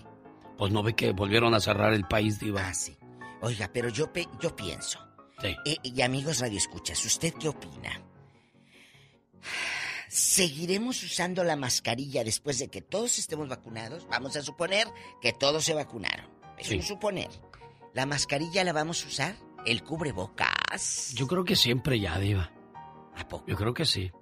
Pues 0.56 0.72
no 0.72 0.82
ve 0.84 0.94
que 0.94 1.10
volvieron 1.12 1.55
a 1.55 1.60
cerrar 1.60 1.93
el 1.93 2.05
país, 2.05 2.39
Diva. 2.39 2.68
Ah, 2.68 2.74
sí. 2.74 2.97
Oiga, 3.40 3.68
pero 3.72 3.89
yo, 3.89 4.12
pe- 4.12 4.28
yo 4.40 4.55
pienso. 4.55 5.01
Sí. 5.40 5.56
Eh, 5.66 5.76
y 5.82 6.01
amigos 6.02 6.39
Radio 6.39 6.59
Escuchas, 6.59 7.05
¿usted 7.05 7.34
qué 7.34 7.48
opina? 7.48 8.01
¿Seguiremos 10.12 11.02
usando 11.02 11.43
la 11.43 11.56
mascarilla 11.56 12.22
después 12.22 12.59
de 12.59 12.68
que 12.68 12.82
todos 12.82 13.18
estemos 13.18 13.48
vacunados? 13.48 14.06
Vamos 14.10 14.36
a 14.36 14.43
suponer 14.43 14.86
que 15.22 15.32
todos 15.32 15.64
se 15.64 15.72
vacunaron. 15.72 16.26
Es 16.59 16.66
Sí. 16.66 16.76
un 16.76 16.82
suponer. 16.82 17.30
¿La 17.94 18.05
mascarilla 18.05 18.62
la 18.62 18.74
vamos 18.74 19.02
a 19.05 19.09
usar? 19.09 19.34
¿El 19.64 19.82
cubrebocas? 19.82 21.12
Yo 21.14 21.26
creo 21.26 21.44
que 21.44 21.56
siempre 21.56 21.98
ya, 21.98 22.18
Diva. 22.18 22.51
¿A 23.16 23.26
poco? 23.26 23.47
Yo 23.47 23.56
creo 23.56 23.72
que 23.72 23.86
sí. 23.86 24.12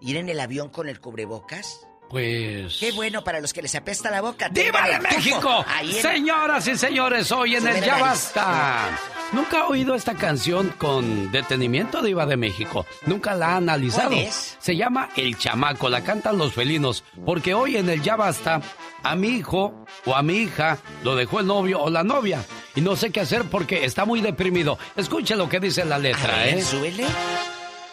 ¿Ir 0.00 0.16
en 0.16 0.30
el 0.30 0.40
avión 0.40 0.70
con 0.70 0.88
el 0.88 0.98
cubrebocas? 0.98 1.86
Pues. 2.08 2.78
Qué 2.80 2.92
bueno 2.92 3.22
para 3.22 3.40
los 3.40 3.52
que 3.52 3.60
les 3.60 3.74
apesta 3.74 4.10
la 4.10 4.22
boca. 4.22 4.48
¡Diva 4.48 4.88
de 4.88 4.98
México! 5.00 5.62
ahí 5.68 5.94
en- 5.96 6.02
Señoras 6.02 6.66
y 6.68 6.76
señores, 6.78 7.30
hoy 7.32 7.56
en 7.56 7.66
el 7.68 7.84
Ya. 7.84 7.98
Basta. 7.98 8.98
Nunca 9.34 9.62
ha 9.62 9.68
oído 9.68 9.94
esta 9.96 10.14
canción 10.14 10.72
con 10.78 11.32
detenimiento, 11.32 12.02
Diva 12.02 12.24
de 12.24 12.36
México. 12.36 12.86
Nunca 13.06 13.34
la 13.34 13.48
ha 13.48 13.56
analizado. 13.56 14.10
¿Cuál 14.10 14.20
es? 14.20 14.56
Se 14.60 14.76
llama 14.76 15.08
El 15.16 15.36
Chamaco, 15.36 15.88
la 15.88 16.04
cantan 16.04 16.38
los 16.38 16.52
felinos. 16.52 17.02
Porque 17.26 17.52
hoy 17.52 17.76
en 17.76 17.90
el 17.90 18.00
Ya 18.00 18.14
Basta, 18.14 18.60
a 19.02 19.16
mi 19.16 19.28
hijo 19.28 19.84
o 20.04 20.14
a 20.14 20.22
mi 20.22 20.34
hija 20.36 20.78
lo 21.02 21.16
dejó 21.16 21.40
el 21.40 21.46
novio 21.46 21.80
o 21.82 21.90
la 21.90 22.04
novia. 22.04 22.44
Y 22.76 22.80
no 22.80 22.94
sé 22.94 23.10
qué 23.10 23.20
hacer 23.20 23.44
porque 23.50 23.84
está 23.84 24.04
muy 24.04 24.20
deprimido. 24.20 24.78
Escuche 24.94 25.34
lo 25.34 25.48
que 25.48 25.58
dice 25.58 25.84
la 25.84 25.98
letra, 25.98 26.34
A 26.34 26.44
ver, 26.44 26.58
¿eh? 26.58 26.62
súbele. 26.62 27.04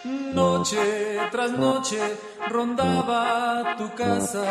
Noche 0.04 0.78
tras 1.32 1.52
noche 1.52 2.00
rondaba 2.50 3.76
tu 3.78 3.94
casa, 3.96 4.44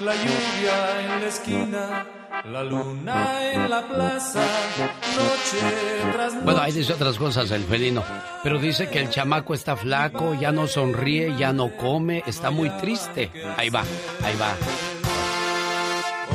la 0.00 0.14
lluvia 0.14 1.00
en 1.14 1.20
la 1.20 1.26
esquina, 1.28 2.06
la 2.44 2.62
luna 2.64 3.52
en 3.52 3.70
la 3.70 3.82
plaza, 3.86 4.40
noche 4.40 6.12
tras 6.12 6.32
noche. 6.34 6.44
Bueno, 6.44 6.60
ahí 6.60 6.72
dice 6.72 6.92
otras 6.92 7.16
cosas 7.18 7.50
el 7.50 7.64
felino, 7.64 8.02
pero 8.42 8.58
dice 8.58 8.88
que 8.88 9.00
el 9.00 9.10
chamaco 9.10 9.54
está 9.54 9.76
flaco, 9.76 10.34
ya 10.34 10.52
no 10.52 10.66
sonríe, 10.66 11.34
ya 11.36 11.52
no 11.52 11.76
come, 11.76 12.22
está 12.26 12.50
muy 12.50 12.70
triste. 12.70 13.30
Ahí 13.56 13.70
va, 13.70 13.82
ahí 14.24 14.36
va. 14.36 14.54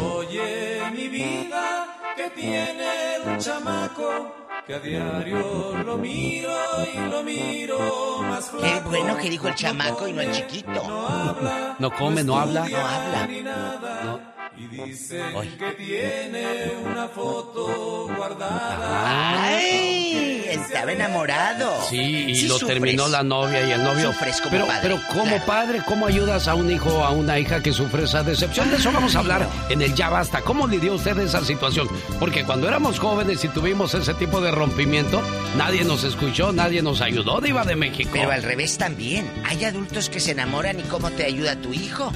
Oye, 0.02 0.82
mi 0.94 1.08
vida, 1.08 1.88
que 2.16 2.30
tiene 2.32 3.20
un 3.26 3.38
chamaco, 3.38 4.36
que 4.68 4.76
a 4.76 4.80
diario 4.80 5.74
lo 5.86 5.98
miro 5.98 6.50
y 6.94 7.10
lo 7.12 7.24
miro 7.24 8.20
más 8.22 8.50
Qué 8.50 8.58
flaco. 8.70 8.90
bueno 8.90 9.18
que 9.18 9.30
dijo 9.30 9.48
el 9.48 9.56
chamaco 9.56 10.08
y 10.08 10.14
no 10.14 10.22
el 10.22 10.32
chiquito. 10.32 11.76
No 11.80 11.92
come, 11.94 12.24
no 12.24 12.40
habla. 12.40 12.68
No 12.68 12.78
habla. 12.78 13.28
Ni 13.28 13.42
nada. 13.42 14.02
No. 14.04 14.33
Y 14.56 14.68
dice 14.68 15.22
que 15.58 15.72
tiene 15.72 16.72
una 16.86 17.08
foto 17.08 18.08
guardada. 18.16 19.46
¡Ay! 19.48 20.46
Estaba 20.48 20.92
enamorado. 20.92 21.72
Sí, 21.90 22.26
y 22.28 22.36
Sí 22.36 22.48
lo 22.48 22.60
sufres. 22.60 22.80
terminó 22.80 23.08
la 23.08 23.24
novia 23.24 23.68
y 23.68 23.72
el 23.72 23.84
novio. 23.84 24.14
Sufres 24.14 24.40
como 24.42 24.52
pero, 24.52 24.68
padre, 24.68 24.82
pero 24.84 25.00
como 25.08 25.24
claro. 25.24 25.46
padre, 25.46 25.82
¿cómo 25.88 26.06
ayudas 26.06 26.48
a 26.48 26.54
un 26.54 26.70
hijo 26.72 26.90
o 26.90 27.04
a 27.04 27.10
una 27.10 27.40
hija 27.40 27.64
que 27.64 27.74
sufre 27.74 28.04
esa 28.04 28.22
decepción? 28.22 28.70
De 28.70 28.78
eso 28.78 28.92
vamos 28.92 29.16
a 29.16 29.20
hablar 29.20 29.48
en 29.70 29.82
el 29.82 29.96
Ya 29.96 30.10
Basta. 30.10 30.42
¿Cómo 30.42 30.68
lidió 30.68 30.94
usted 30.94 31.18
esa 31.18 31.44
situación? 31.44 31.88
Porque 32.20 32.44
cuando 32.44 32.68
éramos 32.68 33.00
jóvenes 33.00 33.44
y 33.44 33.48
tuvimos 33.48 33.96
ese 33.96 34.14
tipo 34.14 34.40
de 34.42 34.52
rompimiento, 34.52 35.24
nadie 35.58 35.84
nos 35.84 36.04
escuchó, 36.04 36.52
nadie 36.54 36.84
nos 36.84 37.02
ayudó, 37.02 37.42
Diva 37.42 37.64
de 37.64 37.76
México. 37.76 38.12
Pero 38.14 38.32
al 38.32 38.44
revés 38.44 38.78
también. 38.78 39.30
Hay 39.46 39.66
adultos 39.66 40.10
que 40.10 40.20
se 40.20 40.32
enamoran 40.32 40.80
y 40.80 40.84
cómo 40.84 41.10
te 41.10 41.26
ayuda 41.26 41.56
tu 41.56 41.74
hijo. 41.74 42.12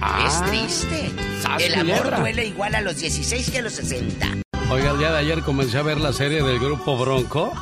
Ah, 0.00 0.24
es 0.26 0.50
triste. 0.50 1.10
sas 1.42 1.62
El 1.62 1.74
amor 1.74 1.96
culebra. 1.98 2.20
duele 2.20 2.46
igual 2.46 2.74
a 2.74 2.80
los 2.80 2.96
16 2.96 3.50
que 3.50 3.58
a 3.58 3.62
los 3.62 3.72
60. 3.74 4.26
Oiga, 4.70 4.90
el 4.92 4.98
día 4.98 5.12
de 5.12 5.18
ayer 5.18 5.40
comencé 5.42 5.78
a 5.78 5.82
ver 5.82 6.00
la 6.00 6.12
serie 6.12 6.42
del 6.42 6.58
grupo 6.58 6.96
Bronco 6.96 7.52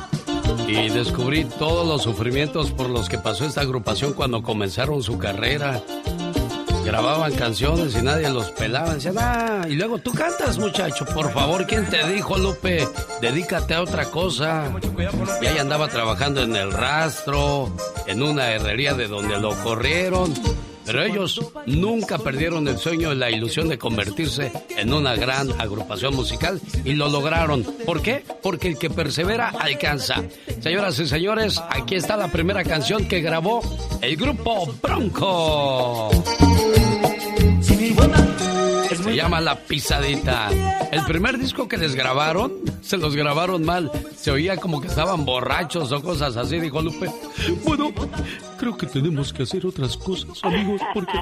y 0.67 0.89
descubrí 0.89 1.45
todos 1.45 1.85
los 1.87 2.03
sufrimientos 2.03 2.71
por 2.71 2.89
los 2.89 3.09
que 3.09 3.17
pasó 3.17 3.45
esta 3.45 3.61
agrupación 3.61 4.13
cuando 4.13 4.41
comenzaron 4.41 5.03
su 5.03 5.17
carrera. 5.17 5.81
Grababan 6.85 7.33
canciones 7.35 7.95
y 7.95 8.01
nadie 8.01 8.29
los 8.29 8.51
pelaba. 8.51 8.93
Decían, 8.95 9.15
ah, 9.17 9.65
y 9.69 9.75
luego 9.75 9.99
tú 9.99 10.11
cantas, 10.13 10.57
muchacho. 10.57 11.05
Por 11.05 11.31
favor, 11.31 11.65
¿quién 11.65 11.85
te 11.89 12.05
dijo, 12.09 12.37
Lupe? 12.37 12.85
Dedícate 13.21 13.73
a 13.73 13.81
otra 13.81 14.05
cosa. 14.11 14.69
Y 15.41 15.45
ahí 15.45 15.57
andaba 15.59 15.87
trabajando 15.87 16.41
en 16.43 16.55
el 16.57 16.73
rastro, 16.73 17.71
en 18.05 18.21
una 18.21 18.51
herrería 18.51 18.93
de 18.95 19.07
donde 19.07 19.39
lo 19.39 19.55
corrieron. 19.63 20.33
Pero 20.85 21.03
ellos 21.03 21.39
nunca 21.65 22.17
perdieron 22.17 22.67
el 22.67 22.77
sueño 22.77 23.13
y 23.13 23.15
la 23.15 23.31
ilusión 23.31 23.69
de 23.69 23.77
convertirse 23.77 24.51
en 24.77 24.93
una 24.93 25.15
gran 25.15 25.49
agrupación 25.59 26.15
musical 26.15 26.59
y 26.83 26.93
lo 26.93 27.09
lograron. 27.09 27.63
¿Por 27.85 28.01
qué? 28.01 28.23
Porque 28.41 28.67
el 28.69 28.77
que 28.77 28.89
persevera 28.89 29.49
alcanza. 29.49 30.23
Señoras 30.59 30.99
y 30.99 31.07
señores, 31.07 31.61
aquí 31.69 31.95
está 31.95 32.17
la 32.17 32.27
primera 32.29 32.63
canción 32.63 33.07
que 33.07 33.21
grabó 33.21 33.61
el 34.01 34.15
grupo 34.15 34.73
Bronco. 34.81 36.09
Se 38.95 39.15
llama 39.15 39.41
La 39.41 39.55
Pisadita. 39.55 40.49
El 40.91 41.03
primer 41.05 41.37
disco 41.37 41.67
que 41.67 41.77
les 41.77 41.95
grabaron, 41.95 42.53
se 42.81 42.97
los 42.97 43.15
grabaron 43.15 43.63
mal. 43.63 43.91
Se 44.15 44.31
oía 44.31 44.57
como 44.57 44.81
que 44.81 44.87
estaban 44.87 45.25
borrachos 45.25 45.91
o 45.91 46.01
cosas 46.01 46.37
así, 46.37 46.59
dijo 46.59 46.81
Lupe. 46.81 47.09
Bueno, 47.63 47.91
creo 48.57 48.77
que 48.77 48.85
tenemos 48.85 49.33
que 49.33 49.43
hacer 49.43 49.65
otras 49.65 49.97
cosas, 49.97 50.39
amigos, 50.43 50.81
porque 50.93 51.13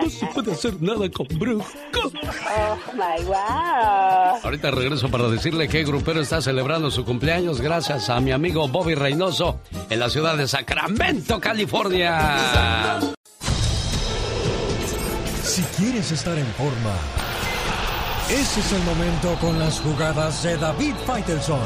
no 0.00 0.10
se 0.10 0.26
puede 0.26 0.52
hacer 0.52 0.80
nada 0.80 1.10
con 1.10 1.26
Bronco. 1.38 1.66
Oh 2.04 2.78
my 2.94 3.24
wow. 3.24 4.40
Ahorita 4.42 4.70
regreso 4.70 5.10
para 5.10 5.28
decirle 5.28 5.68
que 5.68 5.84
Grupero 5.84 6.20
está 6.20 6.40
celebrando 6.40 6.90
su 6.90 7.04
cumpleaños 7.04 7.60
gracias 7.60 8.08
a 8.08 8.20
mi 8.20 8.32
amigo 8.32 8.68
Bobby 8.68 8.94
Reynoso 8.94 9.60
en 9.88 10.00
la 10.00 10.08
ciudad 10.08 10.36
de 10.36 10.48
Sacramento, 10.48 11.40
California. 11.40 13.00
Si 15.50 15.62
quieres 15.62 16.12
estar 16.12 16.38
en 16.38 16.46
forma, 16.52 16.94
ese 18.30 18.60
es 18.60 18.72
el 18.72 18.82
momento 18.84 19.34
con 19.40 19.58
las 19.58 19.80
jugadas 19.80 20.44
de 20.44 20.56
David 20.56 20.94
Faitelson. 21.04 21.58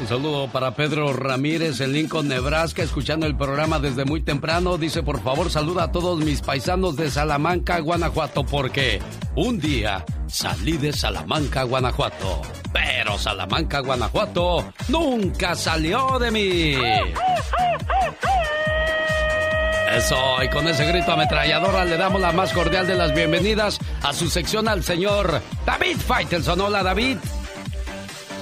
Un 0.00 0.06
saludo 0.06 0.46
para 0.46 0.76
Pedro 0.76 1.12
Ramírez 1.12 1.80
en 1.80 1.92
Lincoln, 1.92 2.28
Nebraska, 2.28 2.84
escuchando 2.84 3.26
el 3.26 3.36
programa 3.36 3.80
desde 3.80 4.04
muy 4.04 4.20
temprano. 4.20 4.78
Dice, 4.78 5.02
por 5.02 5.20
favor, 5.24 5.50
saluda 5.50 5.84
a 5.84 5.90
todos 5.90 6.20
mis 6.20 6.40
paisanos 6.40 6.94
de 6.94 7.10
Salamanca, 7.10 7.80
Guanajuato, 7.80 8.46
porque 8.46 9.02
un 9.34 9.58
día 9.58 10.04
salí 10.28 10.76
de 10.76 10.92
Salamanca, 10.92 11.64
Guanajuato. 11.64 12.42
pero 12.72 13.18
Salamanca, 13.18 13.80
Guanajuato, 13.80 14.72
nunca 14.86 15.56
salió 15.56 16.20
de 16.20 16.30
mí. 16.30 16.76
Eso, 19.96 20.42
y 20.42 20.48
con 20.48 20.66
ese 20.66 20.84
grito 20.86 21.12
ametralladora 21.12 21.84
le 21.84 21.96
damos 21.96 22.20
la 22.20 22.32
más 22.32 22.52
cordial 22.52 22.84
de 22.84 22.96
las 22.96 23.14
bienvenidas 23.14 23.78
a 24.02 24.12
su 24.12 24.28
sección 24.28 24.66
al 24.66 24.82
señor 24.82 25.40
David 25.64 25.96
Faitelson. 25.98 26.60
Hola, 26.60 26.82
David. 26.82 27.18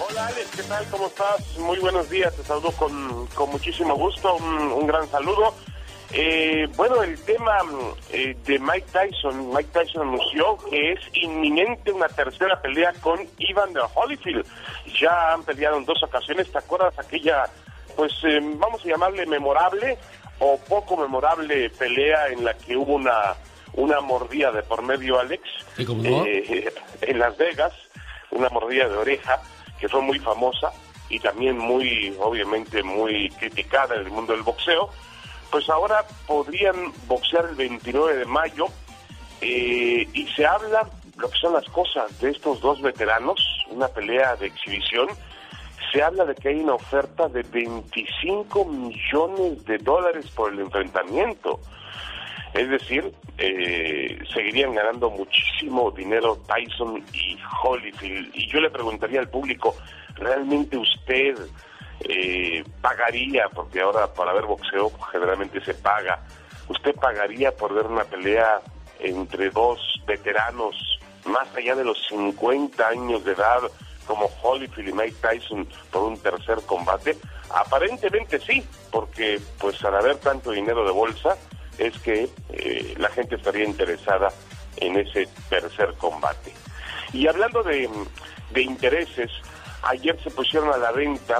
Hola, 0.00 0.28
Alex, 0.28 0.50
¿qué 0.56 0.62
tal? 0.62 0.86
¿Cómo 0.90 1.08
estás? 1.08 1.58
Muy 1.58 1.78
buenos 1.78 2.08
días, 2.08 2.34
te 2.34 2.42
saludo 2.42 2.72
con, 2.72 3.26
con 3.28 3.50
muchísimo 3.50 3.94
gusto, 3.96 4.34
un, 4.36 4.72
un 4.72 4.86
gran 4.86 5.06
saludo. 5.10 5.54
Eh, 6.12 6.68
bueno, 6.74 7.02
el 7.02 7.20
tema 7.22 7.58
eh, 8.10 8.34
de 8.46 8.58
Mike 8.58 8.86
Tyson, 8.90 9.50
Mike 9.50 9.68
Tyson 9.74 10.08
anunció 10.08 10.56
que 10.70 10.92
es 10.92 11.00
inminente 11.12 11.92
una 11.92 12.08
tercera 12.08 12.62
pelea 12.62 12.94
con 13.02 13.20
Ivan 13.36 13.74
de 13.74 13.80
Holyfield. 13.94 14.46
Ya 14.98 15.34
han 15.34 15.42
peleado 15.42 15.76
en 15.76 15.84
dos 15.84 16.02
ocasiones, 16.02 16.50
¿te 16.50 16.56
acuerdas 16.56 16.98
aquella, 16.98 17.44
pues 17.94 18.12
eh, 18.24 18.40
vamos 18.42 18.82
a 18.86 18.88
llamarle 18.88 19.26
memorable 19.26 19.98
o 20.44 20.58
poco 20.58 20.96
memorable 20.96 21.70
pelea 21.70 22.26
en 22.26 22.44
la 22.44 22.54
que 22.54 22.76
hubo 22.76 22.94
una, 22.94 23.34
una 23.74 24.00
mordida 24.00 24.50
de 24.50 24.62
por 24.64 24.82
medio, 24.82 25.20
Alex? 25.20 25.42
Eh, 26.26 26.74
en 27.02 27.18
Las 27.20 27.36
Vegas, 27.36 27.72
una 28.32 28.48
mordida 28.48 28.88
de 28.88 28.96
oreja 28.96 29.40
que 29.78 29.88
fue 29.88 30.00
muy 30.00 30.18
famosa 30.18 30.72
y 31.08 31.20
también 31.20 31.56
muy, 31.56 32.16
obviamente, 32.18 32.82
muy 32.82 33.28
criticada 33.38 33.94
en 33.94 34.00
el 34.00 34.10
mundo 34.10 34.32
del 34.32 34.42
boxeo. 34.42 34.90
Pues 35.52 35.68
ahora 35.70 36.04
podrían 36.26 36.92
boxear 37.06 37.46
el 37.50 37.54
29 37.54 38.16
de 38.16 38.24
mayo 38.24 38.66
eh, 39.40 40.08
y 40.12 40.26
se 40.34 40.44
habla 40.44 40.90
lo 41.18 41.30
que 41.30 41.38
son 41.38 41.52
las 41.52 41.66
cosas 41.66 42.18
de 42.20 42.30
estos 42.30 42.60
dos 42.60 42.82
veteranos, 42.82 43.38
una 43.70 43.86
pelea 43.86 44.34
de 44.34 44.46
exhibición. 44.46 45.06
Se 45.92 46.02
habla 46.02 46.24
de 46.24 46.34
que 46.34 46.48
hay 46.48 46.60
una 46.60 46.74
oferta 46.74 47.28
de 47.28 47.42
25 47.42 48.64
millones 48.64 49.64
de 49.66 49.76
dólares 49.78 50.26
por 50.34 50.52
el 50.52 50.60
enfrentamiento. 50.60 51.60
Es 52.54 52.68
decir, 52.68 53.12
eh, 53.36 54.18
seguirían 54.32 54.74
ganando 54.74 55.10
muchísimo 55.10 55.90
dinero 55.90 56.38
Tyson 56.46 57.04
y 57.12 57.36
Holyfield. 57.62 58.30
Y 58.34 58.50
yo 58.50 58.60
le 58.60 58.70
preguntaría 58.70 59.20
al 59.20 59.28
público, 59.28 59.74
¿realmente 60.14 60.78
usted 60.78 61.36
eh, 62.00 62.64
pagaría, 62.80 63.48
porque 63.48 63.80
ahora 63.80 64.12
para 64.12 64.32
ver 64.32 64.46
boxeo 64.46 64.90
generalmente 65.10 65.62
se 65.64 65.74
paga, 65.74 66.24
¿usted 66.68 66.94
pagaría 66.94 67.52
por 67.52 67.74
ver 67.74 67.86
una 67.86 68.04
pelea 68.04 68.60
entre 68.98 69.50
dos 69.50 69.78
veteranos 70.06 70.74
más 71.26 71.54
allá 71.54 71.74
de 71.74 71.84
los 71.84 71.98
50 72.08 72.88
años 72.88 73.24
de 73.24 73.32
edad 73.32 73.60
como 74.12 74.28
Holyfield 74.42 74.90
y 74.90 74.92
Mike 74.92 75.16
Tyson 75.22 75.66
por 75.90 76.02
un 76.02 76.18
tercer 76.18 76.58
combate? 76.66 77.16
Aparentemente 77.48 78.38
sí, 78.38 78.62
porque 78.90 79.40
pues 79.58 79.82
al 79.86 79.96
haber 79.96 80.16
tanto 80.16 80.50
dinero 80.50 80.84
de 80.84 80.92
bolsa, 80.92 81.38
es 81.78 81.98
que 82.00 82.28
eh, 82.50 82.94
la 82.98 83.08
gente 83.08 83.36
estaría 83.36 83.64
interesada 83.64 84.28
en 84.76 84.98
ese 84.98 85.26
tercer 85.48 85.94
combate. 85.94 86.52
Y 87.14 87.26
hablando 87.26 87.62
de, 87.62 87.88
de 88.50 88.62
intereses, 88.62 89.30
ayer 89.84 90.22
se 90.22 90.30
pusieron 90.30 90.74
a 90.74 90.76
la 90.76 90.92
venta 90.92 91.38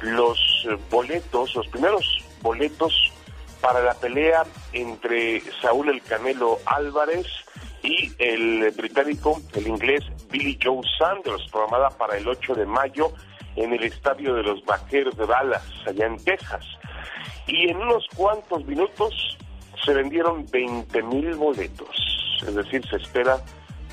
los 0.00 0.38
eh, 0.70 0.78
boletos, 0.90 1.54
los 1.54 1.68
primeros 1.68 2.24
boletos 2.40 3.12
para 3.60 3.82
la 3.82 3.92
pelea 3.92 4.44
entre 4.72 5.42
Saúl 5.60 5.90
el 5.90 6.00
Canelo 6.00 6.60
Álvarez 6.64 7.26
y 7.82 8.10
el 8.18 8.70
británico, 8.70 9.42
el 9.52 9.66
inglés 9.66 10.02
Billy 10.30 10.58
Joe 10.62 10.80
Sanders, 10.98 11.50
programada 11.50 11.90
para 11.90 12.16
el 12.16 12.26
8 12.26 12.54
de 12.54 12.66
mayo 12.66 13.12
en 13.56 13.72
el 13.72 13.82
estadio 13.84 14.34
de 14.34 14.42
los 14.42 14.64
Vaqueros 14.64 15.16
de 15.16 15.26
Dallas, 15.26 15.64
allá 15.86 16.06
en 16.06 16.16
Texas. 16.22 16.64
Y 17.46 17.70
en 17.70 17.78
unos 17.78 18.06
cuantos 18.14 18.64
minutos 18.64 19.38
se 19.84 19.94
vendieron 19.94 20.46
20 20.50 21.02
mil 21.04 21.34
boletos. 21.34 21.88
Es 22.46 22.54
decir, 22.54 22.86
se 22.88 22.96
espera 22.96 23.38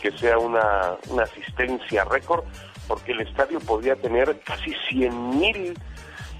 que 0.01 0.11
sea 0.18 0.38
una, 0.38 0.97
asistencia 1.22 2.03
récord, 2.03 2.43
porque 2.88 3.14
el 3.14 3.22
estadio 3.22 3.60
podría 3.60 3.95
tener 3.95 4.38
casi 4.41 4.73
100 4.89 5.39
mil 5.39 5.80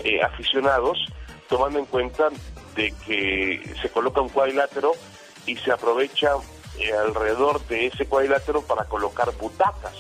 eh, 0.04 0.22
aficionados, 0.22 0.98
tomando 1.48 1.80
en 1.80 1.86
cuenta 1.86 2.28
de 2.76 2.94
que 3.06 3.74
se 3.82 3.90
coloca 3.90 4.20
un 4.20 4.30
cuadrilátero 4.30 4.92
y 5.46 5.56
se 5.56 5.72
aprovecha 5.72 6.32
eh, 6.80 6.94
alrededor 6.94 7.66
de 7.68 7.88
ese 7.88 8.06
cuadrilátero 8.06 8.62
para 8.62 8.86
colocar 8.86 9.32
butacas. 9.38 9.94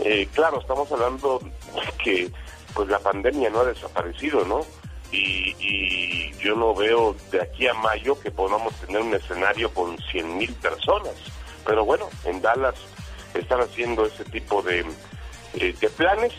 Eh, 0.00 0.28
claro, 0.32 0.60
estamos 0.60 0.90
hablando 0.90 1.40
que 2.02 2.30
pues 2.74 2.88
la 2.88 2.98
pandemia 2.98 3.50
no 3.50 3.60
ha 3.60 3.64
desaparecido, 3.64 4.44
¿no? 4.44 4.60
Y, 5.10 5.54
y 5.58 6.32
yo 6.38 6.56
no 6.56 6.74
veo 6.74 7.14
de 7.30 7.42
aquí 7.42 7.68
a 7.68 7.74
mayo 7.74 8.18
que 8.18 8.30
podamos 8.30 8.74
tener 8.76 9.02
un 9.02 9.14
escenario 9.14 9.72
con 9.74 9.98
100 9.98 10.38
mil 10.38 10.52
personas. 10.54 11.14
Pero 11.66 11.84
bueno, 11.84 12.08
en 12.24 12.40
Dallas 12.40 12.74
están 13.34 13.60
haciendo 13.60 14.06
ese 14.06 14.24
tipo 14.24 14.62
de, 14.62 14.84
eh, 15.54 15.74
de 15.78 15.90
planes 15.90 16.32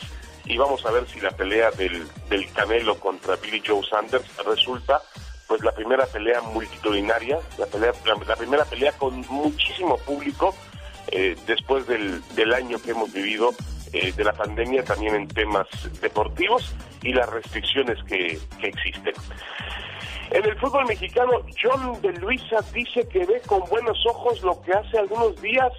y 0.45 0.57
vamos 0.57 0.85
a 0.85 0.91
ver 0.91 1.07
si 1.07 1.19
la 1.21 1.31
pelea 1.31 1.71
del, 1.71 2.07
del 2.30 2.51
Canelo 2.51 2.99
contra 2.99 3.35
Billy 3.38 3.61
Joe 3.65 3.81
Sanders 3.88 4.25
resulta 4.45 5.01
pues 5.47 5.61
la 5.63 5.71
primera 5.71 6.05
pelea 6.05 6.41
multitudinaria, 6.41 7.39
la, 7.57 7.65
pelea, 7.65 7.91
la, 8.27 8.35
primera 8.35 8.65
pelea 8.65 8.91
con 8.93 9.25
muchísimo 9.29 9.97
público 9.97 10.55
eh, 11.11 11.35
después 11.45 11.85
del, 11.87 12.21
del 12.35 12.53
año 12.53 12.81
que 12.81 12.91
hemos 12.91 13.11
vivido 13.11 13.51
eh, 13.91 14.11
de 14.13 14.23
la 14.23 14.33
pandemia 14.33 14.83
también 14.83 15.15
en 15.15 15.27
temas 15.27 15.67
deportivos 16.01 16.73
y 17.01 17.13
las 17.13 17.29
restricciones 17.29 17.97
que, 18.05 18.39
que 18.59 18.67
existen. 18.67 19.13
En 20.31 20.45
el 20.45 20.57
fútbol 20.57 20.85
mexicano, 20.87 21.31
John 21.61 22.01
de 22.01 22.13
Luisa 22.13 22.57
dice 22.73 23.07
que 23.07 23.25
ve 23.25 23.41
con 23.45 23.59
buenos 23.69 24.03
ojos 24.07 24.41
lo 24.41 24.59
que 24.61 24.71
hace 24.71 24.97
algunos 24.97 25.39
días 25.41 25.71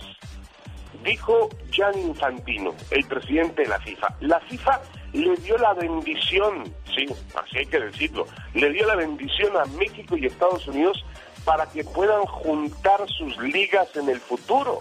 dijo 1.05 1.49
Gian 1.71 1.99
Infantino, 1.99 2.75
el 2.91 3.05
presidente 3.07 3.63
de 3.63 3.69
la 3.69 3.81
FIFA. 3.81 4.17
La 4.21 4.41
FIFA 4.41 4.81
le 5.15 5.37
dio 5.37 5.57
la 5.59 5.73
bendición, 5.75 6.65
sí, 6.95 7.07
así 7.35 7.59
hay 7.59 7.67
que 7.67 7.79
decirlo, 7.79 8.27
le 8.53 8.71
dio 8.71 8.85
la 8.87 8.97
bendición 8.97 9.57
a 9.57 9.65
México 9.65 10.17
y 10.17 10.27
Estados 10.27 10.67
Unidos 10.67 11.05
para 11.45 11.67
que 11.67 11.85
puedan 11.85 12.25
juntar 12.25 13.07
sus 13.09 13.37
ligas 13.39 13.89
en 13.95 14.09
el 14.09 14.19
futuro. 14.21 14.81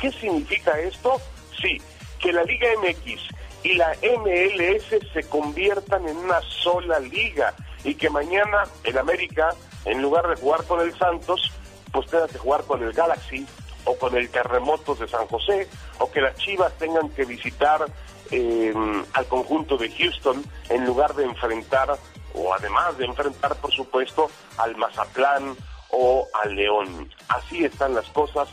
¿Qué 0.00 0.10
significa 0.10 0.78
esto? 0.80 1.20
Sí, 1.60 1.80
que 2.18 2.32
la 2.32 2.42
Liga 2.42 2.68
MX 2.82 3.22
y 3.62 3.74
la 3.74 3.94
MLS 4.02 5.12
se 5.12 5.22
conviertan 5.28 6.08
en 6.08 6.16
una 6.16 6.40
sola 6.42 6.98
liga 6.98 7.54
y 7.84 7.94
que 7.94 8.10
mañana 8.10 8.64
el 8.84 8.98
América, 8.98 9.50
en 9.84 10.02
lugar 10.02 10.28
de 10.28 10.36
jugar 10.36 10.64
con 10.64 10.80
el 10.80 10.96
Santos, 10.98 11.52
pues 11.92 12.06
tenga 12.06 12.26
que 12.26 12.38
jugar 12.38 12.64
con 12.64 12.82
el 12.82 12.92
Galaxy 12.92 13.46
o 13.84 13.96
con 13.96 14.16
el 14.16 14.28
Terremotos 14.28 14.98
de 14.98 15.08
San 15.08 15.26
José, 15.26 15.68
o 15.98 16.10
que 16.10 16.20
las 16.20 16.36
Chivas 16.36 16.76
tengan 16.78 17.08
que 17.10 17.24
visitar 17.24 17.86
eh, 18.30 18.74
al 19.12 19.26
conjunto 19.26 19.76
de 19.76 19.90
Houston 19.90 20.44
en 20.68 20.86
lugar 20.86 21.14
de 21.14 21.24
enfrentar, 21.24 21.98
o 22.34 22.54
además 22.54 22.96
de 22.98 23.06
enfrentar, 23.06 23.56
por 23.56 23.72
supuesto, 23.72 24.30
al 24.58 24.76
Mazatlán 24.76 25.56
o 25.90 26.26
al 26.42 26.54
León. 26.54 27.10
Así 27.28 27.64
están 27.64 27.94
las 27.94 28.06
cosas, 28.10 28.48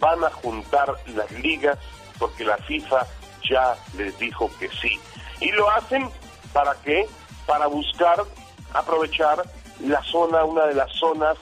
van 0.00 0.24
a 0.24 0.30
juntar 0.30 0.94
las 1.14 1.30
ligas 1.32 1.78
porque 2.18 2.44
la 2.44 2.56
FIFA 2.58 3.06
ya 3.48 3.76
les 3.96 4.18
dijo 4.18 4.50
que 4.58 4.68
sí. 4.68 4.98
Y 5.40 5.52
lo 5.52 5.70
hacen 5.70 6.08
para 6.52 6.74
qué? 6.82 7.06
Para 7.46 7.66
buscar 7.66 8.24
aprovechar 8.72 9.42
la 9.80 10.02
zona, 10.02 10.44
una 10.44 10.66
de 10.66 10.74
las 10.74 10.92
zonas 10.92 11.36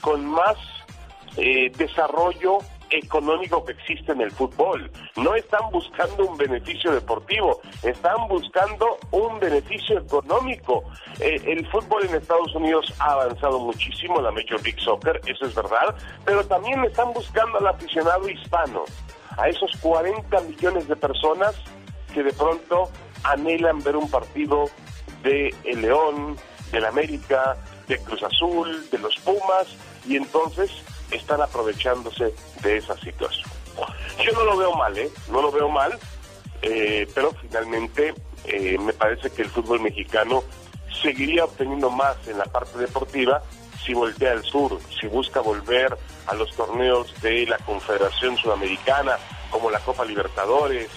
con 0.00 0.26
más 0.26 0.56
eh, 1.36 1.70
desarrollo 1.76 2.58
económico 2.90 3.64
que 3.64 3.72
existe 3.72 4.12
en 4.12 4.20
el 4.20 4.30
fútbol. 4.30 4.90
No 5.16 5.34
están 5.34 5.70
buscando 5.70 6.26
un 6.26 6.36
beneficio 6.36 6.92
deportivo, 6.92 7.60
están 7.82 8.28
buscando 8.28 8.98
un 9.10 9.38
beneficio 9.38 9.98
económico. 9.98 10.84
Eh, 11.20 11.40
el 11.46 11.66
fútbol 11.68 12.06
en 12.06 12.16
Estados 12.16 12.54
Unidos 12.54 12.92
ha 12.98 13.12
avanzado 13.12 13.58
muchísimo, 13.60 14.20
la 14.20 14.30
Major 14.30 14.62
League 14.62 14.80
Soccer, 14.80 15.20
eso 15.26 15.46
es 15.46 15.54
verdad, 15.54 15.94
pero 16.24 16.44
también 16.46 16.84
están 16.84 17.12
buscando 17.12 17.58
al 17.58 17.66
aficionado 17.66 18.28
hispano, 18.28 18.84
a 19.36 19.48
esos 19.48 19.70
40 19.80 20.40
millones 20.40 20.88
de 20.88 20.96
personas 20.96 21.54
que 22.12 22.22
de 22.22 22.32
pronto 22.32 22.90
anhelan 23.22 23.82
ver 23.82 23.96
un 23.96 24.10
partido 24.10 24.64
de 25.22 25.54
El 25.64 25.82
León, 25.82 26.36
del 26.72 26.84
América, 26.84 27.56
de 27.86 27.98
Cruz 27.98 28.22
Azul, 28.22 28.88
de 28.90 28.98
los 28.98 29.16
Pumas, 29.16 29.66
y 30.06 30.16
entonces 30.16 30.70
están 31.10 31.40
aprovechándose 31.40 32.34
de 32.62 32.76
esa 32.76 32.96
situación. 32.98 33.48
Yo 34.24 34.32
no 34.32 34.44
lo 34.44 34.56
veo 34.56 34.74
mal, 34.74 34.96
¿eh? 34.98 35.10
No 35.30 35.42
lo 35.42 35.50
veo 35.50 35.68
mal, 35.68 35.98
eh, 36.62 37.08
pero 37.14 37.32
finalmente 37.40 38.14
eh, 38.44 38.78
me 38.78 38.92
parece 38.92 39.30
que 39.30 39.42
el 39.42 39.48
fútbol 39.48 39.80
mexicano 39.80 40.42
seguiría 41.02 41.44
obteniendo 41.44 41.90
más 41.90 42.16
en 42.28 42.38
la 42.38 42.44
parte 42.44 42.78
deportiva 42.78 43.42
si 43.84 43.94
voltea 43.94 44.32
al 44.32 44.44
sur, 44.44 44.78
si 45.00 45.06
busca 45.06 45.40
volver 45.40 45.96
a 46.26 46.34
los 46.34 46.54
torneos 46.54 47.18
de 47.22 47.46
la 47.46 47.56
Confederación 47.58 48.36
Sudamericana, 48.36 49.16
como 49.50 49.70
la 49.70 49.80
Copa 49.80 50.04
Libertadores, 50.04 50.90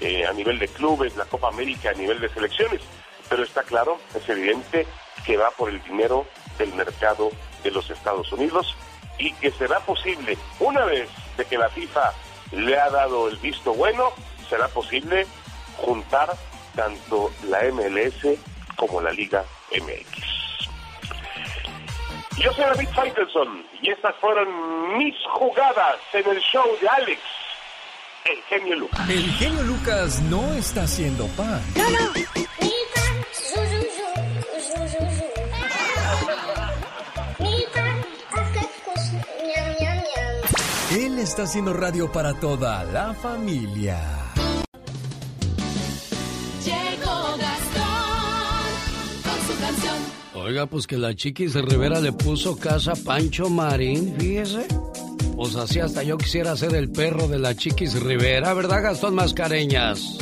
eh, 0.00 0.24
a 0.24 0.32
nivel 0.32 0.58
de 0.58 0.68
clubes, 0.68 1.16
la 1.16 1.24
Copa 1.24 1.48
América 1.48 1.90
a 1.90 1.94
nivel 1.94 2.20
de 2.20 2.28
selecciones. 2.28 2.80
Pero 3.28 3.42
está 3.42 3.64
claro, 3.64 3.98
es 4.14 4.28
evidente 4.28 4.86
que 5.26 5.36
va 5.36 5.50
por 5.50 5.68
el 5.68 5.82
dinero 5.82 6.26
del 6.58 6.72
mercado 6.74 7.30
de 7.64 7.70
los 7.72 7.90
Estados 7.90 8.32
Unidos 8.32 8.76
y 9.18 9.32
que 9.34 9.50
será 9.50 9.80
posible, 9.80 10.38
una 10.60 10.84
vez 10.84 11.08
de 11.36 11.44
que 11.44 11.58
la 11.58 11.68
FIFA 11.68 12.12
le 12.52 12.78
ha 12.78 12.90
dado 12.90 13.28
el 13.28 13.36
visto 13.36 13.74
bueno, 13.74 14.12
será 14.48 14.68
posible 14.68 15.26
juntar 15.76 16.34
tanto 16.74 17.30
la 17.48 17.62
MLS 17.72 18.38
como 18.76 19.00
la 19.00 19.12
Liga 19.12 19.44
MX. 19.72 20.28
Yo 22.38 22.52
soy 22.52 22.64
David 22.64 22.88
Faitelson 22.94 23.66
y 23.82 23.90
estas 23.90 24.14
fueron 24.16 24.96
mis 24.96 25.14
jugadas 25.34 25.96
en 26.12 26.28
el 26.28 26.40
show 26.40 26.64
de 26.80 26.88
Alex, 26.88 27.20
el 28.24 28.42
genio 28.44 28.76
Lucas. 28.76 29.10
El 29.10 29.30
genio 29.32 29.62
Lucas 29.64 30.20
no 30.22 30.54
está 30.54 30.82
haciendo 30.82 31.26
pan. 31.36 31.60
No, 31.74 31.90
no. 31.90 32.48
Él 40.90 41.18
está 41.18 41.42
haciendo 41.42 41.74
radio 41.74 42.10
para 42.10 42.32
toda 42.32 42.82
la 42.84 43.12
familia. 43.12 44.00
Llegó 46.64 47.36
Gastón 47.36 47.84
con 49.22 49.46
su 49.46 49.60
canción. 49.60 49.94
Oiga, 50.34 50.64
pues 50.64 50.86
que 50.86 50.96
la 50.96 51.14
Chiquis 51.14 51.54
Rivera 51.56 52.00
le 52.00 52.12
puso 52.12 52.56
casa 52.56 52.92
a 52.92 52.96
Pancho 52.96 53.50
Marín, 53.50 54.14
fíjese. 54.18 54.66
Pues 55.36 55.56
así 55.56 55.78
hasta 55.78 56.02
yo 56.02 56.16
quisiera 56.16 56.56
ser 56.56 56.74
el 56.74 56.90
perro 56.90 57.28
de 57.28 57.38
la 57.38 57.54
Chiquis 57.54 58.00
Rivera, 58.02 58.54
¿verdad, 58.54 58.82
Gastón 58.82 59.14
Mascareñas? 59.14 60.16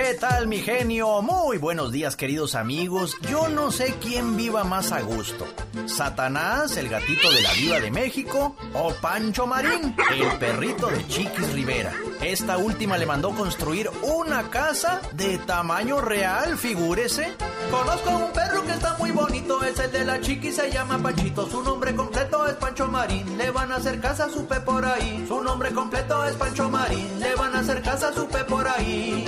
¿Qué 0.00 0.14
tal, 0.14 0.46
mi 0.46 0.58
genio? 0.58 1.22
Muy 1.22 1.58
buenos 1.58 1.90
días, 1.90 2.14
queridos 2.14 2.54
amigos. 2.54 3.16
Yo 3.28 3.48
no 3.48 3.72
sé 3.72 3.96
quién 4.00 4.36
viva 4.36 4.62
más 4.62 4.92
a 4.92 5.00
gusto. 5.00 5.44
¿Satanás, 5.86 6.76
el 6.76 6.88
gatito 6.88 7.28
de 7.28 7.42
la 7.42 7.52
Viva 7.54 7.80
de 7.80 7.90
México? 7.90 8.54
¿O 8.74 8.94
Pancho 8.94 9.44
Marín, 9.48 9.96
el 10.12 10.38
perrito 10.38 10.86
de 10.86 11.04
Chiquis 11.08 11.52
Rivera? 11.52 11.92
Esta 12.20 12.58
última 12.58 12.96
le 12.96 13.06
mandó 13.06 13.30
construir 13.30 13.90
una 14.02 14.48
casa 14.50 15.00
de 15.14 15.36
tamaño 15.38 16.00
real, 16.00 16.56
figúrese. 16.56 17.34
Conozco 17.68 18.10
un 18.10 18.32
perro 18.32 18.64
que 18.64 18.72
está 18.74 18.96
muy 18.98 19.10
bonito, 19.10 19.64
es 19.64 19.80
el 19.80 19.90
de 19.90 20.04
la 20.04 20.20
Chiquis, 20.20 20.54
se 20.54 20.70
llama 20.70 20.98
Panchito. 20.98 21.50
Su 21.50 21.60
nombre 21.64 21.92
completo 21.96 22.46
es 22.46 22.54
Pancho 22.54 22.86
Marín, 22.86 23.36
le 23.36 23.50
van 23.50 23.72
a 23.72 23.76
hacer 23.76 24.00
casa, 24.00 24.30
supe 24.30 24.60
por 24.60 24.84
ahí. 24.84 25.24
Su 25.26 25.42
nombre 25.42 25.72
completo 25.72 26.24
es 26.24 26.36
Pancho 26.36 26.70
Marín, 26.70 27.18
le 27.18 27.34
van 27.34 27.56
a 27.56 27.58
hacer 27.58 27.82
casa, 27.82 28.12
supe 28.14 28.44
por 28.44 28.68
ahí. 28.68 29.26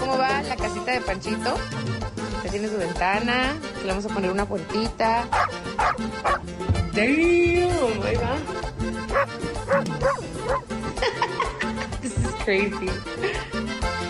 Cómo 0.00 0.18
va 0.18 0.42
la 0.42 0.56
casita 0.56 0.92
de 0.92 1.00
Panchito. 1.00 1.54
Ya 2.44 2.50
tiene 2.50 2.68
su 2.68 2.76
ventana. 2.76 3.56
Le 3.82 3.88
vamos 3.88 4.04
a 4.06 4.08
poner 4.08 4.30
una 4.30 4.46
puertita. 4.46 5.24
Damn, 6.92 8.02
ahí 8.02 8.16
va. 8.16 8.36
This 12.00 12.16
is 12.16 12.26
crazy. 12.44 12.88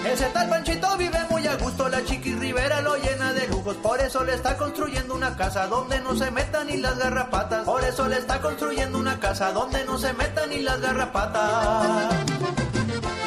Ese 0.07 0.27
tal 0.31 0.49
Panchito 0.49 0.97
vive 0.97 1.19
muy 1.29 1.47
a 1.47 1.57
gusto, 1.57 1.89
la 1.89 2.05
Chiquis 2.05 2.39
Rivera 2.39 2.81
lo 2.81 2.97
llena 2.97 3.33
de 3.33 3.47
lujos, 3.49 3.77
por 3.77 4.01
eso 4.01 4.25
le 4.25 4.35
está 4.35 4.57
construyendo 4.57 5.15
una 5.15 5.37
casa 5.37 5.67
donde 5.67 6.01
no 6.01 6.17
se 6.17 6.31
metan 6.31 6.69
ni 6.69 6.79
las 6.79 6.99
garrapatas. 6.99 7.65
Por 7.65 7.85
eso 7.85 8.09
le 8.09 8.17
está 8.17 8.41
construyendo 8.41 8.99
una 8.99 9.21
casa 9.21 9.53
donde 9.53 9.85
no 9.85 9.99
se 9.99 10.13
metan 10.15 10.51
ni 10.51 10.63
las 10.63 10.81
garrapatas. 10.81 12.15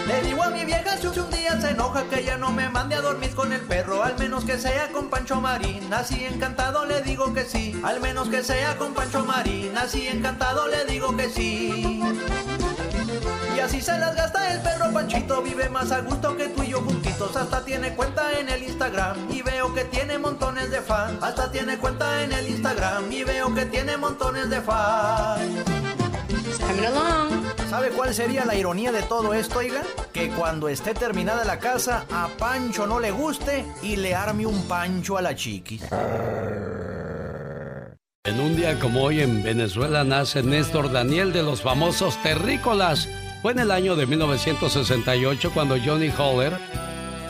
Le 0.08 0.22
digo 0.22 0.44
a 0.44 0.50
mi 0.50 0.66
vieja 0.66 0.98
si 0.98 1.08
un 1.08 1.30
día 1.30 1.60
se 1.60 1.70
enoja 1.70 2.04
que 2.10 2.20
ella 2.20 2.38
no 2.38 2.52
me 2.52 2.68
mande 2.70 2.96
a 2.96 3.02
dormir 3.02 3.34
con 3.34 3.54
el 3.54 3.62
perro, 3.62 4.04
al 4.04 4.18
menos 4.18 4.44
que 4.44 4.58
sea 4.58 4.90
con 4.92 5.10
Pancho 5.10 5.40
Marín. 5.40 5.94
Así 5.94 6.26
encantado 6.26 6.86
le 6.86 7.02
digo 7.02 7.34
que 7.34 7.46
sí, 7.46 7.80
al 7.84 8.02
menos 8.02 8.30
que 8.30 8.44
sea 8.44 8.78
con 8.78 8.94
Pancho 8.94 9.24
Marín. 9.24 9.78
Así 9.78 10.08
encantado 10.08 10.68
le 10.68 10.86
digo 10.86 11.16
que 11.16 11.30
sí. 11.30 12.02
Y 13.56 13.60
así 13.60 13.82
se 13.82 13.98
las 13.98 14.16
gasta 14.16 14.52
el 14.52 14.62
perro 14.62 14.92
Panchito, 14.92 15.42
vive 15.42 15.70
más 15.70 15.92
a 15.92 16.02
gusto 16.02 16.36
que 16.36 16.50
tú 16.50 16.64
y 16.64 16.70
yo 16.70 16.82
juntitos. 16.82 17.36
Hasta 17.36 17.64
tiene 17.64 17.96
cuenta 17.96 18.38
en 18.40 18.50
el 18.50 18.64
Instagram 18.64 19.32
y 19.32 19.42
veo 19.42 19.74
que 19.74 19.86
tiene 19.86 20.18
montones 20.18 20.70
de 20.70 20.82
fans. 20.82 21.22
Hasta 21.22 21.52
tiene 21.52 21.78
cuenta 21.78 22.24
en 22.24 22.34
el 22.34 22.50
Instagram 22.50 23.12
y 23.12 23.24
veo 23.24 23.54
que 23.54 23.66
tiene 23.68 23.96
montones 23.98 24.50
de 24.50 24.62
fans. 24.62 25.83
¿Sabe 27.74 27.90
cuál 27.90 28.14
sería 28.14 28.46
la 28.46 28.56
ironía 28.56 28.92
de 28.92 29.02
todo 29.02 29.34
esto, 29.34 29.58
oiga? 29.58 29.82
Que 30.14 30.30
cuando 30.30 30.70
esté 30.70 30.94
terminada 30.94 31.44
la 31.44 31.58
casa, 31.58 32.06
a 32.12 32.28
Pancho 32.38 32.86
no 32.86 33.00
le 33.00 33.10
guste 33.10 33.66
y 33.82 33.96
le 33.96 34.14
arme 34.14 34.46
un 34.46 34.68
pancho 34.68 35.18
a 35.18 35.24
la 35.24 35.36
chiquis. 35.36 35.82
En 38.26 38.40
un 38.40 38.56
día 38.56 38.80
como 38.80 39.02
hoy 39.02 39.22
en 39.22 39.42
Venezuela 39.42 40.04
nace 40.04 40.44
Néstor 40.44 40.92
Daniel 40.92 41.34
de 41.34 41.42
los 41.42 41.64
famosos 41.64 42.22
terrícolas. 42.22 43.10
Fue 43.42 43.54
en 43.54 43.60
el 43.60 43.72
año 43.72 43.96
de 43.96 44.06
1968 44.06 45.52
cuando 45.52 45.76
Johnny 45.84 46.12
Holler, 46.16 46.54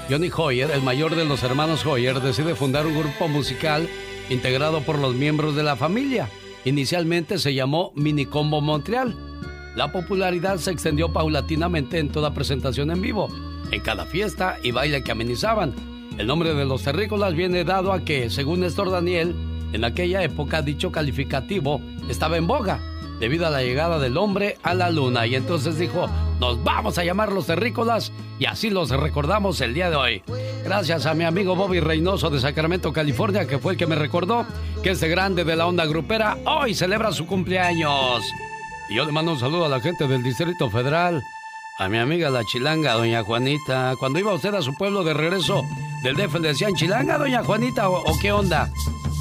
Johnny 0.09 0.29
Hoyer, 0.35 0.71
el 0.71 0.81
mayor 0.81 1.15
de 1.15 1.23
los 1.23 1.41
hermanos 1.43 1.85
Hoyer, 1.85 2.19
decide 2.19 2.53
fundar 2.53 2.85
un 2.85 2.99
grupo 2.99 3.29
musical 3.29 3.87
integrado 4.29 4.81
por 4.81 4.99
los 4.99 5.15
miembros 5.15 5.55
de 5.55 5.63
la 5.63 5.77
familia. 5.77 6.29
Inicialmente 6.65 7.37
se 7.39 7.53
llamó 7.53 7.91
Minicombo 7.95 8.61
Montreal. 8.61 9.15
La 9.75 9.91
popularidad 9.91 10.57
se 10.57 10.71
extendió 10.71 11.11
paulatinamente 11.11 11.99
en 11.99 12.09
toda 12.09 12.33
presentación 12.33 12.91
en 12.91 13.01
vivo, 13.01 13.27
en 13.71 13.81
cada 13.81 14.05
fiesta 14.05 14.57
y 14.63 14.71
baile 14.71 15.03
que 15.03 15.11
amenizaban. 15.11 15.73
El 16.17 16.27
nombre 16.27 16.53
de 16.53 16.65
los 16.65 16.83
terrícolas 16.83 17.33
viene 17.33 17.63
dado 17.63 17.91
a 17.91 18.05
que, 18.05 18.29
según 18.29 18.61
Néstor 18.61 18.91
Daniel, 18.91 19.35
en 19.73 19.83
aquella 19.83 20.23
época 20.23 20.61
dicho 20.61 20.91
calificativo 20.91 21.81
estaba 22.07 22.37
en 22.37 22.45
boga 22.45 22.92
debido 23.23 23.47
a 23.47 23.49
la 23.49 23.63
llegada 23.63 23.99
del 23.99 24.17
hombre 24.17 24.57
a 24.63 24.73
la 24.73 24.89
luna 24.89 25.25
y 25.25 25.35
entonces 25.35 25.77
dijo, 25.77 26.09
nos 26.41 26.61
vamos 26.61 26.97
a 26.97 27.05
llamar 27.05 27.31
los 27.31 27.45
terrícolas 27.45 28.11
y 28.37 28.43
así 28.47 28.69
los 28.69 28.89
recordamos 28.89 29.61
el 29.61 29.73
día 29.73 29.89
de 29.89 29.95
hoy. 29.95 30.21
Gracias 30.65 31.05
a 31.05 31.13
mi 31.13 31.23
amigo 31.23 31.55
Bobby 31.55 31.79
Reynoso 31.79 32.29
de 32.29 32.41
Sacramento, 32.41 32.91
California, 32.91 33.47
que 33.47 33.59
fue 33.59 33.71
el 33.71 33.77
que 33.77 33.87
me 33.87 33.95
recordó 33.95 34.45
que 34.83 34.89
este 34.89 35.07
grande 35.07 35.45
de 35.45 35.55
la 35.55 35.67
onda 35.67 35.85
grupera 35.85 36.37
hoy 36.45 36.73
celebra 36.73 37.13
su 37.13 37.25
cumpleaños. 37.25 38.25
Y 38.89 38.95
yo 38.95 39.05
le 39.05 39.13
mando 39.13 39.31
un 39.31 39.39
saludo 39.39 39.67
a 39.67 39.69
la 39.69 39.79
gente 39.79 40.05
del 40.05 40.21
Distrito 40.21 40.69
Federal, 40.69 41.23
a 41.79 41.87
mi 41.87 41.99
amiga 41.99 42.29
la 42.29 42.43
chilanga, 42.43 42.91
doña 42.91 43.23
Juanita. 43.23 43.93
Cuando 43.99 44.19
iba 44.19 44.33
usted 44.33 44.53
a 44.53 44.61
su 44.61 44.75
pueblo 44.75 45.05
de 45.05 45.13
regreso 45.13 45.63
del 46.03 46.17
DF, 46.17 46.41
le 46.41 46.49
decían 46.49 46.75
chilanga, 46.75 47.17
doña 47.17 47.41
Juanita, 47.41 47.87
o, 47.87 48.03
o 48.03 48.19
qué 48.19 48.33
onda? 48.33 48.69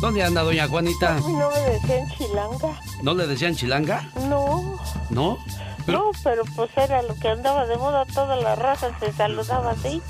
¿Dónde 0.02 0.20
anda 0.24 0.42
doña 0.42 0.66
Juanita? 0.66 1.20
No 1.20 1.48
me 1.48 1.60
decían 1.60 2.08
chilanga. 2.10 2.80
¿No 3.04 3.14
le 3.14 3.24
decían 3.28 3.54
chilanga? 3.54 4.02
No, 4.28 4.76
¿No? 5.10 5.38
no, 5.86 6.10
pero 6.24 6.42
pues 6.56 6.70
era 6.76 7.02
lo 7.02 7.14
que 7.14 7.28
andaba 7.28 7.66
de 7.66 7.76
moda. 7.76 8.04
Toda 8.06 8.34
la 8.34 8.56
raza 8.56 8.90
se 8.98 9.12
saludaba 9.12 9.70
así. 9.70 10.02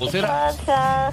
¿Usted 0.00 0.12
¿Qué 0.12 0.18
era, 0.18 0.52
pasa? 0.66 1.10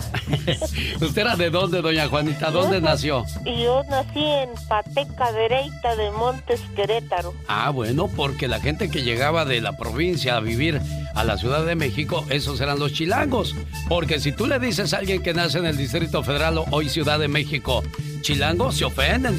¿Usted 1.06 1.22
era 1.22 1.36
de 1.36 1.50
dónde, 1.50 1.82
doña 1.82 2.08
Juanita? 2.08 2.52
¿Dónde 2.52 2.80
nació? 2.80 3.26
Y 3.46 3.64
yo 3.64 3.84
nací 3.90 4.24
en 4.24 4.50
Pateca 4.68 5.32
Dereita 5.34 5.96
de 5.96 6.10
Montes, 6.12 6.62
Querétaro. 6.76 7.34
Ah, 7.48 7.70
bueno, 7.72 8.08
porque 8.08 8.48
la 8.48 8.62
gente 8.62 8.90
que 8.90 9.04
llegaba 9.04 9.44
de 9.46 9.60
la 9.60 9.76
provincia 9.76 10.38
a 10.38 10.40
vivir 10.40 10.82
a 11.16 11.24
la 11.24 11.38
Ciudad 11.38 11.66
de 11.66 11.76
México, 11.76 12.26
esos 12.30 12.62
eran 12.62 12.80
los 12.80 12.94
chilangos. 12.94 13.56
Porque 13.90 14.20
si 14.20 14.32
tú 14.32 14.48
le 14.48 14.60
dices 14.60 14.94
a 14.94 15.00
alguien 15.00 15.22
que 15.22 15.34
nace 15.34 15.60
en 15.60 15.66
el 15.66 15.76
Distrito 15.76 16.24
Federal 16.24 16.58
o 16.58 16.66
hoy 16.72 16.90
Ciudad 16.90 17.20
de 17.20 17.28
México, 17.28 17.84
chilango, 18.22 18.72
se 18.72 18.86
ofenden. 18.86 19.38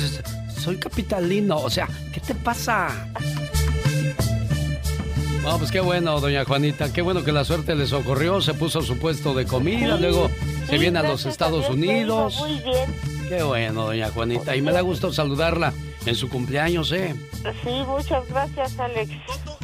Soy 0.58 0.76
capitalino, 0.76 1.56
o 1.56 1.70
sea, 1.70 1.88
¿qué 2.12 2.20
te 2.20 2.34
pasa? 2.34 3.08
No, 5.42 5.58
pues 5.58 5.70
qué 5.70 5.80
bueno, 5.80 6.20
doña 6.20 6.44
Juanita, 6.44 6.92
qué 6.92 7.00
bueno 7.00 7.24
que 7.24 7.32
la 7.32 7.44
suerte 7.44 7.74
le 7.74 7.86
socorrió, 7.86 8.40
se 8.40 8.54
puso 8.54 8.82
su 8.82 8.98
puesto 8.98 9.34
de 9.34 9.46
comida, 9.46 9.96
Sí, 9.96 10.02
luego 10.02 10.30
se 10.66 10.72
sí, 10.72 10.78
viene 10.78 10.98
a 10.98 11.02
los 11.02 11.24
Estados 11.26 11.68
Unidos. 11.70 12.36
Muy 12.40 12.60
bien. 12.60 13.07
Qué 13.28 13.42
bueno, 13.42 13.86
doña 13.86 14.10
Juanita, 14.10 14.56
y 14.56 14.62
me 14.62 14.72
da 14.72 14.80
gusto 14.80 15.12
saludarla 15.12 15.72
en 16.06 16.14
su 16.14 16.28
cumpleaños, 16.28 16.92
¿eh? 16.92 17.14
Sí, 17.62 17.82
muchas 17.86 18.26
gracias, 18.28 18.78
Alex. 18.78 19.10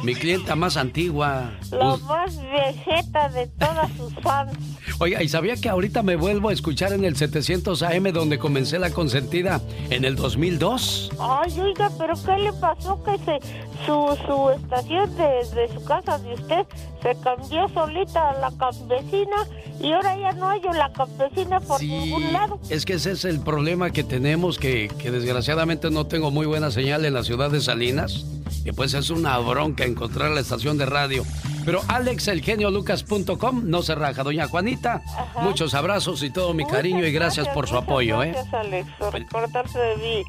Mi 0.03 0.13
clienta 0.13 0.55
más 0.55 0.77
antigua. 0.77 1.51
La 1.71 1.97
más 1.97 2.39
viejeta 2.39 3.29
de 3.29 3.47
todas 3.47 3.91
sus 3.97 4.13
fans. 4.21 4.53
Oiga, 4.99 5.23
¿y 5.23 5.27
sabía 5.27 5.55
que 5.55 5.67
ahorita 5.67 6.03
me 6.03 6.15
vuelvo 6.15 6.49
a 6.49 6.53
escuchar 6.53 6.93
en 6.93 7.03
el 7.03 7.15
700 7.15 7.81
AM 7.81 8.03
donde 8.13 8.37
comencé 8.37 8.77
la 8.77 8.91
consentida 8.91 9.61
en 9.89 10.05
el 10.05 10.15
2002? 10.15 11.11
Ay, 11.19 11.59
oiga, 11.59 11.89
pero 11.97 12.13
¿qué 12.23 12.37
le 12.37 12.53
pasó? 12.53 13.03
Que 13.03 13.17
se, 13.17 13.39
su, 13.85 14.17
su 14.27 14.51
estación 14.51 15.15
de, 15.17 15.23
de 15.55 15.73
su 15.73 15.83
casa 15.83 16.17
de 16.19 16.33
usted 16.35 16.65
se 17.01 17.15
cambió 17.21 17.67
solita 17.69 18.29
a 18.29 18.39
la 18.39 18.51
campesina 18.57 19.47
y 19.81 19.91
ahora 19.91 20.17
ya 20.17 20.31
no 20.33 20.49
hay 20.49 20.61
la 20.61 20.91
campesina 20.93 21.59
por 21.59 21.81
ningún 21.81 22.31
lado. 22.31 22.59
Es 22.69 22.85
que 22.85 22.93
ese 22.93 23.11
es 23.11 23.25
el 23.25 23.39
problema 23.41 23.54
que 23.93 24.03
tenemos, 24.03 24.57
que, 24.57 24.89
que 24.99 25.11
desgraciadamente 25.11 25.89
no 25.89 26.05
tengo 26.07 26.29
muy 26.29 26.45
buena 26.45 26.71
señal 26.71 27.05
en 27.05 27.13
la 27.13 27.23
ciudad 27.23 27.49
de 27.49 27.61
Salinas. 27.61 28.25
Y 28.65 28.71
pues 28.71 28.93
es 28.93 29.09
una 29.09 29.37
bronca 29.37 29.85
encontrar 29.85 30.31
la 30.31 30.41
estación 30.41 30.77
de 30.77 30.85
radio. 30.85 31.23
Pero 31.63 31.81
alexelgeniolucas.com 31.87 33.61
no 33.65 33.81
se 33.81 33.95
raja. 33.95 34.23
Doña 34.23 34.47
Juanita, 34.47 35.01
muchos 35.41 35.73
abrazos 35.73 36.21
y 36.23 36.31
todo 36.31 36.53
mi 36.53 36.65
cariño 36.65 37.05
y 37.05 37.11
gracias 37.11 37.47
por 37.49 37.67
su 37.67 37.77
apoyo, 37.77 38.21
¿eh? 38.23 38.31
Gracias, 38.31 38.53
Alex, 38.53 38.89
por 38.99 39.13
recordarse 39.13 39.79
de 39.79 39.95
mí. 39.97 40.23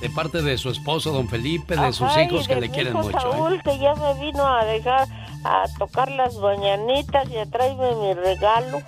De 0.00 0.10
parte 0.10 0.40
de 0.42 0.56
su 0.56 0.70
esposo, 0.70 1.12
don 1.12 1.28
Felipe, 1.28 1.76
de 1.76 1.92
sus 1.92 2.06
Ajá, 2.06 2.22
hijos 2.22 2.44
y 2.44 2.48
que 2.48 2.60
le 2.60 2.70
quieren 2.70 2.94
mucho. 2.94 3.08
¿eh? 3.10 3.20
Saúl, 3.20 3.62
que 3.62 3.78
ya 3.78 3.94
me 3.94 4.14
vino 4.24 4.46
a 4.46 4.64
dejar 4.64 5.08
a 5.44 5.64
tocar 5.78 6.10
las 6.10 6.36
mañanitas 6.36 7.28
y 7.28 7.38
a 7.38 7.46
traerme 7.46 7.94
mi 7.96 8.14
regalo. 8.14 8.82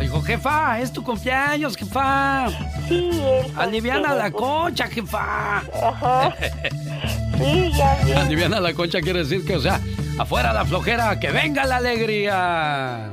Dijo, 0.00 0.22
jefa, 0.22 0.80
es 0.80 0.92
tu 0.92 1.02
cumpleaños, 1.02 1.76
jefa. 1.76 2.48
Sí, 2.88 3.10
él. 3.12 3.52
Aliviana 3.56 4.14
la 4.14 4.30
concha, 4.30 4.86
jefa. 4.86 5.58
Ajá. 5.58 6.34
Sí, 7.38 7.70
ya 7.72 7.96
vi. 8.04 8.12
Aliviana 8.12 8.58
la 8.58 8.74
concha 8.74 9.00
quiere 9.00 9.20
decir 9.20 9.46
que, 9.46 9.54
o 9.54 9.60
sea, 9.60 9.80
afuera 10.18 10.52
la 10.52 10.64
flojera, 10.64 11.20
que 11.20 11.30
venga 11.30 11.64
la 11.66 11.76
alegría. 11.76 13.12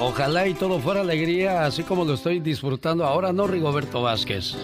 Ojalá 0.00 0.48
y 0.48 0.54
todo 0.54 0.80
fuera 0.80 1.02
alegría, 1.02 1.64
así 1.64 1.84
como 1.84 2.04
lo 2.04 2.14
estoy 2.14 2.40
disfrutando 2.40 3.04
ahora, 3.04 3.32
¿no, 3.32 3.46
Rigoberto 3.46 4.02
Vázquez? 4.02 4.56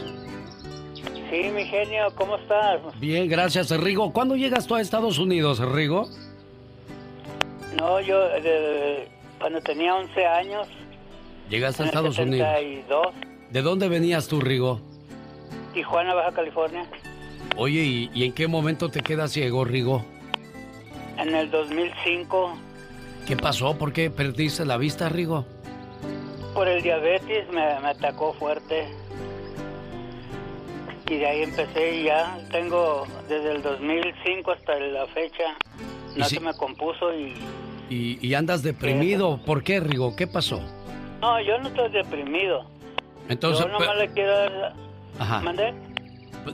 Sí, 1.31 1.51
mi 1.55 1.65
genio, 1.65 2.09
¿cómo 2.17 2.37
estás? 2.39 2.81
Bien, 2.99 3.29
gracias, 3.29 3.71
Rigo. 3.71 4.13
¿Cuándo 4.13 4.35
llegas 4.35 4.67
tú 4.67 4.75
a 4.75 4.81
Estados 4.81 5.19
Unidos, 5.19 5.61
Rigo? 5.61 6.09
No, 7.79 8.01
yo 8.01 8.21
eh, 8.43 9.09
cuando 9.39 9.61
tenía 9.61 9.95
11 9.95 10.27
años, 10.27 10.69
Llegaste 11.49 11.83
a 11.83 11.87
Estados 11.87 12.19
Unidos. 12.19 12.47
72, 12.57 13.07
¿De 13.51 13.63
dónde 13.63 13.89
venías 13.89 14.29
tú, 14.29 14.41
Rigo? 14.41 14.81
Tijuana, 15.73 16.13
Baja 16.15 16.33
California. 16.33 16.85
Oye, 17.57 17.81
¿y, 17.83 18.11
y 18.13 18.25
en 18.25 18.33
qué 18.35 18.47
momento 18.49 18.91
te 18.91 19.01
quedas 19.01 19.33
ciego, 19.33 19.65
Rigo? 19.65 20.05
En 21.17 21.35
el 21.35 21.51
2005, 21.51 22.55
¿Qué 23.27 23.37
pasó? 23.37 23.77
¿Por 23.79 23.93
qué 23.93 24.11
perdiste 24.11 24.65
la 24.65 24.77
vista, 24.77 25.09
Rigo? 25.09 25.47
por 26.55 26.67
el 26.67 26.83
diabetes, 26.83 27.47
me, 27.51 27.79
me 27.81 27.89
atacó 27.89 28.33
fuerte. 28.35 28.89
Y 31.09 31.17
de 31.17 31.27
ahí 31.27 31.43
empecé 31.43 31.97
y 32.01 32.05
ya 32.05 32.39
tengo 32.51 33.07
desde 33.29 33.53
el 33.53 33.63
2005 33.63 34.51
hasta 34.51 34.79
la 34.81 35.07
fecha. 35.07 35.57
¿Y 36.15 36.19
No 36.19 36.25
si- 36.27 36.35
se 36.37 36.41
me 36.41 36.53
compuso 36.55 37.15
y... 37.15 37.35
Y, 37.91 38.19
y 38.27 38.35
andas 38.35 38.63
deprimido. 38.63 39.41
¿Por 39.45 39.63
qué, 39.63 39.81
Rigo? 39.81 40.15
¿Qué 40.17 40.27
pasó? 40.27 40.61
No, 41.21 41.41
yo 41.41 41.59
no 41.59 41.69
estoy 41.69 41.91
deprimido. 41.91 42.65
Entonces, 43.29 43.65
yo 43.65 43.73
nomás 43.73 43.97
le 43.97 44.09
quiero. 44.09 44.33
Ajá. 45.19 45.41
¿Mandé? 45.41 45.75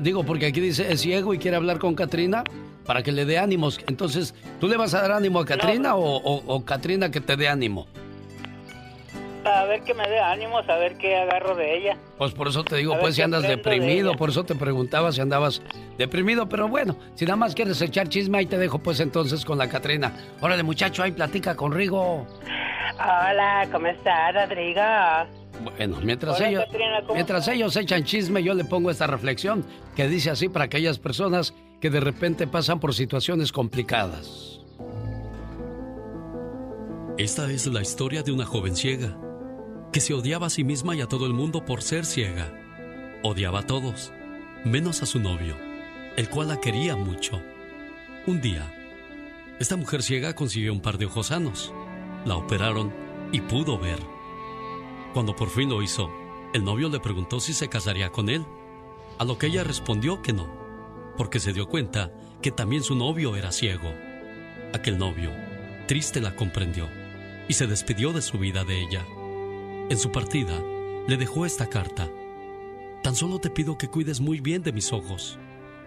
Digo, 0.01 0.25
porque 0.25 0.47
aquí 0.47 0.61
dice 0.61 0.91
es 0.93 1.01
ciego 1.01 1.35
y 1.35 1.39
quiere 1.39 1.57
hablar 1.57 1.79
con 1.79 1.95
Katrina 1.95 2.43
para 2.87 3.03
que 3.03 3.13
le 3.13 3.25
dé 3.25 3.39
ánimos. 3.39 3.79
Entonces, 3.87 4.35
¿tú 4.61 4.69
le 4.69 4.77
vas 4.77 4.95
a 4.95 5.03
dar 5.03 5.13
ánimo 5.13 5.41
a 5.41 5.45
Katrina 5.45 5.95
o, 5.97 6.17
o, 6.17 6.43
o 6.47 6.65
Katrina 6.65 7.11
que 7.11 7.21
te 7.21 7.37
dé 7.37 7.49
ánimo? 7.49 7.87
A 9.45 9.65
ver 9.67 9.83
que 9.83 9.93
me 9.93 10.09
dé 10.09 10.19
ánimos, 10.19 10.67
a 10.69 10.77
ver 10.77 10.97
qué 10.97 11.17
agarro 11.17 11.55
de 11.55 11.77
ella. 11.77 11.99
Pues 12.17 12.33
por 12.33 12.49
eso 12.49 12.65
te 12.65 12.77
digo, 12.77 12.95
A 12.95 13.01
pues 13.01 13.15
si 13.15 13.23
andas 13.23 13.43
de 13.43 13.49
deprimido, 13.49 14.15
por 14.15 14.31
eso 14.31 14.45
te 14.45 14.55
preguntaba 14.55 15.13
si 15.13 15.21
andabas 15.21 15.61
deprimido, 15.99 16.49
pero 16.49 16.69
bueno, 16.69 16.97
si 17.15 17.27
nada 17.27 17.37
más 17.37 17.55
quieres 17.55 17.81
echar 17.83 18.09
chisme, 18.09 18.39
ahí 18.39 18.47
te 18.47 18.57
dejo 18.57 18.79
pues 18.79 19.01
entonces 19.01 19.45
con 19.45 19.59
la 19.59 19.69
Katrina. 19.69 20.15
Órale 20.41 20.63
muchacho, 20.63 21.03
ahí 21.03 21.13
platica 21.13 21.55
con 21.55 21.73
Rigo. 21.73 22.27
Hola, 22.95 23.69
¿cómo 23.71 23.87
estás, 23.89 24.35
Rodrigo? 24.35 24.81
Bueno, 25.63 25.99
mientras 26.03 26.39
Hola, 26.39 26.49
ellos, 26.49 26.65
Katrina, 26.65 27.01
¿cómo 27.03 27.15
mientras 27.15 27.49
ellos 27.49 27.77
echan 27.77 28.05
chisme, 28.05 28.43
yo 28.43 28.55
le 28.55 28.65
pongo 28.65 28.91
esta 28.91 29.07
reflexión 29.07 29.65
que 29.95 30.09
dice 30.09 30.31
así 30.31 30.49
para 30.49 30.65
aquellas 30.65 30.99
personas 30.99 31.55
que 31.81 31.91
de 31.91 32.01
repente 32.01 32.47
pasan 32.47 32.81
por 32.81 32.95
situaciones 32.95 33.53
complicadas. 33.53 34.61
Esta 37.19 37.51
es 37.51 37.67
la 37.67 37.83
historia 37.83 38.23
de 38.23 38.33
una 38.33 38.47
joven 38.47 38.75
ciega 38.75 39.17
que 39.95 40.01
se 40.01 40.13
odiaba 40.13 40.49
a 40.49 40.51
sí 40.51 40.65
misma 40.65 40.97
y 40.97 41.03
a 41.03 41.07
todo 41.07 41.25
el 41.25 41.35
mundo 41.35 41.65
por 41.65 41.81
ser 41.81 42.05
ciega. 42.05 42.53
Odiaba 43.23 43.61
a 43.61 43.67
todos, 43.69 44.11
menos 44.65 45.05
a 45.05 45.07
su 45.07 45.21
novio, 45.21 45.57
el 46.17 46.29
cual 46.29 46.49
la 46.49 46.61
quería 46.61 46.97
mucho. 46.97 47.41
Un 48.27 48.41
día, 48.41 48.75
esta 49.61 49.77
mujer 49.77 50.03
ciega 50.03 50.35
consiguió 50.35 50.73
un 50.73 50.81
par 50.81 50.99
de 50.99 51.07
ojos 51.07 51.29
sanos. 51.29 51.73
La 52.25 52.35
operaron 52.35 52.93
y 53.31 53.41
pudo 53.41 53.79
ver. 53.79 54.01
Cuando 55.13 55.37
por 55.37 55.49
fin 55.49 55.69
lo 55.69 55.81
hizo, 55.81 56.11
el 56.55 56.65
novio 56.65 56.89
le 56.89 56.99
preguntó 56.99 57.39
si 57.39 57.53
se 57.53 57.69
casaría 57.69 58.11
con 58.11 58.29
él, 58.29 58.45
a 59.21 59.25
lo 59.25 59.39
que 59.39 59.47
ella 59.47 59.63
respondió 59.63 60.23
que 60.23 60.33
no, 60.33 60.49
porque 61.17 61.39
se 61.39 61.53
dio 61.53 61.69
cuenta 61.69 62.13
que 62.43 62.51
también 62.51 62.83
su 62.83 62.97
novio 62.97 63.37
era 63.37 63.53
ciego. 63.53 63.95
Aquel 64.73 64.99
novio, 64.99 65.31
triste, 65.87 66.21
la 66.21 66.35
comprendió 66.35 66.89
y 67.47 67.53
se 67.53 67.69
despidió 67.69 68.13
de 68.13 68.23
su 68.23 68.39
vida 68.39 68.65
de 68.65 68.83
ella. 68.83 69.07
En 69.91 69.99
su 69.99 70.11
partida, 70.11 70.59
le 71.07 71.19
dejó 71.19 71.45
esta 71.45 71.67
carta. 71.67 72.09
Tan 73.03 73.15
solo 73.15 73.39
te 73.39 73.51
pido 73.51 73.77
que 73.77 73.89
cuides 73.89 74.19
muy 74.19 74.41
bien 74.41 74.63
de 74.63 74.73
mis 74.73 74.95
ojos, 74.95 75.39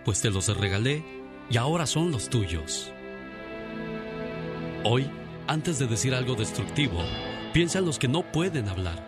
pues 0.05 0.21
te 0.21 0.29
los 0.29 0.55
regalé 0.55 1.03
y 1.49 1.57
ahora 1.57 1.87
son 1.87 2.11
los 2.11 2.29
tuyos. 2.29 2.93
Hoy, 4.83 5.09
antes 5.47 5.79
de 5.79 5.87
decir 5.87 6.13
algo 6.13 6.35
destructivo, 6.35 6.99
piensa 7.53 7.79
en 7.79 7.85
los 7.85 7.97
que 7.97 8.07
no 8.07 8.31
pueden 8.31 8.69
hablar. 8.69 9.03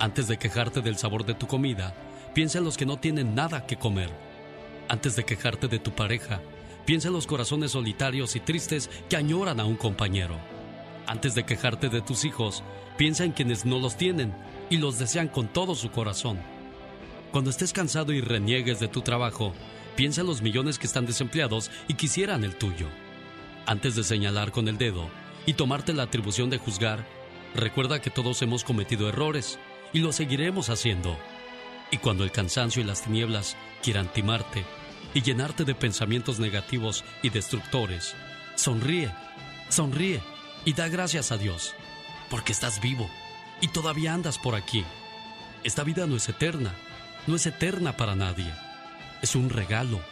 Antes 0.00 0.26
de 0.26 0.38
quejarte 0.38 0.80
del 0.80 0.96
sabor 0.96 1.26
de 1.26 1.34
tu 1.34 1.46
comida, 1.46 1.94
piensa 2.32 2.58
en 2.58 2.64
los 2.64 2.78
que 2.78 2.86
no 2.86 2.96
tienen 2.96 3.34
nada 3.34 3.66
que 3.66 3.76
comer. 3.76 4.08
Antes 4.88 5.16
de 5.16 5.24
quejarte 5.24 5.68
de 5.68 5.78
tu 5.78 5.90
pareja, 5.94 6.40
piensa 6.86 7.08
en 7.08 7.14
los 7.14 7.26
corazones 7.26 7.72
solitarios 7.72 8.36
y 8.36 8.40
tristes 8.40 8.88
que 9.10 9.16
añoran 9.16 9.60
a 9.60 9.66
un 9.66 9.76
compañero. 9.76 10.53
Antes 11.06 11.34
de 11.34 11.44
quejarte 11.44 11.88
de 11.88 12.00
tus 12.00 12.24
hijos, 12.24 12.62
piensa 12.96 13.24
en 13.24 13.32
quienes 13.32 13.66
no 13.66 13.78
los 13.78 13.96
tienen 13.96 14.34
y 14.70 14.78
los 14.78 14.98
desean 14.98 15.28
con 15.28 15.48
todo 15.48 15.74
su 15.74 15.90
corazón. 15.90 16.38
Cuando 17.30 17.50
estés 17.50 17.72
cansado 17.72 18.12
y 18.12 18.20
reniegues 18.20 18.80
de 18.80 18.88
tu 18.88 19.02
trabajo, 19.02 19.52
piensa 19.96 20.22
en 20.22 20.28
los 20.28 20.40
millones 20.40 20.78
que 20.78 20.86
están 20.86 21.04
desempleados 21.04 21.70
y 21.88 21.94
quisieran 21.94 22.42
el 22.44 22.56
tuyo. 22.56 22.88
Antes 23.66 23.96
de 23.96 24.04
señalar 24.04 24.50
con 24.50 24.68
el 24.68 24.78
dedo 24.78 25.08
y 25.44 25.54
tomarte 25.54 25.92
la 25.92 26.04
atribución 26.04 26.48
de 26.48 26.58
juzgar, 26.58 27.04
recuerda 27.54 28.00
que 28.00 28.10
todos 28.10 28.40
hemos 28.40 28.64
cometido 28.64 29.08
errores 29.08 29.58
y 29.92 29.98
lo 29.98 30.12
seguiremos 30.12 30.70
haciendo. 30.70 31.18
Y 31.90 31.98
cuando 31.98 32.24
el 32.24 32.30
cansancio 32.30 32.82
y 32.82 32.86
las 32.86 33.02
tinieblas 33.02 33.56
quieran 33.82 34.10
timarte 34.12 34.64
y 35.12 35.20
llenarte 35.20 35.64
de 35.64 35.74
pensamientos 35.74 36.40
negativos 36.40 37.04
y 37.22 37.28
destructores, 37.28 38.14
sonríe, 38.56 39.12
sonríe 39.68 40.20
y 40.64 40.72
da 40.72 40.88
gracias 40.88 41.32
a 41.32 41.38
Dios, 41.38 41.74
porque 42.30 42.52
estás 42.52 42.80
vivo 42.80 43.10
y 43.60 43.68
todavía 43.68 44.14
andas 44.14 44.38
por 44.38 44.54
aquí. 44.54 44.84
Esta 45.62 45.84
vida 45.84 46.06
no 46.06 46.16
es 46.16 46.28
eterna, 46.28 46.74
no 47.26 47.36
es 47.36 47.46
eterna 47.46 47.96
para 47.96 48.14
nadie. 48.14 48.52
Es 49.22 49.34
un 49.34 49.50
regalo, 49.50 50.02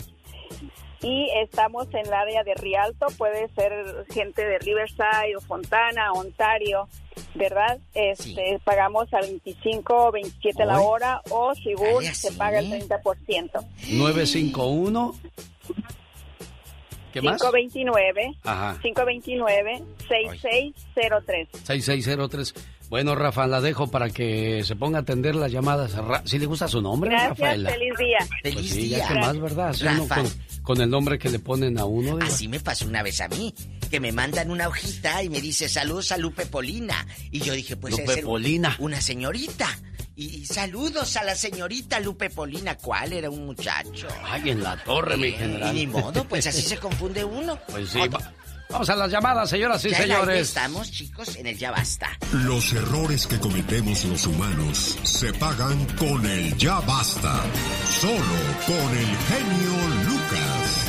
y 1.07 1.31
estamos 1.41 1.87
en 1.95 2.05
el 2.07 2.13
área 2.13 2.43
de 2.43 2.55
Rialto. 2.55 3.07
Puede 3.17 3.49
ser 3.55 3.73
gente 4.13 4.45
de 4.45 4.59
Riverside 4.59 5.37
o 5.37 5.41
Fontana, 5.41 6.13
Ontario, 6.13 6.89
¿verdad? 7.35 7.79
Este, 7.95 8.59
Pagamos 8.65 9.13
a 9.15 9.21
25 9.21 9.95
o 10.09 10.11
27 10.13 10.65
la 10.65 10.79
Ay. 10.79 10.85
hora 10.85 11.23
o 11.31 11.55
según 11.55 12.01
Ay, 12.01 12.07
se 12.15 12.33
paga 12.33 12.59
el 12.59 12.71
30%. 12.89 13.65
951 13.93 15.15
¿Qué 17.13 17.23
más? 17.23 17.41
529 17.41 18.35
Ajá. 18.43 18.79
529 18.83 19.83
6603. 20.09 21.49
6603. 21.63 22.55
Bueno, 22.89 23.17
Rafa, 23.17 23.47
la 23.49 23.61
dejo 23.61 23.89
para 23.89 24.11
que 24.11 24.63
se 24.65 24.77
ponga 24.77 24.99
a 24.99 25.03
atender 25.03 25.35
las 25.35 25.51
llamadas. 25.51 25.93
Ra- 25.95 26.23
¿Sí 26.25 26.39
le 26.39 26.47
gusta 26.47 26.69
su 26.69 26.81
nombre, 26.81 27.11
Gracias, 27.11 27.31
Rafaela? 27.39 27.71
feliz 27.71 27.93
día. 27.99 28.19
Pues 28.55 28.71
sí, 28.71 28.89
ya 28.91 29.09
que 29.09 29.15
más, 29.15 29.41
¿verdad? 29.41 29.69
Así 29.71 29.85
uno 29.87 30.07
con, 30.07 30.25
con 30.63 30.81
el 30.81 30.89
nombre 30.89 31.19
que 31.19 31.29
le 31.29 31.41
ponen 31.41 31.79
a 31.79 31.85
uno. 31.85 32.17
digo. 32.17 32.23
Así 32.23 32.47
me 32.47 32.61
pasó 32.61 32.87
una 32.87 33.03
vez 33.03 33.21
a 33.21 33.29
mí, 33.29 33.53
que 33.91 33.99
me 33.99 34.13
mandan 34.13 34.51
una 34.53 34.69
hojita 34.69 35.21
y 35.25 35.29
me 35.29 35.41
dice 35.41 35.69
saludos 35.69 36.13
a 36.13 36.17
Lupe 36.17 36.47
Polina. 36.47 37.07
Y 37.33 37.41
yo 37.41 37.55
dije, 37.55 37.77
pues 37.77 37.99
Lupe 37.99 38.23
Polina. 38.23 38.77
una 38.79 39.01
señorita. 39.01 39.67
Y, 40.15 40.27
y 40.37 40.47
saludos 40.47 41.17
a 41.17 41.25
la 41.25 41.35
señorita 41.35 41.99
Lupe 42.01 42.31
Polina. 42.31 42.77
¿Cuál 42.77 43.13
era 43.13 43.29
un 43.29 43.47
muchacho? 43.47 44.07
Ay, 44.25 44.51
en 44.51 44.63
la 44.63 44.83
torre, 44.85 45.17
mi 45.17 45.33
general. 45.33 45.77
Y 45.77 45.81
ni 45.81 45.87
modo, 45.89 46.25
pues 46.25 46.47
así 46.47 46.63
se 46.69 46.77
confunde 46.79 47.25
uno. 47.25 47.59
Pues 47.69 47.91
sí. 47.91 47.99
va- 48.09 48.33
Vamos 48.69 48.91
a 48.91 48.97
las 48.97 49.11
llamadas, 49.11 49.49
señoras 49.49 49.85
y 49.85 49.91
Ya 49.91 49.97
señores. 49.97 50.49
estamos, 50.49 50.91
chicos, 50.91 51.37
en 51.37 51.47
el 51.47 51.57
Ya 51.57 51.71
Basta. 51.71 52.09
Los 52.33 52.73
errores 52.73 53.27
que 53.27 53.39
cometemos 53.39 54.05
los 54.05 54.27
humanos 54.27 54.99
se 55.05 55.33
pagan 55.35 55.87
con 55.97 56.27
el 56.27 56.57
ya 56.57 56.81
basta. 56.81 57.41
Solo 57.89 58.17
con 58.67 58.99
el 58.99 59.07
genio 59.07 59.89
Lucas. 60.09 60.87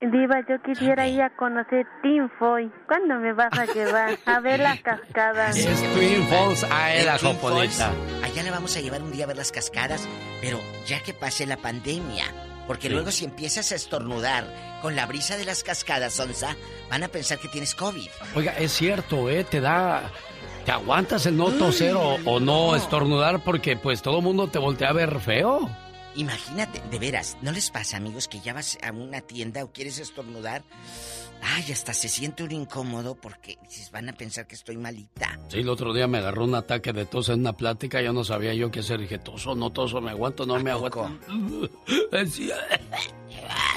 Diva, 0.00 0.36
yo 0.48 0.62
quisiera 0.64 1.08
ir 1.08 1.20
a 1.22 1.34
conocer 1.36 1.84
Team 2.02 2.30
Foy. 2.38 2.70
¿Cuándo 2.86 3.16
me 3.16 3.32
vas 3.32 3.58
a 3.58 3.66
llevar 3.66 4.16
a 4.26 4.40
ver 4.40 4.60
las 4.60 4.80
cascadas? 4.82 5.56
Es 5.56 5.82
Twin 5.94 6.24
Falls 6.28 6.62
a 6.64 6.94
la 7.04 7.14
Allá 7.14 8.42
la 8.44 8.50
vamos 8.52 8.76
a 8.76 8.80
llevar 8.80 9.02
un 9.02 9.10
día 9.10 9.24
a 9.24 9.26
ver 9.26 9.36
las 9.36 9.50
cascadas, 9.50 10.06
pero 10.40 10.60
ya 10.86 11.02
que 11.02 11.12
pase 11.12 11.46
la 11.46 11.56
pandemia. 11.56 12.24
Porque 12.66 12.88
Sí. 12.88 12.94
luego 12.94 13.10
si 13.12 13.24
empiezas 13.24 13.70
a 13.72 13.74
estornudar 13.76 14.78
con 14.82 14.96
la 14.96 15.06
brisa 15.06 15.36
de 15.36 15.44
las 15.44 15.62
cascadas, 15.62 16.14
Sonsa, 16.14 16.56
van 16.90 17.02
a 17.04 17.08
pensar 17.08 17.38
que 17.38 17.48
tienes 17.48 17.74
COVID. 17.74 18.08
Oiga, 18.34 18.52
es 18.58 18.72
cierto, 18.72 19.30
¿eh? 19.30 19.44
Te 19.44 19.60
da... 19.60 20.10
¿Te 20.64 20.72
aguantas 20.72 21.24
el 21.26 21.36
no 21.36 21.52
toser 21.52 21.94
o, 21.94 22.16
o 22.24 22.40
no 22.40 22.74
estornudar 22.74 23.44
porque 23.44 23.76
pues 23.76 24.02
todo 24.02 24.18
el 24.18 24.24
mundo 24.24 24.48
te 24.48 24.58
voltea 24.58 24.88
a 24.88 24.92
ver 24.92 25.20
feo? 25.20 25.70
Imagínate, 26.16 26.82
de 26.90 26.98
veras, 26.98 27.36
¿no 27.40 27.52
les 27.52 27.70
pasa, 27.70 27.98
amigos, 27.98 28.26
que 28.26 28.40
ya 28.40 28.52
vas 28.52 28.76
a 28.82 28.90
una 28.90 29.20
tienda 29.20 29.62
o 29.62 29.70
quieres 29.70 29.98
estornudar? 30.00 30.64
Ay, 31.42 31.72
hasta 31.72 31.94
se 31.94 32.08
siente 32.08 32.42
un 32.42 32.52
incómodo 32.52 33.14
porque 33.14 33.58
van 33.92 34.08
a 34.08 34.12
pensar 34.12 34.46
que 34.46 34.54
estoy 34.54 34.76
malita. 34.76 35.38
Sí, 35.48 35.60
el 35.60 35.68
otro 35.68 35.94
día 35.94 36.06
me 36.06 36.18
agarró 36.18 36.44
un 36.44 36.54
ataque 36.54 36.92
de 36.92 37.06
tos 37.06 37.28
en 37.28 37.40
una 37.40 37.54
plática, 37.54 38.00
ya 38.02 38.12
no 38.12 38.24
sabía 38.24 38.52
yo 38.54 38.70
qué 38.70 38.80
hacer. 38.80 39.00
Dije, 39.00 39.18
toso, 39.18 39.54
no 39.54 39.70
toso, 39.70 40.00
me 40.00 40.10
aguanto, 40.10 40.46
no 40.46 40.58
me 40.58 40.70
aguanto. 40.70 41.10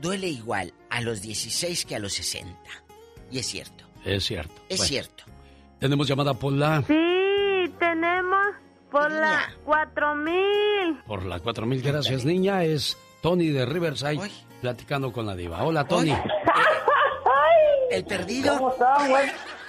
duele 0.00 0.28
igual 0.28 0.72
a 0.90 1.00
los 1.00 1.22
16 1.22 1.84
que 1.86 1.96
a 1.96 1.98
los 1.98 2.12
60. 2.14 2.54
Y 3.30 3.38
es 3.38 3.46
cierto, 3.46 3.84
Es 4.04 4.24
cierto. 4.24 4.54
es 4.68 4.78
Bueno, 4.78 4.88
cierto. 4.88 5.24
Tenemos 5.80 6.06
llamada 6.08 6.34
por 6.34 6.52
la, 6.52 6.82
Sí, 6.86 7.72
tenemos 7.78 8.46
por 8.90 9.10
la 9.10 9.52
4000. 9.64 11.02
por 11.06 11.24
la 11.24 11.38
4000. 11.40 11.82
Gracias, 11.82 12.24
niña. 12.24 12.62
Es 12.64 12.96
Tony 13.20 13.48
de 13.48 13.66
Riverside 13.66 14.20
platicando 14.60 15.12
con 15.12 15.26
la 15.26 15.34
diva. 15.34 15.62
Hola, 15.64 15.84
Tony. 15.86 16.14
El 17.90 18.04
perdido. 18.04 18.56
¿Cómo 18.58 18.70
están, 18.72 19.10
güey? 19.10 19.26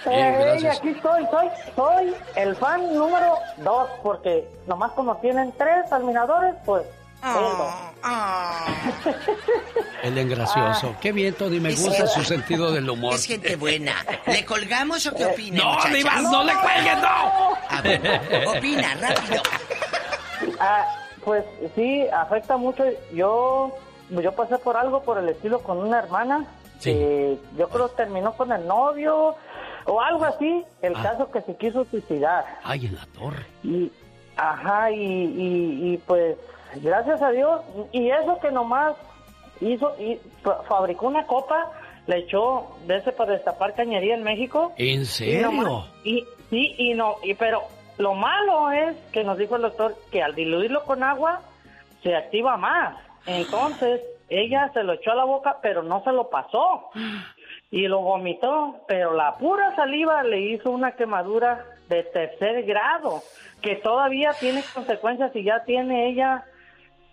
Bien, 0.08 0.34
Eh, 0.34 0.38
gracias. 0.40 0.78
aquí 0.78 0.88
estoy, 0.90 1.26
soy, 1.30 1.48
soy 1.76 2.14
el 2.36 2.56
fan 2.56 2.94
número 2.94 3.34
dos, 3.58 3.88
porque 4.02 4.48
nomás 4.66 4.92
como 4.92 5.16
tienen 5.18 5.52
tres 5.58 5.88
terminadores, 5.90 6.54
pues... 6.64 6.84
Ah, 7.20 8.66
Él 10.04 10.16
es 10.18 10.28
gracioso. 10.28 10.94
Qué 11.00 11.10
bien, 11.10 11.34
Tony. 11.34 11.58
Me 11.58 11.70
gusta 11.74 12.06
su 12.06 12.22
sentido 12.22 12.70
del 12.72 12.88
humor. 12.88 13.14
Es 13.14 13.24
gente 13.26 13.56
buena. 13.56 13.92
¿Le 14.26 14.44
colgamos 14.44 15.04
o 15.06 15.14
qué 15.14 15.26
opina? 15.26 15.58
No, 15.64 15.70
muchachas? 15.72 15.92
Diva, 15.94 16.14
no 16.22 16.44
le 16.44 16.52
cuelguen, 16.54 17.00
no. 17.00 17.54
A 17.68 17.80
ver, 17.82 18.46
opina, 18.56 18.94
rápido. 19.00 19.42
Ah, 20.60 20.86
pues 21.24 21.44
sí, 21.74 22.06
afecta 22.08 22.56
mucho. 22.56 22.84
Yo 23.12 23.72
yo 24.10 24.32
pasé 24.32 24.56
por 24.58 24.76
algo 24.76 25.02
por 25.02 25.18
el 25.18 25.28
estilo 25.28 25.60
con 25.60 25.78
una 25.78 25.98
hermana. 25.98 26.46
que 26.82 27.38
yo 27.56 27.68
creo 27.68 27.88
terminó 27.90 28.32
con 28.34 28.52
el 28.52 28.64
novio 28.66 29.34
o 29.88 30.00
algo 30.00 30.24
así. 30.24 30.64
El 30.82 30.94
Ah. 30.96 31.02
caso 31.02 31.30
que 31.30 31.40
se 31.42 31.56
quiso 31.56 31.84
suicidar. 31.86 32.44
Ay, 32.62 32.86
en 32.86 32.94
la 32.94 33.06
torre. 33.18 33.44
Y, 33.64 33.90
ajá, 34.36 34.90
y, 34.92 35.02
y, 35.02 35.92
y, 35.94 35.96
pues, 36.06 36.36
gracias 36.76 37.20
a 37.22 37.30
Dios, 37.30 37.60
y 37.92 38.10
eso 38.10 38.38
que 38.40 38.50
nomás 38.52 38.94
hizo, 39.60 39.94
y 39.98 40.20
fa- 40.42 40.62
fabricó 40.68 41.06
una 41.08 41.26
copa, 41.26 41.72
le 42.06 42.18
echó 42.18 42.76
de 42.86 42.96
ese 42.98 43.12
para 43.12 43.32
destapar 43.32 43.74
cañería 43.74 44.14
en 44.14 44.22
México. 44.22 44.72
¿En 44.76 45.02
Y, 45.02 45.04
serio? 45.04 45.50
nomás- 45.50 45.90
y 46.04 46.24
sí, 46.50 46.74
y 46.78 46.94
no, 46.94 47.16
y 47.22 47.34
pero 47.34 47.62
lo 47.98 48.14
malo 48.14 48.70
es 48.70 48.96
que 49.12 49.24
nos 49.24 49.36
dijo 49.38 49.56
el 49.56 49.62
doctor 49.62 49.96
que 50.12 50.22
al 50.22 50.34
diluirlo 50.34 50.84
con 50.84 51.02
agua 51.02 51.40
se 52.02 52.14
activa 52.14 52.56
más. 52.56 52.96
Entonces, 53.26 54.00
ella 54.30 54.70
se 54.72 54.84
lo 54.84 54.92
echó 54.94 55.10
a 55.12 55.16
la 55.16 55.24
boca, 55.24 55.58
pero 55.60 55.82
no 55.82 56.02
se 56.04 56.12
lo 56.12 56.30
pasó. 56.30 56.90
Y 57.70 57.86
lo 57.86 58.00
vomitó, 58.00 58.76
pero 58.88 59.12
la 59.12 59.36
pura 59.36 59.76
saliva 59.76 60.22
le 60.22 60.40
hizo 60.40 60.70
una 60.70 60.92
quemadura 60.92 61.66
de 61.88 62.02
tercer 62.04 62.64
grado, 62.64 63.22
que 63.60 63.76
todavía 63.76 64.32
tiene 64.40 64.62
consecuencias 64.74 65.34
y 65.36 65.44
ya 65.44 65.64
tiene 65.64 66.08
ella, 66.10 66.44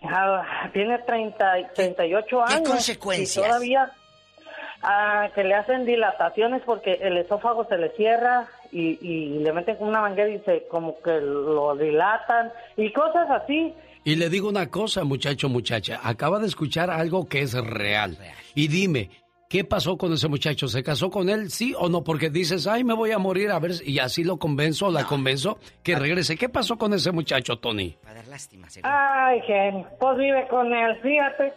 ah, 0.02 0.70
tiene 0.72 0.98
30, 0.98 1.60
y 1.60 1.66
38 1.74 2.26
¿Qué 2.48 2.54
años. 2.54 2.68
consecuencias? 2.70 3.44
Y 3.44 3.48
todavía 3.48 3.92
ah, 4.82 5.28
que 5.34 5.44
le 5.44 5.54
hacen 5.54 5.84
dilataciones 5.84 6.62
porque 6.64 6.94
el 7.02 7.18
esófago 7.18 7.66
se 7.66 7.76
le 7.76 7.90
cierra 7.90 8.46
y, 8.72 8.98
y 9.06 9.38
le 9.40 9.52
meten 9.52 9.76
con 9.76 9.88
una 9.88 10.00
manguera 10.00 10.30
y 10.30 10.40
se 10.40 10.66
como 10.68 11.00
que 11.02 11.20
lo 11.20 11.76
dilatan 11.76 12.50
y 12.76 12.92
cosas 12.92 13.30
así 13.30 13.74
Y 14.04 14.16
le 14.16 14.28
digo 14.30 14.48
una 14.48 14.68
cosa, 14.70 15.04
muchacho, 15.04 15.48
muchacha. 15.48 16.00
Acaba 16.02 16.38
de 16.38 16.46
escuchar 16.46 16.90
algo 16.90 17.28
que 17.28 17.42
es 17.42 17.54
real. 17.54 18.16
Y 18.54 18.68
dime, 18.68 19.10
¿qué 19.48 19.64
pasó 19.64 19.96
con 19.96 20.12
ese 20.12 20.28
muchacho? 20.28 20.68
¿Se 20.68 20.82
casó 20.82 21.10
con 21.10 21.28
él, 21.28 21.50
sí 21.50 21.74
o 21.78 21.88
no? 21.88 22.02
Porque 22.04 22.30
dices, 22.30 22.66
ay, 22.66 22.84
me 22.84 22.94
voy 22.94 23.12
a 23.12 23.18
morir, 23.18 23.50
a 23.50 23.58
ver, 23.58 23.72
y 23.84 23.98
así 23.98 24.24
lo 24.24 24.38
convenzo 24.38 24.86
o 24.86 24.90
la 24.90 25.04
convenzo 25.04 25.58
que 25.82 25.96
regrese. 25.96 26.36
¿Qué 26.36 26.48
pasó 26.48 26.76
con 26.76 26.92
ese 26.94 27.12
muchacho, 27.12 27.58
Tony? 27.58 27.96
Ay, 28.82 29.40
genio, 29.46 29.86
pues 29.98 30.16
vive 30.18 30.46
con 30.48 30.72
él, 30.72 30.96
fíjate. 31.02 31.52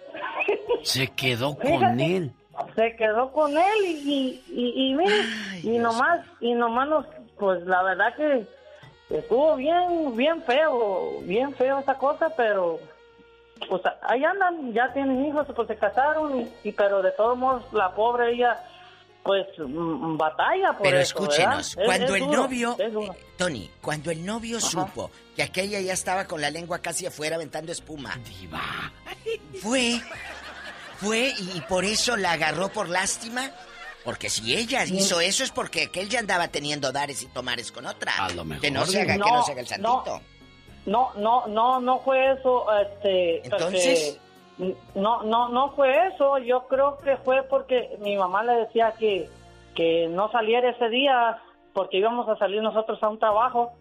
Se 0.84 1.08
quedó 1.10 1.56
con 1.58 1.68
Fíjate. 1.68 2.16
él. 2.18 2.32
Se 2.76 2.96
quedó 2.98 3.32
con 3.32 3.52
él 3.58 3.86
y, 3.86 3.90
y, 3.90 4.44
y, 4.52 4.90
y 4.92 4.94
mire, 4.94 5.16
y 5.64 5.78
nomás, 5.78 6.26
y 6.42 6.54
nomás 6.54 6.90
nos, 6.90 7.06
pues 7.38 7.64
la 7.66 7.82
verdad 7.84 8.14
que 8.18 8.46
estuvo 9.18 9.56
bien, 9.56 10.16
bien 10.18 10.42
feo, 10.44 11.22
bien 11.24 11.54
feo 11.56 11.80
esa 11.80 11.94
cosa, 11.98 12.30
pero 12.36 12.78
pues 13.68 13.82
ahí 14.04 14.24
andan, 14.24 14.74
ya 14.74 14.92
tienen 14.94 15.26
hijos, 15.26 15.48
pues 15.56 15.68
se 15.68 15.76
casaron, 15.76 16.42
y, 16.42 16.70
y- 16.70 16.72
pero 16.72 17.02
de 17.02 17.12
todos 17.12 17.38
modos 17.38 17.64
la 17.74 17.94
pobre 17.94 18.34
ella, 18.34 18.58
pues 19.24 19.46
mm, 19.58 20.18
batalla 20.18 20.74
por 20.74 20.84
Pero 20.84 21.00
eso, 21.00 21.18
escúchenos, 21.20 21.76
cuando 21.86 22.16
es 22.16 22.22
el 22.22 22.28
duro, 22.28 22.42
novio, 22.44 22.76
eh, 22.80 22.92
Tony, 23.38 23.70
cuando 23.82 24.12
el 24.12 24.26
novio 24.26 24.60
supo 24.62 25.12
que 25.36 25.44
aquella 25.44 25.80
ya 25.82 25.94
estaba 25.94 26.26
con 26.26 26.40
la 26.42 26.50
lengua 26.50 26.80
casi 26.80 27.06
afuera 27.06 27.36
aventando 27.36 27.72
espuma, 27.72 28.18
fue, 29.62 30.00
fue 30.98 31.34
y, 31.38 31.58
y 31.58 31.62
por 31.68 31.86
eso 31.86 32.18
la 32.18 32.34
agarró 32.34 32.70
por 32.70 32.90
lástima. 32.90 33.52
Porque 34.06 34.30
si 34.30 34.56
ella 34.56 34.86
Sí. 34.86 34.96
hizo 34.96 35.20
eso 35.20 35.44
es 35.44 35.52
porque 35.52 35.84
aquel 35.84 36.08
ya 36.08 36.20
andaba 36.20 36.48
teniendo 36.48 36.92
dares 36.94 37.22
y 37.22 37.28
tomares 37.28 37.72
con 37.72 37.86
otra. 37.86 38.14
A 38.18 38.30
lo 38.30 38.46
mejor. 38.46 38.62
Que 38.62 38.72
no 38.72 38.86
se 38.86 39.02
haga, 39.02 39.14
que 39.14 39.20
No, 39.20 39.28
no 39.28 39.44
se 39.44 39.52
haga 39.52 39.62
el 39.62 39.68
santito. 39.68 40.04
No, 40.06 40.22
no, 41.18 41.48
no, 41.48 41.80
no 41.80 42.00
fue 42.00 42.32
eso, 42.32 42.66
este... 42.74 43.42
Entonces. 43.44 44.20
porque- 44.20 44.30
no, 44.96 45.24
no, 45.24 45.48
no 45.50 45.72
fue 45.72 46.08
eso. 46.08 46.38
Yo 46.40 46.68
creo 46.68 46.98
que 46.98 47.16
fue 47.18 47.44
porque 47.44 47.98
mi 48.02 48.18
mamá 48.18 48.44
le 48.44 48.54
decía 48.54 48.94
que, 49.00 49.30
que 49.74 50.08
no 50.10 50.30
saliera 50.32 50.70
ese 50.72 50.90
día 50.90 51.40
porque 51.74 51.98
íbamos 51.98 52.28
a 52.28 52.36
salir 52.38 52.62
nosotros 52.62 53.02
a 53.02 53.08
un 53.10 53.20
trabajo. 53.20 53.72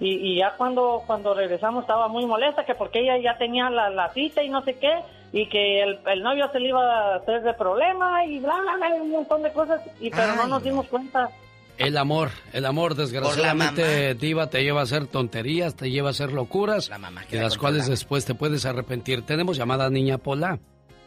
Y, 0.00 0.14
y 0.16 0.38
ya 0.38 0.54
cuando, 0.56 1.02
cuando 1.06 1.34
regresamos 1.34 1.82
estaba 1.84 2.08
muy 2.08 2.26
molesta 2.26 2.64
que 2.64 2.74
porque 2.74 2.98
ella 3.00 3.16
ya 3.18 3.38
tenía 3.38 3.70
la, 3.70 3.90
la 3.90 4.08
cita 4.12 4.42
y 4.42 4.48
no 4.48 4.62
sé 4.62 4.76
qué 4.76 5.02
y 5.32 5.48
que 5.48 5.82
el, 5.82 6.00
el 6.06 6.22
novio 6.22 6.50
se 6.50 6.58
le 6.58 6.68
iba 6.70 6.82
a 7.12 7.14
hacer 7.16 7.42
de 7.42 7.54
problema 7.54 8.24
y 8.24 8.40
bla, 8.40 8.56
bla, 8.60 8.74
bla, 8.76 8.94
un 9.02 9.10
montón 9.12 9.42
de 9.44 9.52
cosas. 9.52 9.80
Y 10.00 10.10
pero 10.10 10.34
no 10.34 10.46
nos 10.48 10.64
dimos 10.64 10.86
cuenta. 10.88 11.30
El 11.76 11.96
amor, 11.96 12.30
el 12.52 12.66
amor, 12.66 12.94
desgraciadamente, 12.94 14.14
Diva, 14.14 14.48
te 14.48 14.62
lleva 14.62 14.80
a 14.80 14.84
hacer 14.84 15.06
tonterías, 15.08 15.74
te 15.74 15.90
lleva 15.90 16.08
a 16.08 16.10
hacer 16.12 16.32
locuras, 16.32 16.88
de 17.30 17.40
las 17.42 17.58
cuales 17.58 17.88
después 17.88 18.24
te 18.24 18.34
puedes 18.34 18.64
arrepentir. 18.64 19.22
Tenemos 19.22 19.56
llamada 19.56 19.90
niña 19.90 20.18
Pola. 20.18 20.58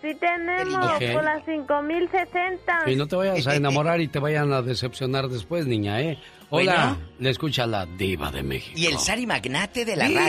Sí 0.01 0.13
tenemos, 0.15 0.75
Ok. 0.95 1.13
por 1.13 1.23
las 1.23 1.43
5060. 1.45 2.91
Y 2.91 2.95
no 2.95 3.07
te 3.07 3.15
vayas 3.15 3.47
a 3.47 3.55
enamorar 3.55 3.99
y 4.01 4.07
te 4.09 4.19
vayan 4.19 4.51
a 4.53 4.61
decepcionar 4.61 5.27
después, 5.29 5.65
niña, 5.65 6.01
¿eh? 6.01 6.19
Hola, 6.49 6.95
Bueno. 6.97 7.11
le 7.19 7.29
escucha 7.29 7.65
la 7.65 7.85
Diva 7.85 8.29
de 8.31 8.43
México. 8.43 8.77
Y 8.77 8.85
el 8.87 8.99
Sari 8.99 9.25
Magnate 9.25 9.85
de 9.85 9.95
la 9.95 10.07
¡Viva! 10.07 10.21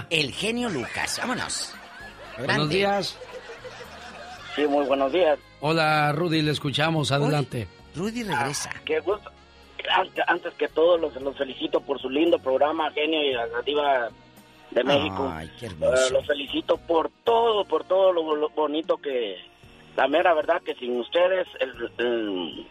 radio. 0.00 0.06
El 0.10 0.32
genio 0.32 0.68
Lucas. 0.68 1.18
Vámonos. 1.18 1.74
Buenos 2.38 2.68
días. 2.70 3.16
Sí, 4.56 4.66
muy 4.66 4.84
buenos 4.86 5.12
días. 5.12 5.38
Hola, 5.60 6.10
Rudy, 6.12 6.42
le 6.42 6.50
escuchamos, 6.52 7.12
adelante. 7.12 7.68
Rudy 7.94 8.22
regresa. 8.24 8.70
Qué 8.84 8.98
gusto. 9.00 9.30
Antes, 10.26 10.54
que 10.54 10.68
todo, 10.68 10.96
los, 10.98 11.14
los 11.20 11.36
felicito 11.36 11.80
por 11.80 12.00
su 12.00 12.08
lindo 12.10 12.38
programa, 12.38 12.90
Genio 12.92 13.22
y 13.22 13.32
la 13.32 13.46
Diva 13.64 14.08
de 14.70 14.84
México. 14.84 15.30
Ay, 15.32 15.50
qué 15.58 15.66
Eh, 15.66 15.68
hermoso. 15.70 16.12
los 16.12 16.26
felicito 16.26 16.76
por 16.76 17.10
todo, 17.24 17.64
por 17.64 17.84
todo 17.84 18.12
lo, 18.12 18.34
lo 18.36 18.48
bonito 18.50 18.96
que... 18.98 19.36
La 19.96 20.06
mera 20.06 20.32
verdad 20.34 20.62
que 20.62 20.74
sin 20.76 21.00
ustedes 21.00 21.48
el, 21.58 21.90
el, 21.98 22.66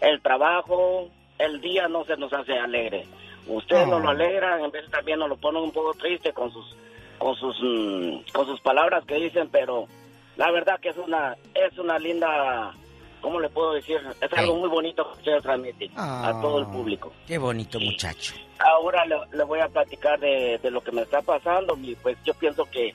el 0.00 0.20
trabajo, 0.22 1.08
el 1.38 1.60
día 1.60 1.88
no 1.88 2.04
se 2.06 2.16
nos 2.16 2.32
hace 2.32 2.58
alegre. 2.58 3.06
Ustedes 3.46 3.86
nos 3.88 4.02
lo 4.02 4.10
alegran, 4.10 4.64
en 4.64 4.70
vez 4.70 4.88
también 4.90 5.18
nos 5.18 5.28
lo 5.28 5.36
ponen 5.36 5.62
un 5.62 5.72
poco 5.72 5.92
triste 5.94 6.32
con 6.32 6.50
sus 6.52 6.74
con 7.18 7.34
sus 7.36 7.54
mm, 7.60 8.30
con 8.32 8.46
sus 8.46 8.60
palabras 8.62 9.04
que 9.04 9.16
dicen, 9.16 9.48
pero 9.50 9.88
la 10.36 10.50
verdad 10.52 10.80
que 10.80 10.88
es 10.90 10.96
una 10.96 11.36
es 11.54 11.76
una 11.78 11.98
linda, 11.98 12.72
¿cómo 13.20 13.40
le 13.40 13.48
puedo 13.48 13.72
decir? 13.74 13.98
Es 14.20 14.32
algo 14.32 14.56
muy 14.56 14.68
bonito 14.68 15.04
que 15.12 15.18
ustedes 15.18 15.42
transmiten 15.42 15.90
a 15.96 16.40
todo 16.40 16.58
el 16.60 16.66
público. 16.66 17.12
Qué 17.26 17.38
bonito 17.38 17.78
muchacho. 17.80 18.34
Ahora 18.58 19.04
le, 19.06 19.16
le 19.32 19.44
voy 19.44 19.60
a 19.60 19.68
platicar 19.68 20.18
de, 20.20 20.58
de 20.62 20.70
lo 20.70 20.80
que 20.82 20.92
me 20.92 21.02
está 21.02 21.22
pasando 21.22 21.76
y 21.82 21.94
pues 21.96 22.16
yo 22.24 22.34
pienso 22.34 22.64
que 22.66 22.94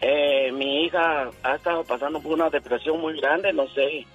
eh, 0.00 0.50
mi 0.52 0.84
hija 0.84 1.30
ha 1.42 1.54
estado 1.56 1.84
pasando 1.84 2.20
por 2.20 2.32
una 2.32 2.48
depresión 2.48 3.00
muy 3.00 3.20
grande, 3.20 3.52
no 3.52 3.68
sé, 3.68 4.06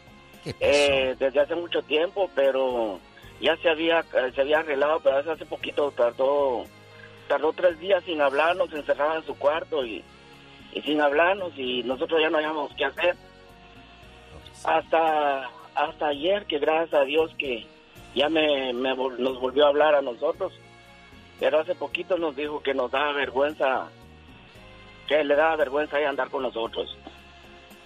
eh, 0.60 1.16
desde 1.20 1.40
hace 1.40 1.56
mucho 1.56 1.82
tiempo, 1.84 2.30
pero 2.36 3.00
ya 3.40 3.56
se 3.58 3.70
había 3.70 4.00
eh, 4.00 4.32
se 4.34 4.42
había 4.42 4.60
arreglado, 4.60 5.00
pero 5.02 5.18
hace- 5.18 5.32
hace 5.32 5.46
poquito 5.46 5.92
tardó 5.92 6.66
tardó 7.28 7.54
tres 7.54 7.80
días 7.80 8.04
sin 8.04 8.22
hablarnos, 8.22 8.72
encerrada 8.74 9.18
en 9.18 9.26
su 9.26 9.36
cuarto 9.38 9.86
y, 9.86 10.04
y 10.74 10.82
sin 10.82 11.02
hablarnos 11.02 11.54
y 11.58 11.84
nosotros 11.84 12.20
ya 12.22 12.30
no 12.30 12.38
sabíamos 12.38 12.72
qué 12.78 12.86
hacer. 12.86 13.16
Hasta 14.64 15.50
hasta 15.76 16.08
ayer 16.08 16.46
que 16.46 16.58
gracias 16.60 16.94
a 17.02 17.04
Dios 17.04 17.32
que 17.38 17.66
ya 18.16 18.30
me, 18.30 18.72
nos 18.74 19.40
volvió 19.40 19.66
a 19.66 19.70
hablar 19.70 19.94
a 19.96 20.02
nosotros, 20.02 20.54
pero 21.40 21.60
hace 21.60 21.76
poquito 21.76 22.18
nos 22.18 22.36
dijo 22.36 22.64
que 22.64 22.74
nos 22.74 22.90
daba 22.92 23.12
vergüenza, 23.12 23.90
que 25.08 25.24
le 25.24 25.36
daba 25.36 25.58
vergüenza 25.58 26.00
ya 26.00 26.10
andar 26.10 26.30
con 26.30 26.44
nosotros. 26.44 26.98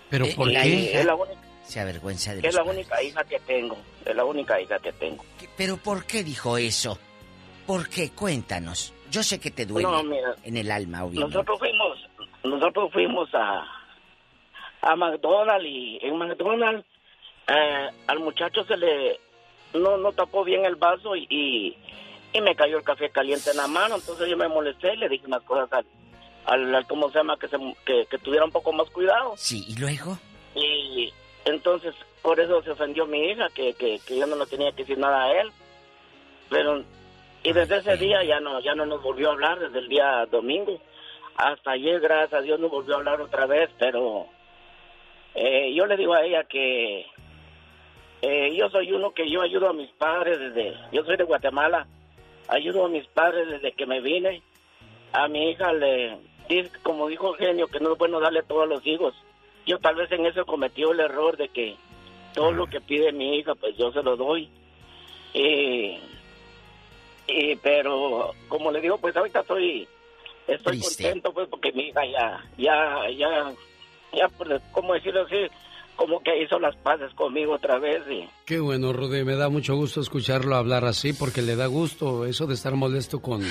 ¿Pero 0.10 0.26
Eh, 0.26 0.34
por 0.36 0.52
la 0.52 0.62
qué? 0.64 0.70
hija 0.70 1.00
Es 1.00 1.06
la 1.06 1.16
única, 1.16 1.42
Se 1.64 1.80
avergüenza 1.80 2.34
de 2.34 2.40
es 2.40 2.46
los 2.46 2.54
la 2.56 2.64
padres. 2.64 2.78
única 2.78 3.04
hija 3.04 3.24
que 3.24 3.40
tengo, 3.40 3.78
es 4.06 4.16
la 4.16 4.26
única 4.26 4.62
hija 4.62 4.78
que 4.80 4.92
tengo. 4.94 5.26
Pero 5.58 5.78
¿por 5.78 6.06
qué 6.06 6.24
dijo 6.24 6.58
eso? 6.58 7.00
¿Por 7.66 7.90
qué? 7.90 8.12
Cuéntanos. 8.12 8.94
Yo 9.12 9.24
sé 9.24 9.40
que 9.40 9.50
te 9.52 9.66
duele 9.66 9.88
No, 9.90 10.04
mira, 10.04 10.36
en 10.44 10.58
el 10.58 10.70
alma, 10.72 11.04
obviamente. 11.06 11.34
Nosotros 11.34 11.58
fuimos, 11.60 11.98
nosotros 12.44 12.92
fuimos 12.94 13.30
a, 13.34 13.64
a 14.82 14.96
McDonald's 14.96 15.66
y 15.66 16.00
en 16.02 16.18
McDonald's 16.18 16.86
eh, 17.48 17.90
al 18.08 18.20
muchacho 18.20 18.64
se 18.66 18.78
le 18.78 19.20
no 19.74 19.98
no 19.98 20.12
tapó 20.14 20.44
bien 20.44 20.66
el 20.66 20.76
vaso 20.76 21.16
y, 21.16 21.26
y, 21.30 21.78
y 22.34 22.42
me 22.42 22.56
cayó 22.56 22.78
el 22.78 22.84
café 22.84 23.10
caliente 23.10 23.52
en 23.52 23.58
la 23.58 23.68
mano, 23.68 23.96
entonces 23.96 24.28
yo 24.30 24.38
me 24.38 24.48
molesté 24.48 24.94
y 24.94 24.98
le 24.98 25.10
dije 25.10 25.26
unas 25.28 25.44
cosas 25.44 25.72
al, 25.74 25.86
al, 26.46 26.76
al- 26.76 26.88
¿cómo 26.88 27.10
se 27.10 27.18
llama? 27.20 27.38
Que, 27.38 27.48
se, 27.48 27.58
que, 27.86 28.06
que 28.10 28.18
tuviera 28.20 28.46
un 28.46 28.52
poco 28.52 28.72
más 28.72 28.90
cuidado. 28.90 29.34
Sí, 29.38 29.64
¿y 29.68 29.76
luego? 29.80 30.18
Y 30.56 31.12
entonces 31.46 31.94
por 32.22 32.40
eso 32.40 32.62
se 32.64 32.72
ofendió 32.72 33.06
mi 33.06 33.20
hija, 33.30 33.48
que, 33.54 33.74
que, 33.74 34.00
que 34.06 34.18
yo 34.18 34.26
no 34.28 34.36
le 34.36 34.46
tenía 34.46 34.72
que 34.72 34.84
decir 34.84 34.98
nada 34.98 35.24
a 35.26 35.42
él. 35.42 35.52
Pero, 36.50 36.84
y 37.44 37.54
desde 37.54 37.78
ese 37.78 37.96
día 37.98 38.24
ya 38.24 38.40
no, 38.40 38.60
ya 38.60 38.74
no 38.76 38.86
nos 38.86 39.02
volvió 39.04 39.30
a 39.30 39.34
hablar, 39.34 39.60
desde 39.60 39.80
el 39.80 39.88
día 39.88 40.26
domingo. 40.32 40.80
Hasta 41.36 41.72
ayer, 41.72 42.00
gracias 42.02 42.34
a 42.34 42.42
Dios, 42.42 42.60
nos 42.60 42.72
volvió 42.72 42.96
a 42.96 42.98
hablar 42.98 43.22
otra 43.22 43.46
vez, 43.46 43.70
pero 43.80 44.26
eh, 45.36 45.74
yo 45.74 45.86
le 45.86 45.98
digo 45.98 46.14
a 46.14 46.24
ella 46.24 46.44
que 46.44 47.06
eh, 48.22 48.56
yo 48.56 48.70
soy 48.70 48.92
uno 48.92 49.12
que 49.12 49.30
yo 49.30 49.42
ayudo 49.42 49.70
a 49.70 49.74
mis 49.74 49.90
padres 49.92 50.40
desde, 50.40 50.76
yo 50.92 51.04
soy 51.04 51.16
de 51.18 51.24
Guatemala, 51.24 51.88
ayudo 52.48 52.86
a 52.86 52.90
mis 52.90 53.08
padres 53.08 53.50
desde 53.50 53.72
que 53.72 53.86
me 53.86 54.02
vine. 54.02 54.42
A 55.12 55.28
mi 55.28 55.50
hija 55.50 55.74
le, 55.74 56.18
dice, 56.50 56.72
como 56.84 57.08
dijo 57.08 57.34
Genio, 57.34 57.68
que 57.68 57.80
no 57.80 57.94
es 57.94 57.98
bueno 57.98 58.20
darle 58.20 58.44
todo 58.44 58.64
a 58.64 58.68
los 58.68 58.86
hijos. 58.86 59.16
Yo 59.66 59.80
tal 59.80 59.96
vez 59.96 60.12
en 60.12 60.26
eso 60.26 60.46
cometió 60.46 60.92
el 60.92 61.00
error 61.00 61.38
de 61.38 61.50
que 61.50 61.76
todo 62.34 62.52
lo 62.52 62.68
que 62.68 62.82
pide 62.82 63.12
mi 63.12 63.38
hija, 63.38 63.56
pues 63.56 63.78
yo 63.78 63.92
se 63.92 64.04
lo 64.04 64.18
doy. 64.18 64.50
Y, 65.34 65.98
y, 67.28 67.56
pero 67.62 68.34
como 68.48 68.72
le 68.72 68.82
digo, 68.82 68.98
pues 68.98 69.16
ahorita 69.16 69.42
estoy, 69.42 69.88
estoy 70.48 70.82
contento, 70.82 71.34
pues 71.34 71.48
porque 71.48 71.72
mi 71.72 71.84
hija 71.84 72.06
ya, 72.06 72.46
ya, 72.58 73.10
ya, 73.16 73.54
ya, 74.14 74.28
pues, 74.38 74.62
¿cómo 74.72 74.94
decirlo 74.94 75.24
así? 75.26 75.36
Como 75.96 76.22
que 76.24 76.42
hizo 76.42 76.58
las 76.60 76.76
paces 76.78 77.14
conmigo 77.14 77.56
otra 77.56 77.78
vez 77.78 78.02
y... 78.10 78.26
Qué 78.46 78.60
bueno, 78.62 78.94
Rudy, 78.94 79.26
me 79.26 79.36
da 79.36 79.50
mucho 79.50 79.76
gusto 79.76 80.00
escucharlo 80.00 80.56
hablar 80.56 80.86
así 80.86 81.12
porque 81.12 81.42
le 81.42 81.58
da 81.58 81.66
gusto 81.68 82.26
eso 82.26 82.48
de 82.48 82.54
estar 82.54 82.74
molesto 82.76 83.22
con, 83.22 83.44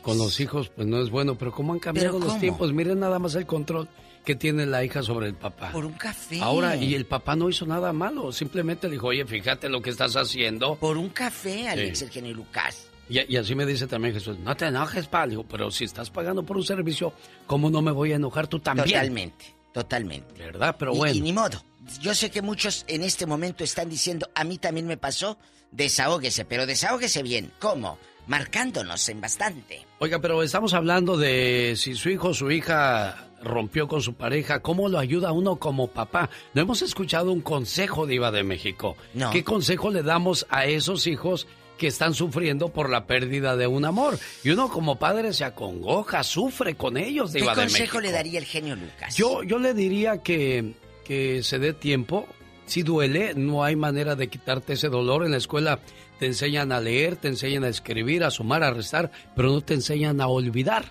con 0.00 0.16
los 0.16 0.40
hijos, 0.40 0.70
pues 0.70 0.86
no 0.88 0.98
es 1.02 1.10
bueno, 1.10 1.34
pero 1.34 1.52
cómo 1.52 1.74
han 1.74 1.78
cambiado 1.78 2.08
¿Pero 2.12 2.18
los 2.20 2.28
cómo? 2.28 2.40
tiempos, 2.40 2.72
miren 2.72 3.00
nada 3.00 3.18
más 3.18 3.34
el 3.34 3.44
control 3.44 3.86
que 4.24 4.34
tiene 4.34 4.64
la 4.64 4.82
hija 4.82 5.02
sobre 5.02 5.26
el 5.26 5.34
papá. 5.34 5.72
Por 5.72 5.84
un 5.84 5.92
café. 5.92 6.40
Ahora, 6.40 6.74
y 6.76 6.94
el 6.94 7.04
papá 7.04 7.36
no 7.36 7.50
hizo 7.50 7.66
nada 7.66 7.92
malo, 7.92 8.32
simplemente 8.32 8.86
le 8.88 8.94
dijo, 8.94 9.08
oye, 9.08 9.26
fíjate 9.26 9.68
lo 9.68 9.82
que 9.82 9.90
estás 9.90 10.16
haciendo. 10.16 10.76
Por 10.76 10.96
un 10.96 11.10
café, 11.10 11.68
Alex, 11.68 11.98
Sí. 11.98 12.04
el 12.06 12.10
genio 12.10 12.34
Lucas. 12.34 12.86
Y, 13.10 13.30
y 13.30 13.36
así 13.36 13.54
me 13.54 13.66
dice 13.66 13.86
también 13.86 14.14
Jesús, 14.14 14.38
no 14.38 14.56
te 14.56 14.66
enojes, 14.66 15.06
pa. 15.06 15.26
Le 15.26 15.30
digo, 15.32 15.44
pero 15.44 15.70
si 15.70 15.84
estás 15.84 16.08
pagando 16.10 16.44
por 16.44 16.56
un 16.56 16.62
servicio, 16.64 17.12
¿cómo 17.46 17.68
no 17.68 17.82
me 17.82 17.90
voy 17.92 18.12
a 18.12 18.16
enojar 18.16 18.46
tú 18.46 18.58
también? 18.60 18.86
Totalmente, 18.88 19.54
totalmente. 19.72 20.34
¿Verdad? 20.42 20.76
Pero 20.78 20.94
Y- 20.94 20.98
bueno. 20.98 21.14
Y, 21.14 21.20
ni 21.20 21.32
modo. 21.32 21.62
Yo 22.00 22.14
sé 22.14 22.30
que 22.30 22.42
muchos 22.42 22.84
en 22.88 23.02
este 23.02 23.26
momento 23.26 23.64
están 23.64 23.88
diciendo, 23.88 24.28
a 24.34 24.44
mí 24.44 24.58
también 24.58 24.86
me 24.86 24.96
pasó, 24.96 25.38
desahóguese, 25.72 26.44
pero 26.44 26.66
desahóguese 26.66 27.22
bien. 27.22 27.52
¿Cómo? 27.58 27.98
marcándonos 28.26 29.08
en 29.08 29.20
bastante. 29.20 29.84
Oiga, 29.98 30.20
pero 30.20 30.40
estamos 30.44 30.72
hablando 30.72 31.16
de 31.16 31.74
si 31.76 31.94
su 31.96 32.10
hijo 32.10 32.28
o 32.28 32.34
su 32.34 32.48
hija 32.52 33.26
rompió 33.42 33.88
con 33.88 34.02
su 34.02 34.14
pareja, 34.14 34.60
¿cómo 34.60 34.88
lo 34.88 35.00
ayuda 35.00 35.32
uno 35.32 35.56
como 35.56 35.88
papá? 35.88 36.30
No 36.54 36.62
hemos 36.62 36.80
escuchado 36.82 37.32
un 37.32 37.40
consejo, 37.40 38.06
Diva 38.06 38.30
de 38.30 38.44
México. 38.44 38.96
No. 39.14 39.30
¿Qué 39.30 39.42
consejo 39.42 39.90
le 39.90 40.04
damos 40.04 40.46
a 40.48 40.66
esos 40.66 41.08
hijos 41.08 41.48
que 41.80 41.86
están 41.86 42.12
sufriendo 42.12 42.68
por 42.68 42.90
la 42.90 43.06
pérdida 43.06 43.56
de 43.56 43.66
un 43.66 43.86
amor? 43.86 44.18
Y 44.44 44.50
uno 44.50 44.68
como 44.68 44.98
padre 44.98 45.32
se 45.32 45.44
acongoja, 45.44 46.22
sufre 46.22 46.74
con 46.74 46.98
ellos, 46.98 47.32
¿Qué 47.32 47.40
de 47.40 47.46
consejo 47.46 47.78
México. 47.78 48.00
le 48.02 48.12
daría 48.12 48.38
el 48.38 48.44
genio 48.44 48.76
Lucas? 48.76 49.16
Yo, 49.16 49.42
yo 49.42 49.58
le 49.58 49.72
diría 49.72 50.18
que, 50.18 50.74
que 51.06 51.42
se 51.42 51.58
dé 51.58 51.72
tiempo. 51.72 52.28
Si 52.66 52.82
duele, 52.82 53.32
no 53.34 53.64
hay 53.64 53.76
manera 53.76 54.14
de 54.14 54.28
quitarte 54.28 54.74
ese 54.74 54.88
dolor. 54.88 55.24
En 55.24 55.30
la 55.30 55.38
escuela 55.38 55.80
te 56.18 56.26
enseñan 56.26 56.70
a 56.70 56.80
leer, 56.80 57.16
te 57.16 57.28
enseñan 57.28 57.64
a 57.64 57.68
escribir, 57.68 58.24
a 58.24 58.30
sumar, 58.30 58.62
a 58.62 58.70
restar, 58.72 59.10
pero 59.34 59.48
no 59.48 59.62
te 59.62 59.72
enseñan 59.72 60.20
a 60.20 60.26
olvidar. 60.26 60.84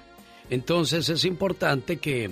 Entonces 0.50 1.08
es 1.10 1.24
importante 1.24 1.98
que, 1.98 2.32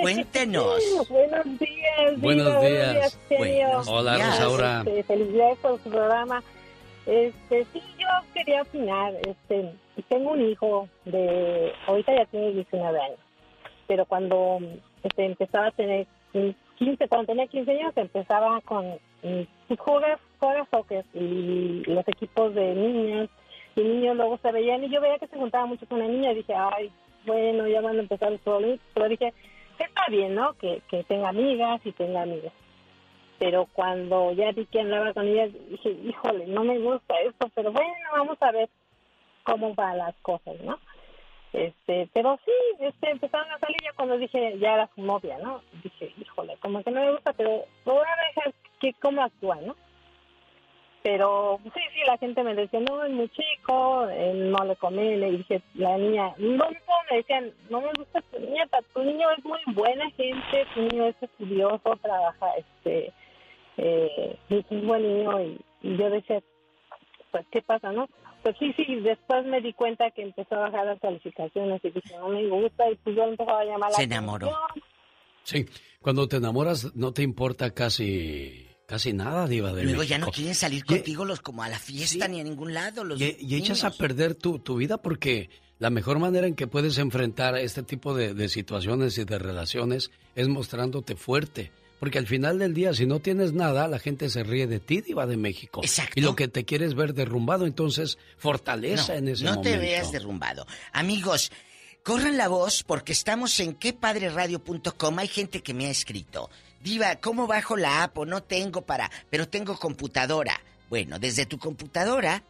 Cuéntenos. 0.00 0.80
buenos 1.08 1.44
días. 1.58 2.20
Buenos 2.20 2.62
días. 2.62 3.18
Buenos 3.28 3.88
Hola. 3.88 4.16
Rosaura. 4.18 4.82
Este, 4.86 5.02
felicidades 5.04 5.58
por 5.58 5.82
su 5.82 5.90
programa. 5.90 6.42
Este, 7.06 7.66
sí, 7.72 7.82
yo 7.98 8.06
quería 8.32 8.62
opinar. 8.62 9.14
Este, 9.26 9.74
tengo 10.08 10.32
un 10.32 10.42
hijo 10.42 10.88
de, 11.04 11.72
ahorita 11.86 12.14
ya 12.14 12.26
tiene 12.26 12.52
19 12.52 13.00
años, 13.00 13.18
pero 13.86 14.06
cuando 14.06 14.58
este, 15.02 15.26
empezaba 15.26 15.66
a 15.66 15.72
tener 15.72 16.06
15, 16.78 17.08
cuando 17.08 17.26
tenía 17.26 17.46
15 17.46 17.70
años 17.70 17.92
empezaba 17.96 18.60
con 18.62 18.98
jugar, 19.78 20.18
jugar 20.38 20.68
soccer 20.70 21.04
y 21.14 21.82
los 21.86 22.06
equipos 22.08 22.54
de 22.54 22.74
niñas 22.74 23.28
y 23.76 23.82
niños 23.82 24.16
luego 24.16 24.38
se 24.38 24.52
veían 24.52 24.84
y 24.84 24.90
yo 24.90 25.00
veía 25.00 25.18
que 25.18 25.26
se 25.26 25.36
juntaba 25.36 25.66
mucho 25.66 25.86
con 25.86 25.98
la 25.98 26.06
niña 26.06 26.32
y 26.32 26.36
dije, 26.36 26.54
ay, 26.54 26.90
bueno, 27.26 27.66
ya 27.66 27.80
van 27.80 27.96
a 27.96 28.02
empezar 28.02 28.32
los 28.32 28.40
problemas, 28.40 28.80
pero 28.92 29.08
dije, 29.08 29.32
está 29.78 30.02
bien, 30.10 30.34
¿no? 30.34 30.54
Que, 30.54 30.82
que 30.88 31.04
tenga 31.04 31.28
amigas 31.28 31.80
y 31.84 31.92
tenga 31.92 32.22
amigos. 32.22 32.52
Pero 33.38 33.66
cuando 33.72 34.32
ya 34.32 34.52
vi 34.52 34.66
que 34.66 34.80
andaba 34.80 35.12
con 35.12 35.26
ellas, 35.26 35.50
dije, 35.68 35.90
híjole, 35.90 36.46
no 36.46 36.64
me 36.64 36.78
gusta 36.78 37.14
esto, 37.26 37.50
pero 37.54 37.72
bueno, 37.72 37.90
vamos 38.12 38.38
a 38.40 38.52
ver 38.52 38.68
cómo 39.44 39.74
van 39.74 39.98
las 39.98 40.14
cosas, 40.22 40.60
¿no? 40.60 40.78
Este, 41.52 42.08
pero 42.12 42.38
sí, 42.44 42.52
este, 42.80 43.10
empezaron 43.10 43.50
a 43.52 43.58
salir 43.60 43.76
ya 43.82 43.92
cuando 43.92 44.18
dije, 44.18 44.58
ya 44.58 44.74
era 44.74 44.90
su 44.94 45.02
novia, 45.02 45.38
¿no? 45.38 45.62
Dije, 45.82 46.12
híjole, 46.18 46.56
como 46.60 46.82
que 46.82 46.90
no 46.90 47.00
me 47.00 47.12
gusta, 47.12 47.32
pero 47.32 47.64
voy 47.84 47.96
a 47.96 48.26
dejar 48.28 48.54
que 48.80 48.92
cómo 48.94 49.22
actúa, 49.22 49.56
¿no? 49.56 49.76
Pero 51.04 51.60
sí, 51.62 51.80
sí, 51.92 52.00
la 52.06 52.16
gente 52.16 52.42
me 52.42 52.54
decía, 52.54 52.80
no, 52.80 53.04
es 53.04 53.12
muy 53.12 53.28
chico, 53.28 54.06
no 54.34 54.64
le 54.64 54.74
conviene. 54.76 55.28
Y 55.28 55.36
dije, 55.36 55.60
la 55.74 55.98
niña, 55.98 56.34
no, 56.38 56.66
me 57.10 57.16
decían, 57.18 57.52
no 57.68 57.82
me 57.82 57.92
gusta 57.92 58.22
tu 58.32 58.40
nieta, 58.40 58.78
tu 58.94 59.02
niño 59.02 59.30
es 59.36 59.44
muy 59.44 59.60
buena 59.74 60.10
gente, 60.12 60.66
tu 60.72 60.80
niño 60.80 61.04
es 61.04 61.22
estudioso, 61.22 61.98
trabaja, 62.00 62.46
este, 62.56 63.12
eh, 63.76 64.38
buen 64.70 65.02
niño. 65.02 65.40
Y, 65.42 65.60
y 65.82 65.96
yo 65.96 66.10
decía, 66.10 66.42
pues, 67.30 67.44
¿qué 67.52 67.62
pasa, 67.62 67.92
no? 67.92 68.08
Pues 68.42 68.56
sí, 68.58 68.72
sí, 68.76 68.84
después 69.00 69.44
me 69.46 69.60
di 69.60 69.72
cuenta 69.72 70.10
que 70.10 70.22
empezó 70.22 70.54
a 70.56 70.68
bajar 70.68 70.86
las 70.86 71.00
calificaciones 71.00 71.80
y 71.84 71.90
dije, 71.90 72.14
no 72.18 72.28
me 72.28 72.46
gusta, 72.48 72.90
y 72.90 72.96
pues 72.96 73.16
yo 73.16 73.24
empezaba 73.24 73.60
a 73.60 73.64
llamar 73.64 73.90
la 73.90 73.96
Se 73.96 74.02
enamoró. 74.02 74.48
atención. 74.48 74.84
Sí, 75.44 75.66
cuando 76.00 76.26
te 76.28 76.36
enamoras 76.36 76.94
no 76.94 77.12
te 77.12 77.22
importa 77.22 77.70
casi 77.72 78.66
casi 78.86 79.12
nada, 79.14 79.46
Diva 79.46 79.72
de 79.72 79.84
Luego 79.84 80.02
ya 80.02 80.16
México. 80.16 80.26
no 80.26 80.32
quieren 80.32 80.54
salir 80.54 80.84
contigo 80.84 81.24
los 81.24 81.40
como 81.40 81.62
a 81.62 81.68
la 81.68 81.78
fiesta 81.78 82.28
ni 82.28 82.40
a 82.40 82.44
ningún 82.44 82.74
lado. 82.74 83.02
Los 83.04 83.20
Y, 83.20 83.36
y 83.40 83.56
echas 83.56 83.84
a 83.84 83.90
perder 83.90 84.34
tu, 84.34 84.58
tu 84.58 84.76
vida 84.76 84.98
porque 84.98 85.48
la 85.78 85.88
mejor 85.90 86.18
manera 86.18 86.46
en 86.46 86.54
que 86.54 86.66
puedes 86.66 86.98
enfrentar 86.98 87.56
este 87.56 87.82
tipo 87.82 88.14
de, 88.14 88.32
de 88.34 88.48
situaciones 88.48 89.16
y 89.18 89.24
de 89.24 89.38
relaciones 89.38 90.10
es 90.34 90.48
mostrándote 90.48 91.16
fuerte. 91.16 91.72
Porque 92.04 92.18
al 92.18 92.26
final 92.26 92.58
del 92.58 92.74
día, 92.74 92.92
si 92.92 93.06
no 93.06 93.20
tienes 93.20 93.54
nada, 93.54 93.88
la 93.88 93.98
gente 93.98 94.28
se 94.28 94.44
ríe 94.44 94.66
de 94.66 94.78
ti, 94.78 95.00
Diva 95.00 95.24
de 95.24 95.38
México. 95.38 95.80
Y 96.14 96.20
lo 96.20 96.36
que 96.36 96.48
te 96.48 96.66
quieres 96.66 96.94
ver 96.94 97.14
derrumbado, 97.14 97.64
entonces 97.64 98.18
fortaleza 98.36 99.14
no, 99.14 99.18
en 99.20 99.28
ese 99.28 99.44
no 99.44 99.54
momento. 99.54 99.70
te 99.70 99.78
veas 99.78 100.12
derrumbado. 100.12 100.66
Amigos, 100.92 101.50
corran 102.02 102.36
la 102.36 102.48
voz 102.48 102.82
porque 102.82 103.12
estamos 103.12 103.58
en 103.58 103.72
quepadreradio.com. 103.72 105.18
Hay 105.18 105.28
gente 105.28 105.62
que 105.62 105.72
me 105.72 105.86
ha 105.86 105.90
escrito. 105.90 106.50
Diva, 106.82 107.16
¿cómo 107.16 107.46
bajo 107.46 107.74
la 107.74 108.02
app? 108.02 108.18
O 108.18 108.26
no 108.26 108.42
tengo 108.42 108.82
para, 108.82 109.10
pero 109.30 109.48
tengo 109.48 109.78
computadora. 109.78 110.60
Bueno, 110.90 111.18
desde 111.18 111.46
tu 111.46 111.56
computadora 111.56 112.44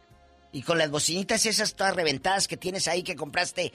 y 0.51 0.63
con 0.63 0.77
las 0.77 0.91
bocinitas 0.91 1.45
esas 1.45 1.75
todas 1.75 1.95
reventadas 1.95 2.49
que 2.49 2.57
tienes 2.57 2.89
ahí 2.89 3.03
que 3.03 3.15
compraste 3.15 3.71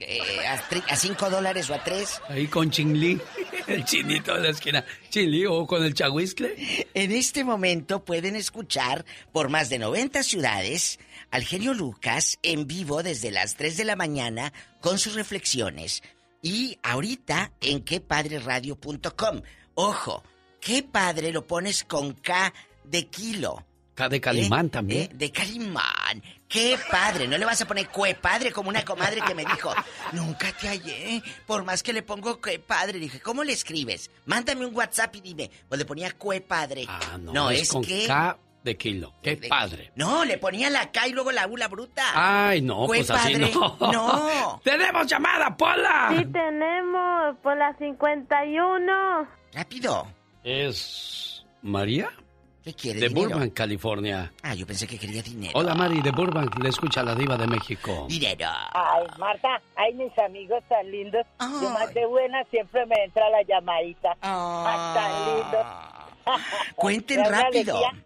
eh, 0.00 0.20
a, 0.46 0.54
a 0.92 0.96
cinco 0.96 1.30
dólares 1.30 1.70
o 1.70 1.74
a 1.74 1.82
tres. 1.82 2.20
Ahí 2.28 2.46
con 2.46 2.70
Chingli, 2.70 3.20
el 3.66 3.84
chinito 3.84 4.34
de 4.34 4.40
la 4.40 4.50
esquina. 4.50 4.84
Chingli 5.08 5.46
o 5.46 5.66
con 5.66 5.84
el 5.84 5.94
chahuiscle. 5.94 6.88
En 6.94 7.12
este 7.12 7.44
momento 7.44 8.04
pueden 8.04 8.36
escuchar 8.36 9.04
por 9.32 9.48
más 9.48 9.70
de 9.70 9.78
90 9.78 10.22
ciudades 10.22 10.98
al 11.30 11.44
genio 11.44 11.74
Lucas 11.74 12.38
en 12.42 12.66
vivo 12.66 13.02
desde 13.02 13.30
las 13.30 13.56
3 13.56 13.76
de 13.76 13.84
la 13.84 13.96
mañana 13.96 14.52
con 14.80 14.98
sus 14.98 15.14
reflexiones. 15.14 16.02
Y 16.42 16.78
ahorita 16.82 17.52
en 17.60 17.82
quepadreradio.com. 17.82 19.42
Ojo, 19.74 20.22
qué 20.60 20.82
padre 20.82 21.32
lo 21.32 21.46
pones 21.46 21.84
con 21.84 22.12
K 22.12 22.52
de 22.84 23.06
kilo. 23.06 23.64
De 24.08 24.20
Calimán 24.20 24.66
¿Eh? 24.66 24.70
también. 24.70 25.02
¿Eh? 25.02 25.10
De 25.12 25.30
Calimán. 25.32 26.22
Qué 26.48 26.76
padre. 26.90 27.28
No 27.28 27.38
le 27.38 27.44
vas 27.44 27.60
a 27.62 27.66
poner 27.66 27.88
cue 27.88 28.14
padre 28.14 28.50
como 28.50 28.68
una 28.70 28.84
comadre 28.84 29.20
que 29.20 29.34
me 29.34 29.44
dijo. 29.44 29.72
Nunca 30.12 30.52
te 30.52 30.68
hallé. 30.68 31.22
Por 31.46 31.64
más 31.64 31.82
que 31.82 31.92
le 31.92 32.02
pongo 32.02 32.40
que 32.40 32.58
padre. 32.58 32.98
Dije, 32.98 33.20
¿cómo 33.20 33.44
le 33.44 33.52
escribes? 33.52 34.10
Mándame 34.26 34.66
un 34.66 34.74
WhatsApp 34.74 35.14
y 35.16 35.20
dime. 35.20 35.50
Pues 35.68 35.78
le 35.78 35.84
ponía 35.84 36.10
cue 36.12 36.40
padre. 36.40 36.86
Ah, 36.88 37.18
no, 37.20 37.32
no, 37.32 37.50
es, 37.50 37.62
es 37.62 37.68
con 37.68 37.82
que. 37.84 38.06
K 38.06 38.38
de 38.62 38.76
kilo. 38.76 39.14
Qué 39.22 39.36
padre. 39.48 39.92
No, 39.94 40.24
le 40.24 40.38
ponía 40.38 40.68
la 40.70 40.90
K 40.90 41.08
y 41.08 41.12
luego 41.12 41.32
la 41.32 41.46
U, 41.46 41.56
la 41.56 41.68
bruta. 41.68 42.02
Ay, 42.14 42.60
no, 42.62 42.86
Cue 42.86 42.98
pues 42.98 43.10
así 43.10 43.32
padre. 43.34 43.52
no. 43.54 43.78
No. 43.92 44.60
¡Tenemos 44.64 45.06
llamada, 45.06 45.56
Pola! 45.56 46.12
Sí 46.16 46.24
tenemos, 46.26 47.36
por 47.42 47.56
la 47.56 47.74
51. 47.78 49.28
Rápido. 49.52 50.06
¿Es 50.44 51.44
María? 51.62 52.10
¿Qué 52.64 52.74
quiere? 52.74 53.00
De 53.00 53.08
dinero? 53.08 53.30
Burbank, 53.30 53.54
California. 53.54 54.32
Ah, 54.42 54.54
yo 54.54 54.66
pensé 54.66 54.86
que 54.86 54.98
quería 54.98 55.22
dinero. 55.22 55.52
Hola, 55.54 55.74
Mari, 55.74 56.02
de 56.02 56.10
Burbank. 56.10 56.58
Le 56.62 56.68
escucha 56.68 57.02
la 57.02 57.14
diva 57.14 57.36
de 57.36 57.46
México. 57.46 58.06
Dinero. 58.08 58.48
Ay, 58.72 59.06
Marta, 59.18 59.60
ay, 59.76 59.94
mis 59.94 60.16
amigos 60.18 60.62
tan 60.68 60.90
lindos. 60.90 61.26
Yo 61.40 61.70
más 61.70 61.92
de 61.94 62.04
buena 62.06 62.44
siempre 62.50 62.84
me 62.86 62.96
entra 63.04 63.30
la 63.30 63.42
llamadita. 63.42 64.16
Ay, 64.20 64.94
tan 64.94 65.26
lindos. 65.26 65.66
Cuenten 66.76 67.24
rápido. 67.24 67.76
alegría. 67.78 68.04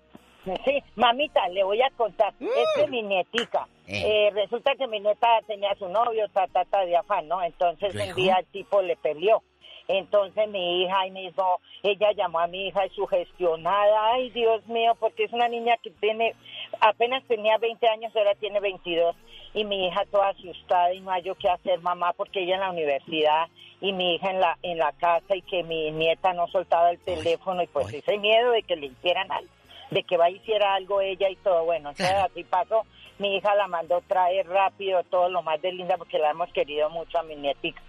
Sí, 0.64 0.78
mamita, 0.96 1.48
le 1.48 1.64
voy 1.64 1.80
a 1.80 1.90
contar. 1.96 2.34
Es 2.38 2.80
de 2.82 2.86
mi 2.88 3.02
nietica. 3.02 3.66
Eh. 3.86 4.26
Eh, 4.28 4.30
resulta 4.34 4.72
que 4.78 4.86
mi 4.86 5.00
nieta 5.00 5.26
tenía 5.46 5.74
su 5.78 5.88
novio, 5.88 6.26
ta, 6.32 6.46
ta, 6.48 6.64
ta, 6.66 6.80
de 6.84 6.96
afán, 6.96 7.26
¿no? 7.28 7.42
Entonces 7.42 7.94
¿Luego? 7.94 8.10
un 8.10 8.16
día 8.16 8.36
el 8.38 8.46
tipo 8.46 8.82
le 8.82 8.94
peleó. 8.96 9.42
Entonces 9.88 10.48
mi 10.48 10.82
hija 10.82 11.06
y 11.06 11.10
me 11.10 11.20
dijo, 11.22 11.60
ella 11.82 12.12
llamó 12.12 12.38
a 12.38 12.46
mi 12.46 12.68
hija 12.68 12.88
sugestionada, 12.94 14.12
ay 14.12 14.30
Dios 14.30 14.66
mío, 14.66 14.96
porque 14.98 15.24
es 15.24 15.32
una 15.32 15.48
niña 15.48 15.76
que 15.82 15.90
tiene, 15.90 16.34
apenas 16.80 17.22
tenía 17.24 17.58
20 17.58 17.86
años, 17.88 18.16
ahora 18.16 18.34
tiene 18.36 18.60
22, 18.60 19.14
y 19.52 19.64
mi 19.64 19.86
hija 19.86 20.04
toda 20.10 20.30
asustada 20.30 20.92
y 20.94 21.00
no 21.00 21.10
hay 21.10 21.22
yo 21.22 21.34
qué 21.34 21.48
hacer 21.48 21.80
mamá 21.80 22.12
porque 22.14 22.42
ella 22.42 22.54
en 22.54 22.60
la 22.60 22.70
universidad 22.70 23.48
y 23.80 23.92
mi 23.92 24.14
hija 24.14 24.30
en 24.30 24.40
la 24.40 24.58
en 24.62 24.78
la 24.78 24.92
casa 24.92 25.36
y 25.36 25.42
que 25.42 25.62
mi 25.62 25.90
nieta 25.90 26.32
no 26.32 26.48
soltaba 26.48 26.90
el 26.90 26.98
teléfono 26.98 27.62
y 27.62 27.66
pues 27.66 27.92
ese 27.92 28.18
miedo 28.18 28.52
de 28.52 28.62
que 28.62 28.76
le 28.76 28.86
hicieran 28.86 29.30
algo, 29.30 29.50
de 29.90 30.02
que 30.02 30.16
va 30.16 30.26
a 30.26 30.30
hiciera 30.30 30.74
algo 30.74 31.00
ella 31.00 31.28
y 31.28 31.36
todo, 31.36 31.64
bueno, 31.64 31.90
entonces 31.90 32.16
así 32.16 32.44
pasó. 32.44 32.84
Mi 33.18 33.36
hija 33.36 33.54
la 33.54 33.68
mandó 33.68 34.00
traer 34.08 34.46
rápido, 34.48 35.02
todo 35.04 35.28
lo 35.28 35.42
más 35.42 35.62
de 35.62 35.72
linda, 35.72 35.96
porque 35.96 36.18
la 36.18 36.30
hemos 36.30 36.52
querido 36.52 36.90
mucho 36.90 37.18
a 37.18 37.22
mi 37.22 37.36
nietica. 37.36 37.80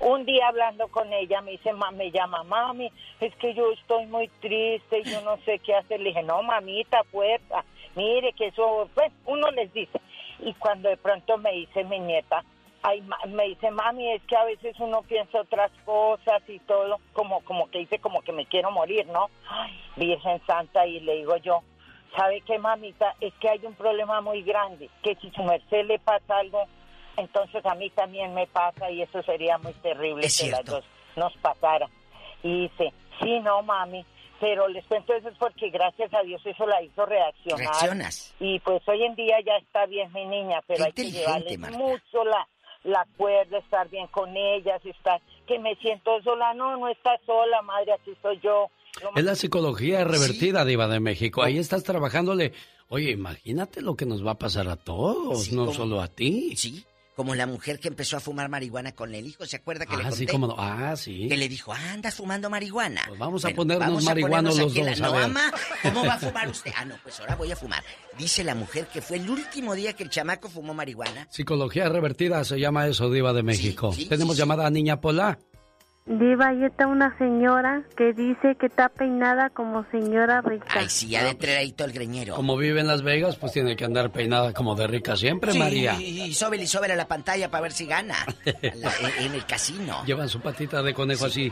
Un 0.00 0.26
día 0.26 0.48
hablando 0.48 0.88
con 0.88 1.10
ella, 1.12 1.40
me 1.40 1.52
dice, 1.52 1.72
"Ma- 1.72 1.90
me 1.90 2.10
llama, 2.10 2.42
mami, 2.44 2.90
es 3.20 3.34
que 3.36 3.54
yo 3.54 3.70
estoy 3.72 4.04
muy 4.06 4.28
triste, 4.40 5.02
yo 5.04 5.22
no 5.22 5.38
sé 5.38 5.58
qué 5.60 5.74
hacer. 5.74 6.00
Le 6.00 6.10
dije, 6.10 6.22
no, 6.22 6.42
mamita, 6.42 7.02
fuerza, 7.04 7.64
mire 7.94 8.32
que 8.34 8.48
eso, 8.48 8.88
pues, 8.94 9.10
uno 9.24 9.50
les 9.52 9.72
dice. 9.72 9.98
Y 10.40 10.52
cuando 10.54 10.90
de 10.90 10.96
pronto 10.98 11.38
me 11.38 11.52
dice 11.52 11.84
mi 11.84 11.98
nieta, 12.00 12.44
ay, 12.82 13.02
me 13.28 13.44
dice, 13.44 13.70
mami, 13.70 14.12
es 14.12 14.22
que 14.24 14.36
a 14.36 14.44
veces 14.44 14.78
uno 14.80 15.00
piensa 15.02 15.40
otras 15.40 15.70
cosas 15.86 16.42
y 16.48 16.58
todo, 16.58 16.98
como, 17.14 17.40
como 17.44 17.70
que 17.70 17.78
dice, 17.78 17.98
como 18.00 18.20
que 18.20 18.32
me 18.32 18.44
quiero 18.44 18.70
morir, 18.70 19.06
¿no? 19.06 19.30
Ay, 19.48 19.72
Virgen 19.96 20.42
Santa, 20.46 20.86
y 20.86 21.00
le 21.00 21.14
digo 21.16 21.36
yo, 21.38 21.60
¿sabe 22.16 22.40
qué, 22.42 22.58
mamita? 22.58 23.14
Es 23.20 23.32
que 23.34 23.48
hay 23.48 23.64
un 23.64 23.74
problema 23.74 24.20
muy 24.20 24.42
grande, 24.42 24.90
que 25.02 25.14
si 25.16 25.30
su 25.30 25.42
merced 25.42 25.84
le 25.86 25.98
pasa 25.98 26.38
algo, 26.38 26.64
entonces 27.16 27.64
a 27.64 27.74
mí 27.74 27.90
también 27.90 28.34
me 28.34 28.46
pasa 28.46 28.90
y 28.90 29.02
eso 29.02 29.22
sería 29.22 29.58
muy 29.58 29.72
terrible 29.74 30.26
que 30.26 30.50
las 30.50 30.64
dos 30.64 30.84
nos 31.16 31.36
pasara. 31.38 31.88
Y 32.42 32.68
dice, 32.68 32.92
sí, 33.20 33.40
no, 33.40 33.62
mami, 33.62 34.04
pero 34.40 34.68
les 34.68 34.84
cuento 34.86 35.14
eso 35.14 35.28
es 35.28 35.38
porque 35.38 35.70
gracias 35.70 36.12
a 36.12 36.22
Dios 36.22 36.44
eso 36.44 36.66
la 36.66 36.82
hizo 36.82 37.06
reaccionar. 37.06 37.60
Reaccionas. 37.60 38.34
Y 38.40 38.58
pues 38.60 38.86
hoy 38.88 39.04
en 39.04 39.14
día 39.14 39.40
ya 39.40 39.56
está 39.56 39.86
bien 39.86 40.12
mi 40.12 40.26
niña, 40.26 40.60
pero 40.66 40.84
hay 40.84 40.92
que 40.92 41.10
llevarle 41.10 41.56
mucho 41.56 42.24
la, 42.24 42.46
la 42.82 43.06
cuerda, 43.16 43.58
estar 43.58 43.88
bien 43.88 44.06
con 44.08 44.36
ellas, 44.36 44.84
estar, 44.84 45.20
que 45.46 45.58
me 45.58 45.74
siento 45.76 46.20
sola, 46.22 46.52
no, 46.54 46.76
no 46.76 46.88
estás 46.88 47.20
sola, 47.24 47.62
madre, 47.62 47.92
aquí 47.92 48.10
estoy 48.10 48.38
yo. 48.40 48.70
Es 49.16 49.24
la 49.24 49.34
psicología 49.36 50.04
revertida, 50.04 50.64
Diva 50.64 50.88
de 50.88 51.00
México. 51.00 51.42
Ahí 51.42 51.58
estás 51.58 51.82
trabajándole. 51.82 52.52
Oye, 52.88 53.10
imagínate 53.10 53.80
lo 53.80 53.96
que 53.96 54.06
nos 54.06 54.24
va 54.24 54.32
a 54.32 54.38
pasar 54.38 54.68
a 54.68 54.76
todos, 54.76 55.50
no 55.52 55.62
como- 55.66 55.74
solo 55.74 56.00
a 56.00 56.08
ti. 56.08 56.54
Sí, 56.56 56.84
como 57.16 57.34
la 57.34 57.46
mujer 57.46 57.78
que 57.80 57.88
empezó 57.88 58.16
a 58.16 58.20
fumar 58.20 58.48
marihuana 58.48 58.92
con 58.92 59.14
el 59.14 59.26
hijo, 59.26 59.46
¿se 59.46 59.56
acuerda 59.56 59.86
que 59.86 59.96
le 59.96 60.02
Ah, 60.02 60.08
conté? 60.10 60.16
sí, 60.18 60.26
cómo 60.26 60.46
no. 60.48 60.54
Ah, 60.58 60.94
sí. 60.96 61.26
Que 61.28 61.36
le 61.36 61.48
dijo, 61.48 61.72
ah, 61.72 61.92
andas 61.92 62.14
fumando 62.14 62.50
marihuana. 62.50 63.02
vamos 63.18 63.44
a 63.44 63.50
ponernos 63.50 63.86
vamos 63.88 64.04
a 64.06 64.10
marihuanos 64.10 64.54
ponernos 64.54 64.74
los 64.76 64.86
dos, 64.86 64.98
la- 64.98 65.06
a 65.06 65.28
No, 65.28 65.34
ver. 65.34 65.52
¿cómo 65.82 66.04
va 66.06 66.14
a 66.14 66.18
fumar 66.18 66.48
usted? 66.48 66.72
Ah, 66.76 66.84
no, 66.84 66.94
pues 67.02 67.18
ahora 67.20 67.36
voy 67.36 67.50
a 67.52 67.56
fumar. 67.56 67.82
Dice 68.18 68.44
la 68.44 68.54
mujer 68.54 68.86
que 68.92 69.00
fue 69.00 69.16
el 69.16 69.28
último 69.30 69.74
día 69.74 69.94
que 69.94 70.02
el 70.04 70.10
chamaco 70.10 70.48
fumó 70.48 70.74
marihuana. 70.74 71.26
Psicología 71.30 71.88
revertida 71.88 72.44
se 72.44 72.58
llama 72.60 72.86
eso, 72.86 73.10
Diva 73.10 73.32
de 73.32 73.42
México. 73.42 73.94
Tenemos 74.08 74.36
llamada 74.36 74.66
a 74.66 74.70
Niña 74.70 75.00
Pola. 75.00 75.38
Diva, 76.06 76.48
ahí 76.48 76.62
está 76.64 76.86
una 76.86 77.16
señora 77.16 77.82
que 77.96 78.12
dice 78.12 78.56
que 78.60 78.66
está 78.66 78.90
peinada 78.90 79.48
como 79.48 79.86
señora 79.90 80.42
rica. 80.42 80.66
Ay, 80.68 80.90
sí, 80.90 81.08
ya 81.08 81.24
de 81.24 81.34
traído 81.34 81.86
el 81.86 81.92
greñero. 81.92 82.34
Como 82.36 82.58
vive 82.58 82.80
en 82.80 82.86
Las 82.88 83.00
Vegas, 83.00 83.36
pues 83.36 83.52
tiene 83.52 83.74
que 83.74 83.86
andar 83.86 84.12
peinada 84.12 84.52
como 84.52 84.74
de 84.74 84.86
rica 84.86 85.16
siempre, 85.16 85.52
Sí, 85.52 85.58
María. 85.58 85.94
y 85.98 86.34
sóbele 86.34 86.64
y 86.64 86.66
sóbele 86.66 86.92
a 86.92 86.96
la 86.96 87.08
pantalla 87.08 87.50
para 87.50 87.62
ver 87.62 87.72
si 87.72 87.86
gana. 87.86 88.16
La- 88.74 88.92
en, 89.18 89.32
el 89.34 89.46
casino. 89.46 90.04
Llevan 90.04 90.28
su 90.28 90.40
patita 90.42 90.82
de 90.82 90.92
conejo 90.92 91.24
así. 91.24 91.50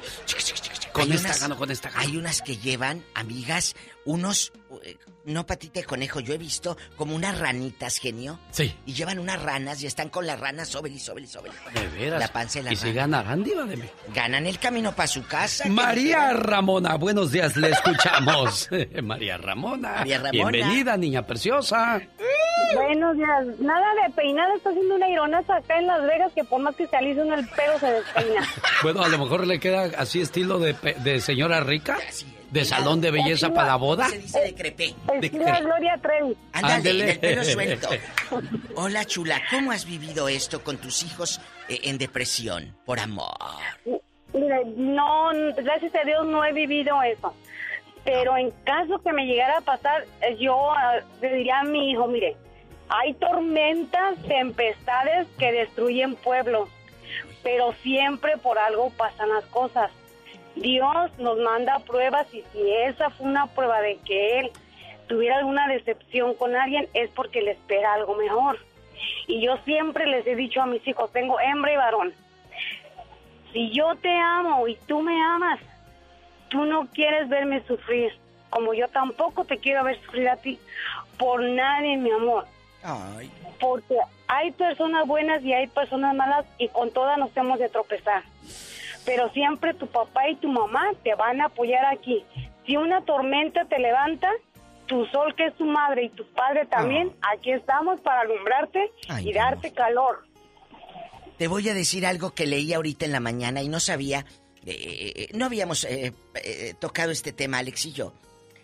Con 0.93 1.05
Hay 1.05 1.12
esta 1.12 1.29
unas- 1.29 1.41
gano, 1.41 1.57
con 1.57 1.70
esta 1.70 1.89
gano. 1.89 2.03
Hay 2.03 2.16
unas 2.19 2.43
que 2.43 2.59
llevan, 2.59 3.03
amigas, 3.15 3.74
unos, 4.05 4.53
eh, 4.85 4.99
no 5.24 5.47
patita 5.47 5.81
de 5.81 5.86
conejo, 5.86 6.20
yo 6.20 6.35
he 6.35 6.39
visto 6.39 6.77
como 6.97 7.15
unas 7.15 7.39
ranitas, 7.39 7.99
genio. 7.99 8.39
Sí. 8.51 8.74
Y 8.86 8.93
llevan 8.94 9.19
unas 9.19 9.40
ranas 9.43 9.82
y 9.82 9.86
están 9.86 10.09
con 10.09 10.27
las 10.27 10.39
ranas, 10.40 10.69
sobre 10.69 10.93
y 10.93 10.99
sobre 10.99 11.24
y 11.24 11.27
sobre. 11.27 11.51
De 11.74 11.86
veras. 11.89 12.20
La 12.20 12.28
panza 12.28 12.59
de 12.59 12.65
la 12.65 12.73
y 12.73 12.77
si 12.77 12.86
rana. 12.93 13.19
ganarán, 13.23 13.44
Diva 13.44 13.65
de 13.65 13.77
México. 13.77 13.97
Ganan 14.15 14.47
el 14.47 14.59
camino 14.59 14.93
para 14.94 15.07
su 15.07 15.24
casa. 15.27 15.69
María 15.69 16.32
Ramona, 16.32 16.97
buenos 16.97 17.31
días, 17.32 17.57
le 17.57 17.70
escuchamos. 17.70 18.69
María 19.03 19.39
Ramona. 19.39 19.97
María 19.99 20.19
Ramona. 20.19 20.51
Bienvenida, 20.51 20.97
niña 20.97 21.27
preciosa. 21.27 22.01
Buenos 22.74 23.16
días. 23.16 23.47
Nada 23.61 23.86
de 24.07 24.12
peinada, 24.15 24.55
está 24.57 24.70
haciendo 24.70 24.94
una 24.94 25.09
ironaza 25.09 25.57
acá 25.57 25.78
en 25.78 25.86
Las 25.86 26.03
Vegas 26.03 26.32
que 26.35 26.44
por 26.44 26.61
más 26.61 26.74
que 26.77 26.86
se 26.86 26.97
alise 26.97 27.20
uno 27.23 27.35
el 27.35 27.47
pelo 27.49 27.78
se 27.78 27.86
despeina. 27.90 28.49
Bueno, 28.82 29.03
a 29.03 29.09
lo 29.09 29.19
mejor 29.19 29.47
le 29.47 29.61
queda 29.61 29.90
así 29.99 30.20
estilo 30.20 30.59
de, 30.59 30.74
pe- 30.74 30.94
de 30.94 31.20
señora 31.20 31.61
rica, 31.61 31.99
de 32.53 32.65
salón 32.66 33.01
de 33.01 33.11
belleza 33.11 33.53
para 33.53 33.69
la 33.69 33.77
boda. 33.77 34.09
Se 34.09 34.19
dice 34.19 34.41
de 34.41 34.55
crepé. 34.55 34.95
De 35.20 35.29
Gloria 35.29 35.99
Trevi. 36.01 36.37
Ándale, 36.53 36.74
Ándele. 36.74 37.05
del 37.07 37.19
pelo 37.19 37.45
suelto. 37.45 37.89
Hola, 38.77 39.05
chula, 39.07 39.41
¿cómo 39.51 39.73
has 39.73 39.87
vivido 39.87 40.29
esto 40.29 40.62
con 40.62 40.77
tus 40.77 41.03
hijos 41.03 41.41
eh, 41.69 41.81
en 41.85 41.99
depresión? 41.99 42.77
Por 42.85 43.01
amor. 43.01 43.35
Mire, 44.35 44.65
no, 44.77 45.31
gracias 45.57 45.95
a 45.95 46.05
Dios 46.05 46.27
no 46.27 46.45
he 46.45 46.53
vivido 46.53 47.03
eso. 47.03 47.35
Pero 48.05 48.37
en 48.37 48.51
caso 48.65 49.01
que 49.03 49.12
me 49.12 49.24
llegara 49.24 49.59
a 49.59 49.61
pasar, 49.62 50.05
eh, 50.20 50.37
yo 50.39 50.73
ah, 50.73 51.01
le 51.23 51.35
diría 51.35 51.61
a 51.61 51.65
mi 51.65 51.93
hijo, 51.93 52.07
mire, 52.07 52.37
hay 52.89 53.15
tormentas, 53.15 54.16
tempestades 54.29 55.27
que 55.39 55.53
destruyen 55.53 56.16
pueblos, 56.16 56.69
pero 57.43 57.74
siempre 57.83 58.37
por 58.37 58.59
algo 58.59 58.91
pasan 58.91 59.31
las 59.31 59.45
cosas. 59.47 59.91
Dios 60.57 61.19
nos 61.19 61.39
manda 61.39 61.79
pruebas 61.81 62.27
y 62.33 62.43
si 62.53 62.73
esa 62.85 63.11
fue 63.11 63.27
una 63.27 63.47
prueba 63.47 63.81
de 63.81 63.99
que 64.05 64.41
Él 64.41 64.51
tuviera 65.09 65.39
alguna 65.39 65.69
decepción 65.69 66.35
con 66.35 66.55
alguien 66.55 66.89
es 66.95 67.11
porque 67.11 67.43
le 67.43 67.53
espera 67.53 67.95
algo 67.95 68.15
mejor. 68.15 68.59
Y 69.27 69.45
yo 69.45 69.57
siempre 69.65 70.07
les 70.07 70.27
he 70.27 70.37
dicho 70.37 70.61
a 70.61 70.66
mis 70.66 70.87
hijos, 70.87 71.12
tengo 71.12 71.41
hembra 71.41 71.73
y 71.73 71.77
varón, 71.77 72.15
si 73.53 73.70
yo 73.70 73.95
te 73.97 74.11
amo 74.16 74.66
y 74.66 74.77
tú 74.87 75.03
me 75.03 75.23
amas, 75.23 75.61
tú 76.49 76.65
no 76.65 76.87
quieres 76.89 77.29
verme 77.29 77.62
sufrir, 77.66 78.12
como 78.51 78.74
yo 78.74 78.89
tampoco 78.89 79.45
te 79.45 79.59
quiero 79.59 79.85
ver 79.85 80.01
sufrir 80.01 80.29
a 80.29 80.37
ti, 80.37 80.59
por 81.19 81.43
nadie, 81.43 81.97
mi 81.97 82.11
amor. 82.11 82.47
Ay. 82.83 83.31
Porque 83.61 83.97
hay 84.27 84.51
personas 84.53 85.07
buenas 85.07 85.43
y 85.45 85.53
hay 85.53 85.66
personas 85.66 86.15
malas 86.16 86.47
y 86.59 86.69
con 86.69 86.91
todas 86.91 87.19
nos 87.19 87.37
hemos 87.37 87.59
de 87.59 87.69
tropezar. 87.69 88.23
Pero 89.05 89.31
siempre 89.33 89.74
tu 89.74 89.87
papá 89.89 90.29
y 90.29 90.37
tu 90.37 90.49
mamá 90.49 90.93
te 91.03 91.15
van 91.15 91.41
a 91.41 91.47
apoyar 91.47 91.85
aquí. 91.87 92.24
Si 92.66 92.77
una 92.77 93.05
tormenta 93.05 93.65
te 93.65 93.79
levanta, 93.79 94.31
tu 94.87 95.05
sol 95.07 95.35
que 95.37 95.47
es 95.47 95.57
tu 95.57 95.65
madre 95.65 96.05
y 96.05 96.09
tu 96.11 96.24
padre 96.33 96.66
también, 96.66 97.12
aquí 97.33 97.51
estamos 97.53 98.01
para 98.01 98.20
alumbrarte 98.20 98.91
Ay, 99.09 99.31
y 99.31 99.33
darte 99.33 99.73
calor. 99.73 100.24
Te 101.39 101.49
voy 101.49 101.69
a 101.69 101.74
decir 101.74 102.07
algo 102.07 102.31
que 102.35 102.47
leí 102.47 102.73
ahorita 102.73 103.05
en 103.05 103.12
la 103.12 103.20
mañana 103.20 103.62
y 103.62 103.69
no 103.69 103.81
sabía. 103.81 104.24
eh, 104.65 105.12
eh, 105.16 105.29
no 105.35 105.47
habíamos 105.47 105.83
eh, 105.85 106.12
eh, 106.45 106.74
tocado 106.79 107.11
este 107.11 107.33
tema, 107.33 107.59
Alex 107.59 107.87
y 107.87 107.93
yo. 107.93 108.12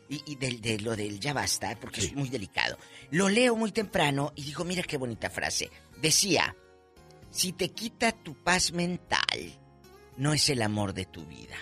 Y, 0.08 0.22
y 0.30 0.36
del- 0.36 0.60
de, 0.60 0.78
lo 0.80 0.94
del 0.94 1.18
ya 1.18 1.32
basta, 1.32 1.76
porque 1.80 2.00
es 2.00 2.14
muy 2.14 2.28
delicado. 2.28 2.78
Lo 3.10 3.28
leo 3.28 3.56
muy 3.56 3.72
temprano 3.72 4.32
y 4.36 4.44
digo, 4.44 4.64
mira 4.64 4.82
qué 4.84 4.96
bonita 4.96 5.28
frase. 5.28 5.70
Decía, 6.00 6.54
si 7.30 7.52
te 7.52 7.70
quita 7.70 8.12
tu 8.12 8.34
paz 8.34 8.72
mental, 8.72 9.57
no 10.18 10.34
es 10.34 10.50
el 10.50 10.60
amor 10.62 10.92
de 10.92 11.06
tu 11.06 11.24
vida. 11.24 11.56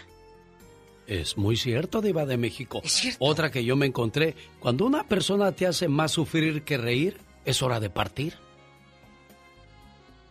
Es 1.06 1.36
muy 1.38 1.56
cierto, 1.56 2.02
Diva 2.02 2.26
de 2.26 2.36
México. 2.36 2.82
Otra 3.20 3.50
que 3.52 3.64
yo 3.64 3.76
me 3.76 3.86
encontré, 3.86 4.34
cuando 4.58 4.84
una 4.84 5.04
persona 5.04 5.52
te 5.52 5.64
hace 5.68 5.86
más 5.86 6.10
sufrir 6.10 6.64
que 6.64 6.76
reír, 6.78 7.16
es 7.44 7.62
hora 7.62 7.78
de 7.78 7.90
partir. 7.90 8.34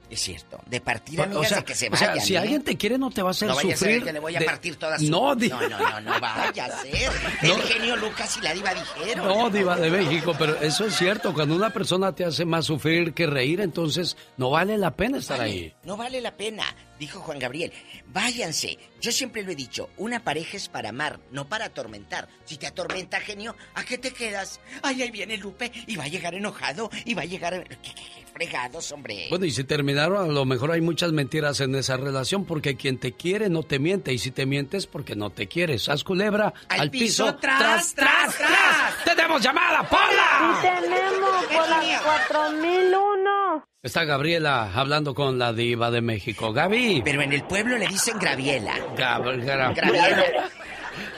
Es 0.08 0.20
cierto. 0.22 0.60
De 0.68 0.80
partir, 0.82 1.20
O 1.20 1.24
amigas, 1.24 1.48
sea, 1.50 1.58
de 1.60 1.64
que 1.66 1.74
se 1.76 1.90
o 1.90 1.96
sea, 1.96 2.10
vayan. 2.10 2.26
si 2.26 2.36
¿eh? 2.36 2.38
alguien 2.38 2.62
te 2.64 2.78
quiere 2.78 2.98
no 3.00 3.10
te 3.10 3.24
va 3.24 3.30
a 3.30 3.32
hacer 3.32 3.48
no 3.48 3.56
vaya 3.56 3.74
a 3.74 3.78
sufrir. 3.78 3.96
ser 3.96 4.04
que 4.04 4.14
le 4.14 4.20
voy 4.20 4.36
a 4.36 4.40
de- 4.40 4.46
partir 4.46 4.76
toda 4.76 5.00
su... 5.00 5.06
No, 5.10 5.30
no, 5.30 5.36
Diva. 5.36 5.68
no, 5.68 5.80
no, 5.80 6.02
no 6.02 6.20
vaya 6.20 6.66
a 6.66 6.82
ser. 6.84 7.12
El 7.42 7.62
genio 7.64 7.96
Lucas 7.96 8.38
y 8.38 8.42
la 8.42 8.54
diva 8.54 8.74
dijeron. 8.76 9.28
No, 9.28 9.50
Diva 9.50 9.76
de 9.78 9.90
México, 9.90 10.36
pero 10.38 10.62
eso 10.62 10.86
es 10.86 10.96
cierto. 10.96 11.34
Cuando 11.34 11.56
una 11.56 11.72
persona 11.72 12.14
te 12.14 12.24
hace 12.24 12.46
más 12.46 12.66
sufrir 12.66 13.14
que 13.14 13.26
reír, 13.26 13.62
entonces 13.62 14.16
no 14.38 14.52
vale 14.52 14.78
la 14.78 14.92
pena 14.92 15.18
estar 15.18 15.40
Vale, 15.40 15.50
ahí. 15.52 15.74
No 15.84 15.98
vale 15.98 16.22
la 16.22 16.36
pena, 16.36 16.64
dijo 17.00 17.20
Juan 17.20 17.40
Gabriel. 17.40 17.72
Váyanse. 18.08 18.78
Yo 19.02 19.12
siempre 19.12 19.44
lo 19.44 19.52
he 19.52 19.56
dicho, 19.56 19.90
una 19.98 20.24
pareja 20.24 20.58
es 20.58 20.68
para 20.68 20.90
amar, 20.90 21.20
no 21.32 21.48
para 21.48 21.66
atormentar. 21.66 22.28
Si 22.46 22.58
te 22.58 22.66
atormenta, 22.66 23.20
genio, 23.20 23.56
¿a 23.76 23.84
qué 23.84 23.98
te 24.00 24.12
quedas? 24.12 24.60
Ay, 24.82 25.04
ahí 25.04 25.12
viene 25.12 25.38
Lupe 25.38 25.72
y 25.86 25.96
va 25.96 26.06
a 26.06 26.08
llegar 26.08 26.34
enojado 26.34 26.90
y 27.06 27.14
va 27.14 27.22
a 27.22 27.26
llegar... 27.26 27.64
¿Qué, 27.68 27.78
qué- 27.78 27.94
qué 27.94 28.26
fregados, 28.34 28.92
hombre? 28.92 29.28
Bueno, 29.30 29.46
y 29.46 29.52
si 29.52 29.64
terminaron, 29.64 30.30
a 30.30 30.34
lo 30.34 30.44
mejor 30.44 30.72
hay 30.72 30.82
muchas 30.82 31.12
mentiras 31.14 31.62
en 31.62 31.74
esa 31.76 31.96
relación, 31.98 32.44
porque 32.46 32.76
quien 32.76 32.98
te 33.00 33.14
quiere 33.14 33.48
no 33.50 33.64
te 33.64 33.80
miente, 33.80 34.12
y 34.12 34.18
si 34.18 34.32
te 34.32 34.46
mientes, 34.46 34.88
porque 34.88 35.16
no 35.16 35.30
te 35.30 35.48
quieres. 35.48 35.88
Haz 35.88 36.04
culebra 36.04 36.54
al, 36.68 36.90
piso, 36.92 37.36
tras, 37.36 37.94
tras, 37.94 38.36
tras. 38.36 39.04
¡Tenemos 39.06 39.42
llamada, 39.42 39.88
Paula! 39.88 40.60
Sí 40.62 40.68
tenemos 40.68 41.46
por 41.46 41.70
las 41.70 42.02
4001. 42.02 43.66
Está 43.86 44.04
Gabriela 44.04 44.72
hablando 44.74 45.14
con 45.14 45.38
la 45.38 45.54
diva 45.54 45.92
de 45.92 46.02
México. 46.02 46.52
Gaby. 46.52 47.04
Pero 47.06 47.22
en 47.22 47.32
el 47.34 47.44
pueblo 47.44 47.78
le 47.78 47.86
dicen 47.88 48.18
Graviela. 48.18 48.74
Gab- 48.98 49.40
Gra- 49.46 49.76
Graviela. 49.76 50.50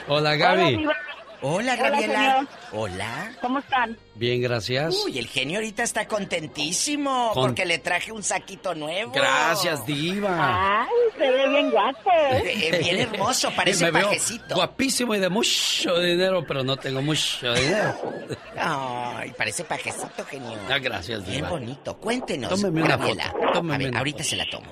Hola, 0.06 0.36
Gaby. 0.36 0.74
Hola, 0.84 0.96
Graviela. 1.42 2.46
Hola. 2.72 3.32
¿Cómo 3.40 3.58
están? 3.60 3.96
Bien, 4.14 4.40
gracias. 4.42 4.96
Uy, 5.04 5.18
el 5.18 5.28
genio 5.28 5.58
ahorita 5.58 5.82
está 5.82 6.06
contentísimo 6.08 7.30
Con- 7.32 7.44
porque 7.48 7.64
le 7.64 7.78
traje 7.78 8.10
un 8.12 8.22
saquito 8.22 8.74
nuevo. 8.74 9.12
Gracias, 9.12 9.86
diva. 9.86 10.82
Ay, 10.82 10.88
se 11.16 11.30
ve 11.30 11.48
bien 11.48 11.70
guapo. 11.70 12.10
Eh, 12.10 12.68
eh, 12.72 12.78
bien 12.78 13.00
hermoso, 13.00 13.50
parece 13.56 13.84
Me 13.86 13.90
veo 13.92 14.08
pajecito. 14.08 14.54
guapísimo 14.54 15.14
y 15.14 15.20
de 15.20 15.28
mucho 15.28 15.98
dinero, 16.00 16.44
pero 16.46 16.64
no 16.64 16.76
tengo 16.76 17.00
mucho 17.02 17.52
dinero. 17.54 17.94
Ay, 18.56 19.32
parece 19.36 19.64
pajecito, 19.64 20.24
genio. 20.24 20.58
Ah, 20.68 20.78
gracias, 20.78 21.24
Bien 21.24 21.36
diva. 21.36 21.50
bonito. 21.50 21.96
Cuéntenos, 21.98 22.50
Tómeme 22.50 22.82
una 22.82 22.96
Graviela. 22.96 23.24
foto, 23.30 23.52
tómeme 23.54 23.74
A 23.74 23.78
ver, 23.78 23.88
una 23.90 23.98
ahorita 23.98 24.24
se 24.24 24.36
la 24.36 24.44
tomo. 24.50 24.66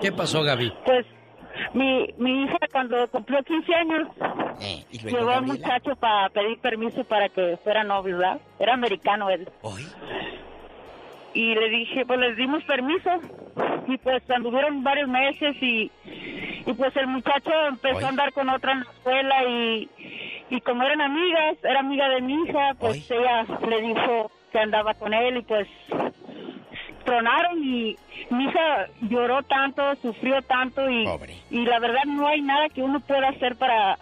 ¿Qué 0.00 0.12
pasó, 0.12 0.42
Gaby? 0.42 0.72
Pues 0.84 1.06
mi, 1.74 2.08
mi 2.18 2.44
hija 2.44 2.58
cuando 2.72 3.08
cumplió 3.10 3.42
15 3.42 3.74
años 3.74 4.08
Eh, 4.60 4.84
¿y 4.90 4.98
luego, 5.02 5.18
llevó 5.18 5.30
a 5.32 5.38
un 5.38 5.46
muchacho 5.46 5.96
para 5.96 6.28
pedir 6.30 6.58
permiso 6.60 7.04
para 7.04 7.28
que 7.28 7.56
fuera 7.62 7.84
novio, 7.84 8.18
¿verdad? 8.18 8.40
Era 8.58 8.74
americano 8.74 9.30
él. 9.30 9.48
Y 11.34 11.54
le 11.54 11.68
dije, 11.68 12.04
pues 12.06 12.18
les 12.18 12.36
dimos 12.36 12.64
permiso. 12.64 13.10
Y 13.86 13.96
pues 13.98 14.22
anduvieron 14.30 14.82
varios 14.82 15.08
meses 15.08 15.56
y, 15.62 15.90
y 16.66 16.72
pues 16.74 16.94
el 16.96 17.06
muchacho 17.06 17.50
empezó 17.68 18.06
a 18.06 18.08
andar 18.08 18.32
con 18.32 18.48
otra 18.48 18.72
en 18.72 18.80
la 18.80 18.90
escuela 18.90 19.44
y, 19.44 19.88
y 20.50 20.60
como 20.60 20.82
eran 20.82 21.00
amigas, 21.00 21.56
era 21.62 21.80
amiga 21.80 22.08
de 22.08 22.20
mi 22.20 22.34
hija, 22.42 22.74
pues 22.78 23.10
ella 23.10 23.44
le 23.66 23.80
dijo 23.82 24.30
que 24.52 24.58
andaba 24.58 24.94
con 24.94 25.12
él 25.14 25.38
y 25.38 25.42
pues 25.42 25.68
tronaron 27.08 27.64
y 27.64 27.96
mi 28.30 28.44
hija 28.44 28.86
lloró 29.00 29.42
tanto, 29.44 29.82
sufrió 30.02 30.42
tanto 30.42 30.88
y, 30.90 31.08
y 31.50 31.64
la 31.64 31.78
verdad 31.78 32.04
no 32.06 32.28
hay 32.28 32.42
nada 32.42 32.68
que 32.68 32.82
uno 32.82 33.00
pueda 33.00 33.28
hacer 33.28 33.56
para, 33.56 33.98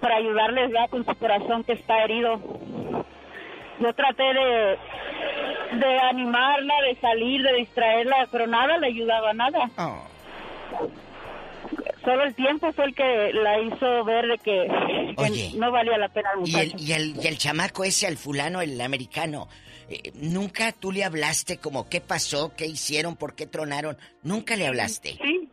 para 0.00 0.16
ayudarles 0.16 0.70
ya 0.72 0.86
con 0.88 1.04
su 1.04 1.14
corazón 1.16 1.64
que 1.64 1.72
está 1.72 2.04
herido. 2.04 2.40
Yo 3.80 3.92
traté 3.94 4.22
de, 4.22 4.78
de 5.78 5.98
animarla, 6.10 6.74
de 6.88 6.96
salir, 7.00 7.42
de 7.42 7.52
distraerla, 7.54 8.28
pero 8.30 8.46
nada 8.46 8.78
le 8.78 8.86
ayudaba, 8.86 9.32
nada. 9.34 9.68
Solo 12.04 12.22
el 12.22 12.34
tiempo 12.36 12.72
fue 12.72 12.84
el 12.86 12.94
que 12.94 13.32
la 13.34 13.60
hizo 13.60 14.04
ver 14.04 14.26
de 14.28 14.38
que, 14.38 14.68
que 15.16 15.22
Oye. 15.22 15.50
no 15.56 15.72
valía 15.72 15.98
la 15.98 16.08
pena 16.08 16.28
el 16.40 16.48
Y 16.48 16.56
el, 16.56 16.72
y, 16.80 16.92
el, 16.92 17.16
y 17.20 17.26
el 17.26 17.36
chamaco 17.38 17.82
ese, 17.82 18.06
al 18.06 18.16
fulano, 18.16 18.60
el 18.62 18.80
americano, 18.80 19.48
eh, 19.88 20.12
¿nunca 20.14 20.72
tú 20.72 20.92
le 20.92 21.04
hablaste 21.04 21.58
como 21.58 21.88
qué 21.88 22.00
pasó, 22.00 22.52
qué 22.56 22.66
hicieron, 22.66 23.16
por 23.16 23.34
qué 23.34 23.46
tronaron? 23.46 23.96
¿Nunca 24.22 24.56
le 24.56 24.66
hablaste? 24.66 25.18
Sí, 25.22 25.48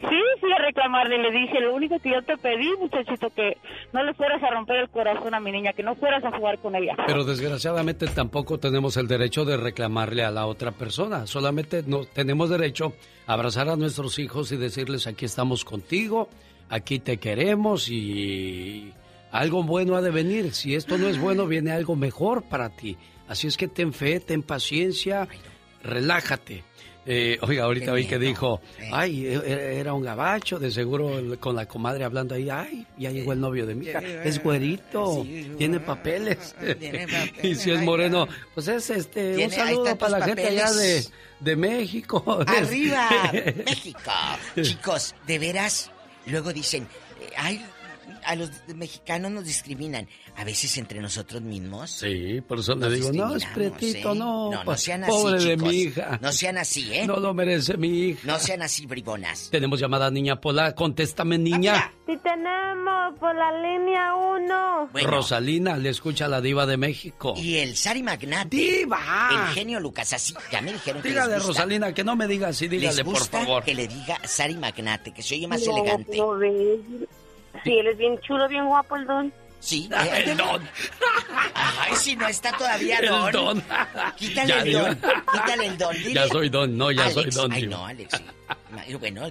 sí, 0.00 0.16
fui 0.40 0.52
a 0.52 0.58
reclamarle 0.58 1.18
le 1.18 1.30
dije, 1.30 1.60
lo 1.60 1.74
único 1.74 1.98
que 1.98 2.10
yo 2.10 2.22
te 2.22 2.36
pedí, 2.36 2.68
muchachito, 2.78 3.30
que 3.30 3.56
no 3.92 4.02
le 4.02 4.14
fueras 4.14 4.42
a 4.42 4.50
romper 4.50 4.76
el 4.76 4.90
corazón 4.90 5.34
a 5.34 5.40
mi 5.40 5.52
niña, 5.52 5.72
que 5.72 5.82
no 5.82 5.94
fueras 5.94 6.24
a 6.24 6.36
jugar 6.36 6.58
con 6.58 6.74
ella. 6.74 6.94
Pero 7.06 7.24
desgraciadamente 7.24 8.06
tampoco 8.08 8.58
tenemos 8.58 8.96
el 8.96 9.08
derecho 9.08 9.44
de 9.44 9.56
reclamarle 9.56 10.24
a 10.24 10.30
la 10.30 10.46
otra 10.46 10.72
persona. 10.72 11.26
Solamente 11.26 11.82
no, 11.86 12.04
tenemos 12.04 12.50
derecho 12.50 12.92
a 13.26 13.34
abrazar 13.34 13.68
a 13.68 13.76
nuestros 13.76 14.18
hijos 14.18 14.52
y 14.52 14.56
decirles 14.56 15.06
aquí 15.06 15.24
estamos 15.24 15.64
contigo, 15.64 16.28
aquí 16.68 16.98
te 16.98 17.18
queremos 17.18 17.88
y 17.88 18.92
algo 19.30 19.62
bueno 19.62 19.96
ha 19.96 20.02
de 20.02 20.10
venir. 20.10 20.52
Si 20.52 20.74
esto 20.74 20.98
no 20.98 21.08
es 21.08 21.20
bueno, 21.20 21.46
viene 21.46 21.72
algo 21.72 21.96
mejor 21.96 22.42
para 22.42 22.70
ti. 22.70 22.96
Así 23.28 23.46
es 23.46 23.56
que 23.56 23.68
ten 23.68 23.92
fe, 23.92 24.20
ten 24.20 24.42
paciencia, 24.42 25.28
relájate. 25.82 26.64
Eh, 27.10 27.38
oiga, 27.40 27.64
ahorita 27.64 27.94
vi 27.94 28.04
que 28.06 28.18
dijo, 28.18 28.60
ay, 28.92 29.26
e- 29.26 29.78
era 29.80 29.94
un 29.94 30.02
gabacho, 30.02 30.58
de 30.58 30.70
seguro 30.70 31.38
con 31.40 31.56
la 31.56 31.64
comadre 31.66 32.04
hablando 32.04 32.34
ahí, 32.34 32.50
ay, 32.50 32.86
ya 32.98 33.10
llegó 33.10 33.32
el 33.32 33.40
novio 33.40 33.64
de 33.64 33.74
mi 33.74 33.86
hija, 33.86 34.00
es 34.00 34.42
güerito, 34.42 35.26
tiene 35.56 35.80
papeles. 35.80 36.54
y 37.42 37.54
si 37.54 37.70
es 37.70 37.80
moreno, 37.80 38.28
pues 38.54 38.68
es 38.68 38.90
este, 38.90 39.42
un 39.42 39.50
saludo 39.50 39.96
para 39.96 40.18
la 40.18 40.26
gente 40.26 40.48
allá 40.48 40.70
de, 40.70 41.06
de 41.40 41.56
México. 41.56 42.22
¡Arriba! 42.46 43.08
¡México! 43.64 44.10
Chicos, 44.60 45.14
de 45.26 45.38
veras, 45.38 45.90
luego 46.26 46.52
dicen, 46.52 46.86
eh, 47.22 47.30
ay, 47.38 47.64
a 48.28 48.36
los 48.36 48.50
mexicanos 48.74 49.30
nos 49.30 49.44
discriminan. 49.44 50.06
A 50.36 50.44
veces 50.44 50.76
entre 50.76 51.00
nosotros 51.00 51.40
mismos. 51.42 51.90
Sí, 51.90 52.40
por 52.46 52.58
eso 52.60 52.74
le 52.74 52.90
digo, 52.90 53.10
no, 53.12 53.28
es 53.34 53.42
discriminamos, 53.42 53.44
pretito, 53.54 54.12
¿eh? 54.12 54.14
no, 54.14 54.64
No, 54.64 54.76
sean 54.76 55.04
así, 55.04 55.10
pobre 55.12 55.44
de 55.44 55.56
mi 55.56 55.70
hija. 55.74 56.18
No 56.22 56.30
sean 56.32 56.58
así, 56.58 56.92
¿eh? 56.94 57.06
No 57.06 57.16
lo 57.18 57.32
merece 57.34 57.76
mi 57.76 57.88
hija. 58.08 58.20
No 58.26 58.38
sean 58.38 58.62
así, 58.62 58.86
bribonas. 58.86 59.48
Tenemos 59.50 59.80
llamada 59.80 60.10
niña 60.10 60.40
Pola, 60.40 60.74
contéstame 60.74 61.38
niña. 61.38 61.90
Sí 62.06 62.18
tenemos 62.22 63.18
por 63.18 63.34
la 63.34 63.50
línea 63.62 64.14
1. 64.14 64.90
Rosalina, 65.04 65.76
le 65.78 65.88
escucha 65.90 66.26
a 66.26 66.28
la 66.28 66.40
diva 66.40 66.66
de 66.66 66.76
México. 66.76 67.34
Y 67.36 67.56
el 67.56 67.76
Sari 67.76 68.02
Magnate. 68.02 68.56
¡Diva! 68.56 69.28
El 69.32 69.54
genio 69.54 69.80
Lucas, 69.80 70.12
así. 70.12 70.34
Ya 70.52 70.60
me 70.60 70.72
dijeron 70.72 71.02
que 71.02 71.08
Dígale, 71.08 71.34
les 71.34 71.42
gusta. 71.46 71.62
Rosalina, 71.62 71.92
que 71.94 72.04
no 72.04 72.14
me 72.16 72.26
diga 72.26 72.48
así, 72.48 72.68
dígale, 72.68 72.96
¿Les 72.96 73.04
por 73.04 73.18
favor. 73.26 73.64
que 73.64 73.74
le 73.74 73.88
diga 73.88 74.18
Sari 74.24 74.54
Magnate, 74.56 75.12
que 75.12 75.22
se 75.22 75.34
oye 75.34 75.48
más 75.48 75.62
No, 75.66 75.76
elegante? 75.78 76.16
no. 76.16 76.38
Sí, 77.64 77.78
él 77.78 77.86
es 77.88 77.98
bien 77.98 78.18
chulo, 78.20 78.48
bien 78.48 78.66
guapo 78.66 78.96
el 78.96 79.06
don. 79.06 79.32
Sí. 79.60 79.88
Ah, 79.94 80.06
eh, 80.06 80.24
el 80.30 80.36
don. 80.36 80.62
Ay, 81.54 81.94
si 81.96 82.14
no 82.16 82.28
está 82.28 82.52
todavía 82.56 82.98
El 82.98 83.08
don. 83.08 83.32
don. 83.32 83.64
Quítale 84.16 84.48
Ya, 84.48 84.60
el 84.62 84.72
don. 84.72 84.94
Quítale 85.32 85.66
el 85.66 85.78
don. 85.78 85.94
Dile. 85.96 86.14
Ya 86.14 86.28
soy 86.28 86.48
don, 86.48 86.78
no, 86.78 86.90
ya 86.92 87.02
Alex. 87.02 87.14
soy 87.14 87.30
don. 87.30 87.52
Ay, 87.52 87.66
no, 87.66 87.84
Alex. 87.86 88.22
Bueno, 89.00 89.30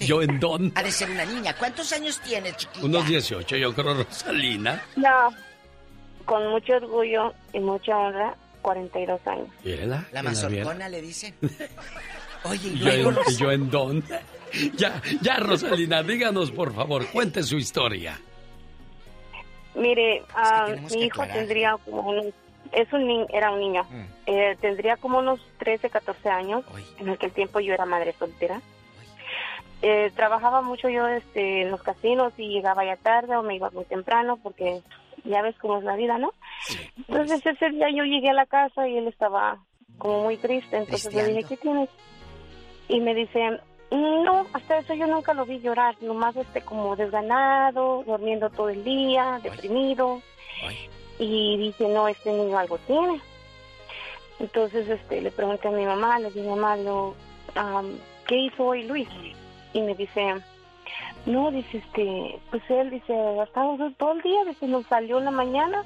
Yo 0.00 0.20
en 0.22 0.38
don. 0.38 0.72
ha 0.74 0.82
de 0.82 0.92
ser 0.92 1.10
una 1.10 1.24
niña. 1.24 1.54
¿Cuántos 1.56 1.90
años 1.92 2.20
tienes, 2.20 2.56
chiquita? 2.58 2.84
Unos 2.84 3.06
18, 3.08 3.56
yo 3.56 3.74
creo, 3.74 3.94
Rosalina. 3.94 4.82
No, 4.96 5.32
con 6.26 6.46
mucho 6.50 6.74
orgullo 6.74 7.32
y 7.54 7.60
mucha 7.60 7.96
honra, 7.96 8.36
42 8.60 9.20
años. 9.26 9.48
Mírala. 9.64 9.96
La 10.12 10.20
viera. 10.20 10.22
mazorcona 10.22 10.88
le 10.90 11.00
dicen. 11.00 11.34
Oye, 12.44 12.68
y 12.68 12.78
Yo 12.78 12.90
en, 12.90 13.16
yo 13.38 13.50
en 13.52 13.70
don. 13.70 14.04
Ya, 14.76 15.00
ya, 15.22 15.36
Rosalina, 15.38 16.02
díganos, 16.02 16.50
por 16.50 16.72
favor, 16.74 17.06
cuente 17.12 17.42
su 17.42 17.56
historia. 17.56 18.18
Mire, 19.74 20.22
ah, 20.34 20.64
tenemos 20.68 20.92
mi 20.92 20.98
que 21.00 21.04
hijo 21.06 21.22
aclarar. 21.22 21.36
tendría 21.46 21.76
como 21.84 22.10
unos, 22.10 22.26
es 22.72 22.92
un 22.92 23.06
ni- 23.06 23.26
era 23.32 23.50
un 23.52 23.60
niño, 23.60 23.84
Mm. 23.84 24.04
Eh, 24.28 24.56
tendría 24.60 24.96
como 24.96 25.18
unos 25.18 25.38
13, 25.58 25.88
14 25.88 26.28
años, 26.30 26.64
en 26.98 27.10
aquel 27.10 27.30
tiempo 27.30 27.60
yo 27.60 27.72
era 27.74 27.84
madre 27.86 28.12
soltera. 28.18 28.60
Eh, 29.82 30.10
trabajaba 30.16 30.62
mucho 30.62 30.88
yo 30.88 31.06
este, 31.06 31.62
en 31.62 31.70
los 31.70 31.80
casinos 31.82 32.32
y 32.38 32.48
llegaba 32.48 32.84
ya 32.84 32.96
tarde 32.96 33.36
o 33.36 33.42
me 33.42 33.54
iba 33.56 33.70
muy 33.70 33.84
temprano 33.84 34.38
porque 34.42 34.80
ya 35.24 35.42
ves 35.42 35.54
cómo 35.60 35.78
es 35.78 35.84
la 35.84 35.94
vida, 35.96 36.18
¿no? 36.18 36.32
Entonces 37.08 37.44
ese 37.46 37.70
día 37.70 37.86
yo 37.94 38.02
llegué 38.04 38.30
a 38.30 38.34
la 38.34 38.46
casa 38.46 38.88
y 38.88 38.96
él 38.96 39.06
estaba 39.06 39.58
como 39.98 40.24
muy 40.24 40.38
triste, 40.38 40.76
entonces 40.78 41.12
le 41.14 41.24
dije, 41.28 41.44
¿qué 41.50 41.56
tienes? 41.58 41.88
Y 42.88 43.00
me 43.00 43.14
dice, 43.14 43.60
no, 43.90 44.46
hasta 44.52 44.78
eso 44.78 44.94
yo 44.94 45.06
nunca 45.06 45.32
lo 45.34 45.44
vi 45.46 45.60
llorar, 45.60 45.94
nomás 46.00 46.36
este 46.36 46.60
como 46.62 46.96
desganado, 46.96 48.02
durmiendo 48.06 48.50
todo 48.50 48.68
el 48.70 48.82
día, 48.84 49.40
deprimido. 49.42 50.20
Y 51.18 51.56
dije, 51.56 51.88
no, 51.88 52.08
este 52.08 52.32
niño 52.32 52.58
algo 52.58 52.78
tiene. 52.86 53.20
Entonces 54.38 54.88
este 54.88 55.20
le 55.22 55.30
pregunté 55.30 55.68
a 55.68 55.70
mi 55.70 55.84
mamá, 55.84 56.18
le 56.18 56.30
dije, 56.30 56.48
mamá, 56.48 56.76
lo, 56.76 57.14
¿qué 58.26 58.36
hizo 58.36 58.64
hoy 58.64 58.82
Luis? 58.84 59.08
Y 59.72 59.80
me 59.80 59.94
dice, 59.94 60.34
no, 61.24 61.50
dice, 61.50 61.78
este, 61.78 62.38
pues 62.50 62.62
él 62.68 62.90
dice, 62.90 63.14
ha 63.14 63.44
estado 63.44 63.76
todo 63.98 64.12
el 64.12 64.22
día, 64.22 64.44
dice, 64.44 64.66
nos 64.66 64.86
salió 64.86 65.18
en 65.18 65.24
la 65.26 65.30
mañana, 65.30 65.84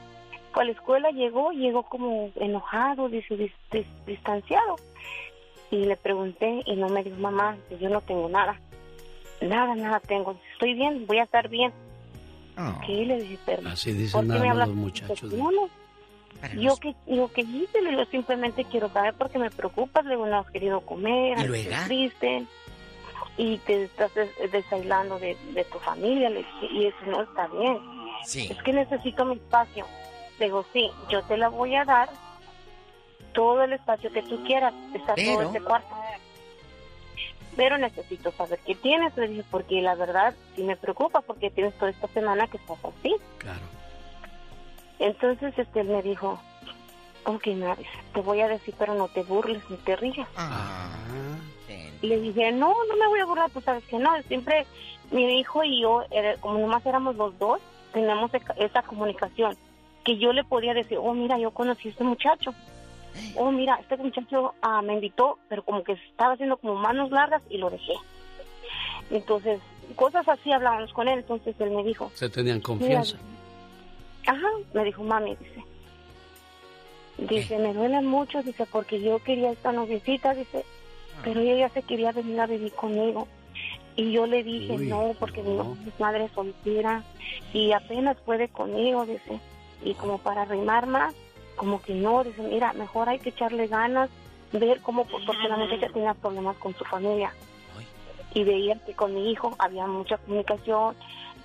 fue 0.52 0.62
a 0.64 0.66
la 0.66 0.72
escuela, 0.72 1.10
llegó, 1.10 1.52
llegó 1.52 1.84
como 1.84 2.30
enojado, 2.36 3.08
dice, 3.08 3.36
dis- 3.36 3.52
dis- 3.70 4.04
distanciado. 4.06 4.76
Y 5.70 5.84
le 5.84 5.96
pregunté 5.96 6.62
y 6.66 6.74
no 6.76 6.88
me 6.88 7.04
dijo, 7.04 7.16
mamá, 7.18 7.56
que 7.68 7.78
yo 7.78 7.88
no 7.88 8.00
tengo 8.00 8.28
nada. 8.28 8.58
Nada, 9.40 9.74
nada 9.74 10.00
tengo. 10.00 10.36
Estoy 10.52 10.74
bien, 10.74 11.06
voy 11.06 11.18
a 11.18 11.22
estar 11.24 11.48
bien. 11.48 11.72
¿Qué 12.86 13.06
le 13.06 13.22
dije? 13.22 13.38
Pero, 13.46 13.68
Así 13.68 13.90
¿por 13.90 13.98
dicen 14.00 14.20
qué 14.22 14.26
nada 14.26 14.40
me 14.40 14.46
más 14.48 14.52
hablas 14.52 14.68
los 14.68 14.76
de 14.76 14.82
muchachos. 14.82 15.30
de- 15.30 15.36
No, 15.38 15.50
no. 15.50 15.68
Yo 16.58 16.76
que, 16.76 16.94
yo 17.06 17.30
que 17.32 17.42
hice, 17.42 17.80
le 17.82 17.90
digo, 17.90 18.04
simplemente 18.06 18.64
quiero 18.64 18.88
saber 18.90 19.14
porque 19.14 19.38
me 19.38 19.50
preocupas, 19.50 20.04
le 20.04 20.12
digo, 20.12 20.26
no 20.26 20.38
has 20.40 20.50
querido 20.50 20.80
comer, 20.82 21.38
¿Y 21.38 21.54
estás 21.60 21.84
triste 21.86 22.46
y 23.36 23.58
te 23.58 23.84
estás 23.84 24.12
des- 24.14 24.50
desaislando 24.52 25.18
de, 25.18 25.36
de 25.54 25.64
tu 25.64 25.78
familia, 25.78 26.28
le 26.30 26.38
dije, 26.38 26.66
y 26.72 26.86
eso 26.86 26.96
no 27.06 27.22
está 27.22 27.46
bien. 27.48 27.78
Sí. 28.24 28.48
Es 28.50 28.62
que 28.62 28.72
necesito 28.72 29.24
mi 29.24 29.34
espacio. 29.36 29.86
Le 30.38 30.46
digo, 30.46 30.64
sí, 30.72 30.90
yo 31.10 31.22
te 31.22 31.36
la 31.36 31.48
voy 31.48 31.74
a 31.76 31.84
dar 31.84 32.08
todo 33.32 33.62
el 33.62 33.72
espacio 33.72 34.10
que 34.12 34.22
tú 34.22 34.42
quieras, 34.44 34.72
está 34.94 35.14
todo 35.14 35.42
este 35.42 35.60
cuarto. 35.60 35.94
Pero 37.56 37.78
necesito 37.78 38.30
saber 38.32 38.60
qué 38.64 38.74
tienes, 38.76 39.16
le 39.16 39.28
dije, 39.28 39.44
porque 39.50 39.82
la 39.82 39.94
verdad 39.94 40.34
sí 40.54 40.62
me 40.62 40.76
preocupa, 40.76 41.20
porque 41.20 41.50
tienes 41.50 41.74
toda 41.74 41.90
esta 41.90 42.06
semana 42.08 42.46
que 42.46 42.56
estás 42.58 42.78
así. 42.84 43.14
Claro. 43.38 43.60
Entonces 44.98 45.54
este 45.58 45.80
él 45.80 45.88
me 45.88 46.02
dijo, 46.02 46.38
Ok, 47.26 47.48
nada, 47.48 47.74
dice, 47.76 47.90
te 48.14 48.20
voy 48.22 48.40
a 48.40 48.48
decir, 48.48 48.74
pero 48.78 48.94
no 48.94 49.08
te 49.08 49.22
burles 49.22 49.62
ni 49.68 49.76
te 49.78 49.94
rías. 49.96 50.26
Ah, 50.36 50.88
Y 52.00 52.06
le 52.06 52.18
dije, 52.18 52.50
no, 52.52 52.68
no 52.88 52.96
me 52.96 53.08
voy 53.08 53.20
a 53.20 53.26
burlar, 53.26 53.50
tú 53.50 53.60
sabes 53.60 53.84
que 53.84 53.98
no, 53.98 54.10
siempre 54.22 54.66
mi 55.10 55.38
hijo 55.38 55.62
y 55.62 55.82
yo, 55.82 56.02
era- 56.10 56.36
como 56.38 56.58
nomás 56.58 56.84
éramos 56.86 57.16
los 57.16 57.38
dos, 57.38 57.60
teníamos 57.92 58.32
esa- 58.32 58.54
esa 58.54 58.82
comunicación, 58.82 59.54
que 60.02 60.16
yo 60.16 60.32
le 60.32 60.44
podía 60.44 60.72
decir, 60.72 60.96
oh, 60.98 61.12
mira, 61.12 61.36
yo 61.38 61.50
conocí 61.50 61.88
a 61.88 61.90
este 61.90 62.04
muchacho, 62.04 62.54
oh, 63.36 63.50
mira, 63.50 63.76
este 63.80 63.96
muchacho 63.96 64.54
ah, 64.62 64.82
me 64.82 64.94
invitó, 64.94 65.38
pero 65.48 65.64
como 65.64 65.84
que 65.84 65.92
estaba 65.92 66.34
haciendo 66.34 66.56
como 66.56 66.74
manos 66.74 67.10
largas 67.10 67.42
y 67.50 67.58
lo 67.58 67.70
dejé. 67.70 67.94
Entonces, 69.10 69.60
cosas 69.96 70.28
así 70.28 70.52
hablábamos 70.52 70.92
con 70.92 71.08
él, 71.08 71.20
entonces 71.20 71.54
él 71.58 71.70
me 71.70 71.82
dijo, 71.82 72.10
Se 72.14 72.28
tenían 72.28 72.60
confianza. 72.60 73.16
Ajá, 74.26 74.48
me 74.74 74.84
dijo 74.84 75.02
mami, 75.02 75.36
dice. 75.36 75.64
Dice, 77.18 77.58
me 77.58 77.74
duele 77.74 78.00
mucho, 78.00 78.42
dice, 78.42 78.66
porque 78.66 79.00
yo 79.02 79.18
quería 79.18 79.50
esta 79.50 79.72
noviecita, 79.72 80.32
dice, 80.32 80.64
pero 81.22 81.40
ella 81.40 81.56
ya 81.56 81.68
se 81.68 81.82
quería 81.82 82.12
venir 82.12 82.40
a 82.40 82.46
vivir 82.46 82.72
conmigo. 82.72 83.28
Y 83.96 84.12
yo 84.12 84.26
le 84.26 84.42
dije, 84.42 84.72
Uy, 84.72 84.86
no, 84.86 85.14
porque 85.18 85.42
mi 85.42 85.54
mamá 85.54 85.76
es 85.86 86.00
madre 86.00 86.30
soltera 86.34 87.02
y 87.52 87.72
apenas 87.72 88.16
puede 88.24 88.48
conmigo, 88.48 89.04
dice. 89.04 89.40
Y 89.84 89.94
como 89.94 90.18
para 90.18 90.42
arrimar 90.42 90.86
más, 90.86 91.14
como 91.60 91.82
que 91.82 91.92
no, 91.92 92.24
dice, 92.24 92.40
mira, 92.40 92.72
mejor 92.72 93.10
hay 93.10 93.18
que 93.18 93.28
echarle 93.28 93.66
ganas, 93.66 94.08
ver 94.50 94.80
cómo, 94.80 95.04
porque 95.04 95.46
la 95.46 95.58
muchacha 95.58 95.90
tenía 95.92 96.14
problemas 96.14 96.56
con 96.56 96.74
su 96.74 96.86
familia. 96.86 97.34
Y 98.32 98.44
veía 98.44 98.76
que 98.86 98.94
con 98.94 99.14
mi 99.14 99.30
hijo 99.30 99.54
había 99.58 99.86
mucha 99.86 100.16
comunicación, 100.16 100.96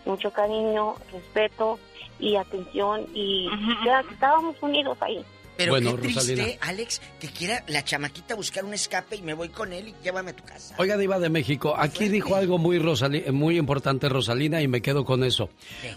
mucho 0.06 0.32
cariño, 0.32 0.96
respeto 1.12 1.80
y 2.18 2.38
atención 2.38 3.08
y 3.14 3.50
ya 3.84 4.06
estábamos 4.10 4.56
unidos 4.62 4.98
ahí. 5.02 5.26
Pero 5.58 5.72
Bueno, 5.72 5.96
qué 5.96 6.02
triste, 6.02 6.20
Rosalina. 6.36 6.48
Alex, 6.62 7.02
que 7.20 7.28
quiera 7.30 7.64
la 7.68 7.84
chamaquita 7.84 8.36
buscar 8.36 8.66
un 8.66 8.74
escape 8.74 9.16
y 9.16 9.22
me 9.22 9.34
voy 9.34 9.50
con 9.50 9.72
él 9.74 9.90
y 9.90 9.96
llévame 10.04 10.32
a 10.32 10.36
tu 10.36 10.44
casa. 10.44 10.76
Oiga, 10.78 10.98
Diva 10.98 11.18
de 11.20 11.30
México, 11.30 11.76
aquí 11.78 12.10
dijo 12.10 12.36
algo 12.36 12.58
muy, 12.58 12.78
Rosali- 12.80 13.32
muy 13.32 13.58
importante 13.58 14.10
Rosalina 14.10 14.62
y 14.62 14.68
me 14.68 14.82
quedo 14.82 15.06
con 15.06 15.24
eso. 15.24 15.50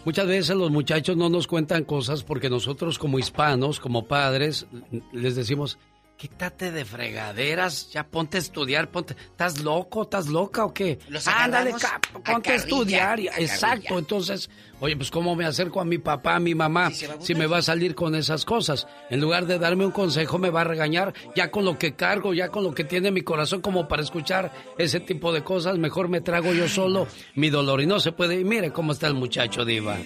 Muchas 0.04 0.26
veces 0.26 0.56
los 0.56 0.70
muchachos 0.70 1.16
no 1.16 1.28
nos 1.28 1.46
cuentan 1.46 1.84
cosas 1.84 2.22
porque 2.22 2.48
nosotros 2.50 2.98
como 2.98 3.18
hispanos, 3.18 3.80
como 3.80 4.06
padres, 4.06 4.66
les 5.12 5.34
decimos, 5.34 5.78
quítate 6.18 6.72
de 6.72 6.84
fregaderas, 6.84 7.90
ya 7.92 8.04
ponte 8.04 8.36
a 8.36 8.40
estudiar, 8.40 8.90
ponte, 8.90 9.14
¿estás 9.30 9.62
loco, 9.62 10.02
estás 10.02 10.26
loca 10.26 10.64
o 10.64 10.74
qué? 10.74 10.98
Los 11.08 11.28
Ándale, 11.28 11.70
agarramos 11.70 11.82
ca- 11.82 11.94
a 11.96 12.00
ponte 12.00 12.30
a 12.30 12.34
carrilla, 12.34 12.54
estudiar. 12.56 13.08
carrilla. 13.10 13.32
Exacto, 13.38 13.98
entonces, 13.98 14.50
oye, 14.80 14.96
pues 14.96 15.12
cómo 15.12 15.36
me 15.36 15.44
acerco 15.46 15.80
a 15.80 15.84
mi 15.84 15.98
papá, 15.98 16.34
a 16.34 16.40
mi 16.40 16.56
mamá, 16.56 16.90
si 16.90 17.34
me 17.36 17.46
va 17.46 17.58
a 17.58 17.62
salir 17.62 17.94
con 17.94 18.16
esas 18.16 18.44
cosas. 18.44 18.88
En 19.10 19.20
lugar 19.20 19.46
de 19.46 19.60
darme 19.60 19.86
un 19.86 19.92
consejo, 19.92 20.38
me 20.38 20.50
va 20.50 20.62
a 20.62 20.64
regañar 20.64 21.14
ya 21.36 21.52
con 21.52 21.64
lo 21.64 21.78
que 21.78 21.94
cargo, 21.94 22.34
ya 22.34 22.48
con 22.48 22.64
lo 22.64 22.74
que 22.74 22.82
tiene 22.82 23.12
mi 23.12 23.22
corazón 23.22 23.60
como 23.60 23.86
para 23.86 24.02
escuchar 24.02 24.52
ese 24.76 24.98
tipo 24.98 25.32
de 25.32 25.44
cosas. 25.44 25.78
Mejor 25.78 26.08
me 26.08 26.20
trago 26.20 26.52
yo 26.52 26.68
solo 26.68 27.06
mi 27.36 27.48
dolor 27.48 27.80
y 27.80 27.86
no 27.86 28.00
se 28.00 28.10
puede. 28.10 28.40
Y 28.40 28.44
mire 28.44 28.72
cómo 28.72 28.90
está 28.90 29.06
el 29.06 29.14
muchacho, 29.14 29.64
Diva. 29.64 29.96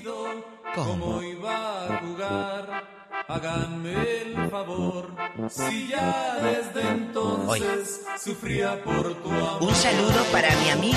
¿Cómo 0.74 1.22
iba 1.22 1.97
a 1.97 1.98
jugar? 2.01 2.91
Háganme 3.28 3.93
el 4.23 4.51
favor. 4.51 5.11
Si 5.49 5.89
ya 5.89 6.39
desde 6.43 6.89
entonces 6.89 8.03
sufría 8.23 8.82
por 8.82 9.15
tu 9.23 9.31
amor. 9.31 9.62
Un 9.62 9.74
saludo 9.74 10.24
para 10.32 10.55
mi 10.57 10.70
amigo 10.70 10.97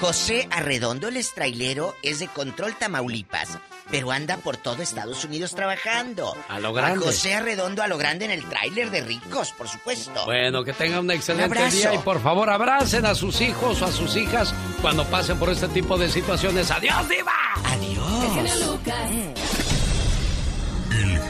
José 0.00 0.48
Arredondo, 0.50 1.08
el 1.08 1.24
trailero, 1.34 1.94
es 2.02 2.18
de 2.18 2.28
Control 2.28 2.76
Tamaulipas, 2.76 3.58
pero 3.90 4.10
anda 4.10 4.36
por 4.36 4.56
todo 4.58 4.82
Estados 4.82 5.24
Unidos 5.24 5.54
trabajando. 5.54 6.36
A 6.48 6.58
lo 6.58 6.74
grande. 6.74 7.06
José 7.06 7.34
Arredondo 7.34 7.82
a 7.82 7.88
lo 7.88 7.96
grande 7.96 8.26
en 8.26 8.30
el 8.30 8.46
tráiler 8.46 8.90
de 8.90 9.00
ricos, 9.00 9.52
por 9.52 9.66
supuesto. 9.66 10.26
Bueno, 10.26 10.62
que 10.62 10.74
tengan 10.74 11.00
un 11.00 11.10
excelente 11.10 11.62
Un 11.62 11.70
día 11.70 11.94
y 11.94 11.98
por 11.98 12.20
favor 12.20 12.50
abracen 12.50 13.06
a 13.06 13.14
sus 13.14 13.40
hijos 13.40 13.80
o 13.80 13.86
a 13.86 13.92
sus 13.92 14.14
hijas 14.16 14.54
cuando 14.82 15.04
pasen 15.06 15.38
por 15.38 15.48
este 15.48 15.68
tipo 15.68 15.96
de 15.96 16.10
situaciones. 16.10 16.70
¡Adiós, 16.70 17.08
Diva! 17.08 17.32
Adiós. 17.64 18.04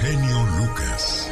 Genio 0.05 0.47
Lucas. 0.59 1.31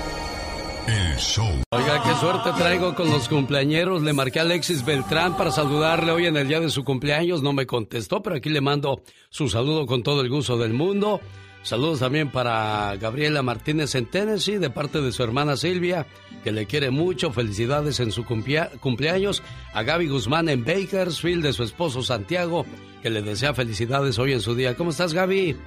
El 0.86 1.19
show. 1.19 1.61
Oiga, 1.73 2.03
qué 2.03 2.15
suerte 2.15 2.53
traigo 2.57 2.94
con 2.94 3.11
los 3.11 3.28
cumpleañeros. 3.28 4.01
Le 4.01 4.15
marqué 4.15 4.39
a 4.39 4.43
Alexis 4.43 4.82
Beltrán 4.82 5.36
para 5.36 5.51
saludarle 5.51 6.11
hoy 6.11 6.24
en 6.24 6.39
el 6.39 6.49
día 6.49 6.59
de 6.59 6.70
su 6.70 6.82
cumpleaños. 6.82 7.43
No 7.43 7.53
me 7.53 7.66
contestó, 7.66 8.23
pero 8.23 8.36
aquí 8.36 8.49
le 8.49 8.62
mando 8.62 9.03
su 9.28 9.51
saludo 9.51 9.85
con 9.85 10.03
todo 10.03 10.23
el 10.23 10.31
gusto 10.31 10.57
del 10.57 10.73
mundo. 10.73 11.20
Saludos 11.62 11.99
también 11.99 12.31
para 12.31 12.97
Gabriela 12.97 13.43
Martínez 13.43 13.94
en 13.94 14.07
Tennessee, 14.07 14.57
de 14.57 14.70
parte 14.70 15.03
de 15.03 15.12
su 15.12 15.23
hermana 15.23 15.59
Silvia, 15.59 16.07
que 16.43 16.51
le 16.51 16.65
quiere 16.65 16.90
mucho. 16.90 17.31
Felicidades 17.31 18.01
en 18.01 18.11
su 18.11 18.24
cumpleaños. 18.24 19.43
A 19.74 19.82
Gaby 19.82 20.09
Guzmán 20.09 20.49
en 20.49 20.65
Bakersfield, 20.65 21.44
de 21.44 21.53
su 21.53 21.62
esposo 21.62 22.03
Santiago, 22.03 22.65
que 23.03 23.11
le 23.11 23.20
desea 23.20 23.53
felicidades 23.53 24.19
hoy 24.19 24.32
en 24.32 24.40
su 24.40 24.55
día. 24.55 24.74
¿Cómo 24.77 24.93
estás, 24.93 25.12
Gaby? 25.12 25.59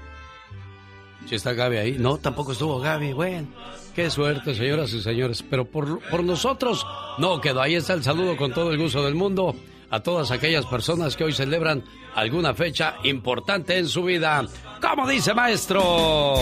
Si 1.28 1.36
está 1.36 1.54
Gaby 1.54 1.78
ahí. 1.78 1.96
No, 1.98 2.18
tampoco 2.18 2.52
estuvo 2.52 2.80
Gaby. 2.80 3.14
Bueno, 3.14 3.48
qué 3.96 4.10
suerte, 4.10 4.54
señoras 4.54 4.94
y 4.94 5.02
señores. 5.02 5.44
Pero 5.50 5.66
por, 5.66 6.00
por 6.10 6.24
nosotros 6.24 6.86
no 7.18 7.42
quedó. 7.42 7.62
Ahí 7.62 7.76
está 7.76 7.94
el 7.94 8.04
saludo 8.04 8.38
con 8.38 8.54
todo 8.54 8.72
el 8.72 8.78
gusto 8.78 9.04
del 9.04 9.16
mundo 9.16 9.56
a 9.90 10.00
todas 10.02 10.32
aquellas 10.32 10.66
personas 10.66 11.16
que 11.16 11.24
hoy 11.24 11.34
celebran 11.34 11.84
alguna 12.16 12.54
fecha 12.54 12.96
importante 13.04 13.78
en 13.78 13.88
su 13.88 14.04
vida. 14.04 14.46
¿Cómo 14.82 15.08
dice 15.08 15.34
maestro? 15.34 16.36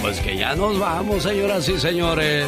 Pues 0.00 0.20
que 0.20 0.36
ya 0.36 0.54
nos 0.54 0.78
vamos, 0.78 1.22
señoras 1.22 1.68
y 1.68 1.78
señores. 1.78 2.46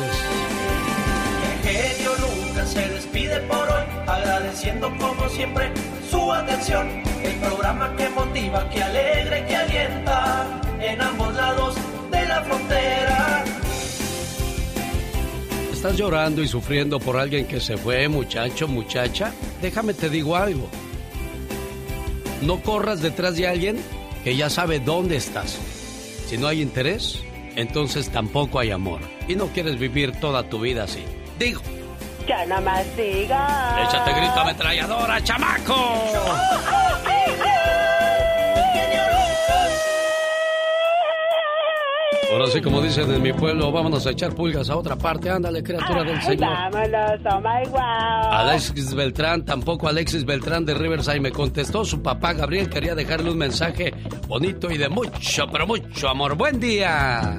Se 2.66 2.88
despide 2.88 3.40
por 3.48 3.68
hoy, 3.68 3.84
agradeciendo 4.06 4.92
como 4.98 5.28
siempre 5.30 5.72
su 6.08 6.30
atención. 6.30 6.88
El 7.22 7.34
programa 7.40 7.96
que 7.96 8.08
motiva, 8.10 8.68
que 8.70 8.82
alegra 8.82 9.40
y 9.40 9.46
que 9.46 9.56
alienta 9.56 10.60
en 10.80 11.00
ambos 11.00 11.34
lados 11.34 11.74
de 12.10 12.26
la 12.26 12.42
frontera. 12.42 13.44
¿Estás 15.72 15.96
llorando 15.96 16.42
y 16.42 16.48
sufriendo 16.48 17.00
por 17.00 17.16
alguien 17.16 17.46
que 17.46 17.60
se 17.60 17.76
fue, 17.76 18.06
muchacho, 18.08 18.68
muchacha? 18.68 19.32
Déjame 19.62 19.94
te 19.94 20.10
digo 20.10 20.36
algo. 20.36 20.68
No 22.42 22.60
corras 22.62 23.00
detrás 23.00 23.36
de 23.36 23.48
alguien 23.48 23.78
que 24.22 24.36
ya 24.36 24.48
sabe 24.50 24.78
dónde 24.78 25.16
estás. 25.16 25.58
Si 26.26 26.38
no 26.38 26.46
hay 26.46 26.60
interés, 26.62 27.20
entonces 27.56 28.10
tampoco 28.10 28.60
hay 28.60 28.70
amor. 28.70 29.00
Y 29.26 29.34
no 29.34 29.46
quieres 29.48 29.78
vivir 29.78 30.12
toda 30.20 30.48
tu 30.48 30.60
vida 30.60 30.84
así. 30.84 31.02
Digo, 31.38 31.62
Ya 32.30 32.46
nada 32.46 32.60
más 32.60 32.96
diga. 32.96 33.82
échate 33.82 34.12
grito 34.12 34.38
ametralladora, 34.38 35.20
chamaco. 35.24 35.74
Ahora 42.30 42.46
sí, 42.46 42.60
como 42.60 42.80
dicen 42.80 43.10
en 43.10 43.20
mi 43.20 43.32
pueblo, 43.32 43.72
vámonos 43.72 44.06
a 44.06 44.10
echar 44.10 44.32
pulgas 44.32 44.70
a 44.70 44.76
otra 44.76 44.94
parte. 44.94 45.28
Ándale, 45.28 45.60
criatura 45.60 46.04
del 46.04 46.22
Señor. 46.22 46.52
vámonos, 46.52 47.20
oh 47.24 47.40
my 47.40 47.68
wow. 47.68 47.80
Alexis 48.30 48.94
Beltrán, 48.94 49.44
tampoco 49.44 49.88
Alexis 49.88 50.24
Beltrán 50.24 50.64
de 50.64 50.74
Riverside 50.74 51.18
me 51.18 51.32
contestó. 51.32 51.84
Su 51.84 52.00
papá 52.00 52.34
Gabriel 52.34 52.70
quería 52.70 52.94
dejarle 52.94 53.32
un 53.32 53.38
mensaje 53.38 53.92
bonito 54.28 54.70
y 54.70 54.78
de 54.78 54.88
mucho, 54.88 55.48
pero 55.50 55.66
mucho 55.66 56.08
amor. 56.08 56.36
Buen 56.36 56.60
día. 56.60 57.36